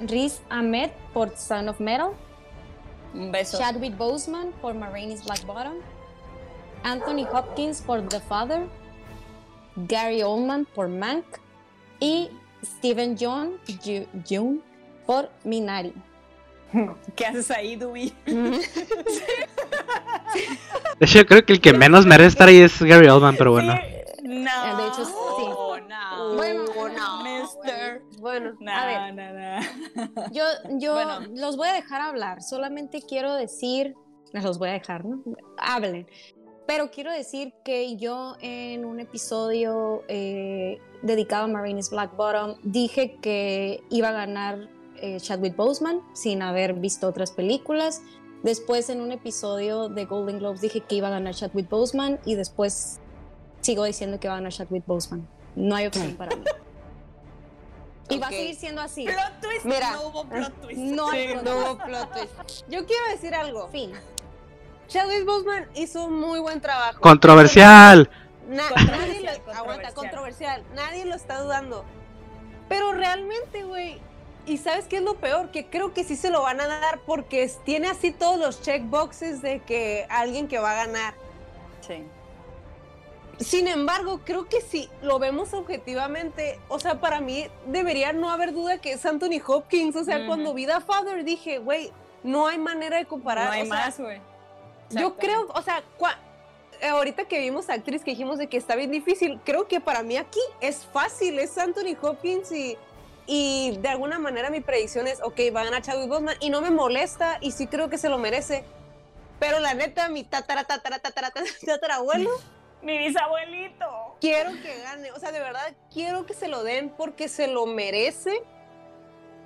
Riz 0.00 0.40
Ahmed 0.50 0.90
por 1.12 1.36
Son 1.36 1.68
of 1.68 1.80
Metal. 1.80 2.12
Un 3.12 3.32
beso. 3.32 3.58
Chadwick 3.58 3.96
Boseman 3.96 4.52
por 4.62 4.74
Marraine's 4.74 5.24
Black 5.24 5.44
Bottom. 5.46 5.74
Anthony 6.84 7.26
Hopkins 7.32 7.82
por 7.82 8.06
The 8.08 8.20
Father. 8.20 8.68
Gary 9.74 10.22
Oldman 10.22 10.66
por 10.66 10.86
Mank. 10.86 11.24
Y 11.98 12.30
Stephen 12.64 13.16
John 13.18 13.58
June 14.28 14.60
por 15.06 15.28
Minari. 15.42 15.92
¿Qué 17.16 17.26
haces 17.26 17.50
ahí, 17.50 17.74
Dewey? 17.76 18.12
De 18.26 18.60
hecho, 21.06 21.26
creo 21.26 21.44
que 21.44 21.52
el 21.52 21.60
que 21.60 21.72
menos 21.72 22.06
merece 22.06 22.28
estar 22.28 22.48
ahí 22.48 22.58
es 22.58 22.80
Gary 22.82 23.08
Oldman, 23.08 23.36
pero 23.36 23.50
bueno. 23.52 23.74
No. 24.22 24.76
De 24.76 24.88
hecho, 24.88 25.04
sí. 25.04 25.12
No. 25.88 26.34
Bueno, 26.34 26.64
no. 26.64 27.22
Mister. 27.22 28.02
Bueno, 28.18 28.56
a 28.66 28.86
ver. 28.86 29.14
Yo, 30.32 30.44
yo 30.78 30.98
los 31.34 31.56
voy 31.56 31.68
a 31.68 31.74
dejar 31.74 32.00
hablar. 32.00 32.42
Solamente 32.42 33.02
quiero 33.02 33.34
decir, 33.34 33.94
los 34.32 34.58
voy 34.58 34.70
a 34.70 34.72
dejar, 34.72 35.04
¿no? 35.04 35.22
Hablen. 35.58 36.08
Pero 36.66 36.90
quiero 36.90 37.12
decir 37.12 37.52
que 37.64 37.96
yo 37.96 38.36
en 38.40 38.86
un 38.86 38.98
episodio 38.98 40.02
eh, 40.08 40.80
dedicado 41.02 41.44
a 41.44 41.48
Marines 41.48 41.90
Black 41.90 42.16
Bottom 42.16 42.56
dije 42.62 43.18
que 43.20 43.82
iba 43.90 44.08
a 44.08 44.12
ganar 44.12 44.70
eh, 45.04 45.20
Chadwick 45.20 45.54
Boseman 45.54 46.00
sin 46.14 46.40
haber 46.40 46.74
visto 46.74 47.06
otras 47.06 47.30
películas. 47.30 48.00
Después 48.42 48.88
en 48.88 49.00
un 49.00 49.12
episodio 49.12 49.88
de 49.88 50.06
Golden 50.06 50.38
Globes 50.38 50.60
dije 50.60 50.80
que 50.80 50.96
iba 50.96 51.08
a 51.08 51.10
ganar 51.10 51.34
Chadwick 51.34 51.68
Boseman 51.68 52.18
y 52.24 52.34
después 52.34 53.00
sigo 53.60 53.84
diciendo 53.84 54.18
que 54.18 54.28
va 54.28 54.34
a 54.34 54.36
ganar 54.38 54.52
Chadwick 54.52 54.84
Boseman. 54.86 55.28
No 55.56 55.76
hay 55.76 55.86
opción 55.86 56.14
para 56.14 56.34
mí. 56.36 56.44
Y 58.08 58.18
va 58.18 58.28
a 58.28 58.30
seguir 58.30 58.54
siendo 58.54 58.80
así. 58.80 59.04
Plot 59.04 59.40
twist. 59.40 59.64
Mira, 59.64 59.92
no 59.92 60.08
hubo 60.08 60.24
plot 60.24 60.52
twist. 60.62 60.78
No, 60.78 61.06
hubo 61.06 61.78
plot 61.78 62.12
twist. 62.12 62.66
Yo 62.68 62.86
quiero 62.86 63.04
decir 63.10 63.34
algo. 63.34 63.68
Fin. 63.68 63.92
Chadwick 64.88 65.24
Boseman 65.24 65.68
hizo 65.74 66.06
un 66.06 66.20
muy 66.20 66.40
buen 66.40 66.60
trabajo. 66.60 67.00
Controversial. 67.00 68.10
nadie 68.48 68.68
lo, 68.68 68.74
controversial. 68.74 69.40
Aguanta, 69.54 69.94
controversial. 69.94 70.64
Nadie 70.74 71.04
lo 71.06 71.14
está 71.14 71.40
dudando. 71.40 71.84
Pero 72.68 72.92
realmente, 72.92 73.64
güey, 73.64 74.00
y 74.46 74.58
sabes 74.58 74.86
qué 74.86 74.96
es 74.96 75.02
lo 75.02 75.14
peor, 75.14 75.50
que 75.50 75.66
creo 75.66 75.94
que 75.94 76.04
sí 76.04 76.16
se 76.16 76.30
lo 76.30 76.42
van 76.42 76.60
a 76.60 76.66
dar 76.66 77.00
porque 77.00 77.50
tiene 77.64 77.88
así 77.88 78.12
todos 78.12 78.38
los 78.38 78.60
checkboxes 78.62 79.42
de 79.42 79.60
que 79.60 80.06
alguien 80.08 80.48
que 80.48 80.58
va 80.58 80.72
a 80.72 80.86
ganar. 80.86 81.14
Sí. 81.80 82.04
Sin 83.40 83.66
embargo, 83.66 84.20
creo 84.24 84.48
que 84.48 84.60
si 84.60 84.88
lo 85.02 85.18
vemos 85.18 85.54
objetivamente, 85.54 86.60
o 86.68 86.78
sea, 86.78 87.00
para 87.00 87.20
mí 87.20 87.46
debería 87.66 88.12
no 88.12 88.30
haber 88.30 88.52
duda 88.52 88.78
que 88.78 88.92
es 88.92 89.04
Anthony 89.04 89.40
Hopkins. 89.44 89.96
O 89.96 90.04
sea, 90.04 90.26
cuando 90.26 90.54
vi 90.54 90.66
a 90.66 90.80
Father 90.80 91.24
dije, 91.24 91.58
güey, 91.58 91.90
no 92.22 92.46
hay 92.46 92.58
manera 92.58 92.98
de 92.98 93.06
comparar. 93.06 93.46
No 93.46 93.52
hay 93.52 93.68
más, 93.68 93.98
güey. 93.98 94.20
Yo 94.90 95.16
creo, 95.16 95.48
o 95.52 95.62
sea, 95.62 95.82
ahorita 96.90 97.24
que 97.24 97.40
vimos 97.40 97.68
a 97.68 97.74
actriz 97.74 98.04
que 98.04 98.12
dijimos 98.12 98.38
de 98.38 98.46
que 98.46 98.56
está 98.56 98.76
bien 98.76 98.90
difícil, 98.90 99.40
creo 99.44 99.66
que 99.66 99.80
para 99.80 100.02
mí 100.02 100.16
aquí 100.16 100.40
es 100.60 100.86
fácil, 100.86 101.38
es 101.38 101.58
Anthony 101.58 101.96
Hopkins 102.00 102.52
y, 102.52 102.76
y 103.26 103.78
de 103.78 103.88
alguna 103.88 104.18
manera 104.18 104.50
mi 104.50 104.60
predicción 104.60 105.06
es, 105.06 105.20
ok, 105.22 105.38
va 105.54 105.62
a 105.62 105.64
ganar 105.64 105.82
Chadwick 105.82 106.08
Boseman 106.08 106.36
y 106.40 106.50
no 106.50 106.60
me 106.60 106.70
molesta 106.70 107.38
y 107.40 107.52
sí 107.52 107.66
creo 107.66 107.88
que 107.88 107.98
se 107.98 108.08
lo 108.08 108.18
merece. 108.18 108.64
Pero 109.40 109.60
la 109.60 109.74
neta, 109.74 110.08
mi 110.08 110.24
tatara, 110.24 110.64
tatara, 110.64 110.98
tatara, 110.98 111.30
tatara, 111.30 111.94
abuelo 111.96 112.30
mi 112.84 112.98
bisabuelito. 112.98 114.16
Quiero 114.20 114.50
que 114.62 114.80
gane, 114.82 115.10
o 115.12 115.18
sea, 115.18 115.32
de 115.32 115.40
verdad 115.40 115.74
quiero 115.92 116.26
que 116.26 116.34
se 116.34 116.48
lo 116.48 116.62
den 116.62 116.90
porque 116.90 117.28
se 117.28 117.48
lo 117.48 117.66
merece 117.66 118.42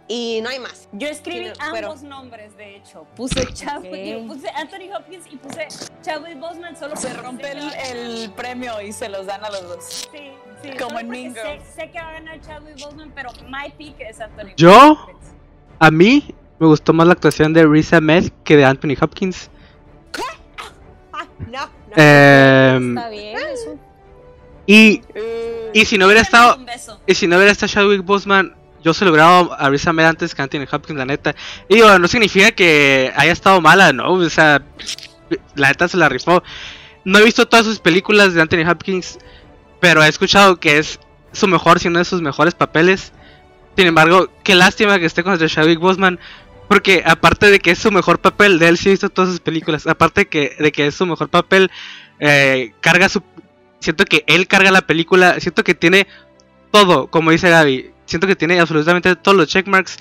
y 0.08 0.40
no 0.42 0.48
hay 0.48 0.58
más. 0.58 0.88
Yo 0.92 1.06
escribí 1.08 1.52
ambos 1.60 2.02
nombres, 2.02 2.56
de 2.56 2.76
hecho. 2.76 3.06
Puse 3.14 3.46
Chadwick, 3.52 4.26
puse 4.26 4.48
Anthony 4.50 4.92
Hopkins 4.94 5.26
y 5.30 5.36
puse 5.36 5.68
Chadwick 6.02 6.38
Boseman 6.38 6.76
solo 6.76 6.96
se 6.96 7.12
rompe 7.12 7.52
el, 7.52 8.30
premio 8.32 8.80
y 8.80 8.92
se 8.92 9.08
los 9.08 9.26
dan 9.26 9.44
a 9.44 9.50
los 9.50 9.62
dos. 9.62 10.08
Sí, 10.10 10.32
sí. 10.62 10.70
Como 10.78 10.98
en 10.98 11.08
Mean 11.08 11.34
sé, 11.34 11.60
sé, 11.74 11.90
que 11.90 12.00
va 12.00 12.08
a 12.08 12.12
ganar 12.14 12.40
Chadwick 12.40 12.78
Boseman, 12.80 13.12
pero 13.14 13.30
my 13.48 13.70
pick 13.76 14.00
es 14.00 14.20
Anthony 14.20 14.54
¿Yo? 14.56 14.98
A 15.78 15.90
mí 15.90 16.34
me 16.58 16.66
gustó 16.66 16.92
más 16.92 17.06
la 17.06 17.12
actuación 17.12 17.52
de 17.52 17.66
Riz 17.66 17.92
Ahmed 17.92 18.30
que 18.44 18.56
de 18.56 18.64
Anthony 18.64 18.96
Hopkins. 19.00 19.50
¿Qué? 20.12 20.22
Ah, 21.12 21.26
no. 21.46 21.78
Em, 21.96 22.98
está 22.98 23.08
bien 23.08 23.38
Y, 24.66 25.02
y 25.72 25.84
si 25.84 25.96
no 25.96 26.06
hubiera 26.06 26.20
estado 26.20 26.58
y 27.06 27.14
si 27.14 27.26
no 27.26 27.36
hubiera 27.36 27.52
estado 27.52 27.72
Chadwick 27.72 28.04
Boseman, 28.04 28.54
yo 28.82 28.94
celebraba 28.94 29.54
a 29.56 29.70
Risa 29.70 29.92
Med 29.92 30.06
antes 30.06 30.34
que 30.34 30.42
Anthony 30.42 30.66
Hopkins, 30.70 30.98
la 30.98 31.04
neta. 31.04 31.34
Y 31.68 31.76
digo, 31.76 31.98
no 31.98 32.08
significa 32.08 32.52
que 32.52 33.12
haya 33.16 33.32
estado 33.32 33.60
mala, 33.60 33.92
¿no? 33.92 34.12
O 34.12 34.30
sea, 34.30 34.62
la 35.54 35.68
neta 35.68 35.88
se 35.88 35.96
la 35.96 36.08
rifó. 36.08 36.42
No 37.04 37.18
he 37.18 37.24
visto 37.24 37.48
todas 37.48 37.66
sus 37.66 37.80
películas 37.80 38.34
de 38.34 38.42
Anthony 38.42 38.68
Hopkins, 38.68 39.18
pero 39.80 40.02
he 40.02 40.08
escuchado 40.08 40.58
que 40.58 40.78
es 40.78 40.98
su 41.32 41.46
mejor, 41.46 41.78
si 41.78 41.88
no 41.88 41.98
de 41.98 42.04
sus 42.04 42.22
mejores 42.22 42.54
papeles. 42.54 43.12
Sin 43.76 43.86
embargo, 43.86 44.28
qué 44.42 44.54
lástima 44.54 44.98
que 44.98 45.06
esté 45.06 45.22
con 45.22 45.40
el 45.40 45.48
Chadwick 45.48 45.78
Boseman, 45.78 46.18
porque 46.68 47.02
aparte 47.06 47.50
de 47.50 47.60
que 47.60 47.70
es 47.70 47.78
su 47.78 47.90
mejor 47.92 48.18
papel, 48.18 48.58
de 48.58 48.68
él 48.68 48.76
sí 48.76 48.88
he 48.88 48.92
visto 48.92 49.08
todas 49.08 49.30
sus 49.30 49.40
películas, 49.40 49.86
aparte 49.86 50.22
de 50.22 50.28
que, 50.28 50.56
de 50.58 50.72
que 50.72 50.88
es 50.88 50.94
su 50.94 51.06
mejor 51.06 51.28
papel, 51.28 51.70
eh, 52.18 52.72
carga 52.80 53.08
su... 53.08 53.22
Siento 53.78 54.04
que 54.04 54.24
él 54.26 54.48
carga 54.48 54.72
la 54.72 54.82
película, 54.82 55.38
siento 55.38 55.62
que 55.62 55.74
tiene 55.74 56.08
todo, 56.72 57.06
como 57.06 57.30
dice 57.30 57.48
Gaby, 57.48 57.92
siento 58.06 58.26
que 58.26 58.34
tiene 58.34 58.58
absolutamente 58.58 59.14
todos 59.14 59.36
los 59.36 59.46
checkmarks 59.46 59.98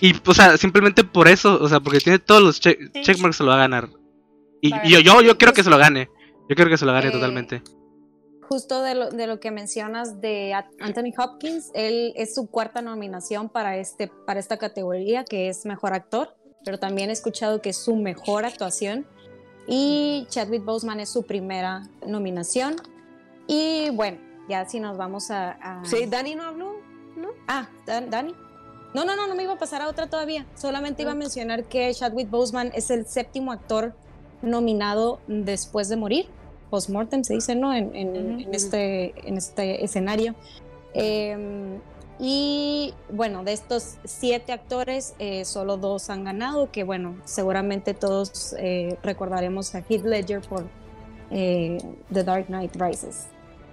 y, 0.00 0.14
o 0.26 0.34
sea, 0.34 0.58
simplemente 0.58 1.04
por 1.04 1.28
eso, 1.28 1.58
o 1.60 1.68
sea, 1.68 1.80
porque 1.80 2.00
tiene 2.00 2.18
todos 2.18 2.42
los 2.42 2.60
checkmarks 2.60 3.36
se 3.36 3.42
lo 3.42 3.48
va 3.48 3.56
a 3.56 3.60
ganar. 3.60 3.88
Y, 4.60 4.70
yo, 4.88 5.00
yo, 5.00 5.22
yo 5.22 5.38
quiero 5.38 5.54
que 5.54 5.64
se 5.64 5.70
lo 5.70 5.78
gane, 5.78 6.10
yo 6.48 6.54
quiero 6.54 6.70
que 6.70 6.76
se 6.76 6.84
lo 6.84 6.92
gane 6.92 7.08
eh, 7.08 7.12
totalmente 7.12 7.62
justo 8.48 8.82
de 8.82 8.94
lo, 8.94 9.10
de 9.10 9.26
lo, 9.26 9.40
que 9.40 9.50
mencionas 9.50 10.20
de 10.20 10.54
Anthony 10.80 11.12
Hopkins, 11.16 11.70
él 11.74 12.12
es 12.16 12.34
su 12.34 12.48
cuarta 12.48 12.82
nominación 12.82 13.48
para, 13.48 13.76
este, 13.76 14.08
para 14.08 14.40
esta 14.40 14.56
categoría, 14.56 15.24
que 15.24 15.48
es 15.48 15.66
Mejor 15.66 15.94
Actor, 15.94 16.36
pero 16.64 16.78
también 16.78 17.10
he 17.10 17.12
escuchado 17.12 17.60
que 17.60 17.70
es 17.70 17.76
su 17.76 17.96
mejor 17.96 18.44
actuación. 18.44 19.06
Y 19.66 20.26
Chadwick 20.28 20.64
Boseman 20.64 21.00
es 21.00 21.08
su 21.08 21.22
primera 21.24 21.88
nominación. 22.06 22.76
Y 23.46 23.90
bueno, 23.90 24.18
ya 24.48 24.68
si 24.68 24.80
nos 24.80 24.96
vamos 24.96 25.30
a... 25.30 25.82
Sí, 25.84 26.06
Dani 26.06 26.34
no 26.34 26.44
habló, 26.44 26.76
¿no? 27.16 27.28
Ah, 27.48 27.68
Dani. 27.86 28.34
No, 28.94 29.04
no, 29.04 29.16
no, 29.16 29.26
no 29.26 29.34
me 29.34 29.42
iba 29.42 29.54
a 29.54 29.58
pasar 29.58 29.82
a 29.82 29.88
otra 29.88 30.08
todavía. 30.08 30.46
Solamente 30.54 31.02
iba 31.02 31.12
a 31.12 31.16
mencionar 31.16 31.64
que 31.64 31.92
Chadwick 31.92 32.30
Boseman 32.30 32.70
es 32.74 32.90
el 32.90 33.06
séptimo 33.06 33.52
actor 33.52 33.94
nominado 34.42 35.20
después 35.26 35.88
de 35.88 35.96
morir 35.96 36.28
post-mortem, 36.74 37.22
se 37.22 37.34
dice, 37.34 37.54
¿no? 37.54 37.72
En, 37.72 38.48
este, 38.52 39.14
en 39.28 39.36
este 39.36 39.84
escenario. 39.84 40.34
Em, 40.92 41.78
y 42.18 42.94
bueno, 43.10 43.44
de 43.44 43.52
estos 43.52 43.94
siete 44.02 44.52
actores, 44.52 45.14
eh, 45.20 45.44
solo 45.44 45.76
dos 45.76 46.10
han 46.10 46.24
ganado, 46.24 46.72
que 46.72 46.82
bueno, 46.82 47.16
seguramente 47.24 47.94
todos 47.94 48.56
eh, 48.58 48.98
recordaremos 49.04 49.72
a 49.76 49.84
Heath 49.88 50.04
Ledger 50.04 50.40
por 50.40 50.64
eh, 51.30 51.78
The 52.12 52.24
Dark 52.24 52.46
Knight 52.46 52.74
Rises. 52.74 53.28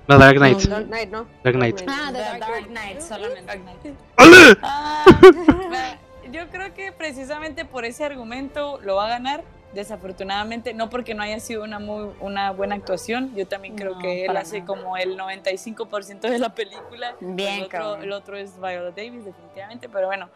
No, 0.07 0.19
Dark 0.19 0.38
Knight. 0.38 0.64
No, 0.65 0.76
Dark 0.76 0.88
Knight, 0.88 1.10
¿no? 1.10 1.26
Dark 1.44 1.56
Knight. 1.56 1.82
Ah, 1.88 2.11
The, 2.14 2.40
Dark, 2.40 2.68
Knight, 2.68 3.02
solamente 3.02 3.45
Dark 3.48 3.61
Knight. 3.64 3.98
Ah, 4.61 5.06
yo 6.32 6.48
creo 6.52 6.72
que 6.76 6.91
precisamente 6.91 7.65
por 7.65 7.84
ese 7.84 8.06
argumento 8.06 8.80
lo 8.84 8.98
va 8.98 9.07
a 9.07 9.10
ganar 9.10 9.44
desafortunadamente, 9.73 10.73
no 10.73 10.89
porque 10.89 11.14
no 11.14 11.23
haya 11.23 11.39
sido 11.39 11.64
una 11.64 11.80
muy 11.80 12.10
una 12.19 12.52
buena 12.52 12.76
actuación, 12.76 13.34
yo 13.35 13.48
también 13.48 13.76
creo 13.76 13.98
que 13.99 14.26
él 14.26 14.35
hace 14.35 14.65
como 14.65 14.98
el 14.98 15.18
95% 15.18 16.22
de 16.22 16.39
la 16.39 16.53
película. 16.53 17.15
Bien, 17.19 17.60
el 17.60 17.64
otro, 17.64 17.95
el 17.95 18.11
otro 18.11 18.38
es 18.38 18.56
Viola 18.57 18.91
Davis, 18.91 19.26
definitivamente, 19.26 19.89
pero 19.89 20.07
bueno, 20.07 20.30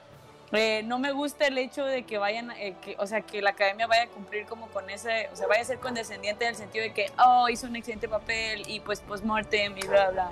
eh, 0.51 0.83
no 0.83 0.99
me 0.99 1.11
gusta 1.11 1.47
el 1.47 1.57
hecho 1.57 1.85
de 1.85 2.03
que 2.03 2.17
vayan, 2.17 2.51
eh, 2.51 2.75
que, 2.81 2.95
o 2.99 3.07
sea, 3.07 3.21
que 3.21 3.41
la 3.41 3.51
academia 3.51 3.87
vaya 3.87 4.03
a 4.03 4.07
cumplir 4.07 4.45
como 4.45 4.67
con 4.67 4.89
ese, 4.89 5.29
o 5.33 5.35
sea, 5.35 5.47
vaya 5.47 5.61
a 5.61 5.65
ser 5.65 5.79
condescendiente 5.79 6.45
en 6.45 6.51
el 6.51 6.55
sentido 6.55 6.83
de 6.83 6.93
que, 6.93 7.11
oh, 7.25 7.49
hizo 7.49 7.67
un 7.67 7.75
excelente 7.75 8.07
papel 8.07 8.63
y 8.67 8.79
pues 8.79 9.01
post-mortem 9.01 9.77
y 9.77 9.87
bla, 9.87 10.11
bla. 10.11 10.31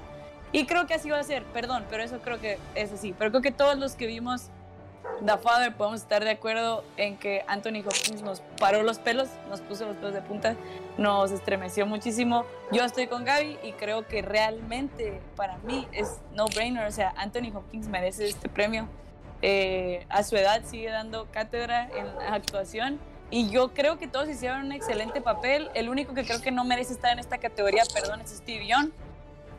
Y 0.51 0.67
creo 0.67 0.85
que 0.85 0.93
así 0.93 1.09
va 1.09 1.19
a 1.19 1.23
ser, 1.23 1.43
perdón, 1.45 1.83
pero 1.89 2.03
eso 2.03 2.19
creo 2.19 2.39
que 2.39 2.59
es 2.75 2.91
así. 2.91 3.13
Pero 3.17 3.31
creo 3.31 3.41
que 3.41 3.51
todos 3.51 3.75
los 3.75 3.95
que 3.95 4.05
vimos 4.05 4.49
The 5.25 5.37
Father 5.37 5.73
podemos 5.75 6.01
estar 6.01 6.23
de 6.23 6.31
acuerdo 6.31 6.83
en 6.97 7.17
que 7.17 7.43
Anthony 7.47 7.79
Hopkins 7.85 8.21
nos 8.21 8.41
paró 8.59 8.83
los 8.83 8.99
pelos, 8.99 9.29
nos 9.49 9.61
puso 9.61 9.85
los 9.85 9.95
pelos 9.95 10.13
de 10.13 10.21
punta, 10.21 10.55
nos 10.97 11.31
estremeció 11.31 11.85
muchísimo. 11.85 12.45
Yo 12.71 12.83
estoy 12.83 13.07
con 13.07 13.23
Gaby 13.23 13.57
y 13.63 13.71
creo 13.73 14.07
que 14.07 14.21
realmente 14.21 15.21
para 15.35 15.57
mí 15.59 15.87
es 15.91 16.19
no 16.33 16.45
brainer, 16.45 16.85
o 16.87 16.91
sea, 16.91 17.13
Anthony 17.17 17.55
Hopkins 17.55 17.87
merece 17.87 18.27
este 18.27 18.49
premio. 18.49 18.87
Eh, 19.41 20.05
a 20.09 20.23
su 20.23 20.37
edad 20.37 20.61
sigue 20.65 20.89
dando 20.89 21.27
cátedra 21.31 21.89
en 21.95 22.07
actuación 22.31 22.99
y 23.29 23.49
yo 23.49 23.73
creo 23.73 23.97
que 23.97 24.07
todos 24.07 24.29
hicieron 24.29 24.65
un 24.65 24.71
excelente 24.71 25.21
papel. 25.21 25.69
El 25.73 25.89
único 25.89 26.13
que 26.13 26.23
creo 26.23 26.41
que 26.41 26.51
no 26.51 26.63
merece 26.63 26.93
estar 26.93 27.11
en 27.11 27.19
esta 27.19 27.37
categoría, 27.37 27.83
perdón, 27.93 28.21
es 28.21 28.29
Steve 28.31 28.67
Young 28.67 28.91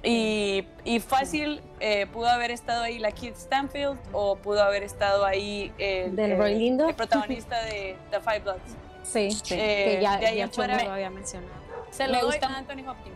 y, 0.05 0.67
y 0.85 1.01
fácil 1.01 1.63
eh, 1.81 2.07
pudo 2.07 2.29
haber 2.29 2.51
estado 2.51 2.83
ahí 2.83 2.99
la 2.99 3.13
Kid 3.13 3.35
Stanfield 3.35 3.99
o 4.13 4.37
pudo 4.37 4.63
haber 4.63 4.83
estado 4.83 5.25
ahí 5.25 5.73
el, 5.79 6.15
Del 6.15 6.33
el, 6.33 6.59
Lindo. 6.59 6.89
el 6.89 6.95
protagonista 6.95 7.63
de 7.65 7.97
The 8.11 8.21
Five 8.21 8.41
Bloods. 8.41 8.77
Sí, 9.03 9.31
sí 9.31 9.55
eh, 9.55 9.97
que 9.97 10.03
ya, 10.03 10.19
de 10.19 10.27
ahí 10.27 10.37
ya 10.39 10.47
afuera, 10.47 10.83
lo 10.83 10.93
había 10.93 11.11
mencionado. 11.11 11.53
Se 11.91 12.09
le 12.09 12.23
gusta 12.23 12.49
a 12.49 12.59
Anthony 12.59 12.89
Hopkins. 12.89 13.15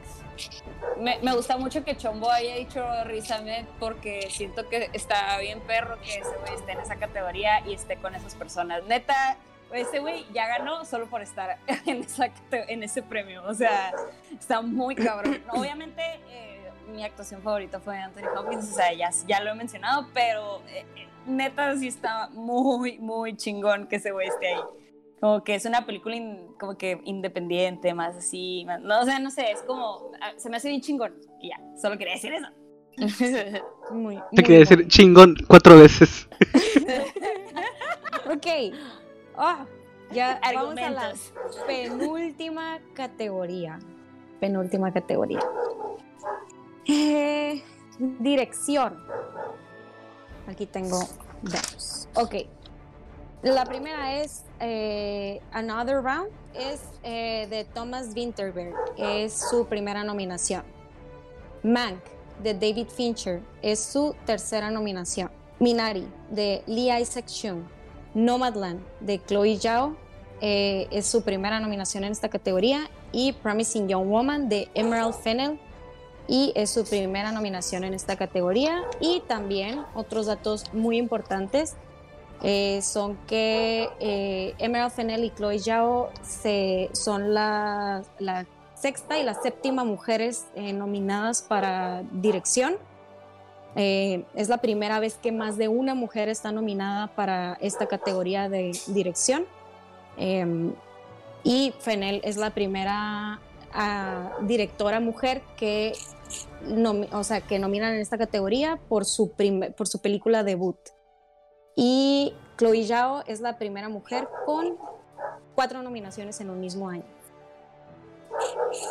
Me, 0.99 1.19
me, 1.21 1.35
gusta 1.35 1.57
mucho 1.57 1.85
que 1.85 1.97
Chombo 1.97 2.31
haya 2.31 2.55
dicho 2.57 2.85
Rizamet 3.05 3.67
porque 3.81 4.29
siento 4.31 4.69
que 4.69 4.89
está 4.93 5.37
bien 5.39 5.61
perro 5.61 5.99
que 6.01 6.19
ese 6.19 6.37
güey 6.41 6.55
esté 6.55 6.73
en 6.73 6.81
esa 6.81 6.97
categoría 6.97 7.61
y 7.67 7.75
esté 7.75 7.97
con 7.97 8.15
esas 8.15 8.35
personas. 8.35 8.85
Neta, 8.85 9.37
ese 9.73 9.99
güey 9.99 10.27
ya 10.33 10.47
ganó 10.47 10.85
solo 10.85 11.07
por 11.07 11.23
estar 11.23 11.59
en, 11.87 12.03
esa, 12.03 12.31
en 12.53 12.83
ese 12.83 13.03
premio. 13.03 13.43
O 13.47 13.55
sea, 13.55 13.93
está 14.39 14.63
muy 14.63 14.95
cabrón. 14.95 15.43
Obviamente, 15.53 16.03
eh, 16.29 16.48
mi 16.89 17.05
actuación 17.05 17.43
favorita 17.43 17.81
fue 17.81 17.97
Anthony 17.99 18.27
Hopkins, 18.37 18.71
o 18.71 18.75
sea, 18.75 18.93
ya, 18.93 19.41
lo 19.43 19.51
he 19.51 19.55
mencionado, 19.55 20.09
pero 20.15 20.63
eh, 20.69 20.85
eh, 20.97 21.09
neta 21.27 21.77
sí 21.77 21.89
está 21.89 22.29
muy, 22.33 22.99
muy 22.99 23.37
chingón 23.37 23.87
que 23.87 23.97
ese 23.97 24.11
güey 24.11 24.29
esté 24.29 24.55
ahí. 24.55 24.61
Como 25.21 25.43
que 25.43 25.57
es 25.57 25.65
una 25.65 25.85
película 25.85 26.17
como 26.61 26.77
que 26.77 27.01
independiente, 27.05 27.93
más 27.93 28.17
así, 28.17 28.65
no, 28.83 29.01
o 29.01 29.05
sea, 29.05 29.19
no 29.19 29.31
sé, 29.31 29.51
es 29.51 29.63
como, 29.63 30.13
ah, 30.21 30.33
se 30.37 30.49
me 30.49 30.57
hace 30.57 30.69
bien 30.69 30.81
chingón, 30.81 31.15
y 31.41 31.49
ya, 31.51 31.61
solo 31.81 31.99
quería 31.99 32.15
decir 32.15 32.33
eso. 32.33 32.47
muy, 33.93 34.21
Te 34.33 34.43
quería 34.43 34.61
decir 34.61 34.87
chingón 34.89 35.37
cuatro 35.47 35.77
veces. 35.77 36.29
ok, 38.31 38.47
oh, 39.37 39.67
ya 40.13 40.41
vamos 40.55 40.79
a 40.79 40.91
la 40.91 41.15
penúltima 41.67 42.79
categoría, 42.95 43.79
penúltima 44.41 44.93
categoría. 44.93 45.41
Eh, 46.89 47.63
dirección. 47.99 48.99
Aquí 50.49 50.67
tengo 50.67 51.01
dos. 51.43 52.09
Ok. 52.15 52.35
La 53.43 53.65
primera 53.65 54.21
es 54.21 54.45
eh, 54.59 55.41
Another 55.53 56.03
Round. 56.03 56.31
Es 56.55 56.81
eh, 57.05 57.47
de 57.49 57.65
Thomas 57.65 58.09
Winterberg. 58.17 58.75
Es 58.97 59.45
su 59.49 59.67
primera 59.67 60.03
nominación. 60.03 60.65
Mank 61.63 62.01
de 62.43 62.55
David 62.55 62.89
Fincher 62.89 63.43
es 63.63 63.81
su 63.81 64.15
tercera 64.25 64.71
nominación. 64.71 65.31
Minari 65.61 66.07
de 66.31 66.63
Lee 66.67 66.91
Isaac 67.01 67.27
Chung, 67.27 67.65
Nomadland 68.15 68.81
de 69.01 69.21
Chloe 69.25 69.59
Zhao, 69.59 69.97
eh, 70.41 70.87
es 70.93 71.07
su 71.07 71.23
primera 71.23 71.59
nominación 71.59 72.05
en 72.05 72.13
esta 72.13 72.29
categoría, 72.29 72.89
y 73.11 73.33
Promising 73.33 73.89
Young 73.89 74.09
Woman 74.09 74.49
de 74.49 74.69
Emerald 74.75 75.15
Fennell, 75.15 75.59
y 76.29 76.53
es 76.55 76.71
su 76.71 76.85
primera 76.85 77.33
nominación 77.33 77.85
en 77.85 77.95
esta 77.95 78.17
categoría. 78.17 78.83
Y 79.01 79.21
también 79.27 79.85
otros 79.95 80.27
datos 80.27 80.73
muy 80.73 80.99
importantes 80.99 81.75
eh, 82.43 82.81
son 82.83 83.17
que 83.27 83.89
eh, 83.99 84.55
Emerald 84.59 84.93
Fennell 84.93 85.25
y 85.25 85.31
Chloe 85.31 85.59
Zhao 85.59 86.11
se, 86.23 86.91
son 86.93 87.35
la, 87.35 88.05
sexta 88.75 89.19
y 89.19 89.25
la 89.25 89.35
séptima 89.35 89.83
mujeres 89.83 90.47
nominadas 90.55 91.43
para 91.43 92.05
dirección 92.13 92.77
eh, 93.81 94.25
es 94.35 94.49
la 94.49 94.59
primera 94.59 94.99
vez 94.99 95.19
que 95.19 95.31
más 95.31 95.57
de 95.57 95.69
una 95.69 95.95
mujer 95.95 96.29
está 96.29 96.53
nominada 96.53 97.09
para 97.09 97.57
esta 97.61 97.87
categoría 97.87 98.49
de 98.49 98.77
dirección. 98.89 99.47
Em, 100.17 100.73
y 101.45 101.73
Fenel 101.79 102.21
es 102.25 102.37
la 102.37 102.51
primera 102.51 103.41
ah, 103.73 104.33
directora 104.43 105.01
mujer 105.01 105.43
que, 105.57 105.93
o 107.13 107.25
sea, 107.25 107.41
que 107.41 107.59
nominan 107.59 107.95
en 107.95 108.01
esta 108.01 108.19
categoría 108.19 108.79
por 108.89 109.05
su, 109.05 109.33
por 109.77 109.89
su 109.89 110.01
película 110.01 110.43
debut. 110.43 110.79
Y 111.77 112.35
Chloe 112.57 112.87
Zhao 112.87 113.23
es 113.27 113.41
la 113.41 113.59
primera 113.59 113.89
mujer 113.89 114.29
con 114.45 114.77
cuatro 115.55 115.83
nominaciones 115.83 116.41
en 116.41 116.51
un 116.51 116.61
mismo 116.61 116.89
año. 116.89 117.05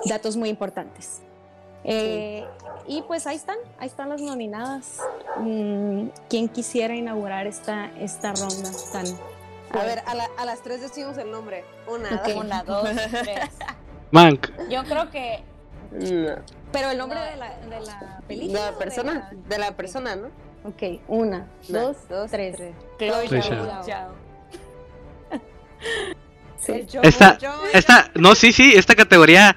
Datos 0.06 0.38
muy 0.38 0.50
importantes. 0.50 1.22
Eh, 1.84 2.46
y 2.88 3.02
pues 3.04 3.28
ahí 3.28 3.36
están, 3.36 3.58
ahí 3.80 3.88
están 3.88 4.10
las 4.10 4.22
nominadas. 4.22 5.00
Mm, 5.38 6.08
¿Quién 6.30 6.50
quisiera 6.50 6.96
inaugurar 6.96 7.48
esta, 7.48 7.92
esta 7.98 8.34
ronda 8.34 8.72
tan... 8.92 9.06
A 9.72 9.84
ver, 9.84 10.02
a, 10.06 10.46
las 10.46 10.62
tres 10.62 10.82
decimos 10.82 11.18
el 11.18 11.30
nombre. 11.30 11.66
Una, 11.88 12.24
Una, 12.38 12.64
dos, 12.64 12.90
tres. 13.12 13.50
Mank. 14.12 14.50
Yo 14.70 14.84
creo 14.86 15.10
que... 15.12 15.44
Pero 16.78 16.92
el 16.92 16.98
nombre 17.00 17.20
de, 17.20 17.36
la, 17.38 17.58
de 17.58 17.86
la 17.88 18.22
película. 18.28 18.60
De 18.60 18.72
la 18.72 18.78
persona, 18.78 19.32
de 19.50 19.58
la, 19.58 19.72
persona, 19.76 20.16
¿no? 20.16 20.28
Ok, 20.64 21.02
una, 21.08 21.48
dos, 21.70 21.98
dos, 22.08 22.30
tres. 22.30 22.56
tres. 22.56 22.76
Chao. 23.84 24.14
esta, 27.02 27.40
esta, 27.74 28.12
no, 28.14 28.36
sí, 28.36 28.52
sí, 28.52 28.74
esta 28.76 28.94
categoría 28.94 29.56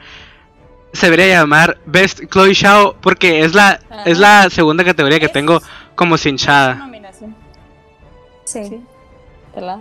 se 0.94 1.10
debería 1.10 1.40
llamar 1.40 1.76
Best 1.84 2.20
Chloe 2.30 2.54
Shao 2.54 2.96
porque 3.02 3.44
es 3.44 3.54
la 3.54 3.80
es 4.06 4.18
la 4.18 4.48
segunda 4.48 4.82
categoría 4.82 5.20
que 5.20 5.28
tengo 5.28 5.60
como 5.96 6.16
cinchada. 6.16 6.88
Sí. 8.44 8.64
sí. 8.64 8.84
¿Verdad? 9.54 9.80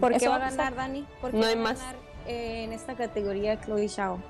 ¿Por 0.00 0.18
qué 0.18 0.28
va 0.28 0.36
a 0.36 0.50
ganar 0.50 0.74
Dani? 0.74 1.06
¿Por 1.22 1.30
qué 1.30 1.36
no 1.38 1.46
hay 1.46 1.54
va 1.54 1.60
a 1.60 1.64
más. 1.64 1.78
Ganar, 1.78 1.96
eh, 2.26 2.64
en 2.64 2.74
esta 2.74 2.94
categoría 2.94 3.58
Chloe 3.58 3.88
Shao? 3.88 4.20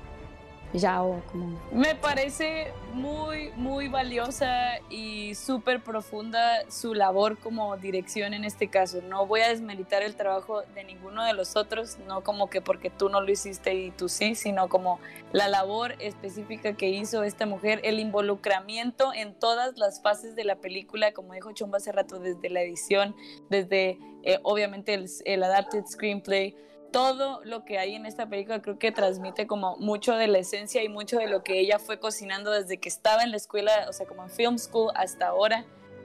Yao, 0.73 1.23
como... 1.31 1.59
Me 1.73 1.95
parece 1.95 2.73
muy, 2.93 3.51
muy 3.57 3.89
valiosa 3.89 4.78
y 4.90 5.35
súper 5.35 5.82
profunda 5.82 6.70
su 6.70 6.95
labor 6.95 7.39
como 7.39 7.77
dirección 7.77 8.35
en 8.35 8.45
este 8.45 8.69
caso. 8.69 9.01
No 9.03 9.27
voy 9.27 9.40
a 9.40 9.49
desmeritar 9.49 10.03
el 10.03 10.15
trabajo 10.15 10.62
de 10.74 10.85
ninguno 10.85 11.24
de 11.24 11.32
los 11.32 11.57
otros, 11.57 11.99
no 12.07 12.23
como 12.23 12.51
que 12.51 12.61
porque 12.61 12.90
tú 12.90 13.09
no 13.09 13.20
lo 13.20 13.31
hiciste 13.31 13.74
y 13.74 13.90
tú 13.90 14.09
sí, 14.09 14.35
sino 14.35 14.69
como 14.69 15.01
la 15.32 15.49
labor 15.49 15.95
específica 16.01 16.74
que 16.74 16.89
hizo 16.89 17.23
esta 17.23 17.47
mujer, 17.47 17.81
el 17.85 17.99
involucramiento 17.99 19.12
en 19.15 19.35
todas 19.35 19.78
las 19.78 20.03
fases 20.03 20.36
de 20.36 20.45
la 20.45 20.57
película, 20.57 21.12
como 21.12 21.32
dijo 21.32 21.53
Chumba 21.53 21.78
hace 21.78 21.93
rato, 21.93 22.19
desde 22.19 22.51
la 22.51 22.61
edición, 22.61 23.15
desde 23.49 23.99
eh, 24.23 24.39
obviamente 24.43 24.95
el, 24.95 25.09
el 25.24 25.43
adapted 25.43 25.85
screenplay 25.86 26.55
todo 26.90 27.40
lo 27.44 27.65
que 27.65 27.78
hay 27.78 27.94
en 27.94 28.06
esta 28.06 28.28
película 28.28 28.60
creo 28.62 28.78
que 28.78 28.93
transmite 28.93 29.47
como 29.47 29.77
mucho 29.77 30.16
de 30.16 30.28
la 30.28 30.39
esencia 30.39 30.82
y 30.82 30.89
mucho 30.89 31.19
de 31.19 31.27
lo 31.27 31.43
que 31.43 31.60
ella 31.60 31.78
fue 31.78 31.98
cocinando 31.98 32.51
desde 32.51 32.78
que 32.78 32.89
estaba 32.89 33.23
en 33.23 33.31
la 33.31 33.36
escuela, 33.36 33.86
o 33.89 33.93
sea, 33.93 34.06
como 34.06 34.23
en 34.23 34.31
film 34.31 34.59
school 34.59 34.90
hasta 34.94 35.28
ahora. 35.28 35.65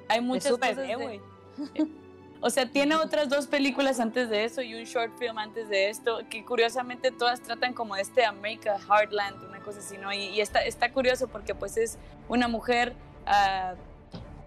Hay 0.09 0.21
muchas 0.21 0.51
cosas 0.51 0.77
de, 0.77 1.21
O 2.41 2.49
sea, 2.49 2.65
tiene 2.65 2.95
otras 2.95 3.29
dos 3.29 3.47
películas 3.47 4.01
antes 4.01 4.29
de 4.29 4.43
eso 4.43 4.61
y 4.61 4.75
un 4.75 4.83
short 4.83 5.17
film 5.17 5.37
antes 5.37 5.69
de 5.69 5.89
esto, 5.89 6.19
que 6.29 6.43
curiosamente 6.43 7.09
todas 7.09 7.41
tratan 7.41 7.73
como 7.73 7.95
este 7.95 8.25
America 8.25 8.77
Heartland, 8.77 9.41
una 9.45 9.59
cosa 9.61 9.79
así, 9.79 9.97
¿no? 9.97 10.11
Y, 10.11 10.41
está, 10.41 10.59
está 10.59 10.91
curioso 10.91 11.29
porque 11.29 11.55
pues 11.55 11.77
es 11.77 11.97
una 12.27 12.49
mujer 12.49 12.95
uh, 13.25 13.77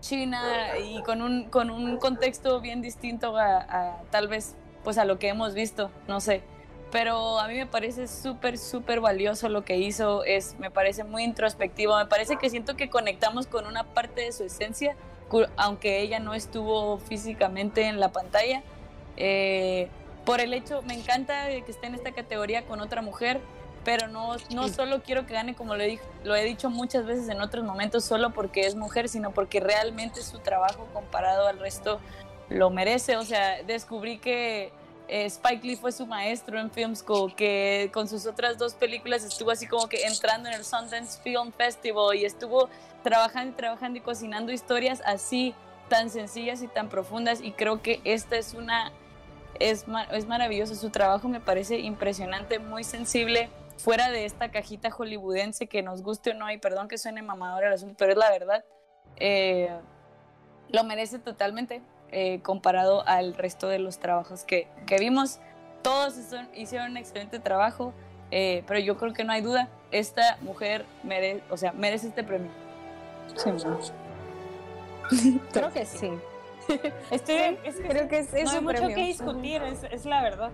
china 0.01 0.77
y 0.79 1.03
con 1.05 1.23
un, 1.23 1.45
con 1.45 1.71
un 1.71 1.97
contexto 1.97 2.61
bien 2.61 2.83
distinto 2.83 3.35
a 3.39 4.03
tal 4.11 4.29
vez 4.29 4.57
pues 4.87 4.99
a 4.99 5.05
lo 5.05 5.19
que 5.19 5.27
hemos 5.27 5.53
visto, 5.53 5.91
no 6.07 6.21
sé. 6.21 6.43
Pero 6.93 7.41
a 7.41 7.49
mí 7.49 7.55
me 7.55 7.67
parece 7.67 8.07
súper, 8.07 8.57
súper 8.57 9.01
valioso 9.01 9.49
lo 9.49 9.65
que 9.65 9.79
hizo, 9.79 10.23
es, 10.23 10.55
me 10.61 10.71
parece 10.71 11.03
muy 11.03 11.25
introspectivo, 11.25 11.97
me 11.97 12.07
parece 12.07 12.37
que 12.37 12.49
siento 12.51 12.77
que 12.77 12.89
conectamos 12.89 13.49
con 13.49 13.67
una 13.67 13.83
parte 13.83 14.21
de 14.21 14.31
su 14.31 14.45
esencia, 14.45 14.95
aunque 15.57 16.03
ella 16.03 16.21
no 16.21 16.35
estuvo 16.35 16.99
físicamente 16.99 17.89
en 17.89 17.99
la 17.99 18.13
pantalla. 18.13 18.63
Eh, 19.17 19.89
por 20.25 20.41
el 20.41 20.55
hecho, 20.55 20.83
me 20.83 20.95
encanta 20.95 21.49
que 21.49 21.73
esté 21.73 21.89
en 21.89 21.97
esta 21.97 22.13
categoría 22.13 22.65
con 22.65 22.81
otra 22.81 23.03
mujer, 23.03 23.41
pero 23.85 24.07
no, 24.07 24.37
no 24.55 24.69
solo 24.69 25.03
quiero 25.03 25.27
que 25.27 25.35
gane, 25.35 25.57
como 25.57 25.75
lo 25.75 25.83
he, 25.83 25.99
lo 26.23 26.37
he 26.37 26.45
dicho 26.45 26.71
muchas 26.71 27.07
veces 27.07 27.29
en 27.29 27.41
otros 27.41 27.65
momentos, 27.65 28.05
solo 28.05 28.31
porque 28.31 28.61
es 28.61 28.77
mujer, 28.77 29.09
sino 29.09 29.33
porque 29.33 29.59
realmente 29.59 30.23
su 30.23 30.39
trabajo 30.39 30.87
comparado 30.93 31.49
al 31.49 31.59
resto 31.59 31.99
lo 32.49 32.71
merece. 32.71 33.17
O 33.17 33.23
sea, 33.23 33.63
descubrí 33.63 34.19
que 34.19 34.73
eh, 35.09 35.27
Spike 35.27 35.67
Lee 35.67 35.77
fue 35.77 35.93
su 35.93 36.07
maestro 36.07 36.59
en 36.59 36.71
Film 36.71 36.95
School, 36.95 37.35
que 37.35 37.91
con 37.93 38.09
sus 38.09 38.27
otras 38.27 38.59
dos 38.59 38.75
películas 38.75 39.25
estuvo 39.25 39.51
así 39.51 39.67
como 39.67 39.89
que 39.89 40.05
entrando 40.05 40.49
en 40.49 40.55
el 40.55 40.65
Sundance 40.65 41.21
Film 41.23 41.53
Festival 41.53 42.17
y 42.17 42.25
estuvo 42.25 42.69
trabajando 43.03 43.53
y 43.53 43.55
trabajando 43.55 43.99
y 43.99 44.03
cocinando 44.03 44.53
historias 44.53 45.03
así 45.07 45.55
tan 45.89 46.11
sencillas 46.11 46.63
y 46.63 46.69
tan 46.69 46.89
profundas. 46.89 47.41
Y 47.41 47.53
creo 47.53 47.83
que 47.83 48.01
esta 48.05 48.37
es 48.37 48.55
una 48.55 48.93
es, 49.61 49.87
es 50.13 50.27
maravilloso 50.27 50.75
su 50.75 50.91
trabajo 50.91 51.29
me 51.29 51.41
parece 51.41 51.79
impresionante 51.79 52.59
muy 52.59 52.85
sensible. 52.85 53.49
Fuera 53.79 54.11
de 54.11 54.25
esta 54.25 54.51
cajita 54.51 54.91
hollywoodense 54.91 55.67
que 55.67 55.83
nos 55.83 56.03
guste 56.03 56.31
o 56.31 56.35
no 56.35 56.51
y 56.51 56.57
perdón 56.57 56.89
que 56.89 56.97
suene 56.97 57.21
mamadora 57.21 57.69
el 57.69 57.75
asunto 57.75 57.95
pero 57.99 58.13
es 58.13 58.19
la 58.19 58.31
verdad 58.31 58.65
eh, 59.17 59.71
lo 60.71 60.83
merece 60.83 61.19
totalmente 61.19 61.83
eh, 62.13 62.41
comparado 62.43 63.07
al 63.07 63.35
resto 63.35 63.69
de 63.69 63.79
los 63.79 63.99
trabajos 63.99 64.45
que, 64.45 64.69
que 64.87 64.99
vimos. 64.99 65.39
Todos 65.83 66.15
hicieron 66.55 66.93
un 66.93 66.97
excelente 66.97 67.39
trabajo, 67.39 67.93
eh, 68.31 68.65
pero 68.67 68.81
yo 68.81 68.97
creo 68.97 69.13
que 69.13 69.25
no 69.25 69.33
hay 69.33 69.41
duda, 69.41 69.69
esta 69.93 70.37
mujer 70.41 70.85
merece, 71.05 71.43
o 71.51 71.57
sea, 71.57 71.73
merece 71.73 72.09
este 72.09 72.25
premio. 72.25 72.51
Sí, 75.11 75.41
creo 75.53 75.73
que 75.73 75.87
sí. 75.87 76.11
Estoy, 77.11 77.59
creo 77.89 78.09
que 78.09 78.19
es, 78.19 78.33
no 78.33 78.51
hay 78.51 78.61
mucho 78.61 78.89
que 78.89 78.97
discutir, 78.97 79.63
es, 79.63 79.85
es, 79.85 80.05
la 80.05 80.23
verdad. 80.23 80.51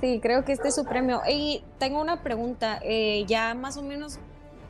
Sí, 0.00 0.18
creo 0.20 0.44
que 0.44 0.52
este 0.52 0.68
es 0.68 0.74
su 0.74 0.84
premio. 0.84 1.20
Y 1.28 1.62
tengo 1.78 2.00
una 2.00 2.22
pregunta, 2.22 2.80
eh, 2.82 3.24
ya 3.26 3.54
más 3.54 3.76
o 3.76 3.82
menos 3.82 4.18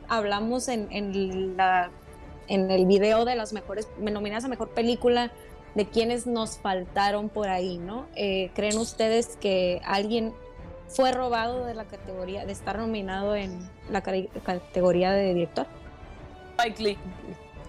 hablamos 0.09 0.67
en, 0.67 0.91
en, 0.91 1.55
la, 1.55 1.89
en 2.47 2.69
el 2.69 2.85
video 2.85 3.25
de 3.25 3.35
las 3.35 3.53
mejores, 3.53 3.87
nominadas 3.97 4.45
a 4.45 4.47
mejor 4.47 4.69
película, 4.69 5.31
de 5.75 5.87
quienes 5.87 6.27
nos 6.27 6.57
faltaron 6.57 7.29
por 7.29 7.49
ahí, 7.49 7.77
¿no? 7.77 8.05
Eh, 8.15 8.51
¿Creen 8.53 8.77
ustedes 8.77 9.37
que 9.37 9.81
alguien 9.85 10.33
fue 10.87 11.11
robado 11.11 11.65
de 11.65 11.73
la 11.73 11.85
categoría, 11.85 12.45
de 12.45 12.51
estar 12.51 12.77
nominado 12.77 13.35
en 13.35 13.69
la 13.89 14.01
categoría 14.01 15.11
de 15.11 15.33
director? 15.33 15.65
Spike 16.57 16.83
Lee. 16.83 16.97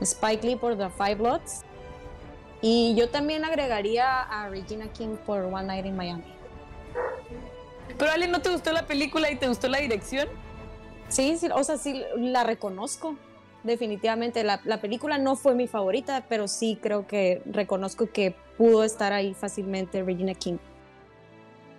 Spike 0.00 0.46
Lee 0.46 0.56
por 0.56 0.76
The 0.76 0.90
Five 0.90 1.14
Bloods. 1.16 1.62
Y 2.60 2.94
yo 2.94 3.08
también 3.08 3.44
agregaría 3.44 4.20
a 4.20 4.48
Regina 4.48 4.88
King 4.92 5.16
por 5.26 5.40
One 5.42 5.64
Night 5.64 5.86
in 5.86 5.96
Miami. 5.96 6.24
¿Pero 7.98 8.10
Ale, 8.10 8.28
no 8.28 8.40
te 8.40 8.50
gustó 8.50 8.72
la 8.72 8.86
película 8.86 9.30
y 9.30 9.36
te 9.36 9.48
gustó 9.48 9.68
la 9.68 9.78
dirección? 9.78 10.28
Sí, 11.08 11.36
sí, 11.38 11.48
o 11.54 11.64
sea, 11.64 11.76
sí 11.76 12.02
la 12.16 12.44
reconozco 12.44 13.16
definitivamente. 13.64 14.44
La, 14.44 14.80
película 14.80 15.18
no 15.18 15.34
fue 15.34 15.54
mi 15.54 15.66
favorita, 15.66 16.24
pero 16.28 16.46
sí 16.46 16.78
creo 16.80 17.06
que 17.06 17.42
reconozco 17.46 18.10
que 18.10 18.36
pudo 18.56 18.84
estar 18.84 19.12
ahí 19.12 19.34
fácilmente 19.34 20.02
Regina 20.02 20.34
King. 20.34 20.58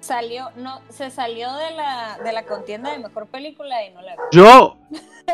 Salió, 0.01 0.51
no, 0.55 0.81
se 0.89 1.09
salió 1.09 1.51
de 1.53 1.71
la, 1.71 2.19
de 2.23 2.31
la 2.31 2.45
contienda 2.45 2.91
de 2.91 2.99
mejor 2.99 3.25
película 3.27 3.83
y 3.85 3.91
no 3.91 4.01
la 4.01 4.11
vi. 4.11 4.21
Yo, 4.33 4.77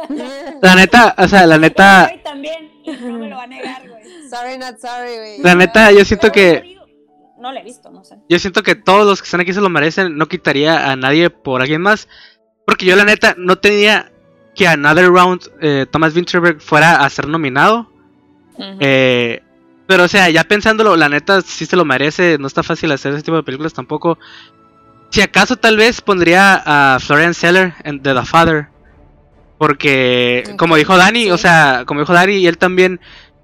la 0.62 0.76
neta, 0.76 1.14
o 1.18 1.28
sea, 1.28 1.46
la 1.46 1.58
neta. 1.58 2.10
también, 2.24 2.72
no 2.86 3.20
me 3.20 3.28
lo 3.28 3.36
va 3.36 3.44
a 3.44 3.48
negar, 3.48 3.90
güey. 3.90 4.04
Sorry, 4.30 4.58
not 4.58 4.78
sorry, 4.78 5.18
güey. 5.18 5.42
La 5.42 5.56
neta, 5.56 5.92
yo 5.92 6.06
siento 6.06 6.32
que. 6.32 6.78
No 7.38 7.52
la 7.52 7.62
he 7.62 7.64
visto, 7.64 7.90
no 7.90 8.04
sé. 8.06 8.18
Yo 8.30 8.38
siento 8.40 8.62
que 8.62 8.76
todos 8.76 9.06
los 9.06 9.20
que 9.20 9.26
están 9.26 9.42
aquí 9.42 9.52
se 9.52 9.62
lo 9.62 9.70
merecen. 9.70 10.16
No 10.16 10.28
quitaría 10.28 10.92
a 10.92 10.96
nadie 10.96 11.32
por 11.32 11.62
alguien 11.62 11.82
más. 11.82 12.08
Porque 12.66 12.86
yo, 12.86 12.96
la 12.96 13.04
neta, 13.04 13.34
no 13.38 13.58
tenía 13.58 14.11
que 14.56 14.68
Another 14.68 15.10
Round 15.10 15.50
eh, 15.62 15.86
Thomas 15.92 16.16
Winterberg 16.16 16.62
fuera 16.62 17.04
a 17.04 17.10
ser 17.10 17.28
nominado. 17.28 17.90
Eh, 18.80 19.42
Pero, 19.88 20.04
o 20.04 20.08
sea, 20.08 20.30
ya 20.30 20.44
pensándolo, 20.44 20.96
la 20.96 21.10
neta 21.10 21.42
sí 21.42 21.66
se 21.66 21.76
lo 21.76 21.86
merece. 21.86 22.38
No 22.40 22.48
está 22.48 22.64
fácil 22.64 22.92
hacer 22.92 23.14
ese 23.14 23.24
tipo 23.24 23.38
de 23.38 23.44
películas 23.44 23.74
tampoco. 23.74 24.18
Si 25.10 25.22
acaso, 25.22 25.58
tal 25.58 25.76
vez 25.78 26.00
pondría 26.02 26.62
a 26.66 27.00
Florian 27.00 27.34
Seller 27.34 27.74
en 27.84 28.02
The, 28.02 28.14
The 28.14 28.26
Father. 28.26 28.68
Porque, 29.58 30.56
como 30.58 30.76
dijo 30.76 30.98
Dani, 30.98 31.30
o 31.32 31.38
sea, 31.38 31.84
como 31.86 32.00
dijo 32.00 32.14
Dani, 32.14 32.48
él 32.48 32.58
también, 32.58 33.00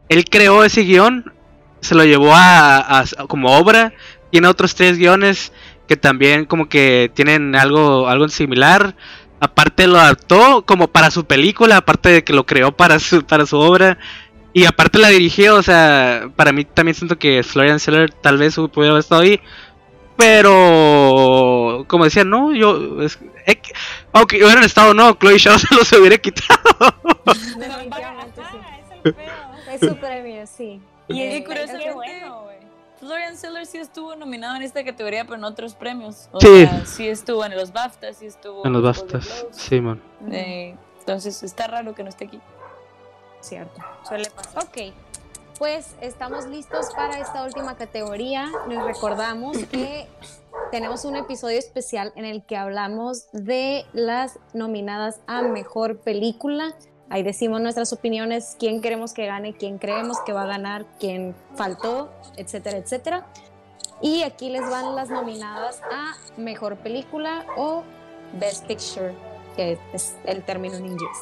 él 0.10 0.26
creó 0.26 0.64
ese 0.64 0.82
guion, 0.82 1.32
se 1.82 1.94
lo 1.94 2.06
llevó 2.06 2.32
a, 2.34 3.04
como 3.28 3.56
obra. 3.58 3.94
Tiene 4.32 4.48
otros 4.48 4.74
tres 4.76 4.98
guiones 4.98 5.52
que 5.88 5.96
también 5.96 6.46
como 6.46 6.70
que 6.70 7.12
tienen 7.14 7.56
algo, 7.56 8.08
algo 8.08 8.30
similar. 8.30 8.96
Aparte 9.40 9.88
lo 9.88 10.00
adaptó 10.00 10.64
como 10.66 10.88
para 10.88 11.12
su 11.12 11.26
película, 11.26 11.78
aparte 11.78 12.10
de 12.10 12.24
que 12.24 12.34
lo 12.34 12.46
creó 12.46 12.72
para 12.72 13.00
su, 13.00 13.24
para 13.24 13.46
su 13.46 13.58
obra. 13.58 13.98
Y 14.54 14.66
aparte 14.66 14.98
la 14.98 15.10
dirigió, 15.10 15.56
o 15.56 15.64
sea, 15.64 16.32
para 16.36 16.52
mí 16.52 16.66
también 16.66 16.96
siento 16.96 17.20
que 17.20 17.44
Florian 17.44 17.80
Seller 17.80 18.12
tal 18.12 18.38
vez 18.38 18.56
pudiera 18.56 18.92
haber 18.92 19.02
estado 19.02 19.22
ahí. 19.22 19.40
Pero, 20.18 21.86
como 21.88 22.06
decía, 22.06 22.24
no, 22.24 22.52
yo. 22.54 23.04
Es, 23.04 23.20
aunque 24.12 24.44
hubieran 24.44 24.64
estado, 24.64 24.96
no, 24.96 25.14
Chloe 25.14 25.38
Shaw 25.38 25.60
se 25.60 25.76
los 25.76 25.92
hubiera 25.94 26.18
quitado. 26.18 26.58
es 29.72 29.80
su 29.80 29.96
premio, 29.98 30.48
sí. 30.48 30.82
Y 31.08 31.22
es 31.22 31.46
curioso 31.46 31.74
que 31.78 31.92
bueno, 31.94 32.42
güey. 32.42 32.57
Florian 33.00 33.38
Seller 33.38 33.66
sí 33.66 33.78
estuvo 33.78 34.16
nominado 34.16 34.56
en 34.56 34.64
esta 34.64 34.84
categoría, 34.84 35.24
pero 35.26 35.36
en 35.36 35.44
otros 35.44 35.76
premios. 35.76 36.30
O 36.32 36.40
sí. 36.40 36.66
Sea, 36.66 36.86
sí 36.86 37.08
estuvo 37.08 37.46
en 37.46 37.56
los 37.56 37.72
BAFTA, 37.72 38.14
sí 38.14 38.26
estuvo 38.26 38.66
en 38.66 38.74
los 38.74 38.82
BAFTAs. 38.82 39.46
Sí, 39.52 39.80
man. 39.82 40.02
entonces 41.00 41.44
está 41.44 41.68
raro 41.68 41.94
que 41.94 42.04
no 42.04 42.10
esté 42.10 42.26
aquí. 42.26 42.42
Cierto, 43.40 43.82
suele 44.08 44.30
pasar. 44.32 44.64
Ok, 44.64 44.94
pues 45.60 45.96
estamos 46.02 46.48
listos 46.48 46.88
para 46.96 47.20
esta 47.20 47.44
última 47.44 47.78
categoría. 47.78 48.52
Les 48.68 48.84
recordamos 48.84 49.58
que 49.72 50.08
tenemos 50.72 51.06
un 51.06 51.16
episodio 51.16 51.58
especial 51.58 52.12
en 52.16 52.26
el 52.26 52.44
que 52.44 52.58
hablamos 52.58 53.28
de 53.32 53.86
las 53.94 54.40
nominadas 54.54 55.20
a 55.28 55.42
mejor 55.44 56.00
película. 56.00 56.76
Ahí 57.10 57.24
decimos 57.24 57.62
nuestras 57.62 57.94
opiniones, 57.94 58.58
quién 58.60 58.82
queremos 58.82 59.14
que 59.14 59.26
gane, 59.26 59.54
quién 59.54 59.78
creemos 59.78 60.20
que 60.26 60.34
va 60.34 60.44
a 60.44 60.48
ganar, 60.48 60.86
quién 61.00 61.36
faltó, 61.56 62.12
etcétera, 62.36 62.78
etcétera. 62.78 63.28
Y 64.02 64.24
aquí 64.24 64.50
les 64.50 64.70
van 64.70 64.96
las 64.96 65.10
nominadas 65.10 65.82
a 65.92 66.16
mejor 66.40 66.76
película 66.78 67.46
o 67.56 67.84
Best 68.34 68.66
Picture, 68.66 69.16
que 69.56 69.80
es 69.94 70.18
el 70.26 70.44
término 70.44 70.76
en 70.76 70.86
inglés. 70.86 71.18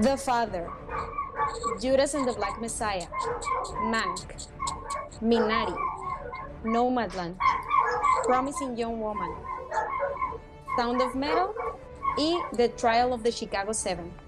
The 0.00 0.16
Father, 0.18 0.68
Judas 1.80 2.14
and 2.14 2.26
the 2.26 2.32
Black 2.32 2.58
Messiah, 2.60 3.08
Mank, 3.84 4.34
Minari, 5.22 5.74
Nomadland, 6.62 7.36
Promising 8.24 8.76
Young 8.76 9.00
Woman, 9.00 9.30
Sound 10.76 11.00
of 11.00 11.14
Metal 11.14 11.54
y 12.18 12.36
The 12.54 12.68
Trial 12.68 13.12
of 13.12 13.22
the 13.22 13.32
Chicago 13.32 13.72
Seven. 13.72 14.27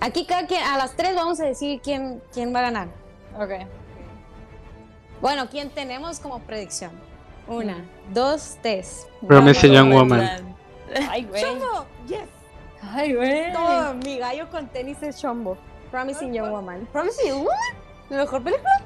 Aquí 0.00 0.26
cada 0.26 0.46
quien, 0.46 0.62
a 0.62 0.76
las 0.76 0.96
tres 0.96 1.14
vamos 1.14 1.40
a 1.40 1.44
decir 1.44 1.80
quién, 1.82 2.22
quién 2.32 2.54
va 2.54 2.60
a 2.60 2.62
ganar. 2.62 2.88
Ok. 3.38 3.66
Bueno, 5.20 5.48
¿quién 5.48 5.70
tenemos 5.70 6.20
como 6.20 6.40
predicción? 6.40 6.92
Una, 7.46 7.78
mm. 7.78 8.14
dos, 8.14 8.58
tres. 8.62 9.06
Promising 9.26 9.72
Young 9.72 9.92
Woman. 9.92 10.56
Ay, 11.10 11.24
güey. 11.24 11.44
Yes. 12.06 12.28
Ay, 12.82 13.14
güey. 13.14 13.52
Todo, 13.52 13.94
mi 13.94 14.18
gallo 14.18 14.50
con 14.50 14.68
tenis 14.68 15.02
es 15.02 15.20
chombo. 15.20 15.56
Promising 15.90 16.32
Young 16.32 16.50
Woman. 16.50 16.88
¿Promising 16.92 17.28
Young 17.28 17.38
Woman? 17.44 17.74
¿La 18.10 18.16
mejor 18.18 18.42
película? 18.42 18.82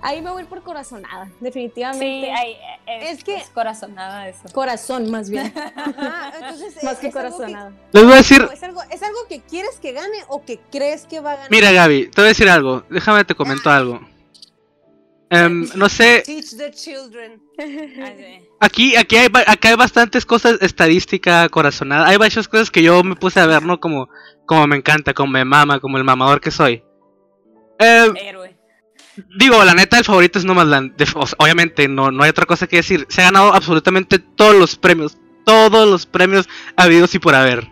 Ahí 0.00 0.22
me 0.22 0.30
voy 0.30 0.44
por 0.44 0.62
corazonada, 0.62 1.30
definitivamente. 1.40 2.26
Sí, 2.26 2.30
ahí, 2.30 2.56
es, 2.86 3.24
que 3.24 3.36
es 3.36 3.48
corazonada 3.50 4.28
eso. 4.28 4.42
Corazón, 4.52 5.10
más 5.10 5.28
bien. 5.28 5.52
entonces, 6.40 6.82
más 6.84 6.98
que 6.98 7.10
corazonada. 7.10 7.72
Les 7.92 8.04
voy 8.04 8.12
a 8.12 8.16
decir. 8.16 8.48
¿Es 8.52 8.62
algo, 8.62 8.82
¿Es 8.90 9.02
algo 9.02 9.18
que 9.28 9.40
quieres 9.40 9.78
que 9.80 9.92
gane 9.92 10.18
o 10.28 10.44
que 10.44 10.58
crees 10.70 11.04
que 11.04 11.20
va 11.20 11.32
a 11.32 11.34
ganar? 11.34 11.50
Mira, 11.50 11.72
Gaby, 11.72 12.08
te 12.08 12.20
voy 12.20 12.26
a 12.26 12.28
decir 12.28 12.48
algo. 12.48 12.84
Déjame 12.88 13.24
te 13.24 13.34
comento 13.34 13.70
algo. 13.70 14.00
Um, 15.30 15.68
no 15.74 15.88
sé. 15.88 16.22
Teach 16.24 16.56
the 16.56 16.70
children. 16.70 17.42
Aquí, 18.60 18.96
aquí 18.96 19.16
hay, 19.16 19.28
acá 19.46 19.68
hay 19.68 19.76
bastantes 19.76 20.26
cosas 20.26 20.58
estadística 20.60 21.48
corazonada. 21.48 22.08
Hay 22.08 22.16
varias 22.16 22.48
cosas 22.48 22.70
que 22.70 22.82
yo 22.82 23.04
me 23.04 23.14
puse 23.14 23.38
a 23.38 23.46
ver, 23.46 23.62
¿no? 23.62 23.78
Como, 23.78 24.08
como 24.46 24.66
me 24.66 24.76
encanta, 24.76 25.14
como 25.14 25.32
me 25.32 25.44
mama, 25.44 25.78
como 25.78 25.96
el 25.96 26.02
mamador 26.02 26.40
que 26.40 26.50
soy. 26.50 26.82
Eh, 27.78 28.12
Héroe. 28.16 28.57
Digo, 29.36 29.64
la 29.64 29.74
neta, 29.74 29.98
el 29.98 30.04
favorito 30.04 30.38
es 30.38 30.44
Nomadland. 30.44 30.92
Obviamente, 31.38 31.88
no, 31.88 32.10
no 32.10 32.22
hay 32.22 32.30
otra 32.30 32.46
cosa 32.46 32.66
que 32.66 32.76
decir. 32.76 33.06
Se 33.08 33.22
ha 33.22 33.26
ganado 33.26 33.52
absolutamente 33.52 34.18
todos 34.18 34.54
los 34.54 34.76
premios. 34.76 35.18
Todos 35.44 35.88
los 35.88 36.06
premios 36.06 36.48
habidos 36.76 37.14
y 37.14 37.18
por 37.18 37.34
haber. 37.34 37.68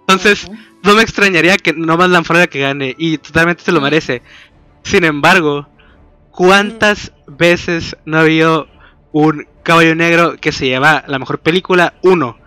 Entonces, 0.00 0.50
no 0.82 0.94
me 0.94 1.02
extrañaría 1.02 1.56
que 1.58 1.72
Nomadland 1.72 2.26
fuera 2.26 2.40
la 2.40 2.46
que 2.46 2.60
gane. 2.60 2.94
Y 2.98 3.18
totalmente 3.18 3.62
se 3.62 3.72
lo 3.72 3.80
merece. 3.80 4.22
Sin 4.82 5.04
embargo, 5.04 5.68
¿cuántas 6.30 7.12
veces 7.26 7.96
no 8.04 8.18
ha 8.18 8.22
habido 8.22 8.66
un 9.12 9.46
caballo 9.62 9.94
negro 9.94 10.36
que 10.40 10.52
se 10.52 10.66
lleva 10.66 11.04
la 11.06 11.18
mejor 11.18 11.40
película? 11.40 11.94
Uno. 12.02 12.38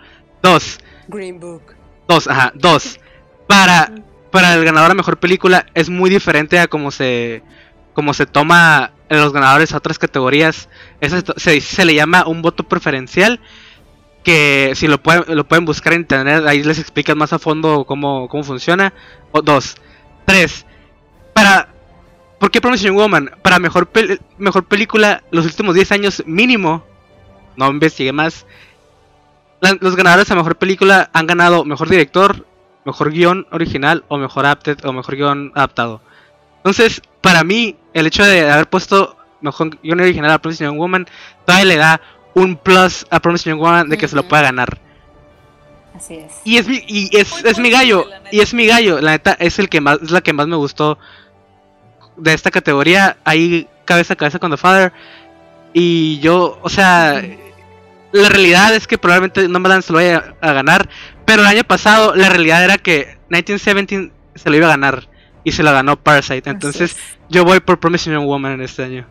Dos. 0.41 0.79
Green 1.07 1.39
Book. 1.39 1.75
Dos, 2.07 2.27
ajá. 2.27 2.51
Dos. 2.55 2.99
Para, 3.47 3.91
para 4.31 4.55
el 4.55 4.65
ganador 4.65 4.91
a 4.91 4.95
mejor 4.95 5.17
película 5.17 5.67
es 5.73 5.89
muy 5.89 6.09
diferente 6.09 6.59
a 6.59 6.67
cómo 6.67 6.91
se 6.91 7.43
como 7.93 8.13
se 8.13 8.25
toma 8.25 8.91
en 9.09 9.21
los 9.21 9.33
ganadores 9.33 9.73
a 9.73 9.77
otras 9.77 9.99
categorías, 9.99 10.69
eso 10.99 11.17
se, 11.37 11.85
le 11.85 11.95
llama 11.95 12.25
un 12.27 12.41
voto 12.41 12.63
preferencial. 12.63 13.39
Que 14.23 14.71
si 14.75 14.87
lo 14.87 15.03
pueden, 15.03 15.35
lo 15.35 15.45
pueden 15.45 15.65
buscar 15.65 15.93
en 15.93 16.01
internet, 16.01 16.45
ahí 16.47 16.63
les 16.63 16.79
explican 16.79 17.17
más 17.17 17.33
a 17.33 17.39
fondo 17.39 17.83
cómo, 17.85 18.29
cómo 18.29 18.43
funciona. 18.43 18.93
O 19.31 19.41
dos. 19.41 19.75
Tres. 20.25 20.65
Para. 21.33 21.69
¿Por 22.39 22.49
qué 22.49 22.61
Promising 22.61 22.95
Woman? 22.95 23.31
Para 23.41 23.59
mejor, 23.59 23.89
mejor 24.37 24.65
película, 24.65 25.23
los 25.31 25.45
últimos 25.45 25.75
10 25.75 25.91
años 25.91 26.23
mínimo. 26.25 26.85
No 27.55 27.69
investigué 27.69 28.11
más. 28.11 28.45
los 29.61 29.95
ganadores 29.95 30.31
a 30.31 30.35
mejor 30.35 30.57
película 30.57 31.09
han 31.13 31.27
ganado 31.27 31.63
mejor 31.65 31.89
director, 31.89 32.45
mejor 32.85 33.11
guion 33.11 33.47
original 33.51 34.03
o 34.07 34.17
mejor 34.17 34.45
adapted 34.45 34.77
o 34.85 34.93
mejor 34.93 35.15
guion 35.15 35.51
adaptado. 35.55 36.01
Entonces, 36.63 37.01
para 37.19 37.43
mí, 37.43 37.75
el 37.93 38.07
hecho 38.07 38.23
de 38.23 38.49
haber 38.49 38.69
puesto 38.69 39.17
mejor 39.41 39.77
guion 39.83 39.99
original 39.99 40.31
a 40.31 40.39
Promising 40.39 40.67
Young 40.67 40.77
Woman 40.77 41.07
todavía 41.45 41.65
le 41.65 41.75
da 41.75 42.01
un 42.33 42.55
plus 42.55 43.05
a 43.09 43.19
Promising 43.19 43.51
Young 43.51 43.61
Woman 43.61 43.89
de 43.89 43.97
que 43.97 44.07
se 44.07 44.15
lo 44.15 44.25
pueda 44.25 44.43
ganar. 44.43 44.79
Así 45.93 46.15
es. 46.15 46.39
Y 46.45 46.57
es 46.57 46.67
mi, 46.67 46.81
y 46.87 47.15
es, 47.17 47.43
es 47.43 47.59
mi 47.59 47.69
gallo, 47.69 48.07
y 48.31 48.39
es 48.39 48.53
mi 48.53 48.65
gallo, 48.65 49.01
la 49.01 49.11
neta, 49.11 49.35
es 49.39 49.59
el 49.59 49.67
que 49.67 49.81
más, 49.81 49.99
es 50.01 50.11
la 50.11 50.21
que 50.21 50.31
más 50.31 50.47
me 50.47 50.55
gustó 50.55 50.97
de 52.15 52.33
esta 52.33 52.49
categoría, 52.49 53.17
ahí 53.25 53.67
cabeza 53.83 54.13
a 54.13 54.15
cabeza 54.15 54.39
con 54.39 54.51
The 54.51 54.57
Father. 54.57 54.93
Y 55.73 56.19
yo, 56.19 56.59
o 56.61 56.69
sea, 56.69 57.21
la 58.13 58.29
realidad 58.29 58.73
es 58.73 58.87
que 58.87 58.97
probablemente 58.97 59.49
no 59.49 59.59
me 59.59 59.81
se 59.81 59.91
lo 59.91 59.97
vaya 59.97 60.35
a 60.39 60.53
ganar, 60.53 60.87
pero 61.25 61.41
el 61.41 61.47
año 61.47 61.63
pasado 61.65 62.15
la 62.15 62.29
realidad 62.29 62.63
era 62.63 62.77
que 62.77 63.17
1917 63.29 64.11
se 64.35 64.49
lo 64.49 64.55
iba 64.55 64.67
a 64.67 64.71
ganar 64.71 65.12
y 65.43 65.51
se 65.51 65.63
la 65.63 65.71
ganó 65.71 65.97
Parasite. 65.97 66.49
Entonces 66.49 66.95
yo 67.29 67.45
voy 67.45 67.59
por 67.59 67.79
Promising 67.79 68.13
Young 68.13 68.27
Woman 68.27 68.53
en 68.53 68.61
este 68.61 68.83
año. 68.83 69.07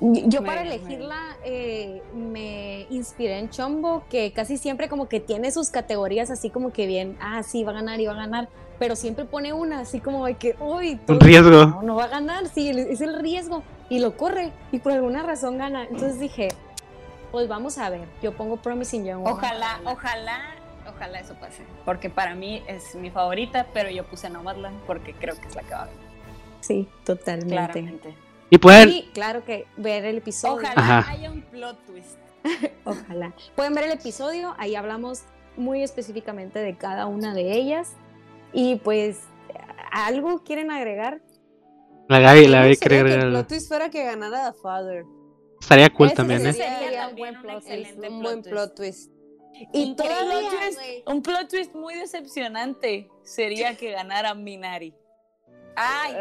Yo 0.00 0.42
para 0.42 0.62
elegirla 0.62 1.36
eh, 1.44 2.02
me 2.14 2.86
inspiré 2.88 3.38
en 3.38 3.50
Chombo, 3.50 4.04
que 4.08 4.32
casi 4.32 4.56
siempre 4.56 4.88
como 4.88 5.08
que 5.08 5.20
tiene 5.20 5.50
sus 5.50 5.68
categorías 5.68 6.30
así 6.30 6.48
como 6.48 6.72
que 6.72 6.86
bien, 6.86 7.18
ah, 7.20 7.42
sí, 7.42 7.64
va 7.64 7.72
a 7.72 7.74
ganar 7.74 8.00
y 8.00 8.06
va 8.06 8.12
a 8.12 8.16
ganar, 8.16 8.48
pero 8.78 8.96
siempre 8.96 9.26
pone 9.26 9.52
una 9.52 9.80
así 9.80 10.00
como 10.00 10.24
de 10.24 10.34
que, 10.36 10.56
uy, 10.58 10.98
un 11.06 11.20
riesgo. 11.20 11.66
No, 11.66 11.82
no 11.82 11.94
va 11.96 12.04
a 12.04 12.08
ganar, 12.08 12.48
sí, 12.48 12.70
es 12.70 13.02
el 13.02 13.20
riesgo, 13.20 13.62
y 13.90 13.98
lo 13.98 14.16
corre, 14.16 14.52
y 14.72 14.78
por 14.78 14.92
alguna 14.92 15.22
razón 15.22 15.58
gana. 15.58 15.84
Entonces 15.84 16.18
dije, 16.18 16.48
pues 17.30 17.46
vamos 17.46 17.76
a 17.76 17.90
ver, 17.90 18.08
yo 18.22 18.32
pongo 18.32 18.56
Promising 18.56 19.04
Young 19.04 19.18
Woman. 19.18 19.34
Ojalá, 19.34 19.80
ojalá 19.84 20.59
ojalá 21.00 21.20
eso 21.20 21.34
pase. 21.34 21.62
Porque 21.84 22.10
para 22.10 22.34
mí 22.34 22.62
es 22.66 22.94
mi 22.94 23.10
favorita, 23.10 23.66
pero 23.72 23.90
yo 23.90 24.04
puse 24.04 24.28
Nomadland 24.28 24.78
porque 24.86 25.14
creo 25.14 25.34
que 25.40 25.48
es 25.48 25.54
la 25.54 25.62
que 25.62 25.70
va 25.70 25.84
a 25.84 25.88
Sí, 26.60 26.88
totalmente. 27.04 28.14
Y 28.50 28.58
pueden. 28.58 29.10
claro 29.12 29.44
que 29.44 29.66
ver 29.76 30.04
el 30.04 30.18
episodio. 30.18 30.68
Ojalá 30.68 31.06
haya 31.08 31.30
un 31.30 31.42
plot 31.42 31.78
twist. 31.86 32.18
Ojalá. 32.84 33.32
Pueden 33.54 33.74
ver 33.74 33.84
el 33.84 33.92
episodio, 33.92 34.54
ahí 34.58 34.74
hablamos 34.74 35.22
muy 35.56 35.82
específicamente 35.82 36.58
de 36.58 36.76
cada 36.76 37.06
una 37.06 37.32
de 37.32 37.52
ellas. 37.52 37.94
Y 38.52 38.76
pues, 38.76 39.20
¿algo 39.90 40.42
quieren 40.42 40.70
agregar? 40.70 41.22
La 42.08 42.18
Gaby, 42.18 42.48
la 42.48 42.62
Gaby 42.62 42.76
quiere 42.76 42.98
agregar. 42.98 43.24
El 43.24 43.30
plot 43.30 43.48
twist 43.48 43.68
fuera 43.68 43.88
que 43.88 44.04
ganara 44.04 44.52
The 44.52 44.58
Father. 44.60 45.04
Estaría 45.60 45.88
cool 45.90 46.12
también, 46.12 46.46
¿eh? 46.46 46.52
Sería 46.52 47.08
un 47.08 47.16
buen 47.16 47.40
plot, 47.40 47.64
un 48.08 48.22
buen 48.22 48.42
plot 48.42 48.74
twist. 48.74 49.10
Y 49.72 49.94
todavía 49.94 50.50
un 51.06 51.22
plot 51.22 51.48
twist 51.48 51.74
muy 51.74 51.94
decepcionante 51.94 53.08
sería 53.22 53.76
que 53.76 53.92
ganara 53.92 54.34
Minari. 54.34 54.94
Ay, 55.76 56.14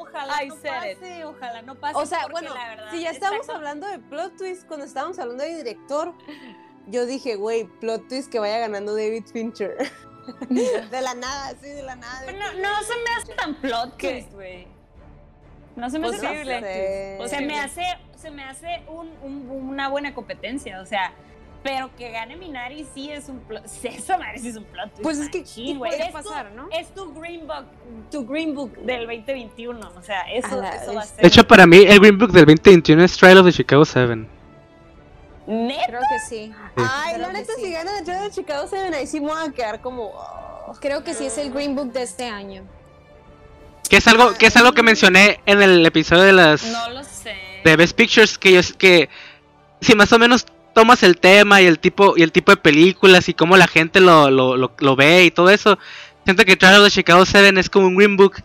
ojalá 0.00 0.44
no 0.46 0.56
pase, 0.56 1.24
ojalá 1.24 1.62
no 1.62 1.74
pase. 1.76 1.98
O 1.98 2.06
sea, 2.06 2.26
bueno, 2.28 2.50
si 2.90 3.02
ya 3.02 3.10
estamos 3.10 3.48
hablando 3.48 3.86
de 3.86 3.98
plot 3.98 4.36
twist, 4.36 4.66
cuando 4.66 4.86
estábamos 4.86 5.18
hablando 5.18 5.44
de 5.44 5.56
director, 5.56 6.14
yo 6.86 7.06
dije, 7.06 7.36
güey, 7.36 7.64
plot 7.80 8.08
twist 8.08 8.30
que 8.30 8.38
vaya 8.38 8.58
ganando 8.58 8.94
David 8.94 9.24
Fincher. 9.32 9.76
de 10.50 11.00
la 11.00 11.14
nada, 11.14 11.54
sí, 11.60 11.68
de 11.68 11.82
la 11.82 11.96
nada. 11.96 12.32
no, 12.32 12.52
no 12.54 12.82
se 12.82 12.94
me 12.94 13.10
hace 13.16 13.34
tan 13.34 13.54
plot 13.56 13.96
twist, 13.98 14.32
güey. 14.32 14.66
No 15.76 15.90
se 15.90 15.98
me 15.98 16.08
hace 16.08 16.26
posible. 16.26 17.18
O 17.20 17.28
sea, 17.28 17.40
me 17.42 17.60
hace, 17.60 17.84
se 18.16 18.30
me 18.30 18.42
hace 18.42 18.82
un, 18.88 19.10
una 19.50 19.88
buena 19.88 20.14
competencia, 20.14 20.80
o 20.80 20.86
sea, 20.86 21.12
pero 21.66 21.90
que 21.96 22.10
gane 22.12 22.36
Minari 22.36 22.86
sí 22.94 23.10
es 23.10 23.28
un 23.28 23.40
plot. 23.40 23.64
Eso 23.64 23.74
sí 24.36 24.48
es 24.48 24.56
un 24.56 24.64
plot. 24.64 24.90
Pues 25.02 25.18
es 25.18 25.28
que 25.28 25.44
sí, 25.44 25.74
puede 25.76 26.12
pasar, 26.12 26.52
¿no? 26.52 26.68
Es 26.70 26.94
tu 26.94 27.12
Green 27.12 27.44
Book, 27.44 27.66
tu 28.08 28.24
Green 28.24 28.54
Book 28.54 28.76
del 28.82 29.06
2021. 29.06 29.80
O 29.80 30.02
sea, 30.02 30.22
eso, 30.32 30.62
eso 30.62 30.94
va 30.94 31.02
a 31.02 31.06
ser. 31.06 31.22
De 31.22 31.26
hecho, 31.26 31.46
para 31.46 31.66
mí, 31.66 31.78
el 31.78 31.98
Green 31.98 32.18
Book 32.18 32.30
del 32.30 32.46
2021 32.46 33.02
es 33.02 33.16
Trial 33.16 33.38
of 33.38 33.46
the 33.46 33.52
Chicago 33.52 33.84
7. 33.84 34.28
¿Neta? 35.48 35.86
Creo 35.86 36.00
que 36.00 36.18
sí. 36.28 36.52
Ay, 36.76 37.18
la 37.18 37.32
neta, 37.32 37.52
si 37.60 37.72
gana 37.72 37.90
Trial 38.04 38.26
of 38.26 38.28
the 38.28 38.40
Chicago 38.40 38.66
7, 38.68 38.94
ahí 38.96 39.06
sí 39.08 39.20
me 39.20 39.26
voy 39.26 39.48
a 39.48 39.50
quedar 39.50 39.80
como. 39.80 40.12
Oh, 40.14 40.72
Creo 40.80 41.02
que 41.02 41.14
sí 41.14 41.26
es 41.26 41.36
el 41.38 41.52
Green 41.52 41.74
Book 41.74 41.92
de 41.92 42.02
este 42.02 42.26
año. 42.26 42.62
Que 43.90 43.96
es 43.96 44.06
algo, 44.06 44.34
que 44.34 44.46
es 44.46 44.56
algo 44.56 44.72
que 44.72 44.84
mencioné 44.84 45.40
en 45.46 45.62
el 45.62 45.84
episodio 45.84 46.22
de 46.22 46.32
las. 46.32 46.64
No 46.64 46.90
lo 46.90 47.02
sé. 47.02 47.34
De 47.64 47.74
Best 47.74 47.96
Pictures, 47.96 48.38
que 48.38 48.52
yo 48.52 48.60
que 48.78 49.08
si 49.80 49.96
más 49.96 50.12
o 50.12 50.18
menos 50.18 50.46
tomas 50.76 51.02
el 51.02 51.16
tema 51.16 51.62
y 51.62 51.64
el 51.64 51.78
tipo 51.78 52.18
y 52.18 52.22
el 52.22 52.32
tipo 52.32 52.52
de 52.52 52.58
películas 52.58 53.30
y 53.30 53.32
cómo 53.32 53.56
la 53.56 53.66
gente 53.66 53.98
lo, 53.98 54.30
lo, 54.30 54.58
lo, 54.58 54.94
ve 54.94 55.24
y 55.24 55.30
todo 55.30 55.48
eso, 55.48 55.78
siento 56.24 56.44
que 56.44 56.54
Trial 56.54 56.84
of 56.84 56.92
Chicago 56.92 57.24
7 57.24 57.58
es 57.58 57.70
como 57.70 57.86
un 57.86 57.96
Green 57.96 58.18
Book 58.18 58.42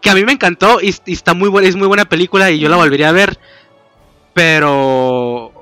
que 0.00 0.08
a 0.08 0.14
mí 0.14 0.24
me 0.24 0.32
encantó 0.32 0.80
y, 0.80 0.88
está 0.88 1.34
muy 1.34 1.50
buena, 1.50 1.68
es 1.68 1.76
muy 1.76 1.86
buena 1.86 2.06
película 2.06 2.50
y 2.50 2.58
yo 2.58 2.70
la 2.70 2.76
volvería 2.76 3.10
a 3.10 3.12
ver, 3.12 3.38
pero 4.32 5.52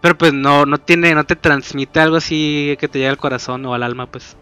pero 0.00 0.16
pues 0.16 0.32
no 0.32 0.64
no 0.64 0.78
tiene 0.78 1.12
no 1.16 1.24
te 1.24 1.34
transmite 1.34 1.98
algo 1.98 2.18
así 2.18 2.76
que 2.78 2.86
te 2.86 3.00
llegue 3.00 3.10
al 3.10 3.18
corazón 3.18 3.66
o 3.66 3.74
al 3.74 3.82
alma, 3.82 4.06
pues. 4.06 4.36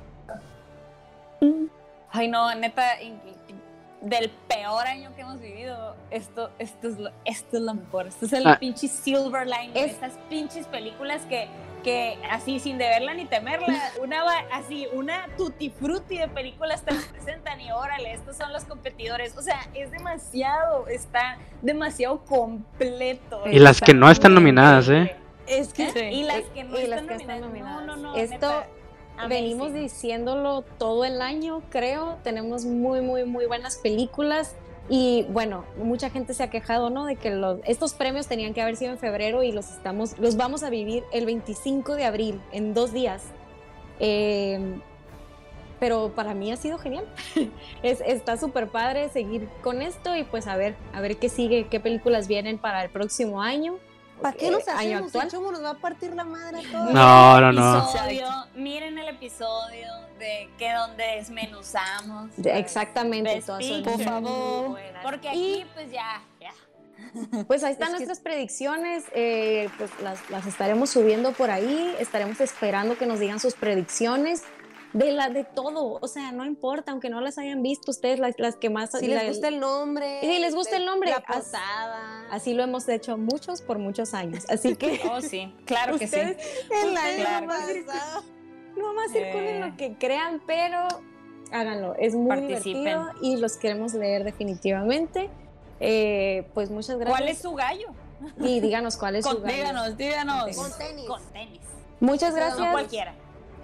Ay, 2.11 2.29
no, 2.29 2.55
neta, 2.57 2.83
del 4.01 4.31
peor 4.49 4.87
año 4.87 5.15
que 5.15 5.23
hemos 5.23 5.41
vivido, 5.41 5.97
esto, 6.11 6.51
esto, 6.59 6.89
es, 6.89 6.99
lo, 6.99 7.11
esto 7.25 7.57
es 7.57 7.63
lo 7.63 7.75
mejor. 7.75 8.07
Esto 8.07 8.27
es 8.27 8.33
el 8.33 8.47
ah. 8.47 8.59
pinche 8.59 8.89
silver 8.89 9.47
line. 9.47 9.71
Estas 9.75 10.13
pinches 10.29 10.67
películas 10.67 11.23
que, 11.27 11.49
que 11.83 12.19
así 12.31 12.61
sin 12.61 12.79
deberla 12.79 13.15
ni 13.15 13.25
temerla, 13.25 13.75
una 14.03 14.23
así, 14.53 14.87
una 14.93 15.27
tutti 15.37 15.71
frutti 15.71 16.19
de 16.19 16.29
películas 16.29 16.85
te 16.85 16.95
presentan 16.95 17.61
y 17.61 17.71
órale, 17.71 18.13
estos 18.13 18.37
son 18.37 18.53
los 18.53 18.65
competidores. 18.65 19.37
O 19.37 19.43
sea, 19.43 19.67
es 19.75 19.91
demasiado, 19.91 20.87
está 20.89 21.39
demasiado 21.63 22.25
completo. 22.25 23.43
Y 23.51 23.59
las 23.59 23.81
que 23.81 23.95
no 23.95 24.11
están 24.11 24.35
nominadas, 24.35 24.89
¿eh? 24.89 25.17
Es 25.47 25.73
que 25.73 26.11
y 26.13 26.25
las 26.25 26.43
que 26.47 26.65
no, 26.65 26.77
están, 26.77 27.07
nominadas. 27.41 27.87
No, 27.87 27.97
no, 27.97 28.03
no, 28.03 28.17
Esto 28.17 28.65
venimos 29.29 29.73
diciéndolo 29.73 30.63
todo 30.79 31.05
el 31.05 31.21
año, 31.21 31.63
creo. 31.71 32.19
Tenemos 32.23 32.65
muy, 32.65 33.01
muy, 33.01 33.25
muy 33.25 33.47
buenas 33.47 33.77
películas. 33.77 34.55
Y 34.89 35.27
bueno, 35.31 35.65
mucha 35.79 36.11
gente 36.11 36.33
se 36.33 36.43
ha 36.45 36.51
quejado, 36.51 36.91
¿no? 36.91 37.07
De 37.07 37.17
que 37.17 37.31
los, 37.31 37.59
estos 37.65 37.95
premios 37.95 38.29
tenían 38.29 38.55
que 38.55 38.63
haber 38.63 38.77
sido 38.77 38.93
en 38.93 38.99
febrero 38.99 39.43
y 39.43 39.51
los 39.51 39.71
estamos, 39.71 40.17
los 40.19 40.37
vamos 40.37 40.63
a 40.63 40.71
vivir 40.71 41.03
el 41.13 41.27
25 41.27 41.97
de 41.97 42.05
abril, 42.05 42.41
en 42.53 42.73
dos 42.73 42.93
días. 42.93 43.25
Em, 43.99 44.81
pero 45.81 46.13
para 46.15 46.35
mí 46.35 46.53
ha 46.53 46.57
sido 46.57 46.79
genial. 46.79 47.05
es, 47.83 48.01
está 48.01 48.37
súper 48.37 48.69
padre 48.69 49.09
seguir 49.09 49.49
con 49.63 49.83
esto 49.83 50.15
y 50.15 50.23
pues 50.23 50.47
a 50.47 50.57
ver, 50.57 50.77
a 50.93 51.01
ver 51.01 51.17
qué 51.17 51.29
sigue, 51.29 51.67
qué 51.69 51.81
películas 51.81 52.29
vienen 52.29 52.59
para 52.59 52.85
el 52.85 52.91
próximo 52.91 53.43
año. 53.43 53.79
¿Para 54.21 54.37
qué 54.37 54.51
nos 54.51 54.67
hacemos? 54.67 55.15
El 55.15 55.31
chomo 55.31 55.53
nos 55.53 55.63
va 55.63 55.71
a 55.71 55.79
partir 55.79 56.15
la 56.15 56.25
madre 56.25 56.59
a 56.59 56.73
todos. 56.73 56.91
No, 56.93 57.41
no, 57.41 57.53
no. 57.53 58.47
miren 58.55 58.99
el 58.99 59.09
episodio 59.09 59.89
de 60.19 60.49
que 60.59 60.73
donde 60.73 61.05
desmenuzamos. 61.17 62.31
exactamente, 62.45 63.43
por 63.85 64.03
favor. 64.03 64.79
Porque 65.03 65.29
aquí, 65.29 65.67
pues 65.75 65.91
ya, 65.91 66.23
ya. 66.41 66.53
Pues 67.47 67.63
ahí 67.63 67.73
están 67.73 67.93
nuestras 67.93 68.21
predicciones, 68.21 69.05
eh, 69.15 69.69
pues 69.79 69.91
las, 70.03 70.29
las, 70.31 70.47
estaremos 70.47 70.91
subiendo 70.91 71.33
por 71.33 71.51
ahí, 71.51 71.95
estaremos 71.99 72.41
esperando 72.41 72.97
que 72.97 73.07
nos 73.07 73.21
digan 73.21 73.39
sus 73.39 73.55
predicciones 73.55 74.43
de 74.93 75.13
la 75.13 75.29
de 75.29 75.45
todo, 75.45 75.99
o 76.01 76.09
sea, 76.09 76.33
no 76.33 76.45
importa, 76.45 76.93
aunque 76.93 77.11
no 77.11 77.21
las 77.21 77.39
hayan 77.39 77.63
visto 77.63 77.91
ustedes, 77.91 78.19
las, 78.19 78.35
las 78.39 78.57
que 78.57 78.71
más... 78.71 78.91
Si 78.93 79.07
les 79.07 79.29
gusta 79.29 79.49
el 79.49 79.61
nombre. 79.61 80.21
Si 80.21 80.39
les 80.39 80.55
gusta 80.55 80.77
el 80.77 80.87
nombre. 80.87 81.11
La 81.11 81.21
pasada. 81.21 82.27
Así, 82.31 82.55
lo 82.55 82.63
hemos 82.63 82.89
hecho 82.89 83.17
muchos 83.17 83.63
por 83.63 83.79
muchos 83.79 84.15
años, 84.15 84.45
así 84.49 84.77
que... 84.77 85.01
Oh, 85.11 85.21
sí, 85.21 85.55
claro 85.65 85.99
que 85.99 86.09
sí. 86.09 86.19
El 86.19 86.97
año 86.97 87.47
No 88.77 88.85
vamos 88.87 89.13
a 89.13 89.19
ir 89.19 89.33
con 89.33 89.61
lo 89.61 89.77
que 89.77 89.97
crean, 89.99 90.43
pero 90.47 90.89
háganlo, 91.53 91.95
es 91.97 92.15
muy 92.15 92.41
divertido 92.41 93.09
y 93.21 93.37
los 93.37 93.57
queremos 93.57 93.95
leer 93.95 94.25
definitivamente. 94.25 95.31
Eh, 95.81 96.49
pues 96.55 96.71
muchas 96.71 96.97
gracias. 96.97 97.19
¿Cuál 97.19 97.29
es 97.29 97.39
su 97.39 97.55
gallo? 97.55 97.89
Y 98.41 98.61
díganos 98.61 98.97
cuál 98.97 99.17
es 99.17 99.27
su 99.27 99.41
gallo. 99.41 99.55
Díganos, 99.55 99.97
díganos. 99.97 100.57
Con 100.57 100.79
tenis. 100.79 101.07
Con 101.07 101.23
tenis. 101.33 101.61
Muchas 102.01 102.35
gracias. 102.35 102.59
No 102.59 102.73
cualquiera. 102.73 103.15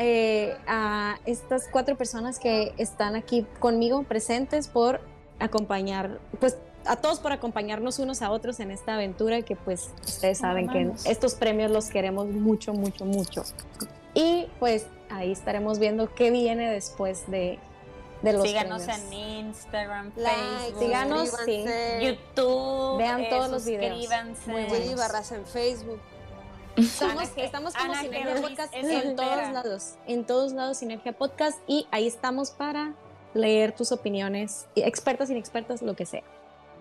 Eh, 0.05 0.57
a 0.67 1.21
estas 1.27 1.69
cuatro 1.71 1.97
personas 1.97 2.41
que 2.41 2.75
están 2.77 3.15
aquí 3.15 3.47
conmigo 3.61 4.03
presentes 4.03 4.67
por 4.67 5.01
acompañar, 5.39 6.19
pues 6.41 6.57
a 6.87 6.97
todos 6.97 7.21
por 7.21 7.31
acompañarnos 7.31 8.01
unos 8.01 8.21
a 8.21 8.33
otros 8.33 8.59
en 8.59 8.73
esta 8.73 8.95
aventura 8.95 9.43
que 9.43 9.55
pues 9.55 9.91
ustedes 10.05 10.39
saben 10.39 10.69
que 10.69 10.91
estos 11.05 11.37
premios 11.37 11.71
los 11.71 11.89
queremos 11.89 12.27
mucho, 12.27 12.73
mucho, 12.73 13.05
mucho. 13.05 13.45
Y 14.13 14.49
pues 14.59 14.87
ahí 15.09 15.31
estaremos 15.31 15.79
viendo 15.79 16.13
qué 16.13 16.33
viene 16.33 16.69
después 16.69 17.31
de, 17.31 17.61
de 18.23 18.33
los 18.33 18.43
Síganos 18.43 18.89
en 18.89 19.13
Instagram, 19.13 20.11
Facebook, 20.15 20.81
síganos, 20.81 21.31
YouTube, 22.01 22.99
vean 22.99 23.29
todos 23.31 23.53
los 23.53 23.65
videos. 23.65 24.09
Muy 24.49 24.95
Barras 24.97 25.31
en 25.31 25.47
Facebook. 25.47 26.01
Estamos 26.77 27.75
como 27.75 27.95
Sinergia 27.95 28.41
Podcast 28.41 28.75
en 28.75 29.17
todos 29.17 29.53
lados. 29.53 29.95
En 30.07 30.25
todos 30.25 30.53
lados 30.53 30.79
Sinergia 30.79 31.13
Podcast 31.13 31.59
y 31.67 31.87
ahí 31.91 32.07
estamos 32.07 32.51
para 32.51 32.95
leer 33.35 33.73
tus 33.73 33.93
opiniones, 33.93 34.67
expertas, 34.77 35.31
inexpertas, 35.31 35.83
lo 35.83 35.95
que 35.95 36.07
sea. 36.07 36.23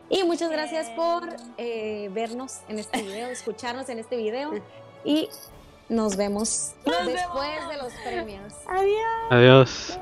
Y 0.10 0.24
muchas 0.24 0.52
gracias 0.52 0.90
por 0.90 1.24
eh, 1.58 2.10
vernos 2.12 2.60
en 2.68 2.80
este 2.80 3.02
video, 3.02 3.28
escucharnos 3.30 3.88
en 3.90 4.00
este 4.00 4.18
video 4.18 4.52
y 5.04 5.30
nos 5.88 6.16
vemos 6.16 6.72
después 6.86 7.68
de 7.70 7.78
los 7.78 7.94
premios. 8.04 8.54
Adiós. 8.68 9.30
Adiós. 9.30 10.00